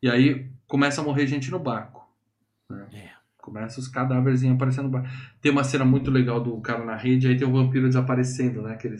E 0.00 0.08
aí 0.08 0.53
começa 0.74 1.00
a 1.00 1.04
morrer 1.04 1.28
gente 1.28 1.52
no 1.52 1.58
barco. 1.60 2.04
Né? 2.68 2.88
É. 2.92 3.10
Começa 3.38 3.78
os 3.78 3.86
cadáveres 3.86 4.42
aparecendo 4.44 4.86
no 4.86 4.90
barco. 4.90 5.08
Tem 5.40 5.52
uma 5.52 5.62
cena 5.62 5.84
muito 5.84 6.10
legal 6.10 6.40
do 6.40 6.60
cara 6.60 6.84
na 6.84 6.96
rede, 6.96 7.28
aí 7.28 7.36
tem 7.36 7.46
o 7.46 7.52
vampiro 7.52 7.86
desaparecendo, 7.86 8.60
né? 8.60 8.72
Aquele 8.72 8.96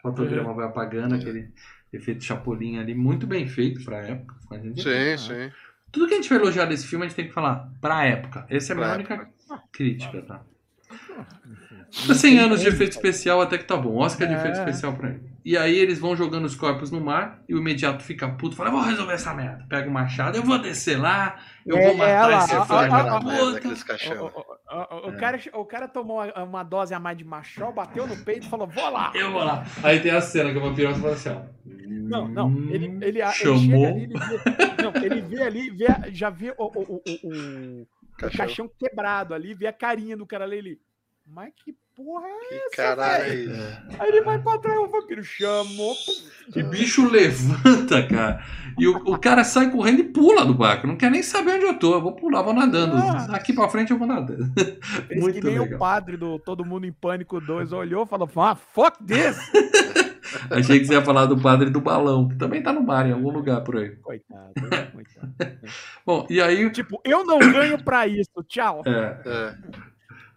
fotograma 0.00 0.52
é. 0.52 0.54
vai 0.54 0.64
apagando, 0.64 1.14
é. 1.14 1.18
aquele 1.18 1.50
efeito 1.92 2.24
chapolim 2.24 2.78
ali, 2.78 2.94
muito 2.94 3.26
bem 3.26 3.46
feito 3.46 3.84
pra 3.84 3.98
época. 3.98 4.34
sim, 4.74 5.18
sim. 5.18 5.52
Tudo 5.90 6.08
que 6.08 6.14
a 6.14 6.16
gente 6.16 6.30
vai 6.30 6.38
elogiar 6.38 6.64
desse 6.64 6.86
filme, 6.86 7.04
a 7.04 7.08
gente 7.08 7.16
tem 7.16 7.28
que 7.28 7.34
falar 7.34 7.70
pra 7.78 8.06
época. 8.06 8.46
Essa 8.48 8.72
é 8.72 8.74
a 8.74 8.78
minha 8.78 8.94
única 8.94 9.28
crítica, 9.70 10.22
tá? 10.22 10.42
100 11.92 12.38
anos 12.38 12.60
de 12.60 12.68
efeito 12.68 12.92
especial 12.92 13.42
até 13.42 13.58
que 13.58 13.64
tá 13.64 13.76
bom. 13.76 13.98
Oscar 13.98 14.26
de 14.26 14.34
efeito 14.34 14.56
é. 14.56 14.58
especial 14.60 14.94
pra 14.94 15.10
ele. 15.10 15.32
E 15.44 15.56
aí 15.56 15.76
eles 15.76 15.98
vão 15.98 16.16
jogando 16.16 16.46
os 16.46 16.54
corpos 16.54 16.90
no 16.90 17.00
mar 17.00 17.42
e 17.48 17.54
o 17.54 17.58
imediato 17.58 18.02
fica 18.02 18.28
puto, 18.28 18.56
fala: 18.56 18.70
Eu 18.70 18.74
vou 18.74 18.82
resolver 18.82 19.12
essa 19.12 19.34
merda. 19.34 19.66
Pega 19.68 19.88
o 19.88 19.92
machado, 19.92 20.38
eu 20.38 20.42
vou 20.42 20.58
descer 20.58 20.98
lá, 20.98 21.36
eu 21.66 21.76
é, 21.76 21.88
vou 21.88 21.96
matar 21.96 22.38
esse 22.38 22.48
filho 22.48 22.66
da 22.66 23.20
puta. 23.20 24.48
O, 25.08 25.16
cara, 25.18 25.40
o 25.52 25.64
cara 25.64 25.88
tomou 25.88 26.22
uma 26.22 26.62
dose 26.62 26.94
a 26.94 26.98
mais 26.98 27.18
de 27.18 27.24
machol, 27.24 27.72
bateu 27.72 28.06
no 28.06 28.16
peito 28.24 28.46
e 28.46 28.48
falou: 28.48 28.66
Vou 28.66 28.88
lá. 28.88 29.12
Eu 29.14 29.32
vou 29.32 29.44
lá. 29.44 29.66
Aí 29.82 30.00
tem 30.00 30.12
a 30.12 30.20
cena 30.20 30.50
que 30.50 30.58
o 30.58 30.62
vampiro 30.62 30.94
fala 30.94 31.12
assim: 31.12 31.28
ó. 31.28 31.42
Não, 31.64 32.28
não. 32.28 32.48
Ele, 32.70 32.98
ele, 33.02 33.32
Chamou. 33.32 33.86
Ele, 33.86 33.88
ali, 33.88 34.02
ele 34.04 34.18
vê, 34.18 34.82
não, 34.82 35.02
ele 35.02 35.20
vê 35.22 35.42
ali, 35.42 35.70
vê, 35.70 35.86
já 36.12 36.30
vê 36.30 36.54
o, 36.56 36.64
o, 36.64 36.94
o, 36.94 37.82
o, 37.82 37.86
caixão. 38.16 38.38
caixão 38.38 38.70
quebrado 38.78 39.34
ali, 39.34 39.54
vê 39.54 39.66
a 39.66 39.72
carinha 39.72 40.16
do 40.16 40.26
cara 40.26 40.44
ali. 40.44 40.56
Ele, 40.56 40.80
mas 41.26 41.52
que 41.54 41.74
porra 41.96 42.26
é 42.26 42.48
que 42.48 42.54
essa? 42.54 42.76
Caralho. 42.76 43.52
É. 43.52 43.82
Aí 43.98 44.08
ele 44.08 44.22
vai 44.22 44.38
pra 44.38 44.58
trás, 44.58 44.78
o 44.78 44.88
vampiro 44.88 45.22
chamou. 45.22 45.94
Que 46.52 46.62
bicho 46.62 47.08
levanta, 47.08 48.06
cara. 48.06 48.44
E 48.78 48.86
o, 48.86 48.96
o 48.96 49.18
cara 49.18 49.44
sai 49.44 49.70
correndo 49.70 50.00
e 50.00 50.04
pula 50.04 50.44
do 50.44 50.54
barco. 50.54 50.86
Não 50.86 50.96
quer 50.96 51.10
nem 51.10 51.22
saber 51.22 51.52
onde 51.52 51.64
eu 51.64 51.78
tô. 51.78 51.94
Eu 51.94 52.02
vou 52.02 52.12
pular, 52.12 52.42
vou 52.42 52.54
nadando. 52.54 52.96
Ah. 52.96 53.26
Daqui 53.30 53.52
pra 53.52 53.68
frente 53.68 53.90
eu 53.90 53.98
vou 53.98 54.06
nadando. 54.06 54.52
Muito 55.14 55.40
que 55.40 55.46
nem 55.46 55.58
legal. 55.58 55.76
o 55.76 55.78
padre 55.78 56.16
do 56.16 56.38
Todo 56.38 56.64
Mundo 56.64 56.86
em 56.86 56.92
Pânico 56.92 57.40
2 57.40 57.72
olhou 57.72 58.04
e 58.04 58.08
falou: 58.08 58.28
ah, 58.36 58.54
fuck 58.54 59.02
this! 59.04 59.36
Achei 60.50 60.80
que 60.80 60.86
você 60.86 60.94
ia 60.94 61.04
falar 61.04 61.26
do 61.26 61.40
padre 61.40 61.68
do 61.68 61.80
balão, 61.80 62.28
que 62.28 62.36
também 62.36 62.62
tá 62.62 62.72
no 62.72 62.82
mar 62.82 63.06
em 63.06 63.12
algum 63.12 63.30
lugar 63.30 63.62
por 63.62 63.76
aí. 63.76 63.90
Coitado, 63.96 64.52
coitado. 64.54 65.34
Bom, 66.06 66.26
e 66.30 66.40
aí. 66.40 66.70
Tipo, 66.70 67.00
eu 67.04 67.24
não 67.24 67.38
ganho 67.38 67.82
pra 67.82 68.06
isso, 68.06 68.42
tchau. 68.46 68.82
É. 68.86 69.20
é. 69.26 69.54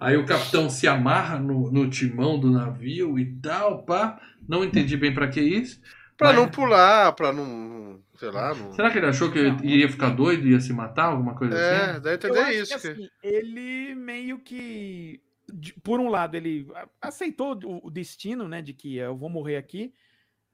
Aí 0.05 0.17
o 0.17 0.25
capitão 0.25 0.69
se 0.69 0.87
amarra 0.87 1.39
no, 1.39 1.71
no 1.71 1.89
timão 1.89 2.39
do 2.39 2.51
navio 2.51 3.17
e 3.17 3.25
tal, 3.37 3.81
pá. 3.81 4.21
Não 4.47 4.63
entendi 4.63 4.95
bem 4.95 5.11
para 5.11 5.27
que 5.27 5.41
isso. 5.41 5.81
Para 6.15 6.27
mas... 6.27 6.35
não 6.37 6.47
pular, 6.47 7.11
para 7.13 7.33
não, 7.33 7.99
sei 8.13 8.29
lá. 8.29 8.53
Não... 8.53 8.71
Será 8.73 8.91
que 8.91 8.99
ele 8.99 9.07
achou 9.07 9.31
que 9.31 9.41
não. 9.41 9.57
iria 9.63 9.89
ficar 9.89 10.09
doido, 10.09 10.47
ia 10.47 10.59
se 10.59 10.71
matar, 10.71 11.05
alguma 11.05 11.33
coisa 11.33 11.57
é, 11.57 11.75
assim? 11.75 11.89
É, 11.89 11.99
deve 11.99 12.15
entender 12.15 12.51
isso. 12.51 12.79
Que, 12.79 12.87
assim, 12.87 13.09
ele 13.23 13.95
meio 13.95 14.37
que, 14.37 15.19
por 15.83 15.99
um 15.99 16.07
lado, 16.09 16.35
ele 16.35 16.67
aceitou 17.01 17.57
o 17.83 17.89
destino, 17.89 18.47
né, 18.47 18.61
de 18.61 18.73
que 18.73 18.97
eu 18.97 19.17
vou 19.17 19.27
morrer 19.27 19.57
aqui, 19.57 19.91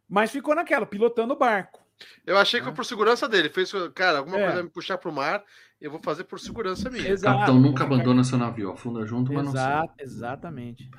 mas 0.07 0.31
ficou 0.31 0.55
naquela, 0.55 0.85
pilotando 0.85 1.33
o 1.33 1.37
barco. 1.37 1.85
Eu 2.25 2.37
achei 2.37 2.61
que 2.61 2.65
foi 2.67 2.73
por 2.73 2.85
segurança 2.85 3.27
dele. 3.27 3.49
Fez, 3.49 3.69
cara, 3.93 4.19
alguma 4.19 4.39
é. 4.39 4.45
coisa 4.45 4.63
me 4.63 4.69
puxar 4.69 4.97
pro 4.97 5.11
mar, 5.11 5.43
eu 5.81 5.89
vou 5.89 5.99
fazer 5.99 6.25
por 6.25 6.39
segurança 6.39 6.89
minha. 6.89 7.09
Exato. 7.09 7.39
Capitão 7.39 7.59
nunca 7.59 7.83
abandona 7.83 8.23
seu 8.23 8.37
navio, 8.37 8.71
afunda 8.71 9.05
junto, 9.05 9.33
mas 9.33 9.47
Exato, 9.47 9.87
não 9.87 9.95
sei. 9.95 10.05
Exatamente. 10.05 10.89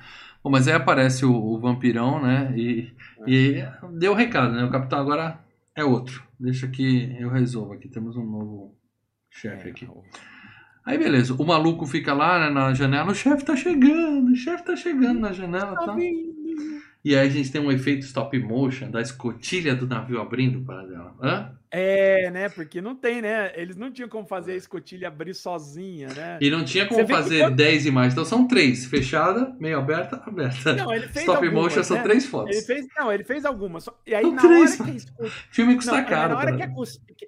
Bom, 0.43 0.49
mas 0.49 0.67
aí 0.67 0.73
aparece 0.73 1.25
o, 1.25 1.33
o 1.33 1.57
vampirão, 1.57 2.21
né? 2.21 2.53
E, 2.57 2.93
é. 3.21 3.31
e 3.31 3.65
deu 3.97 4.11
o 4.11 4.15
recado, 4.15 4.53
né? 4.53 4.65
O 4.65 4.69
capitão 4.69 4.99
agora 4.99 5.39
é 5.73 5.85
outro. 5.85 6.21
Deixa 6.37 6.67
que 6.67 7.15
eu 7.17 7.29
resolvo 7.29 7.73
aqui. 7.73 7.87
Temos 7.87 8.17
um 8.17 8.25
novo 8.25 8.77
chefe 9.31 9.69
é, 9.69 9.71
aqui. 9.71 9.89
Aí 10.85 10.97
beleza, 10.97 11.33
o 11.33 11.45
maluco 11.45 11.85
fica 11.85 12.13
lá 12.13 12.37
né, 12.37 12.49
na 12.49 12.73
janela, 12.73 13.11
o 13.11 13.15
chefe 13.15 13.45
tá 13.45 13.55
chegando, 13.55 14.33
o 14.33 14.35
chefe 14.35 14.65
tá 14.65 14.75
chegando 14.75 15.21
na 15.21 15.31
janela. 15.31 15.75
Tá, 15.75 15.85
tá 15.85 15.95
e 17.03 17.15
aí 17.17 17.27
a 17.27 17.29
gente 17.29 17.51
tem 17.51 17.59
um 17.59 17.69
efeito 17.69 18.05
stop 18.05 18.37
motion 18.39 18.89
da 18.89 19.01
escotilha 19.01 19.75
do 19.75 19.85
navio 19.85 20.21
abrindo 20.21 20.61
para 20.61 20.83
dela. 20.85 21.13
Hã? 21.21 21.57
É, 21.69 22.31
né? 22.31 22.47
Porque 22.47 22.79
não 22.79 22.95
tem, 22.95 23.21
né? 23.21 23.51
Eles 23.55 23.75
não 23.75 23.91
tinham 23.91 24.07
como 24.07 24.25
fazer 24.25 24.53
a 24.53 24.55
escotilha 24.55 25.09
abrir 25.09 25.33
sozinha, 25.33 26.07
né? 26.13 26.37
E 26.39 26.49
não 26.49 26.63
tinha 26.63 26.87
como 26.87 27.05
fazer 27.05 27.41
quando... 27.41 27.55
10 27.55 27.87
imagens. 27.87 28.13
Então 28.13 28.23
são 28.23 28.47
três: 28.47 28.85
fechada, 28.85 29.53
meio 29.59 29.79
aberta, 29.79 30.15
aberta. 30.25 30.73
Não, 30.75 30.93
ele 30.93 31.07
fez 31.09 31.25
Stop 31.25 31.45
algumas, 31.45 31.63
motion 31.63 31.77
né? 31.79 31.83
são 31.83 32.03
três 32.03 32.25
fotos. 32.25 32.55
Ele 32.55 32.65
fez, 32.65 32.87
não, 32.97 33.11
ele 33.11 33.23
fez 33.25 33.43
algumas. 33.43 33.89
E 34.07 34.15
aí, 34.15 34.23
são 34.23 34.31
na 34.31 34.41
três. 34.41 34.79
hora 34.79 34.91
que. 34.91 34.97
Escot... 34.97 35.29
Filme 35.51 35.75
custa 35.75 35.97
não, 35.97 36.05
caro. 36.05 36.33
Na 36.33 36.39
hora 36.39 36.55
que 36.55 36.63
a 36.63 36.67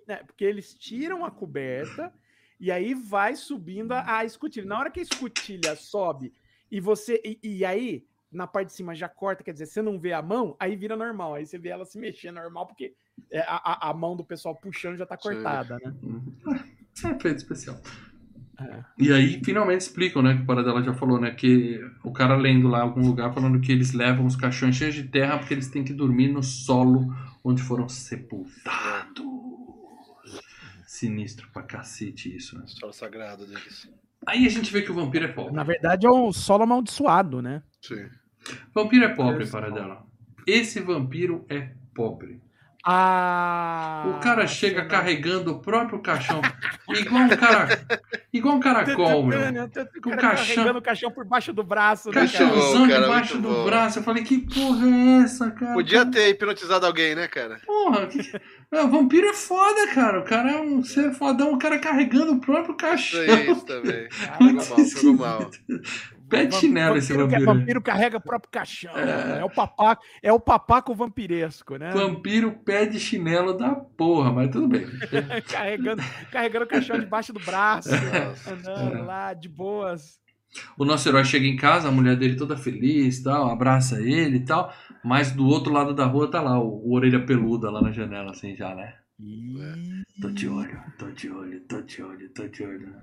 né? 0.07 0.21
Porque 0.25 0.45
eles 0.45 0.73
tiram 0.73 1.25
a 1.25 1.31
coberta 1.31 2.13
e 2.57 2.71
aí 2.71 2.93
vai 2.93 3.35
subindo 3.35 3.91
a, 3.91 4.19
a 4.19 4.23
escotilha. 4.23 4.65
Na 4.65 4.79
hora 4.79 4.89
que 4.89 5.01
a 5.01 5.03
escotilha 5.03 5.75
sobe 5.75 6.31
e 6.71 6.79
você. 6.79 7.19
E, 7.25 7.39
e 7.43 7.65
aí 7.65 8.05
na 8.35 8.45
parte 8.45 8.67
de 8.67 8.73
cima 8.73 8.93
já 8.93 9.07
corta, 9.07 9.43
quer 9.43 9.53
dizer, 9.53 9.65
você 9.65 9.81
não 9.81 9.99
vê 9.99 10.13
a 10.13 10.21
mão, 10.21 10.55
aí 10.59 10.75
vira 10.75 10.95
normal. 10.95 11.35
Aí 11.35 11.45
você 11.45 11.57
vê 11.57 11.69
ela 11.69 11.85
se 11.85 11.97
mexer 11.97 12.31
normal, 12.31 12.67
porque 12.67 12.93
é, 13.31 13.39
a, 13.41 13.89
a 13.89 13.93
mão 13.93 14.15
do 14.15 14.23
pessoal 14.23 14.55
puxando 14.55 14.97
já 14.97 15.05
tá 15.05 15.17
cortada, 15.17 15.77
Sim. 15.77 15.85
né? 15.85 15.95
Uhum. 16.03 16.35
É 17.03 17.09
efeito 17.09 17.39
especial. 17.39 17.77
É. 18.57 18.83
E 18.97 19.11
aí 19.11 19.41
finalmente 19.43 19.81
explicam, 19.81 20.21
né? 20.21 20.35
Que 20.37 20.43
o 20.43 20.45
Paradela 20.45 20.81
já 20.81 20.93
falou, 20.93 21.19
né? 21.19 21.31
Que 21.31 21.81
o 22.05 22.11
cara 22.13 22.37
lendo 22.37 22.69
lá 22.69 22.79
em 22.79 22.83
algum 22.83 23.05
lugar 23.05 23.33
falando 23.33 23.59
que 23.59 23.69
eles 23.69 23.91
levam 23.91 24.25
os 24.25 24.37
caixões 24.37 24.77
cheios 24.77 24.95
de 24.95 25.03
terra 25.03 25.37
porque 25.37 25.53
eles 25.53 25.67
têm 25.67 25.83
que 25.83 25.91
dormir 25.91 26.29
no 26.29 26.41
solo 26.41 27.13
onde 27.43 27.61
foram 27.61 27.89
sepultados. 27.89 29.25
Sinistro 30.85 31.49
pra 31.51 31.63
cacete 31.63 32.33
isso, 32.33 32.57
né? 32.57 32.63
Solo 32.67 32.93
sagrado 32.93 33.45
deles. 33.45 33.89
Aí 34.25 34.45
a 34.45 34.49
gente 34.49 34.71
vê 34.71 34.81
que 34.81 34.91
o 34.91 34.95
vampiro 34.95 35.25
é 35.25 35.27
pobre. 35.27 35.53
Na 35.53 35.63
verdade 35.63 36.07
é 36.07 36.09
um 36.09 36.31
solo 36.31 36.63
amaldiçoado, 36.63 37.41
né? 37.41 37.61
Sim. 37.81 38.09
Vampiro 38.73 39.05
é 39.05 39.09
pobre, 39.09 39.47
para 39.47 39.69
dela. 39.69 40.05
Esse 40.45 40.79
vampiro 40.79 41.45
é 41.49 41.69
pobre. 41.93 42.41
Ah, 42.87 44.03
o 44.15 44.19
cara 44.19 44.45
chega 44.45 44.81
cena... 44.81 44.87
carregando 44.87 45.53
o 45.53 45.59
próprio 45.59 45.97
caixão. 45.97 46.39
igual 46.89 47.23
um 47.23 47.29
cara. 47.29 47.83
Igual 48.31 48.55
um 48.57 48.59
caracol, 48.59 49.23
meu. 49.25 49.39
Com 50.03 50.11
o 50.11 50.15
caixão. 50.15 50.55
Carregando 50.55 50.77
o 50.77 50.81
caixão 50.83 51.09
por 51.09 51.25
baixo 51.25 51.51
do 51.51 51.63
braço, 51.63 52.09
né, 52.09 52.13
Caixãozão 52.13 52.85
debaixo 52.85 53.39
do 53.39 53.49
bom. 53.49 53.65
braço. 53.65 53.97
Eu 53.97 54.03
falei, 54.03 54.23
que 54.23 54.37
porra 54.37 54.87
é 54.87 55.23
essa, 55.23 55.49
cara? 55.49 55.73
Podia 55.73 56.05
ter 56.05 56.29
hipnotizado 56.29 56.85
alguém, 56.85 57.15
né, 57.15 57.27
cara? 57.27 57.59
Porra, 57.65 58.05
que... 58.05 58.19
o 58.71 58.87
vampiro 58.87 59.29
é 59.29 59.33
foda, 59.33 59.87
cara. 59.87 60.19
O 60.19 60.23
cara 60.23 60.51
é 60.51 60.61
um 60.61 60.83
ser 60.83 61.11
fodão, 61.11 61.53
o 61.53 61.57
cara 61.57 61.79
carregando 61.79 62.33
o 62.33 62.39
próprio 62.39 62.75
caixão. 62.75 63.23
Isso, 63.23 63.51
isso 63.51 63.65
também. 63.65 64.07
Ah, 64.29 64.43
mal, 64.43 65.39
mal. 65.39 65.51
Pé 66.35 66.45
de 66.45 66.55
chinelo 66.55 66.97
esse 66.97 67.13
vampiro. 67.13 67.41
O 67.41 67.45
vampiro 67.45 67.81
carrega 67.81 68.17
o 68.17 68.21
próprio 68.21 68.51
caixão. 68.51 68.95
É, 68.97 69.39
é 69.39 69.45
o 69.45 69.49
papaco, 69.49 70.03
é 70.21 70.33
o 70.33 70.39
papaco 70.39 70.93
vampiresco, 70.93 71.77
né? 71.77 71.91
Vampiro 71.91 72.51
pé 72.63 72.85
de 72.85 72.99
chinelo 72.99 73.57
da 73.57 73.75
porra, 73.75 74.31
mas 74.31 74.49
tudo 74.49 74.67
bem. 74.67 74.85
carregando, 75.49 76.01
carregando 76.31 76.65
o 76.65 76.67
caixão 76.67 76.99
debaixo 76.99 77.33
do 77.33 77.39
braço, 77.39 77.89
andando 78.47 78.97
é. 78.97 79.01
lá 79.01 79.33
de 79.33 79.49
boas. 79.49 80.19
O 80.77 80.85
nosso 80.85 81.07
herói 81.09 81.25
chega 81.25 81.45
em 81.45 81.55
casa, 81.55 81.87
a 81.87 81.91
mulher 81.91 82.15
dele 82.15 82.35
toda 82.35 82.55
feliz, 82.55 83.21
tal, 83.21 83.49
abraça 83.49 84.01
ele 84.01 84.37
e 84.37 84.45
tal, 84.45 84.73
mas 85.03 85.31
do 85.31 85.45
outro 85.45 85.71
lado 85.71 85.93
da 85.93 86.05
rua 86.05 86.29
tá 86.29 86.41
lá 86.41 86.59
o, 86.59 86.81
o 86.85 86.93
orelha 86.93 87.25
peluda 87.25 87.69
lá 87.69 87.81
na 87.81 87.91
janela, 87.91 88.31
assim 88.31 88.55
já, 88.55 88.73
né? 88.73 88.93
Tô 90.21 90.29
de 90.29 90.47
olho, 90.47 90.81
tô 90.97 91.09
de 91.11 91.29
olho, 91.29 91.61
tô 91.61 91.81
de 91.81 92.01
olho, 92.01 92.29
tô 92.29 92.47
de 92.47 92.63
olho. 92.63 92.95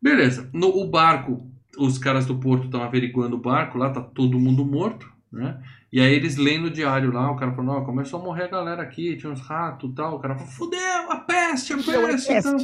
Beleza, 0.00 0.48
no 0.52 0.68
o 0.68 0.88
barco 0.88 1.50
os 1.78 1.98
caras 1.98 2.26
do 2.26 2.36
porto 2.36 2.64
estão 2.66 2.82
averiguando 2.82 3.36
o 3.36 3.40
barco, 3.40 3.78
lá 3.78 3.90
tá 3.90 4.00
todo 4.00 4.38
mundo 4.38 4.64
morto, 4.64 5.10
né? 5.30 5.60
E 5.92 6.00
aí 6.00 6.14
eles 6.14 6.36
leem 6.36 6.58
no 6.58 6.70
diário 6.70 7.12
lá, 7.12 7.30
o 7.30 7.36
cara 7.36 7.52
falou, 7.52 7.74
não, 7.74 7.84
começou 7.84 8.18
a 8.18 8.22
morrer 8.22 8.44
a 8.44 8.48
galera 8.48 8.82
aqui, 8.82 9.14
tinha 9.16 9.30
uns 9.30 9.42
ratos 9.42 9.90
e 9.90 9.94
tal. 9.94 10.16
O 10.16 10.18
cara 10.18 10.34
falou, 10.34 10.50
fudeu, 10.50 11.10
a 11.10 11.16
peste, 11.16 11.74
a 11.74 11.76
peste. 11.76 12.32
Então, 12.32 12.56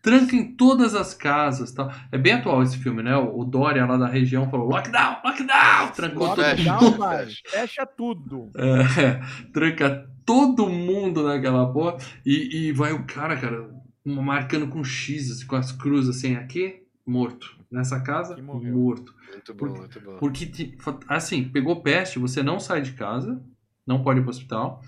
tranca 0.00 0.36
em 0.36 0.54
todas 0.54 0.94
as 0.94 1.12
casas 1.12 1.72
tal. 1.72 1.92
É 2.12 2.16
bem 2.16 2.34
atual 2.34 2.62
esse 2.62 2.78
filme, 2.78 3.02
né? 3.02 3.16
O 3.16 3.44
Dória 3.44 3.84
lá 3.84 3.96
da 3.96 4.06
região 4.06 4.48
falou, 4.48 4.68
lockdown, 4.68 5.16
lockdown! 5.24 5.88
Trancou 5.96 6.26
lockdown, 6.28 6.78
todo 6.78 6.98
mundo. 6.98 7.32
Fecha 7.44 7.84
tudo. 7.84 8.50
É, 8.56 9.20
tranca 9.52 10.08
todo 10.24 10.68
mundo 10.68 11.24
naquela 11.24 11.72
porra. 11.72 11.96
E, 12.24 12.68
e 12.68 12.72
vai 12.72 12.92
o 12.92 13.04
cara, 13.04 13.36
cara, 13.36 13.68
marcando 14.04 14.68
com 14.68 14.84
X, 14.84 15.30
assim, 15.30 15.46
com 15.46 15.56
as 15.56 15.72
cruzes 15.72 16.16
assim, 16.16 16.36
aqui, 16.36 16.82
morto 17.10 17.58
nessa 17.70 18.00
casa, 18.00 18.40
morto. 18.40 19.14
Muito 19.32 19.54
bom, 19.54 19.66
porque, 19.66 19.78
muito 19.80 20.00
bom. 20.00 20.16
Porque, 20.18 20.76
assim, 21.08 21.48
pegou 21.48 21.82
peste, 21.82 22.18
você 22.18 22.42
não 22.42 22.58
sai 22.60 22.80
de 22.80 22.92
casa, 22.92 23.42
não 23.86 24.02
pode 24.02 24.20
ir 24.20 24.22
pro 24.22 24.30
hospital, 24.30 24.82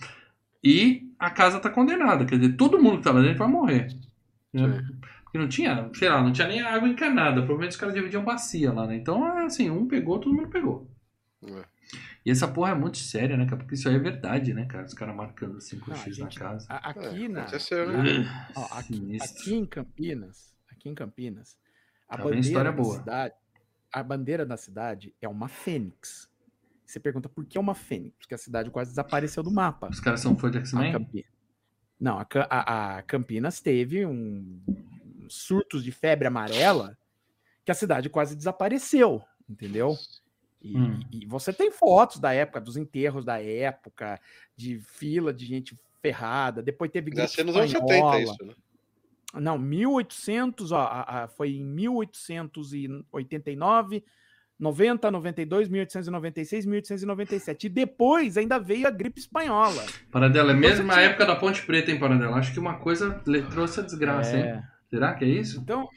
e 0.62 1.12
a 1.18 1.30
casa 1.30 1.60
tá 1.60 1.68
condenada. 1.68 2.24
Quer 2.24 2.38
dizer, 2.38 2.56
todo 2.56 2.80
mundo 2.80 2.98
que 2.98 3.04
tá 3.04 3.12
lá 3.12 3.20
dentro 3.20 3.38
vai 3.38 3.48
morrer. 3.48 3.88
Né? 4.52 4.84
Porque 5.24 5.38
não 5.38 5.48
tinha, 5.48 5.90
sei 5.94 6.08
lá, 6.08 6.22
não 6.22 6.32
tinha 6.32 6.46
nem 6.46 6.60
água 6.60 6.88
encanada. 6.88 7.40
Provavelmente 7.40 7.72
os 7.72 7.76
caras 7.76 7.94
dividiam 7.94 8.24
bacia 8.24 8.72
lá, 8.72 8.86
né? 8.86 8.96
Então, 8.96 9.24
assim, 9.38 9.70
um 9.70 9.88
pegou, 9.88 10.18
todo 10.18 10.34
mundo 10.34 10.48
pegou. 10.48 10.88
É. 11.44 11.64
E 12.24 12.30
essa 12.30 12.46
porra 12.46 12.70
é 12.70 12.74
muito 12.74 12.98
séria, 12.98 13.36
né, 13.36 13.44
cara? 13.46 13.56
Porque 13.56 13.74
isso 13.74 13.88
aí 13.88 13.96
é 13.96 13.98
verdade, 13.98 14.54
né, 14.54 14.66
cara? 14.66 14.84
Os 14.84 14.94
caras 14.94 15.16
marcando 15.16 15.56
assim 15.56 15.78
com 15.78 15.92
X 15.94 16.18
na 16.18 16.28
casa. 16.28 16.66
Aqui 16.68 17.24
é, 17.24 17.28
na. 17.28 17.46
Né? 17.46 18.48
Ó, 18.54 18.78
aqui, 18.78 19.18
aqui 19.20 19.54
em 19.54 19.66
Campinas, 19.66 20.54
aqui 20.70 20.88
em 20.88 20.94
Campinas, 20.94 21.56
a 22.12 22.16
tá 22.18 22.24
bandeira 22.24 22.64
da 22.64 22.72
boa. 22.72 22.98
cidade, 22.98 23.34
a 23.90 24.02
bandeira 24.02 24.44
da 24.44 24.56
cidade 24.58 25.14
é 25.20 25.26
uma 25.26 25.48
fênix. 25.48 26.30
Você 26.84 27.00
pergunta 27.00 27.26
por 27.26 27.46
que 27.46 27.56
é 27.56 27.60
uma 27.60 27.74
fênix? 27.74 28.14
Porque 28.18 28.34
a 28.34 28.38
cidade 28.38 28.70
quase 28.70 28.90
desapareceu 28.90 29.42
do 29.42 29.50
mapa. 29.50 29.88
Os 29.88 29.98
caras 29.98 30.20
são 30.20 30.36
fãs 30.36 30.52
de 30.52 30.58
X-Men? 30.58 31.08
Não, 31.98 32.18
a, 32.18 32.26
a, 32.50 32.96
a, 32.98 33.02
Campinas 33.02 33.60
teve 33.60 34.04
um, 34.04 34.60
um 34.68 35.26
surtos 35.30 35.82
de 35.82 35.90
febre 35.90 36.28
amarela 36.28 36.98
que 37.64 37.70
a 37.70 37.74
cidade 37.74 38.10
quase 38.10 38.36
desapareceu, 38.36 39.22
entendeu? 39.48 39.96
E, 40.60 40.76
hum. 40.76 41.00
e, 41.10 41.24
você 41.24 41.50
tem 41.50 41.70
fotos 41.70 42.18
da 42.18 42.34
época, 42.34 42.60
dos 42.60 42.76
enterros 42.76 43.24
da 43.24 43.40
época, 43.42 44.20
de 44.54 44.80
fila 44.80 45.32
de 45.32 45.46
gente 45.46 45.78
ferrada. 46.02 46.62
Depois 46.62 46.90
teve 46.90 47.10
gripe 47.10 47.42
nos 47.42 47.56
anos 47.56 47.70
70 47.70 48.20
isso, 48.20 48.44
né? 48.44 48.54
Não, 49.34 49.58
1800, 49.58 50.72
ó, 50.72 50.80
a, 50.80 51.24
a, 51.24 51.28
foi 51.28 51.56
em 51.56 51.64
1889, 51.64 54.04
90, 54.58 55.10
92, 55.10 55.68
1896, 55.68 56.66
1897. 56.66 57.66
E 57.66 57.70
depois 57.70 58.36
ainda 58.36 58.58
veio 58.58 58.86
a 58.86 58.90
gripe 58.90 59.18
espanhola. 59.18 59.84
Paradela, 60.10 60.52
é 60.52 60.54
mesmo 60.54 60.86
na 60.86 61.00
época 61.00 61.24
da 61.26 61.34
Ponte 61.34 61.64
Preta, 61.64 61.90
hein, 61.90 61.98
Paradela? 61.98 62.36
Acho 62.36 62.52
que 62.52 62.60
uma 62.60 62.78
coisa 62.78 63.20
trouxe 63.50 63.80
a 63.80 63.82
desgraça, 63.82 64.36
é... 64.36 64.56
hein? 64.56 64.62
Será 64.88 65.14
que 65.14 65.24
é 65.24 65.28
isso? 65.28 65.58
Então, 65.60 65.88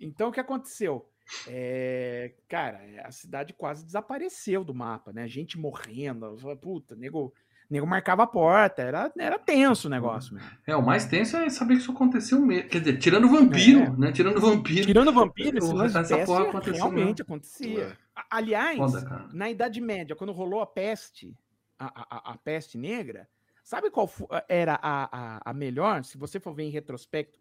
então 0.00 0.28
o 0.28 0.32
que 0.32 0.40
aconteceu? 0.40 1.06
É, 1.48 2.32
cara, 2.48 2.80
a 3.02 3.10
cidade 3.10 3.52
quase 3.52 3.84
desapareceu 3.84 4.62
do 4.62 4.74
mapa, 4.74 5.12
né? 5.12 5.26
Gente 5.26 5.58
morrendo, 5.58 6.36
puta, 6.60 6.94
nego 6.94 7.34
nego 7.70 7.86
marcava 7.86 8.24
a 8.24 8.26
porta, 8.26 8.82
era, 8.82 9.12
era 9.18 9.38
tenso 9.38 9.88
o 9.88 9.90
negócio. 9.90 10.34
Mesmo. 10.34 10.48
É, 10.66 10.76
o 10.76 10.82
mais 10.82 11.06
tenso 11.06 11.36
é 11.36 11.48
saber 11.48 11.74
que 11.74 11.80
isso 11.80 11.92
aconteceu 11.92 12.40
mesmo. 12.40 12.68
Quer 12.68 12.80
dizer, 12.80 12.98
tirando 12.98 13.24
o 13.24 13.28
vampiro, 13.28 13.80
é. 13.80 13.90
né? 13.90 14.12
Tirando 14.12 14.36
o 14.36 14.40
vampiro. 14.40 14.86
Tirando 14.86 15.08
o 15.08 15.12
vampiro, 15.12 15.58
esse 15.58 15.98
essa 15.98 16.18
porra 16.24 16.48
aconteceu 16.48 16.74
realmente 16.74 17.18
mesmo. 17.18 17.22
acontecia. 17.22 17.98
Aliás, 18.30 18.76
Foda, 18.76 19.28
na 19.32 19.50
Idade 19.50 19.80
Média, 19.80 20.14
quando 20.14 20.32
rolou 20.32 20.60
a 20.60 20.66
peste, 20.66 21.36
a, 21.78 22.16
a, 22.16 22.32
a 22.32 22.38
peste 22.38 22.78
negra, 22.78 23.28
sabe 23.62 23.90
qual 23.90 24.10
era 24.48 24.78
a, 24.80 25.08
a, 25.10 25.50
a 25.50 25.54
melhor, 25.54 26.04
se 26.04 26.18
você 26.18 26.38
for 26.38 26.54
ver 26.54 26.64
em 26.64 26.70
retrospecto, 26.70 27.38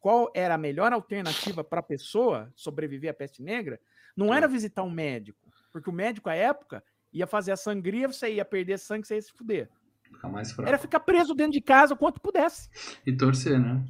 qual 0.00 0.30
era 0.34 0.54
a 0.54 0.58
melhor 0.58 0.92
alternativa 0.92 1.62
para 1.62 1.80
a 1.80 1.82
pessoa 1.82 2.52
sobreviver 2.54 3.10
à 3.10 3.14
peste 3.14 3.42
negra? 3.42 3.80
Não 4.16 4.32
era 4.32 4.48
visitar 4.48 4.82
um 4.82 4.90
médico, 4.90 5.50
porque 5.72 5.90
o 5.90 5.92
médico 5.92 6.28
à 6.28 6.34
época 6.34 6.82
ia 7.16 7.26
fazer 7.26 7.52
a 7.52 7.56
sangria, 7.56 8.06
você 8.06 8.34
ia 8.34 8.44
perder 8.44 8.78
sangue, 8.78 9.06
você 9.06 9.14
ia 9.14 9.22
se 9.22 9.32
fuder. 9.32 9.70
Ficar 10.12 10.28
mais 10.28 10.52
fraco. 10.52 10.68
Era 10.68 10.78
ficar 10.78 11.00
preso 11.00 11.34
dentro 11.34 11.52
de 11.52 11.60
casa 11.60 11.94
o 11.94 11.96
quanto 11.96 12.20
pudesse. 12.20 12.68
E 13.06 13.12
torcer, 13.12 13.58
né? 13.58 13.82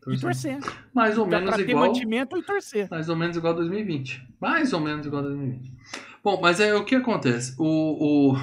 Torcer. 0.00 0.18
E 0.18 0.20
torcer. 0.20 0.58
Mais 0.92 1.16
ou 1.16 1.26
menos 1.26 1.58
igual. 1.58 1.66
Ter 1.66 1.74
mantimento 1.74 2.36
e 2.36 2.42
torcer. 2.42 2.88
Mais 2.90 3.08
ou 3.08 3.16
menos 3.16 3.36
igual 3.36 3.52
a 3.52 3.56
2020. 3.56 4.36
Mais 4.40 4.72
ou 4.72 4.80
menos 4.80 5.06
igual 5.06 5.22
a 5.22 5.28
2020. 5.28 5.72
Bom, 6.22 6.40
mas 6.40 6.58
é 6.58 6.74
o 6.74 6.84
que 6.84 6.96
acontece? 6.96 7.54
O, 7.58 8.32
o, 8.34 8.36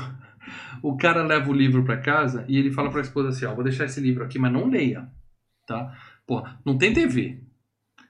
o 0.82 0.98
cara 0.98 1.24
leva 1.24 1.49
o 1.49 1.53
livro 1.53 1.84
para 1.84 1.98
casa 1.98 2.45
e 2.48 2.58
ele 2.58 2.72
fala 2.72 2.90
para 2.90 2.99
a 2.99 3.03
esposa 3.03 3.30
assim: 3.30 3.45
Ó, 3.45 3.53
vou 3.53 3.64
deixar 3.64 3.86
esse 3.86 3.99
livro 3.99 4.24
aqui, 4.24 4.40
mas 4.40 4.52
não 4.52 4.68
leia. 4.68 5.08
Tá? 5.68 5.94
Porra, 6.26 6.60
não 6.66 6.78
tem 6.78 6.94
TV. 6.94 7.44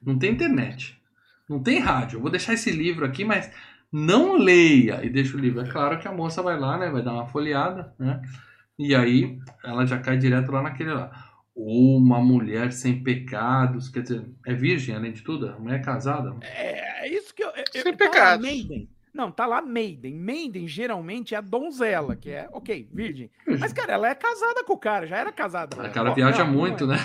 Não 0.01 0.17
tem 0.17 0.31
internet. 0.31 1.01
Não 1.49 1.61
tem 1.61 1.79
rádio. 1.79 2.17
Eu 2.17 2.21
vou 2.21 2.31
deixar 2.31 2.53
esse 2.53 2.71
livro 2.71 3.05
aqui, 3.05 3.25
mas 3.25 3.51
não 3.91 4.37
leia 4.37 5.03
e 5.03 5.09
deixa 5.09 5.35
o 5.35 5.39
livro. 5.39 5.61
É 5.61 5.69
claro 5.69 5.99
que 5.99 6.07
a 6.07 6.13
moça 6.13 6.41
vai 6.41 6.59
lá, 6.59 6.77
né? 6.77 6.89
Vai 6.89 7.03
dar 7.03 7.13
uma 7.13 7.27
folheada, 7.27 7.93
né? 7.99 8.21
E 8.79 8.95
aí 8.95 9.37
ela 9.63 9.85
já 9.85 9.99
cai 9.99 10.17
direto 10.17 10.51
lá 10.51 10.61
naquele 10.61 10.93
lá. 10.93 11.11
Uma 11.53 12.19
mulher 12.19 12.71
sem 12.71 13.03
pecados, 13.03 13.89
quer 13.89 14.03
dizer, 14.03 14.25
é 14.45 14.53
virgem 14.53 14.95
além 14.95 15.11
de 15.11 15.21
tudo? 15.21 15.49
A 15.49 15.59
mulher 15.59 15.79
é 15.79 15.83
casada? 15.83 16.35
É, 16.41 17.05
é 17.05 17.13
isso 17.13 17.35
que 17.35 17.43
eu. 17.43 17.49
eu 17.49 17.65
sem 17.71 17.91
eu, 17.91 17.97
pecados. 17.97 18.45
Maiden. 18.45 18.89
Não, 19.13 19.29
tá 19.29 19.45
lá 19.45 19.61
Maiden. 19.61 20.15
Maiden 20.15 20.67
geralmente 20.67 21.35
é 21.35 21.37
a 21.37 21.41
donzela, 21.41 22.15
que 22.15 22.29
é, 22.29 22.47
ok, 22.53 22.87
virgem. 22.93 23.29
Mas, 23.59 23.73
cara, 23.73 23.93
ela 23.93 24.09
é 24.09 24.15
casada 24.15 24.63
com 24.63 24.73
o 24.73 24.77
cara, 24.77 25.05
já 25.05 25.17
era 25.17 25.31
casada. 25.31 25.81
A 25.81 25.89
cara 25.89 26.13
viaja 26.13 26.45
não, 26.45 26.53
muito, 26.53 26.87
não 26.87 26.93
é. 26.93 26.97
né? 26.97 27.03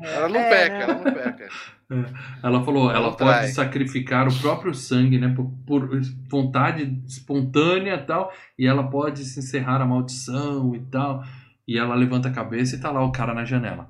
ela 0.00 0.28
não 0.28 0.40
é, 0.40 0.48
peca, 0.48 0.78
né? 0.78 0.82
ela 0.82 0.94
não 0.94 1.12
peca. 1.12 1.48
É. 1.90 2.04
Ela 2.42 2.64
falou, 2.64 2.90
ela, 2.90 3.08
ela 3.08 3.16
pode 3.16 3.48
sacrificar 3.48 4.26
o 4.26 4.40
próprio 4.40 4.74
sangue, 4.74 5.18
né, 5.18 5.28
por, 5.28 5.50
por, 5.66 6.00
vontade 6.28 7.00
espontânea 7.06 7.94
e 7.94 8.04
tal, 8.04 8.32
e 8.58 8.66
ela 8.66 8.88
pode 8.88 9.24
se 9.24 9.38
encerrar 9.38 9.80
a 9.80 9.86
maldição 9.86 10.74
e 10.74 10.80
tal. 10.80 11.22
E 11.68 11.78
ela 11.78 11.94
levanta 11.94 12.28
a 12.28 12.32
cabeça 12.32 12.76
e 12.76 12.80
tá 12.80 12.90
lá 12.90 13.04
o 13.04 13.12
cara 13.12 13.34
na 13.34 13.44
janela. 13.44 13.88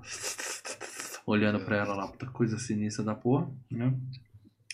Olhando 1.26 1.60
para 1.60 1.76
ela 1.76 1.94
lá, 1.94 2.08
puta 2.08 2.26
coisa 2.26 2.58
sinistra 2.58 3.04
da 3.04 3.14
porra, 3.14 3.48
né? 3.70 3.92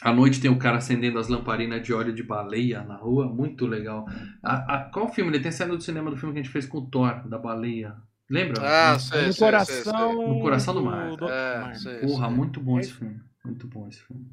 À 0.02 0.12
noite 0.12 0.40
tem 0.40 0.50
o 0.50 0.58
cara 0.58 0.78
acendendo 0.78 1.18
as 1.18 1.28
lamparinas 1.28 1.82
de 1.82 1.92
óleo 1.92 2.12
de 2.12 2.22
baleia 2.22 2.82
na 2.82 2.96
rua, 2.96 3.26
muito 3.26 3.66
legal. 3.66 4.04
A, 4.42 4.74
a, 4.74 4.78
qual 4.90 5.08
filme? 5.08 5.30
Ele 5.30 5.40
tem 5.40 5.52
cena 5.52 5.76
do 5.76 5.82
cinema 5.82 6.10
do 6.10 6.16
filme 6.16 6.34
que 6.34 6.40
a 6.40 6.42
gente 6.42 6.52
fez 6.52 6.66
com 6.66 6.78
o 6.78 6.86
Thor, 6.86 7.28
da 7.28 7.38
baleia. 7.38 7.94
Lembra? 8.28 8.62
Ah, 8.62 8.98
sei, 8.98 9.26
no 9.26 9.32
sei, 9.32 9.46
coração, 9.46 10.12
sei, 10.12 10.26
No 10.26 10.40
coração 10.40 10.74
do 10.74 10.82
mar. 10.82 11.16
Do... 11.16 11.28
É, 11.28 11.74
sei, 11.74 12.00
Porra, 12.00 12.30
muito 12.30 12.60
bom 12.60 12.80
esse 12.80 12.92
filme. 12.92 13.20
Muito 13.44 13.66
bom 13.68 13.86
esse 13.88 14.00
filme. 14.02 14.26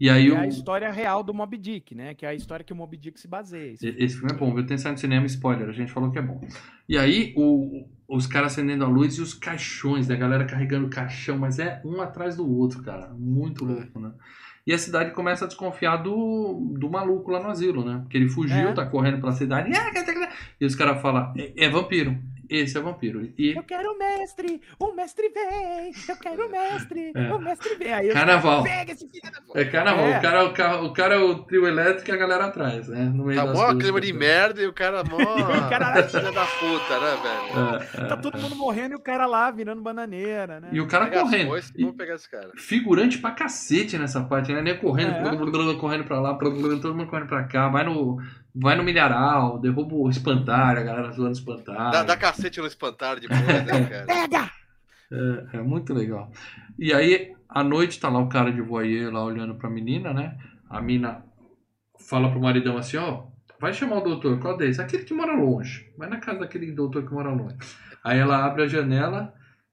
E 0.00 0.08
aí 0.08 0.28
é 0.28 0.32
o... 0.32 0.38
a 0.38 0.46
história 0.46 0.90
real 0.92 1.24
do 1.24 1.34
Moby 1.34 1.56
Dick, 1.56 1.94
né? 1.94 2.14
Que 2.14 2.24
é 2.24 2.28
a 2.28 2.34
história 2.34 2.64
que 2.64 2.72
o 2.72 2.76
Moby 2.76 2.96
Dick 2.96 3.18
se 3.18 3.26
baseia. 3.26 3.72
Esse, 3.72 3.88
esse 3.98 4.16
filme 4.16 4.32
é 4.32 4.36
bom, 4.36 4.54
viu? 4.54 4.64
Tem 4.64 4.78
saído 4.78 4.94
no 4.94 5.00
cinema, 5.00 5.26
spoiler, 5.26 5.68
a 5.68 5.72
gente 5.72 5.90
falou 5.90 6.10
que 6.10 6.18
é 6.18 6.22
bom. 6.22 6.40
E 6.88 6.96
aí 6.96 7.34
o, 7.36 7.88
os 8.08 8.26
caras 8.26 8.52
acendendo 8.52 8.84
a 8.84 8.88
luz 8.88 9.14
e 9.14 9.22
os 9.22 9.34
caixões, 9.34 10.06
né? 10.06 10.14
A 10.14 10.18
galera 10.18 10.44
carregando 10.44 10.88
caixão, 10.88 11.38
mas 11.38 11.58
é 11.58 11.82
um 11.84 12.00
atrás 12.00 12.36
do 12.36 12.48
outro, 12.48 12.82
cara. 12.82 13.12
Muito 13.14 13.64
louco, 13.64 13.98
né? 13.98 14.12
E 14.68 14.72
a 14.74 14.76
cidade 14.76 15.12
começa 15.12 15.46
a 15.46 15.48
desconfiar 15.48 15.96
do, 15.96 16.60
do 16.78 16.90
maluco 16.90 17.30
lá 17.30 17.42
no 17.42 17.48
asilo, 17.48 17.82
né? 17.82 18.00
Porque 18.02 18.18
ele 18.18 18.28
fugiu, 18.28 18.68
é. 18.68 18.72
tá 18.74 18.84
correndo 18.84 19.18
pela 19.18 19.32
cidade. 19.32 19.70
E 20.60 20.66
os 20.66 20.74
caras 20.74 21.00
falam, 21.00 21.32
é, 21.38 21.64
é, 21.64 21.70
vampiro. 21.70 22.18
Esse 22.48 22.76
é 22.76 22.80
o 22.80 22.82
vampiro. 22.84 23.30
E... 23.38 23.54
Eu 23.56 23.62
quero 23.62 23.92
o 23.92 23.98
mestre, 23.98 24.60
o 24.78 24.92
mestre 24.92 25.28
vem, 25.28 25.92
eu 26.08 26.16
quero 26.16 26.46
o 26.46 26.50
mestre, 26.50 27.12
É. 27.14 27.32
o 27.34 27.38
mestre 27.38 27.74
vem. 27.76 27.92
Aí 27.92 28.08
Carnaval. 28.12 28.62
pega 28.62 28.92
esse 28.92 29.08
filho 29.08 29.32
da 29.32 29.40
puta. 29.40 29.60
É 29.60 29.64
carnaval. 29.64 30.06
É. 30.06 30.18
O, 30.18 30.22
cara, 30.22 30.44
o, 30.44 30.52
cara, 30.52 30.82
o 30.84 30.92
cara 30.92 31.14
é 31.14 31.18
o 31.18 31.34
trio 31.44 31.66
elétrico 31.66 32.10
e 32.10 32.12
a 32.12 32.16
galera 32.16 32.46
atrás, 32.46 32.88
né? 32.88 33.04
No 33.04 33.24
meio 33.26 33.38
Tá 33.40 33.46
mó 33.46 33.52
duas 33.72 33.82
clima 33.82 34.00
de 34.00 34.12
merda 34.12 34.62
e 34.62 34.66
o 34.66 34.72
cara 34.72 35.02
mó. 35.04 35.18
O 35.68 35.68
cara- 35.70 36.02
filha 36.08 36.32
da 36.32 36.44
puta, 36.46 37.00
né, 37.00 37.16
velho? 37.22 38.00
É, 38.00 38.04
é. 38.04 38.08
Tá 38.08 38.16
todo 38.16 38.38
mundo 38.38 38.54
morrendo 38.56 38.92
e 38.92 38.96
o 38.96 39.00
cara 39.00 39.26
lá 39.26 39.50
virando 39.50 39.82
bananeira, 39.82 40.60
né? 40.60 40.68
E 40.72 40.80
o 40.80 40.86
cara 40.86 41.06
correndo. 41.08 41.48
foices, 41.48 41.72
E 41.76 41.82
Vamos 41.82 41.96
pegar 41.96 42.14
esse 42.14 42.30
cara. 42.30 42.50
figurante 42.56 43.18
pra 43.18 43.30
cacete 43.32 43.98
nessa 43.98 44.22
parte, 44.22 44.52
né? 44.52 44.62
Nem 44.62 44.76
correndo, 44.78 45.10
É. 45.12 45.76
correndo 45.78 46.04
pra 46.04 46.20
lá, 46.20 46.34
todo 46.34 46.54
mundo 46.94 47.06
correndo 47.08 47.28
pra 47.28 47.44
cá, 47.44 47.68
vai 47.68 47.84
no, 47.84 48.18
vai 48.60 48.76
no 48.76 48.82
milharal, 48.82 49.58
derruba 49.58 49.94
o 49.94 50.10
espantalho, 50.10 50.80
a 50.80 50.82
galera 50.82 51.12
zoando 51.12 51.30
o 51.30 51.32
espantalho. 51.32 51.92
Dá, 51.92 52.02
dá 52.02 52.16
cacete 52.16 52.60
no 52.60 52.66
espantalho 52.66 53.20
depois, 53.20 53.40
né, 53.40 53.64
cara? 53.88 54.06
Pega! 54.06 54.50
É, 55.10 55.58
é 55.58 55.62
muito 55.62 55.94
legal. 55.94 56.30
E 56.78 56.92
aí, 56.92 57.34
à 57.48 57.62
noite, 57.62 58.00
tá 58.00 58.08
lá 58.08 58.18
o 58.18 58.28
cara 58.28 58.52
de 58.52 58.60
voyeur 58.60 59.12
lá 59.12 59.24
olhando 59.24 59.54
pra 59.54 59.70
menina, 59.70 60.12
né? 60.12 60.36
A 60.68 60.82
mina 60.82 61.24
fala 61.98 62.30
pro 62.30 62.40
maridão 62.40 62.76
assim, 62.76 62.96
ó, 62.96 63.24
vai 63.60 63.72
chamar 63.72 63.98
o 63.98 64.04
doutor, 64.04 64.38
qual 64.40 64.56
deles? 64.56 64.78
Aquele 64.78 65.04
que 65.04 65.14
mora 65.14 65.32
longe. 65.32 65.90
Vai 65.96 66.08
na 66.08 66.18
casa 66.18 66.40
daquele 66.40 66.72
doutor 66.72 67.06
que 67.06 67.12
mora 67.12 67.30
longe. 67.30 67.56
Aí 68.04 68.18
ela 68.18 68.44
abre 68.44 68.64
a 68.64 68.68
janela 68.68 69.32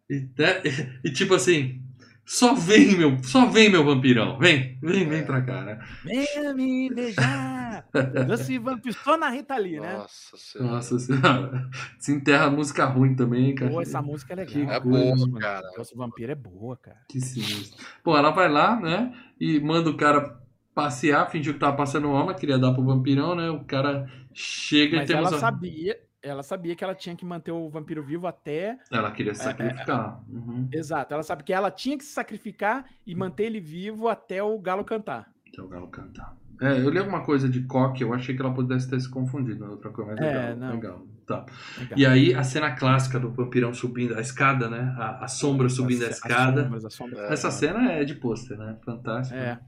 e, 0.09 0.27
né, 0.37 0.61
e 1.03 1.11
tipo 1.11 1.33
assim, 1.33 1.81
só 2.25 2.53
vem, 2.53 2.97
meu, 2.97 3.17
só 3.23 3.45
vem, 3.47 3.69
meu 3.69 3.83
vampirão. 3.83 4.37
Vem, 4.39 4.77
vem, 4.81 5.07
vem 5.07 5.25
pra 5.25 5.41
cá, 5.41 5.61
né? 5.61 5.79
Venha 6.03 6.53
me 6.53 6.89
beijar! 6.93 7.54
Doce 8.27 8.57
vampiro, 8.57 8.95
só 9.03 9.17
na 9.17 9.29
Rita 9.29 9.55
Lee, 9.57 9.79
né? 9.79 9.97
Nossa 9.97 10.37
senhora. 10.37 10.71
Nossa 10.73 10.99
senhora. 10.99 11.69
Desenterra 11.97 12.49
música 12.49 12.85
ruim 12.85 13.15
também, 13.15 13.53
cara. 13.55 13.71
Pô, 13.71 13.81
essa 13.81 14.01
música 14.01 14.33
é 14.33 14.35
legal. 14.37 14.53
Que 14.53 14.61
É 14.61 14.79
coisa, 14.79 15.27
boa, 15.27 15.39
cara. 15.39 15.67
Doce 15.75 15.95
vampiro 15.95 16.31
é 16.31 16.35
boa, 16.35 16.77
cara. 16.77 16.97
Que 17.09 17.19
sinistro. 17.21 17.83
Pô, 18.03 18.17
ela 18.17 18.31
vai 18.31 18.49
lá, 18.49 18.79
né? 18.79 19.13
E 19.39 19.59
manda 19.59 19.89
o 19.89 19.97
cara 19.97 20.39
passear, 20.73 21.29
fingiu 21.31 21.53
que 21.53 21.59
tava 21.59 21.77
passando 21.77 22.09
mal, 22.09 22.25
mas 22.25 22.39
queria 22.39 22.57
dar 22.59 22.73
pro 22.73 22.83
vampirão, 22.83 23.33
né? 23.35 23.49
O 23.49 23.63
cara 23.63 24.09
chega 24.33 24.95
e 24.95 24.99
Mas 24.99 25.07
temos. 25.07 25.27
ela 25.27 25.37
a- 25.37 25.39
sabia, 25.39 25.99
ela 26.21 26.43
sabia 26.43 26.75
que 26.75 26.83
ela 26.83 26.93
tinha 26.93 27.15
que 27.15 27.23
manter 27.25 27.51
o 27.51 27.69
vampiro 27.69 28.03
vivo 28.03 28.27
até. 28.27 28.77
Ela 28.91 29.09
queria 29.11 29.33
se 29.33 29.43
sacrificar. 29.43 30.21
Uhum. 30.27 30.67
Exato, 30.73 31.13
ela 31.13 31.23
sabe 31.23 31.43
que 31.43 31.53
ela 31.53 31.71
tinha 31.71 31.97
que 31.97 32.03
se 32.03 32.11
sacrificar 32.11 32.85
e 33.07 33.15
manter 33.15 33.43
ele 33.45 33.59
vivo 33.61 34.09
até 34.09 34.43
o 34.43 34.59
galo 34.59 34.83
cantar. 34.83 35.31
Até 35.47 35.61
o 35.61 35.67
galo 35.69 35.87
cantar. 35.87 36.35
É, 36.61 36.79
eu 36.79 36.89
li 36.89 36.99
alguma 36.99 37.21
coisa 37.21 37.49
de 37.49 37.61
coque, 37.63 38.03
eu 38.03 38.13
achei 38.13 38.35
que 38.35 38.41
ela 38.41 38.53
pudesse 38.53 38.89
ter 38.89 38.99
se 38.99 39.09
confundido, 39.09 39.65
né? 39.65 39.71
outra 39.71 39.89
coisa, 39.89 40.11
mas 40.11 40.21
É, 40.21 40.31
legal, 40.49 40.55
não. 40.57 40.71
legal. 40.75 41.07
Tá. 41.27 41.45
Legal. 41.79 41.97
E 41.99 42.05
aí, 42.05 42.33
a 42.35 42.43
cena 42.43 42.71
clássica 42.75 43.19
do 43.19 43.31
vampirão 43.31 43.73
subindo 43.73 44.15
a 44.15 44.21
escada, 44.21 44.69
né? 44.69 44.93
A, 44.97 45.25
a 45.25 45.27
sombra 45.27 45.67
subindo 45.69 46.03
a 46.03 46.07
as 46.07 46.15
escada. 46.17 46.63
sombras, 46.63 46.85
as 46.85 46.93
sombras. 46.93 47.19
É. 47.19 47.33
Essa 47.33 47.49
cena 47.51 47.91
é 47.93 48.03
de 48.03 48.13
pôster, 48.15 48.57
né? 48.57 48.77
Fantástico. 48.85 49.37
É. 49.39 49.59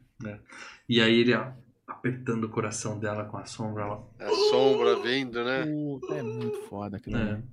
E 0.88 1.02
aí 1.02 1.20
ele 1.20 1.34
ó, 1.34 1.48
apertando 1.88 2.44
o 2.44 2.50
coração 2.50 3.00
dela 3.00 3.24
com 3.26 3.38
a 3.38 3.46
sombra, 3.46 3.84
ela 3.84 4.04
A 4.20 4.30
sombra 4.52 5.00
vindo, 5.02 5.44
né? 5.44 5.66
Puta, 5.66 6.14
é 6.14 6.22
muito 6.22 6.58
foda 6.70 6.98
aquilo 6.98 7.18
É. 7.18 7.22
ali. 7.32 7.44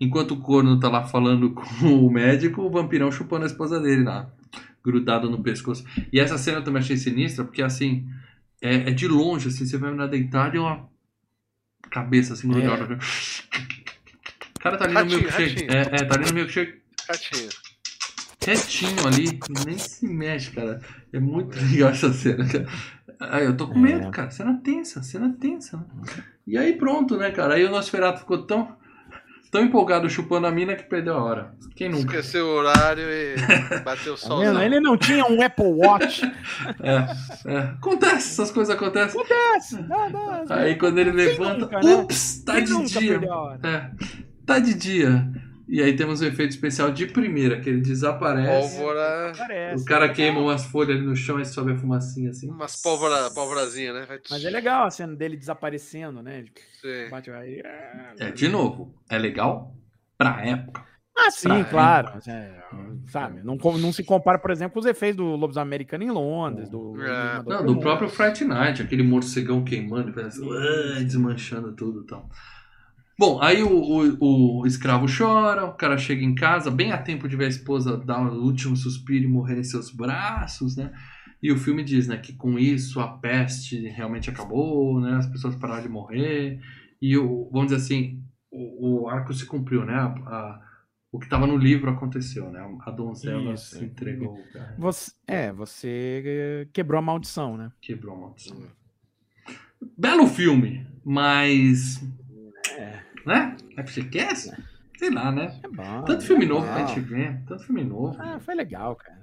Enquanto 0.00 0.32
o 0.32 0.40
corno 0.40 0.80
tá 0.80 0.88
lá 0.88 1.04
falando 1.04 1.50
com 1.54 1.86
o 1.86 2.10
médico, 2.10 2.62
o 2.62 2.70
vampirão 2.70 3.10
chupando 3.12 3.44
a 3.44 3.46
esposa 3.46 3.78
dele 3.78 4.04
lá, 4.04 4.30
grudado 4.82 5.28
no 5.28 5.42
pescoço. 5.42 5.84
E 6.10 6.18
essa 6.18 6.38
cena 6.38 6.58
eu 6.58 6.64
também 6.64 6.80
achei 6.80 6.96
sinistra, 6.96 7.44
porque 7.44 7.60
assim, 7.62 8.08
é, 8.60 8.74
é 8.74 8.90
de 8.90 9.06
longe, 9.08 9.48
assim, 9.48 9.64
você 9.66 9.76
vai 9.78 9.92
na 9.94 10.06
deitada 10.06 10.56
e 10.56 10.58
uma 10.58 10.88
cabeça 11.90 12.34
assim, 12.34 12.48
grudada. 12.48 12.98
O 14.56 14.60
cara 14.60 14.76
tá 14.76 14.84
ali 14.84 14.94
no 14.94 15.00
Ratinho, 15.00 15.20
milkshake. 15.20 15.66
ratinho. 15.66 15.72
É, 15.72 15.80
é, 15.80 16.04
tá 16.04 16.14
ali 16.16 16.26
no 16.26 16.34
milkshake 16.34 16.80
Ratinho. 17.08 17.48
quietinho 18.38 19.06
ali, 19.06 19.40
nem 19.66 19.78
se 19.78 20.06
mexe, 20.06 20.50
cara. 20.50 20.80
É 21.12 21.18
muito 21.18 21.58
legal 21.58 21.90
essa 21.90 22.12
cena, 22.12 22.46
cara. 22.46 22.66
Aí 23.20 23.44
eu 23.44 23.56
tô 23.56 23.68
com 23.68 23.78
medo, 23.78 24.06
É. 24.08 24.10
cara. 24.10 24.30
Cena 24.30 24.60
tensa, 24.62 25.02
cena 25.02 25.34
tensa. 25.40 25.76
Né? 25.76 26.24
E 26.46 26.56
aí 26.58 26.74
pronto, 26.76 27.16
né, 27.16 27.30
cara? 27.30 27.54
Aí 27.54 27.64
o 27.64 27.70
Nosferatu 27.70 28.20
ficou 28.20 28.46
tão, 28.46 28.76
tão 29.50 29.62
empolgado 29.62 30.08
chupando 30.08 30.46
a 30.46 30.50
mina 30.50 30.76
que 30.76 30.84
perdeu 30.84 31.14
a 31.14 31.24
hora. 31.24 31.54
Quem 31.74 31.88
nunca? 31.88 32.16
Esqueceu 32.16 32.46
o 32.46 32.50
horário 32.50 33.04
e 33.04 33.34
bateu 33.84 34.14
o 34.14 34.16
Tá 34.16 34.26
sol. 34.26 34.42
Ele 34.42 34.80
não 34.80 34.96
tinha 34.96 35.24
um 35.24 35.42
Apple 35.42 35.64
Watch. 35.66 36.22
É, 36.80 37.50
é. 37.50 37.58
Acontece, 37.58 38.32
essas 38.32 38.50
coisas 38.50 38.74
acontecem. 38.74 39.20
Acontece. 39.20 39.82
Não, 39.82 40.10
não, 40.10 40.44
Aí 40.48 40.76
quando 40.76 40.98
ele 40.98 41.12
levanta, 41.12 41.60
nunca, 41.60 41.80
né? 41.80 41.94
ups, 41.96 42.42
tá 42.44 42.54
Quem 42.54 42.64
de 42.64 42.72
nunca 42.72 43.00
dia. 43.00 43.20
É, 43.62 43.90
tá 44.46 44.58
de 44.58 44.74
dia. 44.74 45.49
E 45.72 45.80
aí 45.80 45.94
temos 45.94 46.20
o 46.20 46.24
efeito 46.26 46.50
especial 46.50 46.90
de 46.90 47.06
primeira, 47.06 47.60
que 47.60 47.68
ele 47.70 47.80
desaparece. 47.80 48.76
Pólvora. 48.76 49.32
O 49.76 49.84
cara 49.84 50.08
queima 50.08 50.40
umas 50.40 50.64
folhas 50.64 50.96
ali 50.96 51.06
no 51.06 51.14
chão 51.14 51.38
e 51.38 51.44
sobe 51.44 51.72
a 51.72 51.76
fumacinha 51.76 52.30
assim. 52.30 52.50
Umas 52.50 52.82
pólvora, 52.82 53.30
pólvorazinha, 53.30 53.92
né? 53.92 54.04
Vai- 54.06 54.20
Mas 54.30 54.44
é 54.44 54.50
legal 54.50 54.86
a 54.86 54.90
cena 54.90 55.14
dele 55.14 55.36
desaparecendo, 55.36 56.22
né? 56.22 56.44
Sim. 56.80 57.08
Bate 57.08 57.30
aí. 57.30 57.62
É, 58.18 58.32
de 58.32 58.48
novo, 58.48 58.94
é 59.08 59.16
legal 59.16 59.72
pra 60.18 60.44
época. 60.44 60.84
Ah, 61.16 61.30
sim, 61.30 61.48
Pra 61.48 61.64
claro. 61.64 62.08
É, 62.26 62.50
sabe? 63.08 63.42
Não, 63.44 63.56
não 63.56 63.92
se 63.92 64.02
compara, 64.02 64.38
por 64.38 64.50
exemplo, 64.50 64.72
com 64.74 64.80
os 64.80 64.86
efeitos 64.86 65.18
do 65.18 65.36
Lobos 65.36 65.56
Americano 65.58 66.02
em 66.02 66.10
Londres, 66.10 66.68
do. 66.68 67.00
É. 67.00 67.42
do- 67.42 67.50
Não, 67.50 67.66
do 67.66 67.78
próprio 67.78 68.08
Fright 68.08 68.42
Night, 68.44 68.82
aquele 68.82 69.02
morcegão 69.02 69.62
queimando, 69.62 70.18
assim, 70.20 70.42
"Ué", 70.48 71.04
desmanchando 71.04 71.72
tudo 71.76 72.02
e 72.02 72.06
tal. 72.06 72.28
Bom, 73.20 73.38
aí 73.42 73.62
o, 73.62 73.68
o, 73.70 74.60
o 74.62 74.66
escravo 74.66 75.04
chora, 75.06 75.66
o 75.66 75.74
cara 75.74 75.98
chega 75.98 76.24
em 76.24 76.34
casa, 76.34 76.70
bem 76.70 76.90
a 76.90 76.96
tempo 76.96 77.28
de 77.28 77.36
ver 77.36 77.44
a 77.44 77.48
esposa 77.48 77.98
dar 77.98 78.18
o 78.18 78.42
último 78.42 78.74
suspiro 78.74 79.26
e 79.26 79.28
morrer 79.28 79.58
em 79.58 79.62
seus 79.62 79.90
braços, 79.90 80.74
né? 80.74 80.90
E 81.42 81.52
o 81.52 81.58
filme 81.58 81.84
diz, 81.84 82.06
né, 82.06 82.16
que 82.16 82.32
com 82.32 82.58
isso 82.58 82.98
a 82.98 83.18
peste 83.18 83.78
realmente 83.88 84.30
acabou, 84.30 84.98
né? 85.02 85.16
As 85.16 85.26
pessoas 85.26 85.54
pararam 85.54 85.82
de 85.82 85.88
morrer. 85.90 86.62
E 86.98 87.14
o, 87.18 87.50
vamos 87.52 87.70
dizer 87.70 87.82
assim, 87.84 88.24
o, 88.50 89.02
o 89.02 89.08
arco 89.10 89.34
se 89.34 89.44
cumpriu, 89.44 89.84
né? 89.84 89.96
A- 89.96 90.06
a- 90.06 90.62
o 91.12 91.18
que 91.18 91.26
estava 91.26 91.46
no 91.46 91.58
livro 91.58 91.90
aconteceu, 91.90 92.50
né? 92.50 92.66
A 92.86 92.90
donzela 92.90 93.52
Isso. 93.52 93.76
se 93.76 93.84
entregou, 93.84 94.38
cara. 94.50 94.74
Você, 94.78 95.12
é, 95.26 95.52
você 95.52 96.66
quebrou 96.72 96.98
a 96.98 97.02
maldição, 97.02 97.54
né? 97.54 97.70
Quebrou 97.82 98.14
a 98.14 98.18
maldição. 98.18 98.56
Belo 99.98 100.26
filme, 100.26 100.86
mas. 101.04 102.00
É. 103.24 103.28
Né? 103.28 103.56
É 103.76 103.82
que 103.82 103.92
você 103.92 104.04
quer? 104.04 104.34
Sei 104.36 105.10
lá, 105.10 105.30
né? 105.32 105.58
É 105.62 105.68
bom. 105.68 106.02
Tanto 106.04 106.24
filme 106.24 106.44
é 106.44 106.48
novo 106.48 106.66
bom. 106.66 106.72
pra 106.72 106.86
gente 106.86 107.00
ver. 107.00 107.40
Tanto 107.46 107.64
filme 107.64 107.84
novo. 107.84 108.16
Ah, 108.20 108.38
foi 108.40 108.54
legal, 108.54 108.94
cara. 108.96 109.20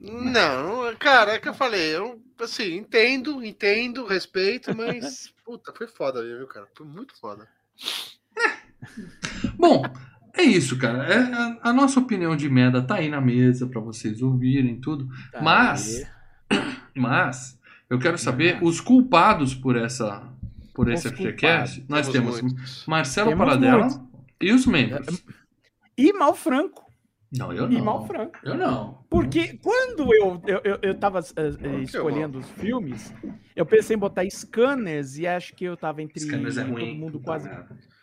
Não, 0.00 0.94
cara, 0.96 1.32
é 1.32 1.38
que 1.40 1.48
eu 1.48 1.54
falei, 1.54 1.96
eu 1.96 2.22
assim, 2.40 2.76
entendo, 2.76 3.42
entendo, 3.44 4.06
respeito, 4.06 4.74
mas 4.76 5.32
puta, 5.44 5.72
foi 5.76 5.88
foda, 5.88 6.22
viu, 6.22 6.46
cara? 6.46 6.68
Foi 6.76 6.86
muito 6.86 7.18
foda. 7.18 7.48
Bom, 9.58 9.82
é 10.34 10.42
isso, 10.42 10.78
cara. 10.78 11.04
É, 11.12 11.18
a, 11.34 11.58
a 11.70 11.72
nossa 11.72 11.98
opinião 12.00 12.36
de 12.36 12.48
merda 12.48 12.80
tá 12.82 12.96
aí 12.96 13.08
na 13.08 13.20
mesa 13.20 13.66
pra 13.66 13.80
vocês 13.80 14.22
ouvirem 14.22 14.80
tudo. 14.80 15.08
Tá, 15.32 15.42
Mas- 15.42 16.04
aí- 16.50 16.58
Mas 16.94 17.58
eu 17.90 17.98
quero 17.98 18.16
saber 18.18 18.62
os 18.62 18.80
culpados 18.80 19.54
por 19.54 19.76
essa. 19.76 20.28
Por 20.78 20.88
esse 20.92 21.08
FGCast. 21.08 21.84
Nós 21.88 22.08
temos 22.08 22.40
muitos. 22.40 22.86
Marcelo 22.86 23.30
Temos 23.30 23.44
Paradela 23.44 23.88
muitos. 23.88 24.00
e 24.40 24.52
os 24.52 24.64
membros. 24.64 25.24
E 25.96 26.12
Mal 26.12 26.36
Franco. 26.36 26.86
Não, 27.36 27.52
eu 27.52 27.68
E 27.68 27.74
não. 27.74 27.84
Mal 27.84 28.06
Franco. 28.06 28.38
Eu 28.44 28.54
não. 28.54 29.04
Porque 29.10 29.58
quando 29.60 30.14
eu, 30.14 30.40
eu, 30.46 30.60
eu, 30.62 30.78
eu 30.80 30.94
tava 30.94 31.20
Mal. 31.20 31.80
escolhendo 31.80 32.38
os 32.38 32.48
filmes, 32.50 33.12
eu 33.56 33.66
pensei 33.66 33.96
em 33.96 33.98
botar 33.98 34.24
Scanners 34.30 35.18
e 35.18 35.26
acho 35.26 35.52
que 35.56 35.64
eu 35.64 35.76
tava 35.76 36.00
entre 36.00 36.20
Scanners 36.20 36.56
é 36.56 36.62
todo 36.62 36.72
ruim. 36.72 36.96
mundo 36.96 37.18
puta 37.18 37.24
quase 37.24 37.50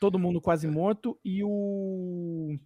todo 0.02 0.20
mundo 0.20 0.42
quase 0.42 0.68
morto 0.68 1.18
e 1.24 1.42
o 1.46 2.58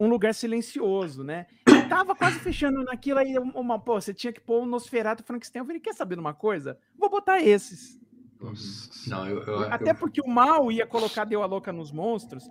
um 0.00 0.08
lugar 0.08 0.34
silencioso, 0.34 1.22
né? 1.22 1.46
Eu 1.68 1.88
tava 1.88 2.16
quase 2.16 2.40
fechando 2.40 2.82
naquilo 2.82 3.20
aí, 3.20 3.38
uma, 3.38 3.78
pô, 3.78 4.00
você 4.00 4.12
tinha 4.12 4.32
que 4.32 4.40
pôr 4.40 4.62
o 4.62 4.66
Nosferatu 4.66 5.22
e 5.22 5.26
Frankenstein. 5.26 5.60
Eu 5.60 5.66
falei, 5.66 5.80
quer 5.80 5.94
saber 5.94 6.16
de 6.16 6.20
uma 6.20 6.34
coisa? 6.34 6.76
Vou 6.98 7.08
botar 7.08 7.40
esses. 7.40 8.00
Nossa. 8.40 8.88
Não, 9.10 9.28
eu. 9.28 9.42
eu 9.42 9.60
Até 9.72 9.90
eu- 9.90 9.94
porque 9.94 10.20
o 10.20 10.28
mal 10.28 10.70
ia 10.72 10.86
colocar 10.86 11.24
Deu 11.24 11.42
a 11.42 11.46
Louca 11.46 11.72
nos 11.72 11.92
monstros. 11.92 12.50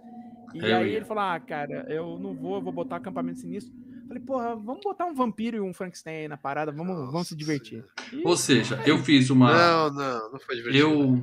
E 0.54 0.60
Eu 0.60 0.78
aí 0.78 0.90
ia. 0.92 0.96
ele 0.98 1.06
falou: 1.06 1.24
Ah, 1.24 1.40
cara, 1.40 1.86
eu 1.90 2.18
não 2.20 2.34
vou, 2.36 2.56
eu 2.56 2.62
vou 2.62 2.74
botar 2.74 2.96
acampamento 2.98 3.40
sinistro. 3.40 3.74
Falei, 4.08 4.24
porra, 4.24 4.56
vamos 4.56 4.82
botar 4.84 5.06
um 5.06 5.14
vampiro 5.14 5.58
e 5.58 5.62
um 5.62 5.72
Frankenstein 5.74 6.22
aí 6.22 6.28
na 6.28 6.38
parada, 6.38 6.72
vamos, 6.72 7.12
vamos 7.12 7.28
se 7.28 7.36
divertir. 7.36 7.86
E- 8.12 8.24
Ou 8.26 8.36
seja, 8.36 8.82
eu 8.88 8.98
fiz 8.98 9.30
uma. 9.30 9.54
Não, 9.54 9.94
não, 9.94 10.32
não 10.32 10.40
foi 10.40 10.56
divertido. 10.56 10.84
eu, 10.84 11.22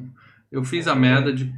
eu 0.50 0.64
fiz 0.64 0.86
a 0.86 0.94
merda 0.94 1.32
de 1.32 1.52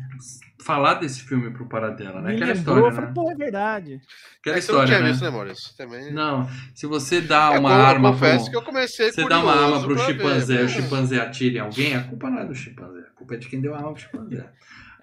falar 0.60 0.94
desse 0.94 1.22
filme 1.22 1.50
pro 1.50 1.66
Paradela, 1.66 2.20
né? 2.20 2.30
me 2.30 2.36
Aquela 2.36 2.52
lembrou, 2.52 2.76
história, 2.76 2.90
eu 2.90 2.92
falei, 2.92 3.08
né? 3.08 3.14
pô, 3.14 3.30
é 3.30 3.34
verdade. 3.34 4.00
Aquela 4.40 4.56
Mas 4.56 4.64
você 4.64 4.72
não 4.72 4.82
história, 4.82 4.86
tinha 4.86 5.00
né? 5.00 5.10
visto, 5.10 5.24
né, 5.24 5.30
Maurício? 5.30 5.76
Também. 5.76 6.12
Não, 6.12 6.50
se 6.74 6.86
você 6.86 7.20
dá 7.20 7.54
É 7.54 7.58
uma 7.58 7.70
eu 7.70 7.74
arma 7.74 8.12
confesso 8.12 8.44
pro... 8.44 8.50
que 8.50 8.56
eu 8.56 8.62
comecei 8.62 9.12
Você 9.12 9.28
dá 9.28 9.40
uma 9.40 9.52
arma 9.52 9.82
pro 9.82 9.98
chimpanzé, 9.98 10.56
ver, 10.56 10.64
o 10.64 10.68
chimpanzé 10.68 11.20
atira 11.20 11.56
em 11.56 11.60
alguém, 11.60 11.94
a 11.94 12.04
culpa 12.04 12.28
não 12.28 12.40
é 12.40 12.44
do 12.44 12.54
chimpanzé, 12.54 13.00
a 13.00 13.16
culpa 13.16 13.34
é 13.34 13.38
de 13.38 13.48
quem 13.48 13.60
deu 13.60 13.74
a 13.74 13.78
arma 13.78 13.92
pro 13.92 14.02
chimpanzé. 14.02 14.50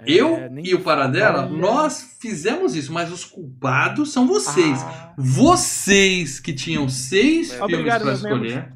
Eu 0.06 0.36
é, 0.36 0.52
e 0.62 0.76
o 0.76 0.82
Paradela, 0.82 1.46
nós 1.46 2.18
fizemos 2.20 2.76
isso, 2.76 2.92
mas 2.92 3.12
os 3.12 3.24
culpados 3.24 4.12
são 4.12 4.28
vocês. 4.28 4.84
Ah. 4.84 5.14
Vocês 5.18 6.40
que 6.40 6.54
tinham 6.54 6.90
seis 6.90 7.54
é. 7.54 7.66
filmes 7.66 7.98
para 7.98 8.14
escolher. 8.14 8.75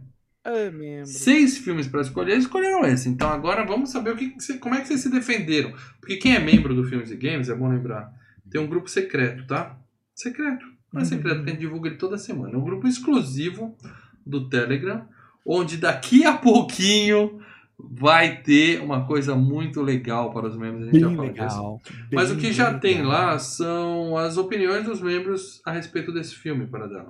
Seis 1.05 1.57
filmes 1.57 1.87
para 1.87 2.01
escolher, 2.01 2.37
escolheram 2.37 2.85
esse. 2.85 3.09
Então 3.09 3.29
agora 3.29 3.65
vamos 3.65 3.91
saber 3.91 4.11
o 4.11 4.17
que, 4.17 4.35
como 4.59 4.75
é 4.75 4.81
que 4.81 4.87
vocês 4.87 5.01
se 5.01 5.11
defenderam. 5.11 5.73
Porque 5.99 6.17
quem 6.17 6.35
é 6.35 6.39
membro 6.39 6.73
do 6.73 6.85
Filmes 6.85 7.11
e 7.11 7.15
Games, 7.15 7.49
é 7.49 7.55
bom 7.55 7.69
lembrar, 7.69 8.13
tem 8.49 8.59
um 8.59 8.67
grupo 8.67 8.89
secreto, 8.89 9.45
tá? 9.45 9.77
Secreto. 10.15 10.65
Não 10.91 11.01
é 11.01 11.03
uhum. 11.03 11.09
secreto, 11.09 11.35
porque 11.37 11.51
a 11.51 11.53
gente 11.53 11.61
divulga 11.61 11.89
ele 11.89 11.97
toda 11.97 12.17
semana. 12.17 12.53
É 12.53 12.57
um 12.57 12.63
grupo 12.63 12.87
exclusivo 12.87 13.77
do 14.25 14.49
Telegram, 14.49 15.05
onde 15.45 15.77
daqui 15.77 16.25
a 16.25 16.35
pouquinho 16.37 17.39
vai 17.77 18.41
ter 18.41 18.81
uma 18.81 19.05
coisa 19.05 19.35
muito 19.35 19.81
legal 19.81 20.33
para 20.33 20.47
os 20.47 20.57
membros. 20.57 20.87
A 20.87 20.91
gente 20.91 21.05
bem 21.05 21.15
já 21.15 21.21
legal. 21.21 21.81
Mas 22.11 22.31
o 22.31 22.37
que 22.37 22.51
já 22.51 22.65
legal. 22.65 22.79
tem 22.81 23.01
lá 23.03 23.39
são 23.39 24.17
as 24.17 24.35
opiniões 24.37 24.83
dos 24.83 25.01
membros 25.01 25.61
a 25.65 25.71
respeito 25.71 26.11
desse 26.11 26.35
filme, 26.35 26.65
para 26.67 26.87
dar. 26.87 27.05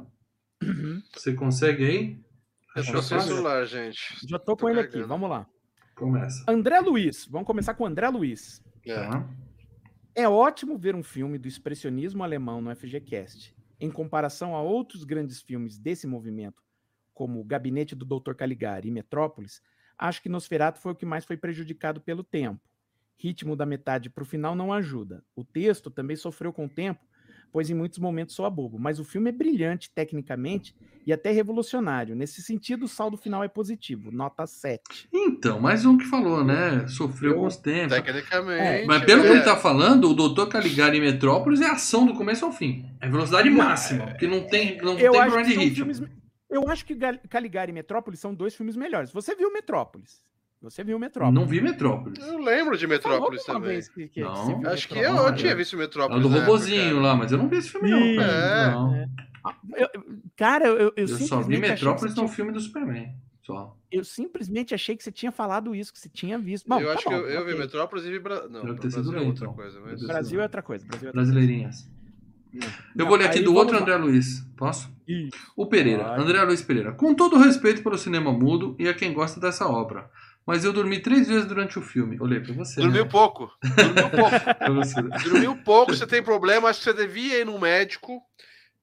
Uhum. 0.62 1.02
Você 1.16 1.34
consegue 1.34 1.86
aí? 1.86 2.20
Deixa 2.82 3.16
eu 3.16 3.22
celular, 3.22 3.66
gente. 3.66 4.16
Já 4.28 4.40
tô, 4.40 4.56
tô 4.56 4.58
com 4.58 4.70
ele 4.70 4.80
aqui, 4.80 5.02
vamos 5.02 5.30
lá. 5.30 5.48
Começa. 5.96 6.44
André 6.48 6.80
Luiz, 6.80 7.26
vamos 7.26 7.46
começar 7.46 7.74
com 7.74 7.86
André 7.86 8.08
Luiz. 8.10 8.64
É. 8.86 10.24
é 10.24 10.30
ótimo 10.30 10.78
ver 10.78 10.96
um 10.96 11.04
filme 11.04 11.38
do 11.38 11.48
expressionismo 11.48 12.24
alemão 12.24 12.62
no 12.62 12.74
FGCast. 12.74 13.54
Em 13.80 13.92
comparação 13.92 14.56
a 14.56 14.62
outros 14.62 15.04
grandes 15.04 15.42
filmes 15.42 15.78
desse 15.78 16.08
movimento, 16.08 16.64
como 17.14 17.40
O 17.40 17.44
Gabinete 17.44 17.96
do 17.96 18.06
Dr. 18.06 18.34
Caligari 18.34 18.88
e 18.88 18.92
Metrópolis, 18.92 19.62
acho 19.98 20.22
que 20.22 20.30
Nosferatu 20.30 20.80
foi 20.80 20.94
o 20.94 20.96
que 20.96 21.06
mais 21.06 21.26
foi 21.26 21.36
prejudicado 21.36 22.00
pelo 22.00 22.24
tempo. 22.24 22.62
Ritmo 23.18 23.56
da 23.56 23.66
metade 23.66 24.10
para 24.10 24.24
o 24.24 24.26
final 24.26 24.56
não 24.56 24.72
ajuda. 24.72 25.22
O 25.36 25.44
texto 25.44 25.92
também 25.92 26.16
sofreu 26.16 26.54
com 26.54 26.66
o 26.66 26.70
tempo, 26.70 27.06
pois 27.52 27.70
em 27.70 27.74
muitos 27.74 28.00
momentos 28.00 28.36
soa 28.36 28.50
bobo, 28.50 28.78
mas 28.80 29.00
o 29.00 29.04
filme 29.04 29.30
é 29.30 29.32
brilhante 29.32 29.92
tecnicamente 29.94 30.76
e 31.06 31.14
até 31.14 31.32
revolucionário. 31.32 32.16
Nesse 32.16 32.42
sentido, 32.42 32.84
o 32.84 32.88
saldo 32.88 33.18
final 33.18 33.44
é 33.44 33.48
positivo, 33.48 34.12
nota 34.12 34.46
7. 34.46 35.10
Então, 35.12 35.60
mais 35.60 35.86
um 35.86 35.98
que 35.98 36.06
falou, 36.06 36.44
né? 36.44 36.88
Sofreu 36.88 37.44
os 37.44 37.58
tempos. 37.58 37.96
Tecnicamente. 37.96 38.62
É, 38.62 38.86
mas 38.86 39.04
pelo 39.04 39.24
é. 39.24 39.26
que 39.26 39.32
ele 39.34 39.42
tá 39.42 39.56
falando, 39.56 40.10
o 40.10 40.14
Doutor 40.14 40.48
Caligari 40.48 40.98
em 40.98 41.02
Metrópolis 41.02 41.62
é 41.62 41.66
ação 41.66 42.06
do 42.06 42.14
começo 42.14 42.46
ao 42.46 42.52
fim. 42.52 42.86
É 43.02 43.10
velocidade 43.10 43.50
máxima, 43.50 44.08
porque 44.08 44.28
não 44.28 44.42
tem, 44.42 44.78
não 44.78 44.96
tem 44.96 45.10
problema 45.10 45.44
de 45.44 45.56
ritmo. 45.56 45.94
Filmes, 45.94 46.04
eu 46.50 46.68
acho 46.68 46.86
que 46.86 46.96
Caligari 47.30 47.72
e 47.72 47.74
Metrópolis 47.74 48.20
são 48.20 48.34
dois 48.34 48.56
filmes 48.56 48.76
melhores. 48.76 49.12
Você 49.12 49.36
viu 49.36 49.52
Metrópolis? 49.52 50.24
Você 50.62 50.84
viu 50.84 51.00
Metrópolis? 51.00 51.40
Não 51.40 51.48
vi 51.48 51.62
Metrópolis. 51.62 52.20
Eu 52.20 52.38
lembro 52.38 52.78
de 52.78 52.86
Metrópolis 52.86 53.44
também. 53.46 53.80
Que, 53.94 54.10
que 54.10 54.22
não. 54.22 54.62
Acho 54.68 54.90
que 54.90 54.98
eu, 55.00 55.16
eu 55.16 55.36
tinha 55.36 55.56
visto 55.56 55.78
Metrópolis. 55.78 56.20
É 56.24 56.28
do 56.28 56.34
robozinho 56.34 57.00
lá, 57.00 57.16
mas 57.16 57.32
eu 57.32 57.38
não 57.38 57.48
vi 57.48 57.58
esse 57.58 57.70
filme, 57.70 57.90
não. 57.90 58.24
É. 58.24 58.72
não. 58.72 58.96
É. 58.96 59.08
Eu, 59.78 59.88
cara, 60.36 60.68
eu, 60.68 60.78
eu, 60.78 60.94
eu 60.98 61.08
só 61.08 61.42
vi 61.42 61.58
Metrópolis 61.58 62.14
no 62.14 62.24
tinha... 62.24 62.36
filme 62.36 62.52
do 62.52 62.60
Superman. 62.60 63.16
Só. 63.42 63.76
Eu 63.90 64.04
simplesmente 64.04 64.76
achei 64.76 64.98
que 64.98 65.04
você 65.04 65.12
tinha 65.12 65.32
falado 65.32 65.74
isso, 65.74 65.94
que 65.94 66.00
você 66.00 66.10
tinha 66.10 66.38
visto. 66.38 66.68
Bom, 66.68 66.80
eu 66.80 66.88
tá 66.88 66.94
acho 66.94 67.04
bom, 67.06 67.10
que 67.10 67.16
eu, 67.16 67.30
eu 67.30 67.46
vi 67.46 67.56
Metrópolis 67.56 68.06
e 68.06 68.12
vi. 68.12 68.20
Bra... 68.20 68.48
Não, 68.50 68.76
ter 68.76 68.92
sido 68.92 69.16
é 69.16 69.22
outra 69.22 69.46
então. 69.46 69.54
coisa. 69.54 69.80
Mas... 69.80 70.06
Brasil 70.06 70.40
é 70.40 70.44
outra 70.44 70.62
coisa. 70.62 70.86
Brasil 70.86 71.08
é 71.08 71.10
outra 71.10 71.22
Brasileirinhas. 71.22 71.82
Coisa. 71.82 72.00
Eu 72.98 73.06
vou 73.06 73.16
ler 73.16 73.26
aqui 73.26 73.42
do 73.42 73.54
outro 73.54 73.78
André 73.78 73.96
Luiz. 73.96 74.42
Posso? 74.58 74.92
Isso. 75.08 75.38
O 75.56 75.68
Pereira. 75.68 76.04
Vai. 76.04 76.20
André 76.20 76.44
Luiz 76.44 76.62
Pereira. 76.62 76.92
Com 76.92 77.14
todo 77.14 77.38
o 77.38 77.40
respeito 77.40 77.82
pelo 77.82 77.98
cinema 77.98 78.32
mudo 78.32 78.76
e 78.78 78.88
a 78.88 78.94
quem 78.94 79.14
gosta 79.14 79.40
dessa 79.40 79.68
obra. 79.68 80.10
Mas 80.46 80.66
eu 80.66 80.74
dormi 80.74 81.00
três 81.00 81.28
vezes 81.28 81.46
durante 81.46 81.78
o 81.78 81.82
filme. 81.82 82.18
Olhei 82.20 82.40
pra 82.40 82.54
você. 82.54 82.82
Dormiu 82.82 83.06
né? 83.06 83.10
pouco. 83.10 83.52
Dormiu 83.64 84.10
pouco. 84.10 84.36
você. 84.74 85.02
Dormiu 85.30 85.56
pouco, 85.58 85.96
você 85.96 86.08
tem 86.08 86.24
problema. 86.24 86.70
Acho 86.70 86.80
que 86.80 86.86
você 86.86 86.94
devia 86.94 87.40
ir 87.40 87.46
no 87.46 87.60
médico. 87.60 88.22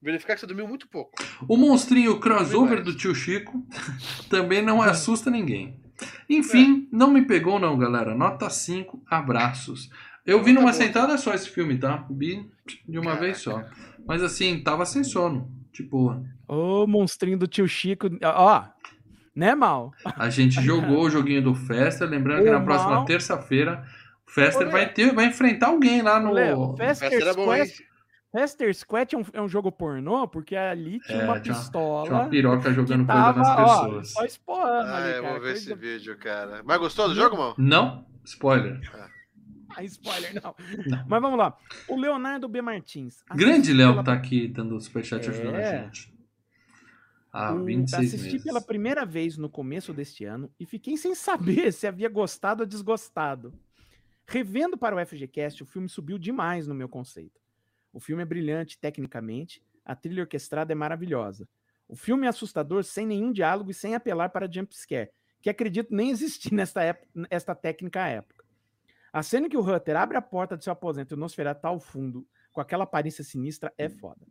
Verificar 0.01 0.35
que 0.35 0.41
você 0.41 0.47
dormiu 0.47 0.67
muito 0.67 0.87
pouco. 0.87 1.11
O 1.47 1.57
monstrinho 1.57 2.19
crossover 2.19 2.83
do 2.83 2.95
tio 2.95 3.15
Chico 3.15 3.65
também 4.29 4.61
não 4.61 4.81
assusta 4.81 5.29
ninguém. 5.29 5.81
Enfim, 6.29 6.87
é. 6.91 6.95
não 6.95 7.11
me 7.11 7.25
pegou 7.25 7.59
não, 7.59 7.77
galera. 7.77 8.15
Nota 8.15 8.49
5, 8.49 9.03
abraços. 9.09 9.89
Eu 10.25 10.43
vi 10.43 10.53
numa 10.53 10.73
sentada 10.73 11.17
só 11.17 11.33
esse 11.33 11.49
filme, 11.49 11.77
tá? 11.77 12.05
Vi 12.11 12.45
de 12.87 12.99
uma 12.99 13.15
vez 13.15 13.39
só. 13.39 13.63
Mas 14.05 14.21
assim, 14.21 14.61
tava 14.61 14.85
sem 14.85 15.03
sono. 15.03 15.51
Tipo. 15.71 16.23
Ô, 16.47 16.85
monstrinho 16.85 17.37
do 17.37 17.47
tio 17.47 17.67
Chico. 17.67 18.07
Ó, 18.23 18.63
né, 19.37 19.53
Mal? 19.53 19.93
A 20.15 20.29
gente 20.29 20.59
jogou 20.63 21.03
o 21.03 21.09
joguinho 21.09 21.43
do 21.43 21.53
Festa, 21.53 22.05
lembrando 22.05 22.43
que 22.43 22.49
na 22.49 22.59
próxima 22.61 23.05
terça-feira 23.05 23.85
o 24.27 24.31
Fester 24.31 24.69
vai 24.69 24.91
ter, 24.91 25.13
vai 25.13 25.25
enfrentar 25.25 25.67
alguém 25.67 26.01
lá 26.01 26.19
no. 26.19 26.33
Léo, 26.33 26.75
Fester, 26.75 27.09
Fester, 27.09 27.35
Quest, 27.35 27.81
Fester 28.31 28.75
Squat 28.75 29.13
é 29.13 29.17
um, 29.17 29.25
é 29.33 29.41
um 29.41 29.47
jogo 29.47 29.71
pornô, 29.71 30.27
porque 30.27 30.55
ali 30.55 30.99
tinha 30.99 31.21
é, 31.21 31.23
uma 31.23 31.39
tinha, 31.39 31.55
pistola. 31.55 32.07
Tinha 32.07 32.19
uma 32.19 32.29
piroca 32.29 32.73
jogando 32.73 33.05
tava, 33.05 33.35
coisa 33.35 33.49
nas 33.49 33.79
pessoas. 33.79 34.15
Ó, 34.15 34.19
só 34.19 34.25
esporrando 34.25 34.91
ah, 34.91 34.97
ali, 34.97 35.13
cara. 35.13 35.27
Eu 35.27 35.31
vou 35.31 35.41
ver 35.41 35.53
esse 35.53 35.75
vídeo, 35.75 36.17
cara. 36.17 36.61
Mas 36.65 36.79
gostou 36.79 37.07
do 37.07 37.15
jogo, 37.15 37.37
mal? 37.37 37.55
Não, 37.57 38.05
spoiler. 38.25 38.81
Ah. 39.75 39.83
spoiler, 39.83 40.33
não. 40.33 40.55
não. 40.87 41.05
Mas 41.07 41.21
vamos 41.21 41.37
lá. 41.37 41.55
O 41.87 41.99
Leonardo 41.99 42.47
B. 42.47 42.63
Martins. 42.63 43.21
Grande 43.35 43.73
Léo 43.73 43.91
pela... 43.91 44.03
tá 44.03 44.13
aqui 44.13 44.47
dando 44.47 44.79
superchat 44.79 45.27
é... 45.27 45.29
ajudando 45.29 45.55
a 45.55 45.61
gente. 45.61 46.16
Ah, 47.39 47.53
26 47.53 48.15
Assisti 48.15 48.31
meses. 48.31 48.43
pela 48.43 48.59
primeira 48.59 49.05
vez 49.05 49.37
no 49.37 49.47
começo 49.47 49.93
deste 49.93 50.25
ano 50.25 50.51
e 50.59 50.65
fiquei 50.65 50.97
sem 50.97 51.13
saber 51.13 51.71
se 51.71 51.85
havia 51.85 52.09
gostado 52.09 52.63
ou 52.63 52.67
desgostado. 52.67 53.53
Revendo 54.25 54.75
para 54.75 54.95
o 54.95 55.05
FGCast, 55.05 55.61
o 55.61 55.65
filme 55.67 55.87
subiu 55.87 56.17
demais 56.17 56.65
no 56.65 56.73
meu 56.73 56.89
conceito. 56.89 57.39
O 57.93 57.99
filme 57.99 58.23
é 58.23 58.25
brilhante 58.25 58.79
tecnicamente, 58.79 59.63
a 59.85 59.95
trilha 59.95 60.23
orquestrada 60.23 60.71
é 60.71 60.75
maravilhosa. 60.75 61.47
O 61.87 61.95
filme 61.95 62.25
é 62.25 62.29
assustador 62.29 62.83
sem 62.83 63.05
nenhum 63.05 63.31
diálogo 63.31 63.69
e 63.69 63.73
sem 63.73 63.93
apelar 63.93 64.29
para 64.29 64.51
jumpscare, 64.51 65.11
que 65.39 65.49
acredito 65.49 65.93
nem 65.93 66.09
existir 66.09 66.51
nesta 66.55 66.81
época, 66.81 67.07
esta 67.29 67.53
técnica 67.53 68.03
à 68.03 68.07
época. 68.07 68.43
A 69.13 69.21
cena 69.21 69.47
que 69.47 69.55
o 69.55 69.61
Hutter 69.61 69.95
abre 69.95 70.17
a 70.17 70.21
porta 70.23 70.57
do 70.57 70.63
seu 70.63 70.73
aposento 70.73 71.13
e 71.13 71.15
o 71.15 71.19
Nosferatu 71.19 71.61
tá 71.61 71.69
ao 71.69 71.79
fundo, 71.79 72.27
com 72.51 72.59
aquela 72.59 72.83
aparência 72.83 73.23
sinistra, 73.23 73.71
é 73.77 73.87
foda. 73.87 74.25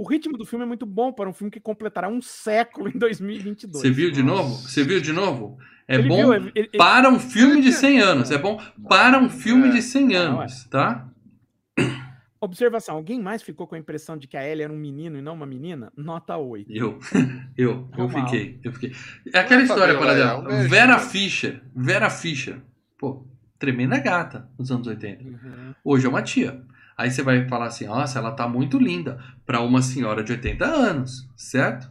O 0.00 0.08
ritmo 0.08 0.38
do 0.38 0.46
filme 0.46 0.64
é 0.64 0.66
muito 0.66 0.86
bom 0.86 1.12
para 1.12 1.28
um 1.28 1.32
filme 1.34 1.50
que 1.50 1.60
completará 1.60 2.08
um 2.08 2.22
século 2.22 2.88
em 2.88 2.96
2022. 2.96 3.82
Você 3.82 3.90
viu 3.90 4.10
de 4.10 4.22
novo? 4.22 4.54
Você 4.54 4.82
viu 4.82 4.98
de 4.98 5.12
novo? 5.12 5.58
É 5.86 5.96
ele 5.96 6.08
bom 6.08 6.16
viu, 6.16 6.32
ele, 6.32 6.52
ele, 6.54 6.68
para 6.68 7.10
um 7.10 7.20
filme 7.20 7.60
de 7.60 7.70
100 7.70 8.00
anos. 8.00 8.30
É 8.30 8.38
bom 8.38 8.58
para 8.88 9.18
um 9.18 9.28
filme 9.28 9.70
de 9.70 9.82
100 9.82 10.16
anos, 10.16 10.64
tá? 10.70 11.06
Observação: 12.40 12.94
alguém 12.94 13.20
mais 13.20 13.42
ficou 13.42 13.66
com 13.66 13.74
a 13.74 13.78
impressão 13.78 14.16
de 14.16 14.26
que 14.26 14.38
a 14.38 14.48
Ellie 14.48 14.62
era 14.64 14.72
um 14.72 14.78
menino 14.78 15.18
e 15.18 15.20
não 15.20 15.34
uma 15.34 15.44
menina? 15.44 15.92
Nota 15.94 16.34
8. 16.34 16.72
Eu, 16.72 16.98
eu, 17.58 17.90
eu 17.98 18.08
fiquei, 18.08 18.58
eu 18.64 18.72
fiquei. 18.72 18.92
É 19.34 19.40
aquela 19.40 19.60
história, 19.60 19.98
para 19.98 20.14
dela. 20.14 20.62
Vera 20.66 20.98
Fischer, 20.98 21.60
Vera 21.76 22.08
Fischer. 22.08 22.62
Pô, 22.98 23.26
tremenda 23.58 23.98
gata 23.98 24.48
nos 24.58 24.70
anos 24.70 24.86
80. 24.86 25.22
Uhum. 25.22 25.74
Hoje 25.84 26.06
é 26.06 26.08
uma 26.08 26.22
tia. 26.22 26.64
Aí 27.00 27.10
você 27.10 27.22
vai 27.22 27.48
falar 27.48 27.66
assim: 27.66 27.86
nossa, 27.86 28.18
ela 28.18 28.32
tá 28.32 28.46
muito 28.46 28.78
linda 28.78 29.18
para 29.46 29.62
uma 29.62 29.80
senhora 29.80 30.22
de 30.22 30.32
80 30.32 30.66
anos, 30.66 31.26
certo? 31.34 31.90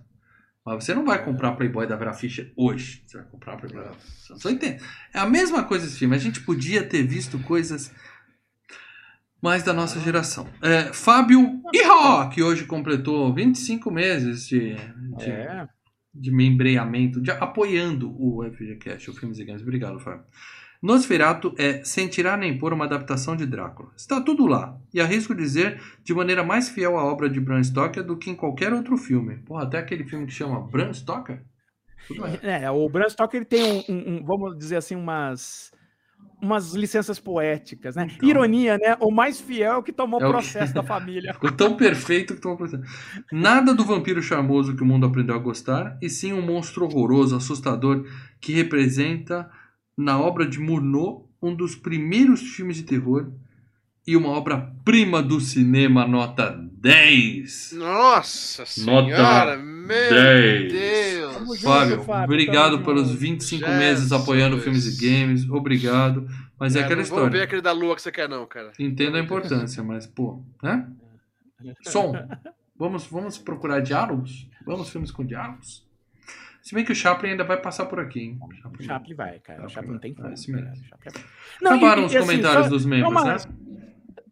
Mas 0.64 0.84
você 0.84 0.94
não 0.94 1.03
vai 1.03 1.26
comprar 1.26 1.53
Playboy 1.53 1.88
da 1.88 1.95
Vera 1.95 2.14
Fischer 2.14 2.53
hoje. 2.56 3.02
Você 3.07 3.18
vai 3.18 3.26
comprar 3.26 3.57
Playboy 3.57 3.84
dos 3.86 4.30
anos 4.30 4.45
80. 4.45 4.86
É 5.11 5.19
a 5.19 5.26
mesma 5.26 5.64
coisa 5.64 5.88
esse 5.88 5.98
filme. 5.98 6.15
A 6.15 6.19
gente 6.19 6.41
podia 6.41 6.84
ter 6.84 7.02
visto 7.02 7.40
coisas 7.40 7.91
mais 9.41 9.64
da 9.64 9.73
nossa 9.73 9.99
geração. 9.99 10.48
É, 10.61 10.94
Fábio 10.94 11.60
Ihó, 11.73 12.30
que 12.30 12.44
hoje 12.44 12.65
completou 12.65 13.34
25 13.34 13.90
meses 13.90 14.48
de, 14.48 14.76
de, 15.18 15.31
é. 15.31 15.68
de 16.14 16.30
membreamento, 16.30 17.19
de, 17.19 17.31
apoiando 17.31 18.11
o 18.11 18.44
FGCast, 18.44 19.10
o 19.10 19.14
Filmes 19.15 19.40
e 19.40 19.45
Games. 19.45 19.64
Obrigado, 19.64 19.99
Fábio. 19.99 20.23
Nosferatu 20.82 21.54
é, 21.58 21.84
sem 21.84 22.08
tirar 22.08 22.38
nem 22.38 22.58
pôr, 22.58 22.72
uma 22.72 22.86
adaptação 22.86 23.36
de 23.36 23.46
Drácula. 23.46 23.90
Está 23.98 24.22
tudo 24.22 24.46
lá, 24.46 24.78
e 24.94 25.02
arrisco 25.02 25.36
dizer 25.36 25.82
de 26.04 26.14
maneira 26.14 26.44
mais 26.44 26.70
fiel 26.70 26.98
à 26.98 27.04
obra 27.04 27.30
de 27.30 27.40
Bram 27.40 27.64
Stoker 27.64 28.04
do 28.04 28.18
que 28.18 28.30
em 28.30 28.36
qualquer 28.36 28.74
outro 28.74 28.98
filme. 28.98 29.38
Porra, 29.40 29.64
até 29.64 29.78
aquele 29.78 30.06
filme 30.06 30.26
que 30.26 30.34
chama 30.34 30.62
Bram 30.62 30.94
Stoker? 30.94 31.44
É, 32.42 32.70
o 32.72 32.88
Bram 32.90 33.10
Stoker 33.10 33.38
ele 33.38 33.46
tem 33.46 33.64
um, 33.64 33.84
um, 33.90 34.16
um, 34.16 34.26
vamos 34.26 34.58
dizer 34.58 34.78
assim, 34.78 34.96
umas 34.96 35.72
umas 36.42 36.74
licenças 36.74 37.20
poéticas, 37.20 37.96
né? 37.96 38.08
Então, 38.16 38.30
Ironia, 38.30 38.78
né? 38.78 38.96
O 39.02 39.12
mais 39.12 39.42
fiel 39.42 39.84
que 39.84 39.92
tomou 39.92 40.22
o 40.22 40.26
é 40.26 40.30
processo 40.30 40.74
da 40.74 40.82
família. 40.82 41.34
Ficou 41.36 41.52
tão 41.52 41.76
perfeito 41.76 42.34
que 42.34 42.42
tomou 42.42 42.58
processo. 42.58 42.84
Nada 43.32 43.74
do 43.74 43.84
vampiro 43.84 44.22
charmoso 44.22 44.76
que 44.76 44.82
o 44.82 44.86
mundo 44.86 45.06
aprendeu 45.06 45.36
a 45.36 45.40
gostar, 45.40 45.98
e 46.02 46.10
sim 46.10 46.32
um 46.32 46.42
monstro 46.42 46.86
horroroso, 46.86 47.36
assustador, 47.36 48.06
que 48.40 48.54
representa 48.54 49.50
na 50.00 50.18
obra 50.18 50.48
de 50.48 50.60
Murnau, 50.60 51.30
um 51.42 51.54
dos 51.54 51.76
primeiros 51.76 52.42
filmes 52.42 52.78
de 52.78 52.84
terror 52.84 53.30
e 54.08 54.16
uma 54.16 54.30
obra-prima 54.30 55.22
do 55.22 55.42
cinema, 55.42 56.08
nota 56.08 56.58
10. 56.74 57.74
Nossa 57.74 58.66
Senhora, 58.66 59.58
meu 59.58 60.10
10. 60.10 60.72
Deus. 60.72 61.62
Fábio, 61.62 62.02
Fábio, 62.04 62.24
obrigado 62.24 62.82
pelos 62.84 63.12
25 63.12 63.66
Jesus, 63.66 63.78
meses 63.78 64.12
apoiando 64.14 64.58
filmes 64.60 64.86
e 64.86 65.06
games. 65.06 65.50
Obrigado. 65.50 66.28
Mas 66.58 66.76
é, 66.76 66.80
É, 66.80 66.84
aquela 66.84 66.96
não 66.96 67.04
história. 67.04 67.24
Vamos 67.26 67.38
ver 67.38 67.44
aquele 67.44 67.62
da 67.62 67.74
lua 67.74 67.96
que 67.96 68.02
você 68.02 68.12
quer, 68.12 68.30
não, 68.30 68.46
cara. 68.46 68.72
Entendo 68.80 69.18
a 69.18 69.20
importância, 69.20 69.84
mas, 69.84 70.08
pô, 70.08 70.42
né? 70.64 70.88
Som. 71.84 72.14
Vamos, 72.78 73.06
vamos 73.08 73.38
procurar 73.38 73.82
diálogos? 73.82 74.48
Vamos 74.66 74.90
filmes 74.90 75.12
com 75.12 75.26
diálogos? 75.26 75.89
Se 76.61 76.76
bem 76.76 76.84
que 76.86 76.91
o 76.91 76.95
Chaplin 76.95 77.31
ainda 77.31 77.44
vai 77.44 77.60
passar 77.61 77.86
por 77.86 77.99
aqui, 77.99 78.19
hein? 78.19 78.40
O 78.77 78.84
Chaplin 78.84 79.15
vai, 79.15 79.40
cara. 79.40 79.65
O 79.65 79.69
Chaplin 79.69 79.91
não 79.94 79.99
tem 79.99 80.14
como. 80.14 80.36
Chaplin 80.36 80.60
é- 80.61 81.68
Acabaram 81.68 82.03
e- 82.03 82.06
os 82.06 82.14
e, 82.14 82.18
assim, 82.18 82.26
comentários 82.27 82.65
só- 82.65 82.69
dos 82.69 82.86
membros, 82.86 83.11
uma- 83.11 83.23
né? 83.26 83.38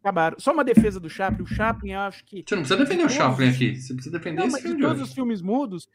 Acabaram. 0.01 0.39
Só 0.39 0.53
uma 0.53 0.63
defesa 0.63 0.99
do 0.99 1.09
Chaplin. 1.09 1.43
O 1.43 1.47
Chaplin, 1.47 1.91
eu 1.91 1.99
acho 2.01 2.23
que. 2.25 2.43
Você 2.47 2.55
não 2.55 2.61
precisa 2.63 2.79
defender 2.83 3.05
o 3.05 3.09
Chaplin 3.09 3.49
aqui. 3.49 3.75
Você 3.75 3.93
precisa 3.93 4.17
defender 4.17 4.39
Não, 4.39 4.47
esse 4.47 4.61
filme 4.61 4.75
de 4.75 4.81
de 4.81 4.87
todos 4.87 5.01
hoje. 5.01 5.09
os 5.09 5.15
filmes 5.15 5.41
mudos, 5.41 5.89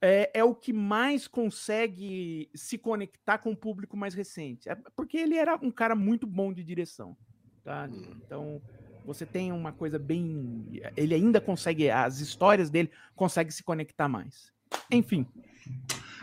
é, 0.00 0.30
é 0.34 0.44
o 0.44 0.54
que 0.54 0.72
mais 0.72 1.26
consegue 1.26 2.48
se 2.54 2.78
conectar 2.78 3.38
com 3.38 3.50
o 3.52 3.56
público 3.56 3.96
mais 3.96 4.14
recente. 4.14 4.68
É 4.68 4.74
porque 4.96 5.16
ele 5.18 5.34
era 5.36 5.56
um 5.62 5.70
cara 5.70 5.94
muito 5.94 6.26
bom 6.26 6.52
de 6.52 6.62
direção. 6.64 7.16
Tá? 7.64 7.88
Hum. 7.90 8.02
Então, 8.24 8.62
você 9.04 9.26
tem 9.26 9.52
uma 9.52 9.72
coisa 9.72 9.98
bem. 9.98 10.80
Ele 10.96 11.14
ainda 11.14 11.40
consegue. 11.40 11.90
As 11.90 12.20
histórias 12.20 12.70
dele 12.70 12.90
conseguem 13.14 13.50
se 13.50 13.62
conectar 13.62 14.08
mais. 14.08 14.52
Enfim. 14.90 15.26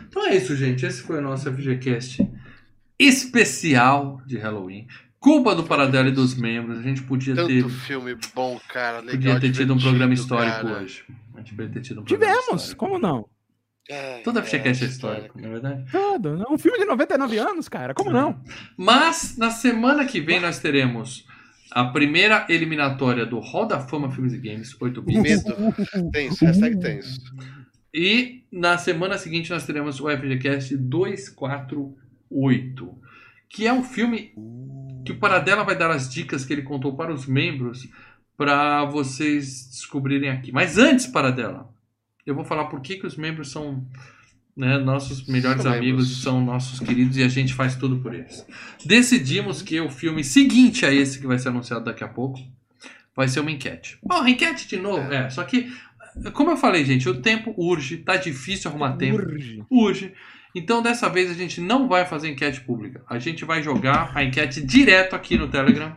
Então 0.08 0.26
é 0.26 0.36
isso, 0.36 0.56
gente. 0.56 0.84
Esse 0.86 1.02
foi 1.02 1.18
o 1.18 1.22
nosso 1.22 1.52
FGCast 1.52 2.28
especial 2.98 4.20
de 4.26 4.36
Halloween. 4.38 4.86
Culpa 5.20 5.54
do 5.54 5.64
Paradelo 5.64 6.08
e 6.08 6.12
dos 6.12 6.34
membros. 6.34 6.78
A 6.78 6.82
gente 6.82 7.02
podia 7.02 7.34
ter, 7.34 7.62
Tanto 7.62 7.68
filme 7.68 8.16
bom, 8.34 8.60
cara. 8.68 9.00
Legal, 9.00 9.12
podia 9.34 9.40
ter 9.40 9.52
tido 9.52 9.74
um 9.74 9.78
programa 9.78 10.14
histórico 10.14 10.62
cara. 10.62 10.80
hoje. 10.80 11.04
A 11.34 11.38
gente 11.38 11.54
podia 11.54 11.70
ter 11.72 11.80
tido 11.80 12.00
um 12.00 12.04
programa 12.04 12.34
Tivemos, 12.34 12.62
histórico. 12.62 12.76
como 12.78 12.98
não? 12.98 13.28
Ai, 13.90 14.20
Todo 14.22 14.42
FGCast 14.42 14.84
é 14.84 14.86
ai, 14.86 14.92
histórico, 14.92 15.40
não 15.40 15.48
é 15.48 15.52
verdade? 15.52 15.84
Todo. 15.90 16.46
Um 16.50 16.58
filme 16.58 16.78
de 16.78 16.84
99 16.84 17.38
anos, 17.38 17.68
cara. 17.68 17.94
Como 17.94 18.10
não? 18.10 18.40
Mas 18.76 19.36
na 19.38 19.50
semana 19.50 20.04
que 20.04 20.20
vem 20.20 20.40
nós 20.40 20.58
teremos 20.58 21.26
a 21.72 21.84
primeira 21.84 22.46
eliminatória 22.48 23.26
do 23.26 23.38
Hall 23.40 23.66
da 23.66 23.80
Fama 23.80 24.10
Filmes 24.10 24.32
e 24.34 24.38
Games 24.38 24.76
8 24.80 25.02
bits. 25.02 25.22
Medo. 25.22 26.10
Tenso, 26.12 26.44
hashtag 26.44 26.78
tenso. 26.80 27.20
E 27.98 28.44
na 28.52 28.78
semana 28.78 29.18
seguinte 29.18 29.50
nós 29.50 29.66
teremos 29.66 30.00
o 30.00 30.08
FGCast 30.08 30.76
248, 30.76 32.94
que 33.48 33.66
é 33.66 33.72
um 33.72 33.82
filme 33.82 34.32
que 35.04 35.10
o 35.10 35.18
Paradela 35.18 35.64
vai 35.64 35.76
dar 35.76 35.90
as 35.90 36.08
dicas 36.08 36.44
que 36.44 36.52
ele 36.52 36.62
contou 36.62 36.94
para 36.94 37.12
os 37.12 37.26
membros 37.26 37.88
para 38.36 38.84
vocês 38.84 39.66
descobrirem 39.68 40.30
aqui. 40.30 40.52
Mas 40.52 40.78
antes, 40.78 41.08
Paradela, 41.08 41.68
eu 42.24 42.36
vou 42.36 42.44
falar 42.44 42.66
por 42.66 42.80
que, 42.80 42.98
que 42.98 43.06
os 43.06 43.16
membros 43.16 43.50
são 43.50 43.84
né, 44.56 44.78
nossos 44.78 45.26
melhores 45.26 45.62
São 45.62 45.72
amigos, 45.72 46.04
membros. 46.04 46.22
são 46.22 46.40
nossos 46.40 46.78
queridos 46.78 47.16
e 47.16 47.24
a 47.24 47.28
gente 47.28 47.52
faz 47.52 47.74
tudo 47.74 47.98
por 47.98 48.14
eles. 48.14 48.46
Decidimos 48.84 49.60
que 49.60 49.80
o 49.80 49.90
filme 49.90 50.22
seguinte 50.22 50.86
a 50.86 50.94
esse 50.94 51.18
que 51.18 51.26
vai 51.26 51.36
ser 51.36 51.48
anunciado 51.48 51.84
daqui 51.84 52.04
a 52.04 52.08
pouco 52.08 52.38
vai 53.16 53.26
ser 53.26 53.40
uma 53.40 53.50
enquete. 53.50 53.98
Bom, 54.00 54.24
enquete 54.28 54.68
de 54.68 54.76
novo, 54.76 55.12
é, 55.12 55.28
só 55.30 55.42
que 55.42 55.68
como 56.32 56.50
eu 56.50 56.56
falei, 56.56 56.84
gente, 56.84 57.08
o 57.08 57.20
tempo 57.20 57.54
urge, 57.56 57.98
tá 57.98 58.16
difícil 58.16 58.70
arrumar 58.70 58.96
tempo, 58.96 59.18
Urge. 59.22 59.64
urge. 59.70 60.12
Então 60.54 60.82
dessa 60.82 61.08
vez 61.08 61.30
a 61.30 61.34
gente 61.34 61.60
não 61.60 61.88
vai 61.88 62.04
fazer 62.06 62.28
enquete 62.28 62.60
pública. 62.62 63.02
A 63.08 63.18
gente 63.18 63.44
vai 63.44 63.62
jogar 63.62 64.10
a 64.14 64.24
enquete 64.24 64.60
direto 64.64 65.14
aqui 65.14 65.36
no 65.36 65.48
Telegram, 65.48 65.94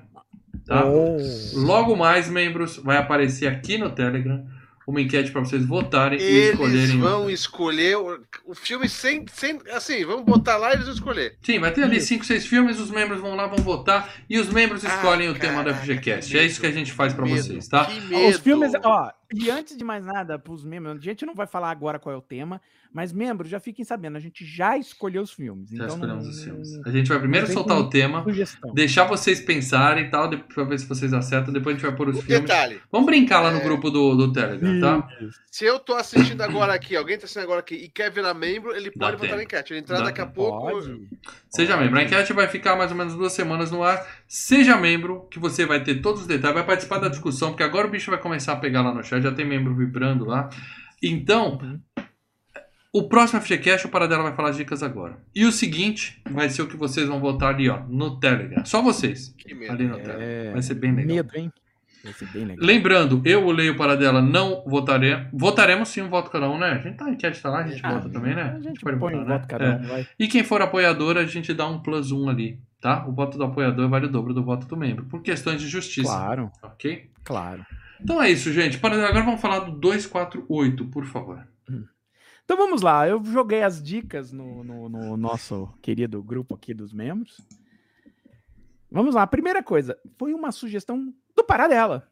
tá? 0.65 0.85
Oh. 0.85 1.18
Logo 1.56 1.95
mais, 1.95 2.30
membros, 2.30 2.77
vai 2.77 2.98
aparecer 2.98 3.48
aqui 3.48 3.77
no 3.77 3.89
Telegram 3.89 4.45
uma 4.85 4.99
enquete 4.99 5.31
para 5.31 5.39
vocês 5.41 5.64
votarem 5.65 6.19
e 6.19 6.23
Eles 6.23 6.49
escolherem. 6.52 6.98
um. 6.98 6.99
vão 6.99 7.30
escolher 7.30 7.98
o, 7.98 8.19
o 8.48 8.53
filme 8.53 8.89
sem, 8.89 9.26
sem. 9.31 9.57
Assim, 9.72 10.03
vamos 10.03 10.26
botar 10.26 10.57
lá 10.57 10.72
e 10.72 10.73
eles 10.73 10.85
vão 10.85 10.93
escolher. 10.95 11.38
Sim, 11.41 11.60
vai 11.60 11.72
ter 11.72 11.84
ali 11.84 11.98
Isso. 11.98 12.07
5, 12.07 12.26
6 12.26 12.45
filmes, 12.45 12.80
os 12.80 12.91
membros 12.91 13.22
vão 13.22 13.35
lá, 13.35 13.48
vão 13.48 13.60
votar 13.64 14.14
e 14.30 14.38
os 14.38 14.49
membros 14.49 14.84
Ah, 14.84 14.89
escolhem 14.89 15.30
o 15.30 15.34
tema 15.35 15.64
do 15.64 15.69
caraca, 15.69 15.81
FGCast. 15.85 16.38
É 16.38 16.43
isso 16.43 16.60
que 16.60 16.68
a 16.68 16.72
gente 16.72 16.91
faz 16.91 17.14
para 17.14 17.26
vocês, 17.26 17.68
tá? 17.68 17.85
Que 17.85 18.02
medo. 18.02 18.27
Os 18.31 18.38
filmes, 18.39 18.73
ó, 18.84 19.11
e 19.34 19.49
antes 19.49 19.76
de 19.78 19.84
mais 19.84 20.06
nada, 20.06 20.38
pros 20.38 20.64
membros, 20.64 20.98
a 20.98 20.99
gente 21.02 21.26
não 21.26 21.34
vai 21.36 21.48
falar 21.48 21.72
agora 21.72 21.98
qual 21.99 22.14
é 22.14 22.18
o 22.18 22.22
tema, 22.22 22.62
mas 22.94 23.14
membros, 23.14 23.49
já 23.49 23.60
fiquem 23.60 23.86
sabendo, 23.86 24.18
a 24.18 24.20
gente 24.20 24.45
já 24.45 24.78
escolheu 24.78 25.22
os 25.22 25.32
filmes. 25.32 25.70
Já 25.70 25.86
então 25.86 25.95
escolhemos 25.95 26.24
não- 26.26 26.32
os 26.32 26.44
filmes. 26.44 26.86
A 26.86 26.90
gente 26.91 27.08
vai 27.08 27.20
primeiro 27.20 27.48
soltar 27.48 27.78
o 27.78 27.90
tema, 27.90 28.24
Sugestão. 28.24 28.74
deixar 28.74 29.06
vocês 29.06 29.40
pensarem 29.40 30.06
e 30.06 30.10
tal, 30.12 30.30
pra 30.30 30.64
ver 30.66 30.78
se 30.80 30.86
vocês 30.86 31.14
acertam, 31.14 31.53
depois 31.53 31.76
a 31.76 31.80
gente 31.80 31.88
vai 31.88 31.95
pôr 31.95 32.10
os 32.10 32.18
Um 32.18 32.22
filmes. 32.22 32.41
detalhe: 32.41 32.82
Vamos 32.91 33.06
brincar 33.06 33.40
lá 33.41 33.52
no 33.52 33.60
É. 33.60 33.64
grupo 33.64 33.90
do, 33.90 34.16
do 34.16 34.34
Telegram, 34.34 34.80
tá? 34.82 35.08
Se 35.49 35.64
eu 35.66 35.80
tô 35.80 35.94
assistindo 35.95 36.41
agora 36.41 36.74
aqui, 36.74 36.95
alguém 36.95 37.18
tá 37.18 37.24
assistindo 37.24 37.44
agora 37.44 37.60
aqui 37.62 37.76
e 37.76 37.88
quer 37.90 38.12
virar 38.12 38.34
membro, 38.34 38.76
ele 38.76 38.91
Dá 38.95 39.06
pode 39.08 39.18
votar 39.18 39.22
tempo. 39.30 39.36
na 39.38 39.44
enquete. 39.44 39.74
Ele 39.74 39.80
entrar 39.80 39.99
Dá 39.99 40.03
daqui 40.06 40.20
a 40.22 40.26
tempo. 40.26 40.36
pouco. 40.36 40.72
Pode. 40.72 41.08
Seja 41.53 41.76
membro. 41.76 41.99
A 41.99 42.03
enquete 42.03 42.32
vai 42.32 42.48
ficar 42.48 42.76
mais 42.78 42.91
ou 42.91 42.98
menos 42.98 43.14
duas 43.14 43.34
semanas 43.34 43.69
no 43.69 43.84
ar. 43.84 44.06
Seja 44.28 44.78
membro, 44.78 45.28
que 45.30 45.38
você 45.38 45.65
vai 45.65 45.84
ter 45.84 45.95
todos 46.02 46.22
os 46.22 46.28
detalhes, 46.28 46.56
vai 46.56 46.65
participar 46.65 46.98
da 46.99 47.10
discussão, 47.10 47.49
porque 47.49 47.61
agora 47.64 47.88
o 47.88 47.91
bicho 47.91 48.10
vai 48.10 48.19
começar 48.19 48.53
a 48.53 48.56
pegar 48.56 48.82
lá 48.82 48.94
no 48.94 49.03
chat, 49.03 49.22
já 49.22 49.32
tem 49.34 49.45
membro 49.45 49.76
vibrando 49.76 50.23
lá. 50.26 50.49
Então, 51.03 51.60
Uhum. 51.61 51.80
o 52.94 53.07
próximo 53.10 53.41
FGCast, 53.41 53.86
o 53.88 53.90
Paradela 53.90 54.23
vai 54.23 54.34
falar 54.34 54.49
as 54.52 54.57
dicas 54.57 54.82
agora. 54.82 55.18
E 55.36 55.45
o 55.45 55.52
seguinte 55.52 56.22
vai 56.30 56.49
ser 56.49 56.61
o 56.61 56.68
que 56.68 56.78
vocês 56.78 57.07
vão 57.07 57.19
votar 57.19 57.53
ali, 57.53 57.69
ó, 57.69 57.82
no 57.88 58.19
Telegram. 58.19 58.64
Só 58.65 58.82
vocês, 58.82 59.34
Que 59.38 59.53
medo. 59.53 59.73
ali 59.73 59.88
no 59.88 59.95
Telegram. 59.98 60.22
É, 60.22 60.52
Vai 60.52 60.61
ser 60.61 60.76
bem 60.76 60.94
legal. 60.95 61.15
medo, 61.18 61.32
hein? 61.36 61.52
Lembrando, 62.57 63.22
eu, 63.26 63.45
o 63.45 63.52
Leio 63.52 63.76
Paradela, 63.78 64.22
não 64.22 64.64
votaremos. 64.65 65.28
Votaremos 65.34 65.90
sim 65.90 66.02
um 66.02 66.10
voto 66.10 66.30
cada 66.32 66.49
um, 66.49 66.57
né? 66.57 66.72
A 66.72 66.78
gente 66.80 66.98
tá, 66.98 67.06
a 67.06 67.10
enquete 67.11 67.41
tá 67.41 67.49
lá, 67.49 67.60
a 67.60 67.68
gente 67.68 67.80
Ah, 67.86 67.94
vota 67.94 68.10
também, 68.10 68.34
né? 68.36 68.56
A 68.57 68.60
gente 68.60 68.80
pode 68.82 68.98
põe 68.98 69.11
votar, 69.14 69.26
um 69.26 69.30
né? 69.30 69.38
voto 69.38 69.48
cada 69.48 69.65
É. 69.65 69.76
um, 69.76 69.82
vai. 69.88 70.07
E 70.19 70.28
quem 70.28 70.44
for 70.44 70.61
apoiador, 70.61 71.18
a 71.18 71.26
gente 71.26 71.53
dá 71.53 71.68
um 71.68 71.80
plus 71.80 72.11
um 72.11 72.28
ali, 72.30 72.60
tá? 72.80 73.06
O 73.07 73.11
voto 73.11 73.38
do 73.38 73.44
apoiador 73.44 73.88
vale 73.90 74.07
o 74.07 74.10
dobro 74.10 74.34
do 74.34 74.44
voto 74.44 74.65
do 74.68 74.76
membro, 74.78 75.06
por 75.06 75.22
questões 75.22 75.61
de 75.61 75.68
justiça, 75.68 76.10
Claro, 76.11 76.52
ok? 76.64 77.10
claro. 77.23 77.65
Então 78.02 78.22
é 78.22 78.32
isso, 78.32 78.52
gente. 78.52 78.80
Para 78.80 78.95
agora 78.95 79.23
vamos 79.23 79.40
falar 79.40 79.60
do 79.60 79.72
248, 79.73 80.86
por 80.88 81.06
favor. 81.06 81.45
Então 82.44 82.57
vamos 82.57 82.82
lá, 82.82 83.07
eu 83.07 83.23
joguei 83.23 83.61
as 83.64 83.82
dicas 83.82 84.32
no, 84.34 84.64
no- 84.64 84.90
no 84.90 85.15
nosso 85.15 85.69
querido 85.82 86.22
grupo 86.22 86.56
aqui 86.56 86.73
dos 86.73 86.91
membros. 86.91 87.40
Vamos 88.91 89.15
lá, 89.15 89.22
a 89.22 89.28
primeira 89.28 89.64
coisa, 89.64 89.98
foi 90.18 90.34
uma 90.34 90.52
sugestão 90.52 91.14
do 91.36 91.44
Paradela. 91.44 92.08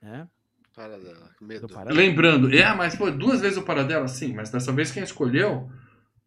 né? 0.00 0.28
Para 0.74 0.98
dela. 0.98 1.30
Medo. 1.40 1.66
Do 1.66 1.74
Paradela. 1.74 2.00
Lembrando, 2.00 2.50
é, 2.54 2.74
mas 2.74 2.94
foi 2.94 3.12
duas 3.12 3.40
vezes 3.42 3.58
o 3.58 3.62
Paradela, 3.62 4.08
sim, 4.08 4.32
mas 4.34 4.50
dessa 4.50 4.72
vez 4.72 4.90
quem 4.90 5.02
escolheu 5.02 5.70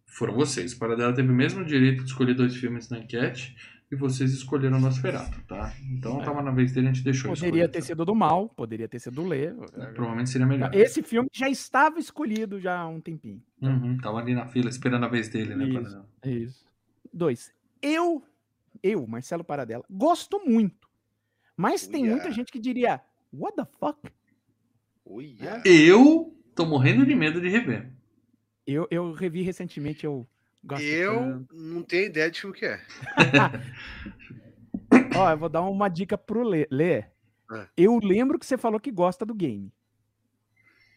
foram 0.06 0.36
vocês. 0.36 0.74
O 0.74 0.78
Paradela 0.80 1.14
teve 1.14 1.30
o 1.32 1.36
mesmo 1.36 1.66
direito 1.66 2.04
de 2.04 2.10
escolher 2.10 2.36
dois 2.36 2.56
filmes 2.56 2.88
na 2.90 3.00
enquete 3.00 3.56
e 3.92 3.96
vocês 3.96 4.32
escolheram 4.34 4.78
o 4.78 4.82
Nosferatu, 4.82 5.42
tá? 5.48 5.74
Então 5.92 6.20
tava 6.22 6.44
na 6.44 6.52
vez 6.52 6.72
dele, 6.72 6.88
a 6.90 6.94
gente 6.94 7.04
deixou 7.04 7.32
Poderia 7.32 7.48
escolher. 7.50 7.68
ter 7.70 7.82
sido 7.82 8.06
do 8.06 8.14
mal, 8.14 8.50
poderia 8.50 8.88
ter 8.88 9.00
sido 9.00 9.16
do 9.16 9.28
Lê. 9.28 9.52
Provavelmente 9.94 10.30
seria 10.30 10.46
melhor. 10.46 10.74
Esse 10.76 11.02
filme 11.02 11.28
já 11.34 11.50
estava 11.50 12.00
escolhido 12.00 12.60
já 12.60 12.78
há 12.80 12.88
um 12.88 13.02
tempinho. 13.02 13.42
Uhum, 13.62 13.98
tava 13.98 14.20
ali 14.20 14.36
na 14.36 14.46
fila 14.48 14.70
esperando 14.70 15.06
a 15.06 15.10
vez 15.10 15.28
dele, 15.28 15.56
né? 15.56 15.66
Isso. 15.66 15.74
Paradela? 15.74 16.06
Isso. 16.24 16.66
Dois. 17.12 17.52
Eu, 17.82 18.24
eu, 18.84 19.06
Marcelo 19.08 19.44
Paradela, 19.44 19.84
gosto 19.90 20.40
muito. 20.46 20.85
Mas 21.57 21.88
tem 21.88 22.06
muita 22.06 22.32
gente 22.32 22.52
que 22.52 22.60
diria, 22.60 23.02
what 23.34 23.56
the 23.56 23.65
fuck? 23.80 23.98
Uia. 25.06 25.61
Eu 25.65 26.36
tô 26.56 26.65
morrendo 26.65 27.06
de 27.06 27.15
medo 27.15 27.40
de 27.40 27.48
rever. 27.48 27.91
Eu, 28.65 28.88
eu 28.90 29.14
revi 29.14 29.41
recentemente, 29.44 30.06
eu 30.06 30.27
gosto 30.64 30.84
Eu 30.84 31.45
não 31.53 31.84
tenho 31.84 32.07
ideia 32.07 32.32
de 32.32 32.41
filme 32.41 32.56
que 32.56 32.65
é. 32.65 32.82
Ó, 35.15 35.32
eu 35.32 35.38
vou 35.38 35.49
dar 35.49 35.61
uma 35.61 35.88
dica 35.88 36.18
pro 36.18 36.44
Lê. 36.44 36.68
Lê. 36.72 37.03
É. 37.52 37.68
Eu 37.77 37.99
lembro 37.99 38.40
que 38.40 38.45
você 38.45 38.57
falou 38.57 38.80
que 38.80 38.91
gosta 38.91 39.26
do 39.26 39.34
game. 39.36 39.72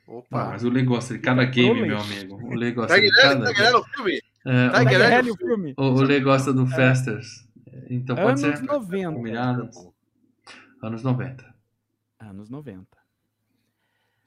Ah, 0.08 0.12
Opa. 0.12 0.44
mas 0.46 0.64
o 0.64 0.70
Lê 0.70 0.82
gosta 0.82 1.14
de 1.14 1.20
cada 1.20 1.44
game, 1.44 1.82
meu 1.82 1.98
amigo. 1.98 2.36
O 2.36 2.54
Lê 2.54 2.72
gosta 2.72 2.94
Tá 2.94 3.00
de 3.00 3.10
cada 3.12 3.44
tá 3.44 3.52
game. 3.52 3.76
o 3.76 3.84
filme? 3.84 4.22
É, 4.46 4.68
Tá 4.70 4.82
o-. 5.76 5.82
O, 5.84 5.94
o 5.96 6.02
Lê 6.02 6.20
gosta 6.20 6.52
do 6.52 6.66
Festers. 6.66 7.46
Então 7.90 8.16
pode 8.16 8.44
Anos 8.44 8.58
ser 8.58 8.64
90. 8.66 9.10
humilhados. 9.10 9.76
Anos 10.82 11.02
90. 11.02 11.54
Anos 12.20 12.48
90. 12.50 12.86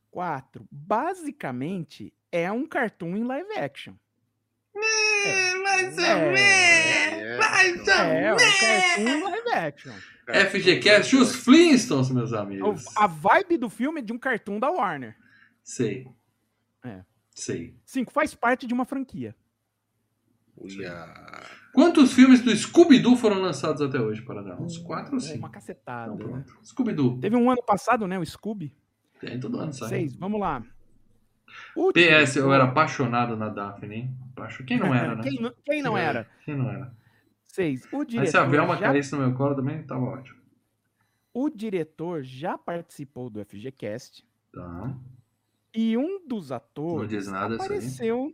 Quatro. 0.10 0.68
Basicamente, 0.70 2.14
é 2.32 2.52
um 2.52 2.66
cartoon 2.66 3.16
em 3.16 3.24
live 3.24 3.52
action. 3.58 3.96
mais 4.74 5.98
ou 5.98 6.04
É. 6.04 7.38
mais 7.38 7.88
É, 7.88 8.34
um 8.34 8.38
cartoon 8.38 9.10
em 9.10 9.24
live 9.24 9.50
action. 9.54 9.94
FGCast, 10.50 11.16
os 11.16 11.36
Flintstones, 11.36 12.10
meus 12.10 12.34
amigos. 12.34 12.86
A 12.96 13.08
vibe 13.08 13.58
do 13.58 13.70
filme 13.70 14.00
é 14.00 14.04
de 14.04 14.14
um 14.14 14.18
cartoon 14.18 14.60
da 14.60 14.70
Warner. 14.70 15.18
Sei. 15.64 16.08
É. 16.84 17.04
Sei. 17.34 17.76
Cinco. 17.86 18.12
Faz 18.12 18.34
parte 18.34 18.66
de 18.68 18.74
uma 18.74 18.86
franquia. 18.86 19.36
Uia. 20.58 21.06
Quantos 21.74 22.14
filmes 22.14 22.42
do 22.42 22.56
Scooby-Doo 22.56 23.16
foram 23.16 23.40
lançados 23.42 23.82
até 23.82 24.00
hoje, 24.00 24.22
para 24.22 24.42
dar? 24.42 24.60
Uns 24.62 24.78
4 24.78 25.14
ou 25.14 25.20
5? 25.20 25.38
Uma 25.40 25.50
cacetada. 25.50 26.14
Então, 26.14 26.28
né? 26.38 26.46
Scooby-Doo. 26.64 27.20
Teve 27.20 27.36
um 27.36 27.50
ano 27.50 27.64
passado, 27.64 28.08
né? 28.08 28.20
O 28.20 28.26
Scooby. 28.26 28.76
Tem 29.20 29.40
todo 29.40 29.58
ano, 29.60 29.72
sai. 29.72 29.90
Seis. 29.90 30.16
Vamos 30.16 30.40
lá. 30.40 30.64
Último. 31.76 32.06
PS, 32.06 32.36
eu 32.38 32.52
era 32.54 32.64
apaixonado 32.66 33.36
na 33.36 33.50
Daphne, 33.50 33.96
hein? 33.96 34.18
Quem 34.66 34.80
não 34.80 34.94
era, 34.96 35.16
né? 35.16 35.24
Quem, 35.24 35.40
não- 35.42 35.54
quem 35.64 35.82
não 35.82 35.98
É. 35.98 36.04
era? 36.04 36.28
Quem 36.46 36.56
não 36.58 36.70
era? 36.70 36.94
vocês. 37.46 37.84
O 37.92 38.02
Aí 38.02 38.08
se 38.10 38.18
a 38.18 38.24
diretor, 38.46 38.50
Velma 38.50 38.78
já, 38.78 38.82
caísse 38.88 39.12
no 39.12 39.18
meu 39.20 39.34
colo 39.34 39.54
também, 39.56 39.84
tava 39.84 40.02
ótimo. 40.06 40.40
o 41.34 41.50
diretor 41.50 42.24
já 42.24 42.58
participou 42.58 43.30
do 43.30 43.42
FGCast 43.44 44.26
Tá. 44.54 44.96
e 45.76 45.98
um 45.98 46.26
dos 46.26 46.50
Não 46.50 46.56
atores 46.58 47.10
diz 47.10 47.28
nada 47.28 47.56
apareceu. 47.56 48.34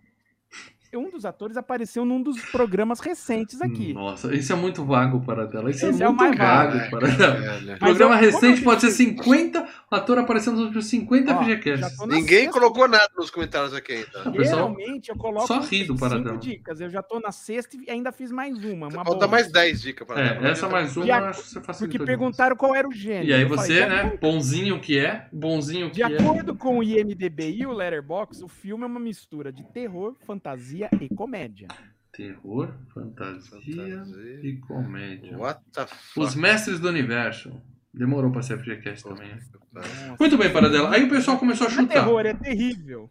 Um 0.96 1.10
dos 1.10 1.26
atores 1.26 1.58
apareceu 1.58 2.06
num 2.06 2.22
dos 2.22 2.42
programas 2.52 3.00
recentes 3.00 3.62
aqui. 3.62 3.94
Nossa, 3.94 4.34
isso 4.36 4.52
é 4.54 4.56
muito 4.56 4.84
vago 4.86 5.22
para 5.22 5.46
dela. 5.46 5.70
Isso 5.70 5.86
Esse 5.86 6.02
é 6.02 6.06
é 6.06 6.10
muito 6.10 6.38
vago. 6.38 6.38
vago 6.38 6.90
para 6.90 7.08
dela. 7.08 7.78
Programa 7.78 8.16
eu- 8.16 8.20
recente 8.20 8.62
pode 8.62 8.82
ser 8.82 8.88
disse- 8.88 9.04
50, 9.06 9.68
o 9.92 9.96
ator 9.96 10.18
aparecendo 10.20 10.56
nos 10.56 10.64
últimos 10.66 10.86
50 10.88 11.34
Ó, 11.36 11.42
FGCasts. 11.44 12.00
Ninguém 12.08 12.26
sexta- 12.46 12.52
colocou 12.52 12.88
nada 12.88 13.10
nos 13.18 13.30
comentários 13.30 13.74
aqui 13.74 14.06
ainda. 14.24 14.44
Geralmente 14.44 15.10
eu 15.10 15.16
coloco 15.18 15.48
só 15.48 15.60
ri 15.60 15.84
do 15.84 15.94
cinco 15.94 16.00
Paradão. 16.00 16.38
dicas. 16.38 16.80
Eu 16.82 16.90
já 16.90 17.02
tô 17.02 17.20
na 17.20 17.32
sexta 17.32 17.78
e 17.78 17.90
ainda 17.92 18.12
fiz 18.12 18.32
mais 18.32 18.58
uma. 18.64 18.88
uma 18.88 19.04
bônus. 19.04 19.30
mais 19.30 19.52
10 19.52 19.82
dicas 19.82 20.08
para 20.08 20.20
É, 20.22 20.52
essa 20.52 20.68
mais 20.70 20.96
uma, 20.96 21.06
a- 21.06 21.08
eu 21.20 21.26
acho 21.26 21.42
que 21.44 21.50
você 21.50 21.62
facilitou 21.62 21.78
Porque 21.80 21.98
demais. 21.98 22.08
perguntaram 22.08 22.56
qual 22.56 22.76
era 22.76 22.88
o 22.88 22.92
gênero. 22.92 23.28
E 23.28 23.34
aí 23.34 23.48
falei, 23.48 23.58
você, 23.58 23.74
de 23.84 23.90
né, 23.90 24.18
bonzinho 24.22 24.80
que 24.80 24.98
é, 24.98 25.28
bonzinho 25.32 25.90
que 25.90 25.96
De 25.96 26.04
é. 26.04 26.06
acordo 26.06 26.56
com 26.56 26.80
o 26.80 26.84
IMDB 26.84 27.52
e 27.58 27.66
o 27.66 27.72
Letterboxd, 27.72 28.44
o 28.44 28.48
filme 28.48 28.84
é 28.84 28.88
uma 28.88 29.00
mistura 29.00 29.52
de 29.52 29.64
terror, 29.72 30.16
fantasia 30.26 30.87
e 31.00 31.10
comédia. 31.14 31.68
Terror, 32.12 32.74
fantasia, 32.94 33.52
Fantasia. 33.52 34.40
e 34.44 34.58
comédia. 34.58 35.38
What 35.38 35.62
the 35.72 35.84
Os 36.18 36.30
fuck? 36.30 36.38
mestres 36.40 36.80
do 36.80 36.88
universo. 36.90 37.52
Demorou 37.94 38.32
pra 38.32 38.42
ser 38.42 38.58
FGCast 38.60 39.04
também. 39.04 39.28
né? 39.30 39.40
Nossa. 39.74 40.16
Muito 40.20 40.38
bem, 40.38 40.52
Paradela. 40.52 40.92
Aí 40.94 41.04
o 41.04 41.10
pessoal 41.10 41.38
começou 41.38 41.68
a 41.68 41.70
é 41.70 41.74
chutar. 41.74 41.94
terror, 41.94 42.26
é 42.26 42.34
terrível. 42.34 43.10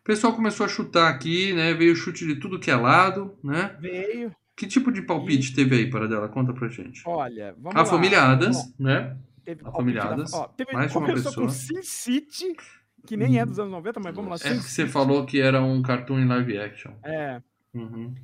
O 0.00 0.04
pessoal 0.04 0.34
começou 0.34 0.64
a 0.66 0.68
chutar 0.68 1.08
aqui, 1.08 1.52
né? 1.52 1.74
Veio 1.74 1.96
chute 1.96 2.26
de 2.26 2.36
tudo 2.36 2.58
que 2.60 2.70
é 2.70 2.76
lado, 2.76 3.36
né? 3.42 3.76
Veio. 3.80 4.34
Que 4.56 4.66
tipo 4.66 4.90
de 4.92 5.02
palpite 5.02 5.54
teve 5.54 5.74
aí, 5.76 5.90
Paradela? 5.90 6.28
Conta 6.28 6.52
pra 6.52 6.68
gente. 6.68 7.02
Olha, 7.04 7.54
vamos 7.58 7.74
A 7.76 7.80
lá. 7.80 7.84
família 7.86 8.22
Adams, 8.22 8.74
né? 8.78 9.16
Teve 9.44 9.60
a 9.60 9.64
palpite 9.64 9.78
família 9.80 10.00
da- 10.02 10.10
Adams, 10.12 10.32
ó, 10.32 10.48
teve, 10.48 10.72
mais 10.72 10.94
uma 10.94 11.06
pessoa. 11.06 11.34
com 11.34 11.48
Sin 11.48 11.82
City, 11.82 12.54
que 13.06 13.16
nem 13.16 13.38
é 13.38 13.46
dos 13.46 13.58
anos 13.58 13.72
90, 13.72 14.00
mas 14.00 14.14
vamos 14.14 14.30
lá. 14.42 14.50
É 14.50 14.54
que 14.54 14.60
você 14.62 14.86
falou 14.86 15.24
que 15.24 15.40
era 15.40 15.62
um 15.62 15.80
cartoon 15.82 16.18
em 16.20 16.26
live 16.26 16.58
action. 16.58 16.92
É. 17.04 17.40
Uhum. 17.74 18.14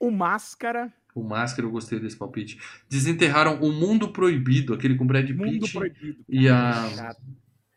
O 0.00 0.10
Máscara, 0.10 0.92
O 1.14 1.22
Máscara, 1.22 1.66
eu 1.66 1.70
gostei 1.70 1.98
desse 2.00 2.16
palpite. 2.16 2.58
Desenterraram 2.88 3.60
O 3.62 3.72
Mundo 3.72 4.08
Proibido, 4.12 4.74
aquele 4.74 4.96
com 4.96 5.06
Brad 5.06 5.30
Mundo 5.30 5.60
Pitt 5.60 5.72
Proibido. 5.72 6.24
e 6.28 6.48
a 6.48 6.72
Chato. 6.90 7.22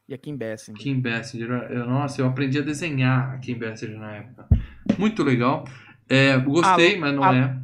E 0.10 0.14
a 0.14 0.18
Kim 0.18 0.36
Basinger. 0.38 0.82
Kim 0.82 1.00
Basinger. 1.02 1.50
Eu- 1.70 1.86
Nossa, 1.86 2.22
eu 2.22 2.28
aprendi 2.28 2.58
a 2.58 2.62
desenhar 2.62 3.36
a 3.36 3.38
Kim 3.40 3.60
Basinger 3.60 4.00
na 4.00 4.12
época. 4.16 4.48
Muito 4.98 5.22
legal. 5.24 5.66
É, 6.10 6.38
gostei, 6.38 6.96
A- 6.96 7.00
mas 7.00 7.14
não 7.16 7.24
a- 7.24 7.36
é. 7.36 7.58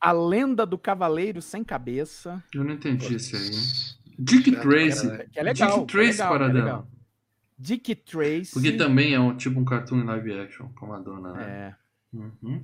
A 0.00 0.12
Lenda 0.12 0.66
do 0.66 0.76
Cavaleiro 0.76 1.40
Sem 1.40 1.64
Cabeça. 1.64 2.42
Eu 2.54 2.62
não 2.64 2.72
entendi 2.74 3.14
esse 3.14 3.34
aí. 3.36 3.50
Dick 4.18 4.50
Chato, 4.50 4.62
Tracy. 4.62 5.08
Que 5.32 5.38
é 5.38 5.42
legal. 5.42 5.70
Dick 5.70 5.80
é 5.80 5.86
Tracy, 5.86 6.10
legal, 6.18 6.26
é 6.34 6.38
Paradela. 6.38 6.64
legal. 6.64 6.88
Dick 7.58 7.94
Tracy. 7.96 8.52
Porque 8.52 8.72
também 8.72 9.14
é 9.14 9.20
um, 9.20 9.36
tipo 9.36 9.58
um 9.58 9.64
cartoon 9.64 10.00
em 10.00 10.04
live 10.04 10.32
action, 10.40 10.68
com 10.78 10.92
a 10.92 10.98
dona, 10.98 11.32
né? 11.32 11.44
É. 12.12 12.16
Uhum. 12.16 12.62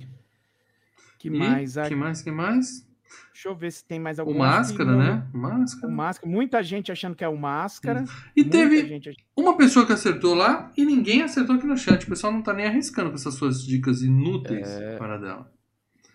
Que 1.19 1.27
E 1.27 1.31
mais? 1.31 1.73
que 1.87 1.95
mais? 1.95 2.21
que 2.21 2.31
mais? 2.31 2.85
Deixa 3.33 3.49
eu 3.49 3.55
ver 3.55 3.71
se 3.71 3.83
tem 3.85 3.99
mais 3.99 4.17
O 4.17 4.21
algum. 4.21 4.37
Máscara, 4.37 4.95
né? 4.95 5.27
O 5.33 5.37
Máscara. 5.37 5.87
O 5.87 5.95
Máscara. 5.95 6.31
Muita 6.31 6.63
gente 6.63 6.91
achando 6.91 7.15
que 7.15 7.23
é 7.23 7.27
o 7.29 7.37
Máscara. 7.37 8.03
E 8.35 8.41
Muita 8.41 8.57
teve 8.57 8.85
gente 8.87 9.15
uma 9.35 9.55
pessoa 9.57 9.85
que 9.85 9.93
acertou 9.93 10.33
lá 10.33 10.71
e 10.75 10.83
ninguém 10.85 11.21
acertou 11.21 11.55
aqui 11.55 11.65
no 11.65 11.77
chat. 11.77 12.03
O 12.03 12.09
pessoal 12.09 12.33
não 12.33 12.41
tá 12.41 12.53
nem 12.53 12.65
arriscando 12.65 13.09
com 13.09 13.15
essas 13.15 13.35
suas 13.35 13.63
dicas 13.63 14.01
inúteis 14.01 14.67
É. 14.67 14.97
para 14.97 15.17
dela. 15.17 15.51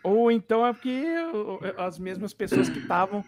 Ou 0.03 0.31
então 0.33 0.67
é 0.67 0.73
porque 0.73 1.05
as 1.79 1.99
mesmas 1.99 2.33
pessoas 2.35 2.69
que 2.69 2.79
estavam. 2.79 3.25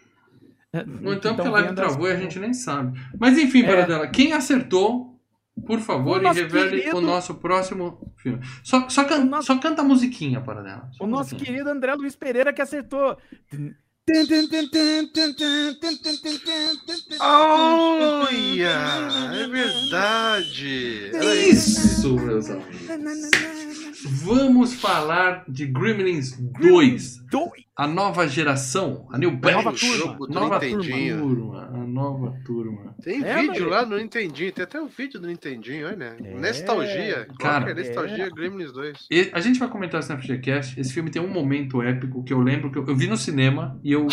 Ou 1.05 1.13
então 1.15 1.33
que 1.33 1.37
porque 1.37 1.49
a 1.49 1.51
live 1.51 1.69
vendo 1.69 1.79
as- 1.81 1.87
travou 1.89 2.09
e 2.09 2.13
a 2.13 2.17
gente 2.17 2.39
nem 2.39 2.53
sabe. 2.55 2.99
Mas 3.19 3.39
enfim, 3.39 3.63
É. 3.63 3.67
para 3.67 3.87
dela, 3.87 4.07
quem 4.09 4.33
acertou, 4.33 5.12
por 5.67 5.81
favor, 5.81 6.21
O 6.23 6.27
e 6.29 6.33
revele 6.33 6.81
querido- 6.81 6.97
o 6.97 7.01
nosso 7.01 7.35
próximo 7.35 8.15
filme. 8.17 8.41
Só, 8.65 8.89
só, 8.89 9.05
can- 9.05 9.25
nosso- 9.25 9.47
só 9.49 9.59
canta 9.59 9.83
a 9.83 9.85
musiquinha 9.85 10.41
para 10.41 10.63
dela. 10.63 10.89
Só 10.93 11.05
O 11.05 11.07
nosso 11.07 11.35
musiquinha. 11.35 11.45
querido 11.53 11.71
André 11.71 11.95
Luiz 11.95 12.17
Pereira 12.17 12.53
que 12.53 12.63
acertou. 12.63 13.17
Olha! 17.21 18.69
É 19.35 19.47
verdade! 19.47 21.11
Isso, 21.51 22.15
meus 22.17 22.51
amigos. 22.51 22.87
Vamos 24.05 24.75
falar 24.75 25.45
de 25.49 25.67
Gremlins 25.67 26.37
2. 26.39 27.23
Dois. 27.31 27.63
A 27.75 27.87
nova 27.87 28.29
geração, 28.29 29.09
a 29.11 29.17
New 29.17 29.31
nova 29.33 29.71
Batch. 29.71 29.81
turma. 29.81 30.27
Nova 30.29 30.59
Nintendinho. 30.59 31.19
turma, 31.19 31.65
a 31.73 31.79
nova 31.79 32.35
turma. 32.45 32.95
Tem 33.03 33.25
É, 33.25 33.35
vídeo 33.41 33.63
mas- 33.63 33.71
lá 33.71 33.87
no 33.87 33.97
Nintendinho, 33.97 34.53
tem 34.53 34.63
até 34.63 34.79
um 34.81 34.87
vídeo 34.89 35.19
do 35.19 35.27
Nintendinho, 35.27 35.87
olha. 35.87 36.15
É. 36.23 36.35
Nostalgia. 36.39 37.27
Cara. 37.41 37.65
Coloca 37.65 37.81
Nostalgia 37.83 38.29
Gremlins 38.31 38.73
2. 38.73 39.07
E 39.11 39.31
a 39.33 39.41
gente 39.41 39.59
vai 39.59 39.69
comentar 39.69 40.01
isso 40.01 40.13
na 40.13 40.19
FGCast. 40.19 40.79
Esse 40.79 40.93
filme 40.93 41.11
tem 41.11 41.23
um 41.23 41.29
momento 41.33 41.81
épico 41.83 42.23
que 42.23 42.33
eu 42.33 42.41
lembro 42.41 42.71
que 42.71 42.79
eu, 42.79 42.87
eu 42.87 42.95
vi 42.95 43.07
no 43.07 43.17
cinema 43.17 43.81
e 43.83 43.91
eu, 43.93 44.07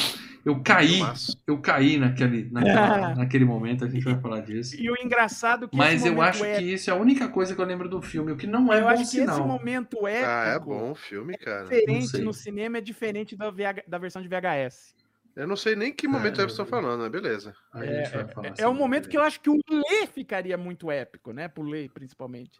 eu 0.45 0.61
caí. 0.61 0.99
Eu 1.45 1.59
caí 1.59 1.97
naquele, 1.97 2.49
naquela- 2.51 3.15
naquele 3.15 3.45
momento, 3.45 3.85
a 3.85 3.89
gente 3.89 4.03
vai 4.03 4.19
falar 4.19 4.41
disso. 4.41 4.75
E 4.79 4.89
o 4.89 4.95
engraçado 5.03 5.67
que 5.67 5.75
Mas 5.77 6.05
eu 6.05 6.21
acho 6.21 6.43
épico- 6.43 6.59
que 6.65 6.73
isso 6.73 6.89
é 6.89 6.93
a 6.93 6.95
única 6.95 7.27
coisa 7.27 7.53
que 7.55 7.61
eu 7.61 7.65
lembro 7.65 7.87
do 7.89 8.01
filme, 8.01 8.31
o 8.31 8.37
que 8.37 8.47
não 8.47 8.71
é 8.73 8.77
eu 8.79 8.83
bom 8.83 8.87
acho 8.89 8.97
que 8.97 9.03
esse 9.03 9.17
sinal. 9.19 9.47
momento 9.47 10.07
épico 10.07 10.25
Ah, 10.29 10.45
é 10.55 10.59
bom 10.59 10.91
o 10.91 10.95
filme, 10.95 11.37
cara. 11.37 11.63
Não 11.63 11.69
diferente 11.69 12.17
no 12.19 12.33
cinema 12.33 12.77
é 12.77 12.81
diferente 12.81 13.35
da, 13.35 13.49
VH 13.51 13.83
da 13.87 13.97
versão 13.97 14.21
de 14.21 14.27
VHS. 14.27 14.95
Eu 15.35 15.47
não 15.47 15.55
sei 15.55 15.75
nem 15.75 15.93
que 15.93 16.07
momento 16.07 16.39
É. 16.39 16.43
é 16.43 16.45
que 16.45 16.51
estão 16.51 16.65
falando, 16.65 17.01
mas 17.01 17.11
beleza. 17.11 17.53
A 17.73 17.85
gente 17.85 18.09
vai 18.11 18.27
falar 18.27 18.47
É, 18.47 18.49
é 18.49 18.55
sobre 18.55 18.65
um 18.67 18.73
momento 18.73 19.07
que 19.07 19.15
eu 19.17 19.21
acho 19.21 19.39
que 19.39 19.49
o 19.49 19.57
Lê 19.69 20.07
ficaria 20.07 20.57
muito 20.57 20.91
épico, 20.91 21.31
né? 21.31 21.47
Pro 21.47 21.63
Lê, 21.63 21.87
principalmente. 21.87 22.59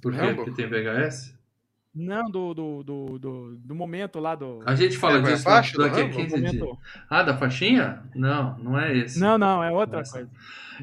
Por 0.00 0.14
Porque 0.14 0.50
tem 0.52 0.66
VHS? 0.66 1.34
Não, 1.94 2.28
do, 2.28 2.52
do, 2.52 2.82
do, 2.82 3.18
do, 3.18 3.56
do 3.56 3.74
momento 3.74 4.18
lá 4.18 4.34
do. 4.34 4.60
A 4.66 4.74
gente 4.74 4.96
fala 4.98 5.18
É, 5.18 5.22
disso 5.22 5.44
faixa 5.44 5.78
daqui 5.78 6.00
a 6.00 6.04
Rambo? 6.04 6.16
15 6.16 6.40
dias. 6.50 6.68
Ah, 7.08 7.22
da 7.22 7.36
faixinha? 7.36 8.02
Não, 8.14 8.58
não 8.58 8.78
é 8.78 8.96
esse. 8.96 9.20
Não, 9.20 9.38
não, 9.38 9.62
é 9.62 9.70
outra 9.70 10.00
Essa. 10.00 10.12
coisa. 10.14 10.30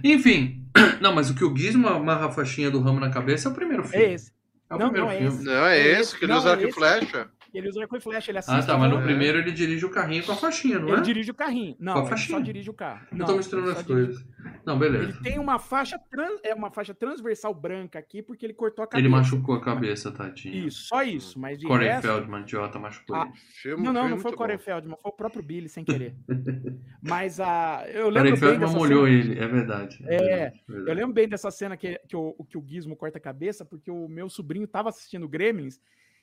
Enfim, 0.04 0.66
não, 1.02 1.14
mas 1.14 1.30
o 1.30 1.36
que 1.36 1.44
o 1.44 1.54
Gizmo 1.56 1.88
amarra 1.90 2.28
a 2.28 2.32
faixinha 2.32 2.72
do 2.72 2.80
ramo 2.80 3.00
na 3.00 3.10
cabeça 3.10 3.50
é 3.50 3.52
o 3.52 3.56
primeiro 3.56 3.84
filme. 3.84 4.06
É 4.06 4.14
esse. 4.14 4.32
É 4.70 4.76
o 4.76 4.80
Não, 4.80 4.90
primeiro 4.90 5.06
não 5.08 5.12
é 5.14 5.18
filme. 5.18 5.36
esse. 5.36 5.46
Não, 5.46 5.66
é 5.66 5.78
É 5.78 5.88
esse 5.92 6.02
esse, 6.02 6.18
que 6.20 6.24
ele 6.26 6.32
não, 6.32 6.40
usa 6.40 6.50
é 6.50 6.52
arco 6.54 6.68
e 6.68 6.72
flecha. 6.72 7.28
Ele 7.54 7.68
usa 7.68 7.82
arco 7.82 7.98
e 7.98 8.00
flecha, 8.00 8.32
ele 8.32 8.38
assiste. 8.38 8.58
Ah, 8.58 8.64
tá, 8.66 8.78
mas 8.78 8.90
no 8.90 9.00
É. 9.00 9.04
primeiro 9.04 9.38
ele 9.40 9.52
dirige 9.52 9.86
o 9.86 9.90
carrinho 9.90 10.24
com 10.24 10.32
a 10.32 10.36
faixinha, 10.38 10.80
não 10.80 10.88
Ele 10.88 10.98
é? 11.00 11.02
dirige 11.02 11.32
o 11.32 11.34
carrinho. 11.34 11.76
Não, 11.78 11.92
Com 11.96 12.00
a 12.00 12.02
ele 12.04 12.10
só 12.10 12.16
faixinha? 12.16 12.42
dirige 12.42 12.70
o 12.70 12.74
carro. 12.74 13.02
Eu 13.12 13.18
Não, 13.18 13.26
tô 13.26 13.36
misturando 13.36 13.70
ele 13.72 13.78
as 13.78 13.86
dirige- 13.86 14.06
coisas. 14.08 14.26
Não, 14.66 14.78
beleza. 14.78 15.04
Ele 15.06 15.24
tem 15.24 15.40
uma 15.40 15.60
faixa, 15.60 16.00
trans... 16.10 16.40
é 16.44 16.54
uma 16.54 16.70
faixa 16.72 16.94
transversal 16.94 17.54
branca 17.54 18.00
aqui 18.00 18.22
porque 18.22 18.46
ele 18.46 18.54
cortou 18.54 18.84
a 18.84 18.88
cabeça. 18.88 19.02
Ele 19.02 19.10
machucou 19.10 19.56
a 19.56 19.62
cabeça, 19.62 20.12
tadinho. 20.12 20.68
Isso, 20.68 20.88
só 20.88 21.04
isso. 21.04 21.40
Mas 21.40 21.58
de 21.58 21.68
Corey 21.68 21.88
resto... 21.88 22.08
Feldman, 22.08 22.42
idiota, 22.42 22.80
machucou 22.80 23.16
Ah, 23.16 23.32
ele. 23.66 23.76
Não, 23.78 23.94
não, 23.94 24.10
não 24.10 24.20
foi 24.20 24.32
o 24.32 24.36
Corey 24.36 24.58
bom. 24.58 24.64
Feldman, 24.64 24.98
foi 25.02 25.12
o 25.12 25.16
próprio 25.16 25.44
Billy 25.44 25.70
sem 25.70 25.84
querer. 25.84 26.16
Mas 27.02 27.40
a. 27.40 27.84
Eu 27.88 28.10
lembro 28.10 28.12
Corey 28.12 28.32
bem 28.32 28.40
Feldman 28.40 28.60
dessa 28.68 28.78
molhou 28.78 29.06
cena. 29.06 29.18
ele, 29.18 29.40
é 29.40 29.48
verdade. 29.48 30.04
É, 30.06 30.18
verdade, 30.18 30.62
Eu 30.68 30.76
verdade. 30.76 31.00
lembro 31.00 31.14
bem 31.14 31.28
dessa 31.28 31.52
cena 31.52 31.76
que, 31.78 32.00
que, 32.08 32.16
o, 32.16 32.34
que 32.50 32.58
o 32.58 32.66
Gizmo 32.66 32.96
corta 32.96 33.18
a 33.18 33.22
cabeça, 33.22 33.66
porque 33.66 33.90
o 33.90 34.08
meu 34.08 34.30
sobrinho 34.30 34.68
tava 34.68 34.90
assistindo 34.90 35.28
Gremlins, 35.28 35.80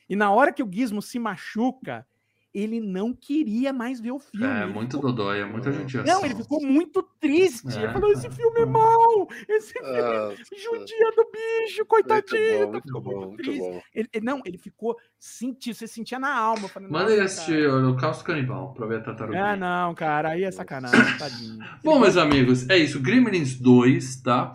e 0.08 0.16
na 0.16 0.30
hora 0.30 0.52
que 0.52 0.62
o 0.62 0.70
Gizmo 0.70 1.02
se 1.02 1.18
machuca, 1.18 2.06
ele 2.54 2.80
não 2.80 3.12
queria 3.12 3.72
mais 3.72 4.00
ver 4.00 4.12
o 4.12 4.18
filme. 4.18 4.46
É, 4.46 4.62
Ele 4.64 4.72
muito 4.72 4.96
ficou- 4.96 5.12
dodói, 5.12 5.40
é 5.40 5.44
muita 5.44 5.70
judiação. 5.70 6.14
Não, 6.14 6.24
ele 6.24 6.34
ficou 6.34 6.60
muito 6.62 7.02
triste. 7.20 7.68
É, 7.68 7.82
ele 7.84 7.92
falou: 7.92 8.10
esse 8.12 8.30
filme 8.30 8.60
é 8.60 8.66
mau! 8.66 9.28
Esse 9.48 9.72
filme 9.72 9.88
é 9.90 10.36
judia 10.56 11.10
do 11.16 11.24
bicho, 11.30 11.76
Muito 11.78 11.86
coitadinho! 11.86 12.58
bom, 12.66 12.72
muito 12.72 12.82
ficou 12.86 13.00
bom, 13.00 13.26
muito 13.26 13.36
triste. 13.42 13.58
bom. 13.60 13.82
Ele, 13.94 14.08
não, 14.22 14.42
ele 14.44 14.58
ficou 14.58 14.96
sentindo, 15.18 15.74
você 15.74 15.86
sentia 15.86 16.18
na 16.18 16.34
alma. 16.34 16.68
falei, 16.68 16.88
Manda 16.88 17.12
ele 17.12 17.22
"Nossa, 17.22 17.40
assistir 17.42 17.68
o 17.68 17.76
Holocausto 17.76 18.24
Canibal 18.24 18.72
pra 18.74 18.86
ver 18.86 18.96
a 18.98 19.00
tartaruga. 19.02 19.44
Ah, 19.44 19.56
não, 19.56 19.94
cara, 19.94 20.30
aí 20.30 20.44
é 20.44 20.50
sacanagem, 20.50 21.18
tadinho. 21.18 21.58
Bom, 21.84 21.98
meus 22.00 22.16
amigos, 22.16 22.68
é 22.68 22.76
isso. 22.78 23.00
Gremlins 23.00 23.54
2, 23.60 24.22
tá? 24.22 24.52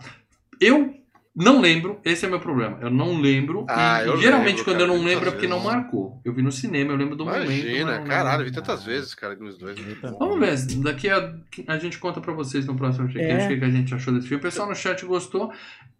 Eu 0.60 0.94
não 1.36 1.60
lembro, 1.60 2.00
esse 2.06 2.26
é 2.26 2.30
meu 2.30 2.40
problema. 2.40 2.78
Eu 2.80 2.92
não 2.92 3.20
lembro. 3.20 3.66
Ah, 3.68 4.04
e 4.04 4.08
eu 4.08 4.18
geralmente 4.22 4.58
lembro, 4.58 4.64
quando 4.66 4.78
cara, 4.80 4.92
eu 4.92 4.96
não 4.98 5.04
lembro 5.04 5.28
é 5.30 5.32
porque 5.32 5.48
não 5.48 5.60
vezes. 5.60 5.74
marcou. 5.74 6.22
Eu 6.24 6.34
vi 6.34 6.42
no 6.44 6.52
cinema, 6.52 6.92
eu 6.92 6.96
lembro 6.96 7.16
do 7.16 7.26
momento. 7.26 7.46
mas 7.48 7.60
Imagina, 7.60 8.00
não 8.00 8.06
caralho, 8.06 8.38
lembro. 8.40 8.46
vi 8.46 8.52
tantas 8.52 8.84
vezes, 8.84 9.16
cara, 9.16 9.36
nos 9.36 9.58
dois. 9.58 9.76
Vamos 10.20 10.40
ver, 10.40 10.56
daqui 10.84 11.10
a, 11.10 11.34
a 11.68 11.78
gente 11.80 11.98
conta 11.98 12.22
pra 12.22 12.34
vocês 12.34 12.66
no 12.68 12.76
próximo 12.76 13.08
podcast 13.08 13.44
É. 13.44 13.46
o 13.46 13.50
que 13.50 13.58
que 13.58 13.66
a 13.66 13.70
gente 13.70 13.96
achou 13.96 14.14
desse 14.14 14.28
filme. 14.28 14.40
O 14.40 14.44
pessoal 14.44 14.70
no 14.70 14.76
chat 14.76 15.04
gostou. 15.06 15.52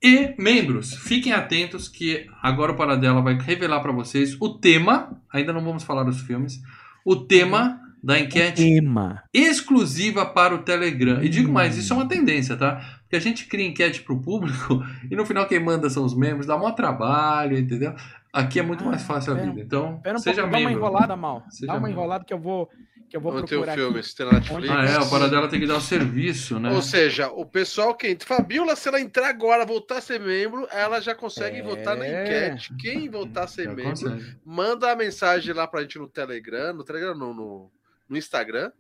E, 0.04 0.36
membros, 0.38 0.94
fiquem 0.96 1.34
atentos 1.34 1.88
que 1.88 2.28
agora 2.42 2.74
o 2.74 2.76
Paradela 2.76 3.22
vai 3.22 3.36
revelar 3.40 3.80
pra 3.80 3.92
vocês 3.92 4.38
o 4.40 4.50
tema, 4.50 5.18
ainda 5.32 5.52
não 5.54 5.64
vamos 5.64 5.84
falar 5.84 6.04
dos 6.04 6.22
filmes, 6.22 6.62
o 7.06 7.16
tema 7.16 7.80
da 8.04 8.20
enquete 8.20 8.62
Tema. 8.62 9.24
exclusiva 9.34 10.26
para 10.26 10.54
o 10.54 10.58
Telegram. 10.60 11.24
E 11.24 11.30
digo 11.30 11.50
mais, 11.52 11.78
isso 11.78 11.94
é 11.94 11.96
uma 11.96 12.08
tendência, 12.08 12.58
tá? 12.58 13.00
Porque 13.14 13.28
a 13.28 13.30
gente 13.30 13.46
cria 13.46 13.68
enquete 13.68 14.02
pro 14.02 14.20
público 14.20 14.82
e 15.12 15.16
no 15.16 15.24
final 15.24 15.48
quem 15.48 15.60
manda 15.60 15.88
são 15.88 16.04
os 16.04 16.16
membros, 16.18 16.48
dá 16.48 16.58
maior 16.58 16.72
trabalho, 16.72 17.56
entendeu? 17.56 17.94
Aqui 18.32 18.60
é 18.60 18.64
muito 18.64 18.84
Ah, 18.84 18.88
mais 18.88 19.04
fácil 19.04 19.34
a 19.34 19.36
vida. 19.36 19.62
Então, 19.62 20.00
Pera 20.02 20.16
um 20.18 20.20
seja 20.20 20.42
pouco, 20.42 20.52
dá 20.52 20.58
uma 20.58 20.68
membro. 20.70 20.84
enrolada 20.84 21.16
mal. 21.16 21.44
Seja 21.52 21.68
dá 21.68 21.74
uma 21.74 21.82
membro. 21.82 21.92
enrolada 22.02 22.24
que 22.26 22.34
eu 22.34 22.40
vou 22.40 22.68
que 23.08 23.16
eu 23.18 23.22
vou 23.22 23.32
Não 23.32 23.42
tem 23.44 23.50
procurar 23.60 23.74
o 23.74 23.76
filme, 23.76 24.00
aqui. 24.00 24.16
tem 24.16 24.26
na 24.26 24.32
Netflix. 24.32 24.70
Ah, 24.72 24.86
é, 24.86 24.98
o 25.00 25.08
Paradela 25.12 25.48
tem 25.48 25.60
que 25.60 25.68
dar 25.68 25.76
o 25.78 25.82
serviço, 25.82 26.60
né? 26.60 26.72
Ou 26.72 26.82
seja, 26.82 27.28
o 27.30 27.46
pessoal 27.46 27.94
que 27.94 28.08
entra. 28.08 28.28
Fabiola, 28.28 28.76
se 28.76 28.88
ela 28.88 29.00
entrar 29.00 29.30
agora, 29.30 29.64
voltar 29.64 29.98
a 30.00 30.02
ser 30.02 30.20
membro, 30.20 30.68
ela 30.72 31.00
já 31.00 31.14
consegue 31.14 31.60
É. 31.60 31.62
votar 31.62 31.96
na 31.96 32.08
enquete. 32.08 32.74
Quem 32.80 33.08
voltar 33.12 33.44
a 33.44 33.48
ser 33.48 33.66
Já 33.66 33.76
membro, 33.76 33.92
consegue. 33.92 34.38
manda 34.44 34.92
a 34.92 34.96
mensagem 34.96 35.54
lá 35.54 35.68
pra 35.68 35.82
gente 35.82 36.00
no 36.00 36.08
Telegram, 36.08 36.74
no 36.74 36.84
Telegram 36.84 37.14
não, 37.16 37.32
no, 37.36 37.72
no 38.10 38.18
Instagram, 38.18 38.72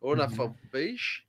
ou 0.00 0.14
na 0.14 0.26
Uhum. 0.26 0.30
fanpage. 0.30 1.25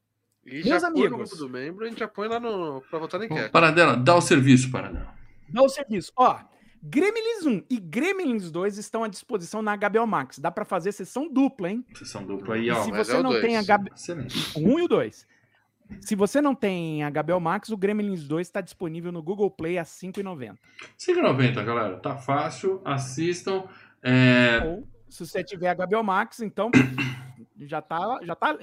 E 0.48 0.64
Meus 0.64 0.82
já 0.82 0.90
põe 0.92 1.02
no 1.02 1.08
amigos. 1.08 1.30
grupo 1.30 1.36
do 1.36 1.50
membro, 1.50 1.86
a 1.86 1.90
gente 1.90 2.00
já 2.00 2.08
põe 2.08 2.28
lá 2.28 2.40
no, 2.40 2.82
pra 2.90 2.98
votar 3.00 3.20
na 3.20 3.26
enquete. 3.26 3.50
Paradela, 3.52 3.98
dá 3.98 4.16
o 4.16 4.22
serviço, 4.22 4.72
Paradela. 4.72 5.14
Dá 5.50 5.62
o 5.62 5.70
serviço. 5.70 6.12
Ó, 6.16 6.40
Gremlins 6.82 7.46
1 7.46 7.64
e 7.70 7.80
Gremlins 7.80 8.50
2 8.50 8.78
estão 8.78 9.04
à 9.04 9.08
disposição 9.08 9.62
na 9.62 9.76
HBO 9.76 10.08
Max. 10.08 10.40
Dá 10.40 10.50
pra 10.50 10.64
fazer 10.64 10.92
sessão 10.94 11.32
dupla, 11.32 11.70
hein? 11.70 11.86
Sessão 11.96 12.24
dupla 12.24 12.56
aí, 12.56 12.68
E 12.68 12.72
ó. 12.72 12.82
se 12.84 12.92
mas 12.92 13.08
você 13.08 13.16
é 13.16 13.20
o 13.20 13.24
não 13.24 13.32
dois. 13.32 13.42
tem 13.44 13.56
HBO... 13.62 13.90
Excelente. 13.94 14.58
O 14.58 14.62
1 14.76 14.80
e 14.80 14.82
o 14.84 14.88
2. 14.88 15.28
Se 16.02 16.16
você 16.16 16.42
não 16.42 16.54
tem 16.54 17.00
HBO 17.12 17.40
Max, 17.40 17.70
o 17.70 17.78
Gremlins 17.78 18.24
2 18.26 18.48
está 18.48 18.62
disponível 18.62 19.12
no 19.12 19.24
Google 19.24 19.50
Play 19.50 19.78
a 19.78 19.82
R$ 19.84 19.88
5,90. 19.88 20.58
5,90, 21.00 21.64
galera. 21.66 21.98
Tá 21.98 22.16
fácil. 22.18 22.82
Assistam. 22.86 23.64
É, 24.04 24.62
Ou, 24.66 24.88
se 25.10 25.26
você 25.26 25.44
tiver 25.44 25.74
HBO 25.76 26.04
Max, 26.04 26.42
então 26.42 26.70
já 27.60 27.82
tá, 27.82 28.20
já 28.24 28.36
tá. 28.36 28.58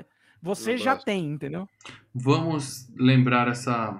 Você 0.44 0.76
já 0.76 0.94
tem, 0.94 1.32
entendeu? 1.32 1.66
Vamos 2.14 2.86
lembrar 2.94 3.48
essa, 3.48 3.98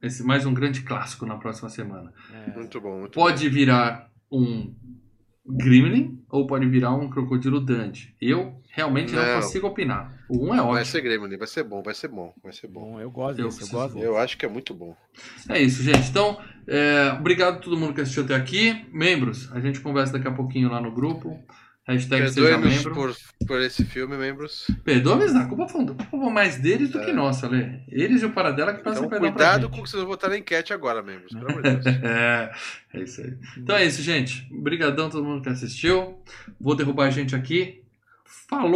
esse 0.00 0.22
mais 0.22 0.46
um 0.46 0.54
grande 0.54 0.82
clássico 0.82 1.26
na 1.26 1.36
próxima 1.36 1.68
semana. 1.68 2.12
É. 2.32 2.52
Muito 2.52 2.80
bom, 2.80 3.00
muito 3.00 3.14
Pode 3.14 3.48
virar 3.48 4.08
um 4.30 4.72
Gremlin 5.44 6.22
ou 6.30 6.46
pode 6.46 6.64
virar 6.66 6.94
um 6.94 7.10
Crocodilo 7.10 7.60
Dante. 7.60 8.14
Eu 8.20 8.62
realmente 8.70 9.12
não, 9.12 9.20
Não. 9.26 9.40
consigo 9.40 9.66
opinar. 9.66 10.24
O 10.28 10.46
um 10.46 10.54
é 10.54 10.58
bom. 10.58 10.66
Vai 10.68 10.74
ótimo. 10.82 10.84
ser 10.84 11.00
Gremlin, 11.00 11.36
vai 11.36 11.48
ser 11.48 11.64
bom, 11.64 11.82
vai 11.82 11.94
ser 11.94 12.06
bom, 12.06 12.32
vai 12.40 12.52
ser 12.52 12.68
bom. 12.68 12.92
Bom, 12.92 13.00
eu 13.00 13.10
gosto 13.10 13.40
Eu 13.40 13.46
desse, 13.46 13.62
eu 13.62 13.68
gosto. 13.68 13.98
Eu 13.98 14.16
acho 14.16 14.38
que 14.38 14.46
é 14.46 14.48
muito 14.48 14.72
bom. 14.72 14.94
É 15.48 15.60
isso, 15.60 15.82
gente. 15.82 16.08
Então, 16.08 16.38
é, 16.68 17.16
obrigado 17.18 17.56
a 17.56 17.58
todo 17.58 17.76
mundo 17.76 17.94
que 17.94 18.00
assistiu 18.00 18.22
até 18.22 18.36
aqui. 18.36 18.86
Membros, 18.92 19.50
a 19.52 19.58
gente 19.58 19.80
conversa 19.80 20.12
daqui 20.12 20.28
a 20.28 20.32
pouquinho 20.32 20.70
lá 20.70 20.80
no 20.80 20.92
grupo. 20.92 21.36
Hashtag 21.92 22.30
seja 22.30 22.58
membro. 22.58 22.94
por, 22.94 23.16
por 23.46 23.60
esse 23.60 23.84
filme, 23.84 24.16
membros. 24.16 24.66
Perdoe-nos, 24.84 25.32
não. 25.32 25.42
A 25.42 25.46
culpa 25.46 25.68
foi, 25.68 25.84
culpa 25.86 26.30
mais 26.30 26.56
deles 26.56 26.90
do 26.90 27.00
que 27.00 27.10
É. 27.10 27.12
nossa, 27.12 27.46
Ale. 27.46 27.80
Eles 27.88 28.22
e 28.22 28.26
o 28.26 28.30
Paradela 28.30 28.72
que 28.74 28.82
passam 28.82 29.06
Então, 29.06 29.10
perdão 29.10 29.30
cuidado 29.32 29.68
com 29.68 29.80
o 29.80 29.82
que 29.82 29.90
vocês 29.90 30.00
vão 30.00 30.10
votar 30.10 30.30
na 30.30 30.38
enquete 30.38 30.72
agora, 30.72 31.02
membros. 31.02 31.32
Pelo 31.32 31.50
amor 31.50 31.62
de 31.62 31.76
Deus. 31.76 31.84
É, 32.02 32.50
é 32.94 33.00
isso 33.02 33.20
aí. 33.20 33.34
Então 33.56 33.76
é 33.76 33.84
isso, 33.84 34.02
gente. 34.02 34.46
Obrigadão 34.52 35.06
a 35.06 35.10
todo 35.10 35.24
mundo 35.24 35.42
que 35.42 35.48
assistiu. 35.48 36.18
Vou 36.60 36.74
derrubar 36.74 37.06
a 37.06 37.10
gente 37.10 37.34
aqui. 37.34 37.82
Falou! 38.24 38.70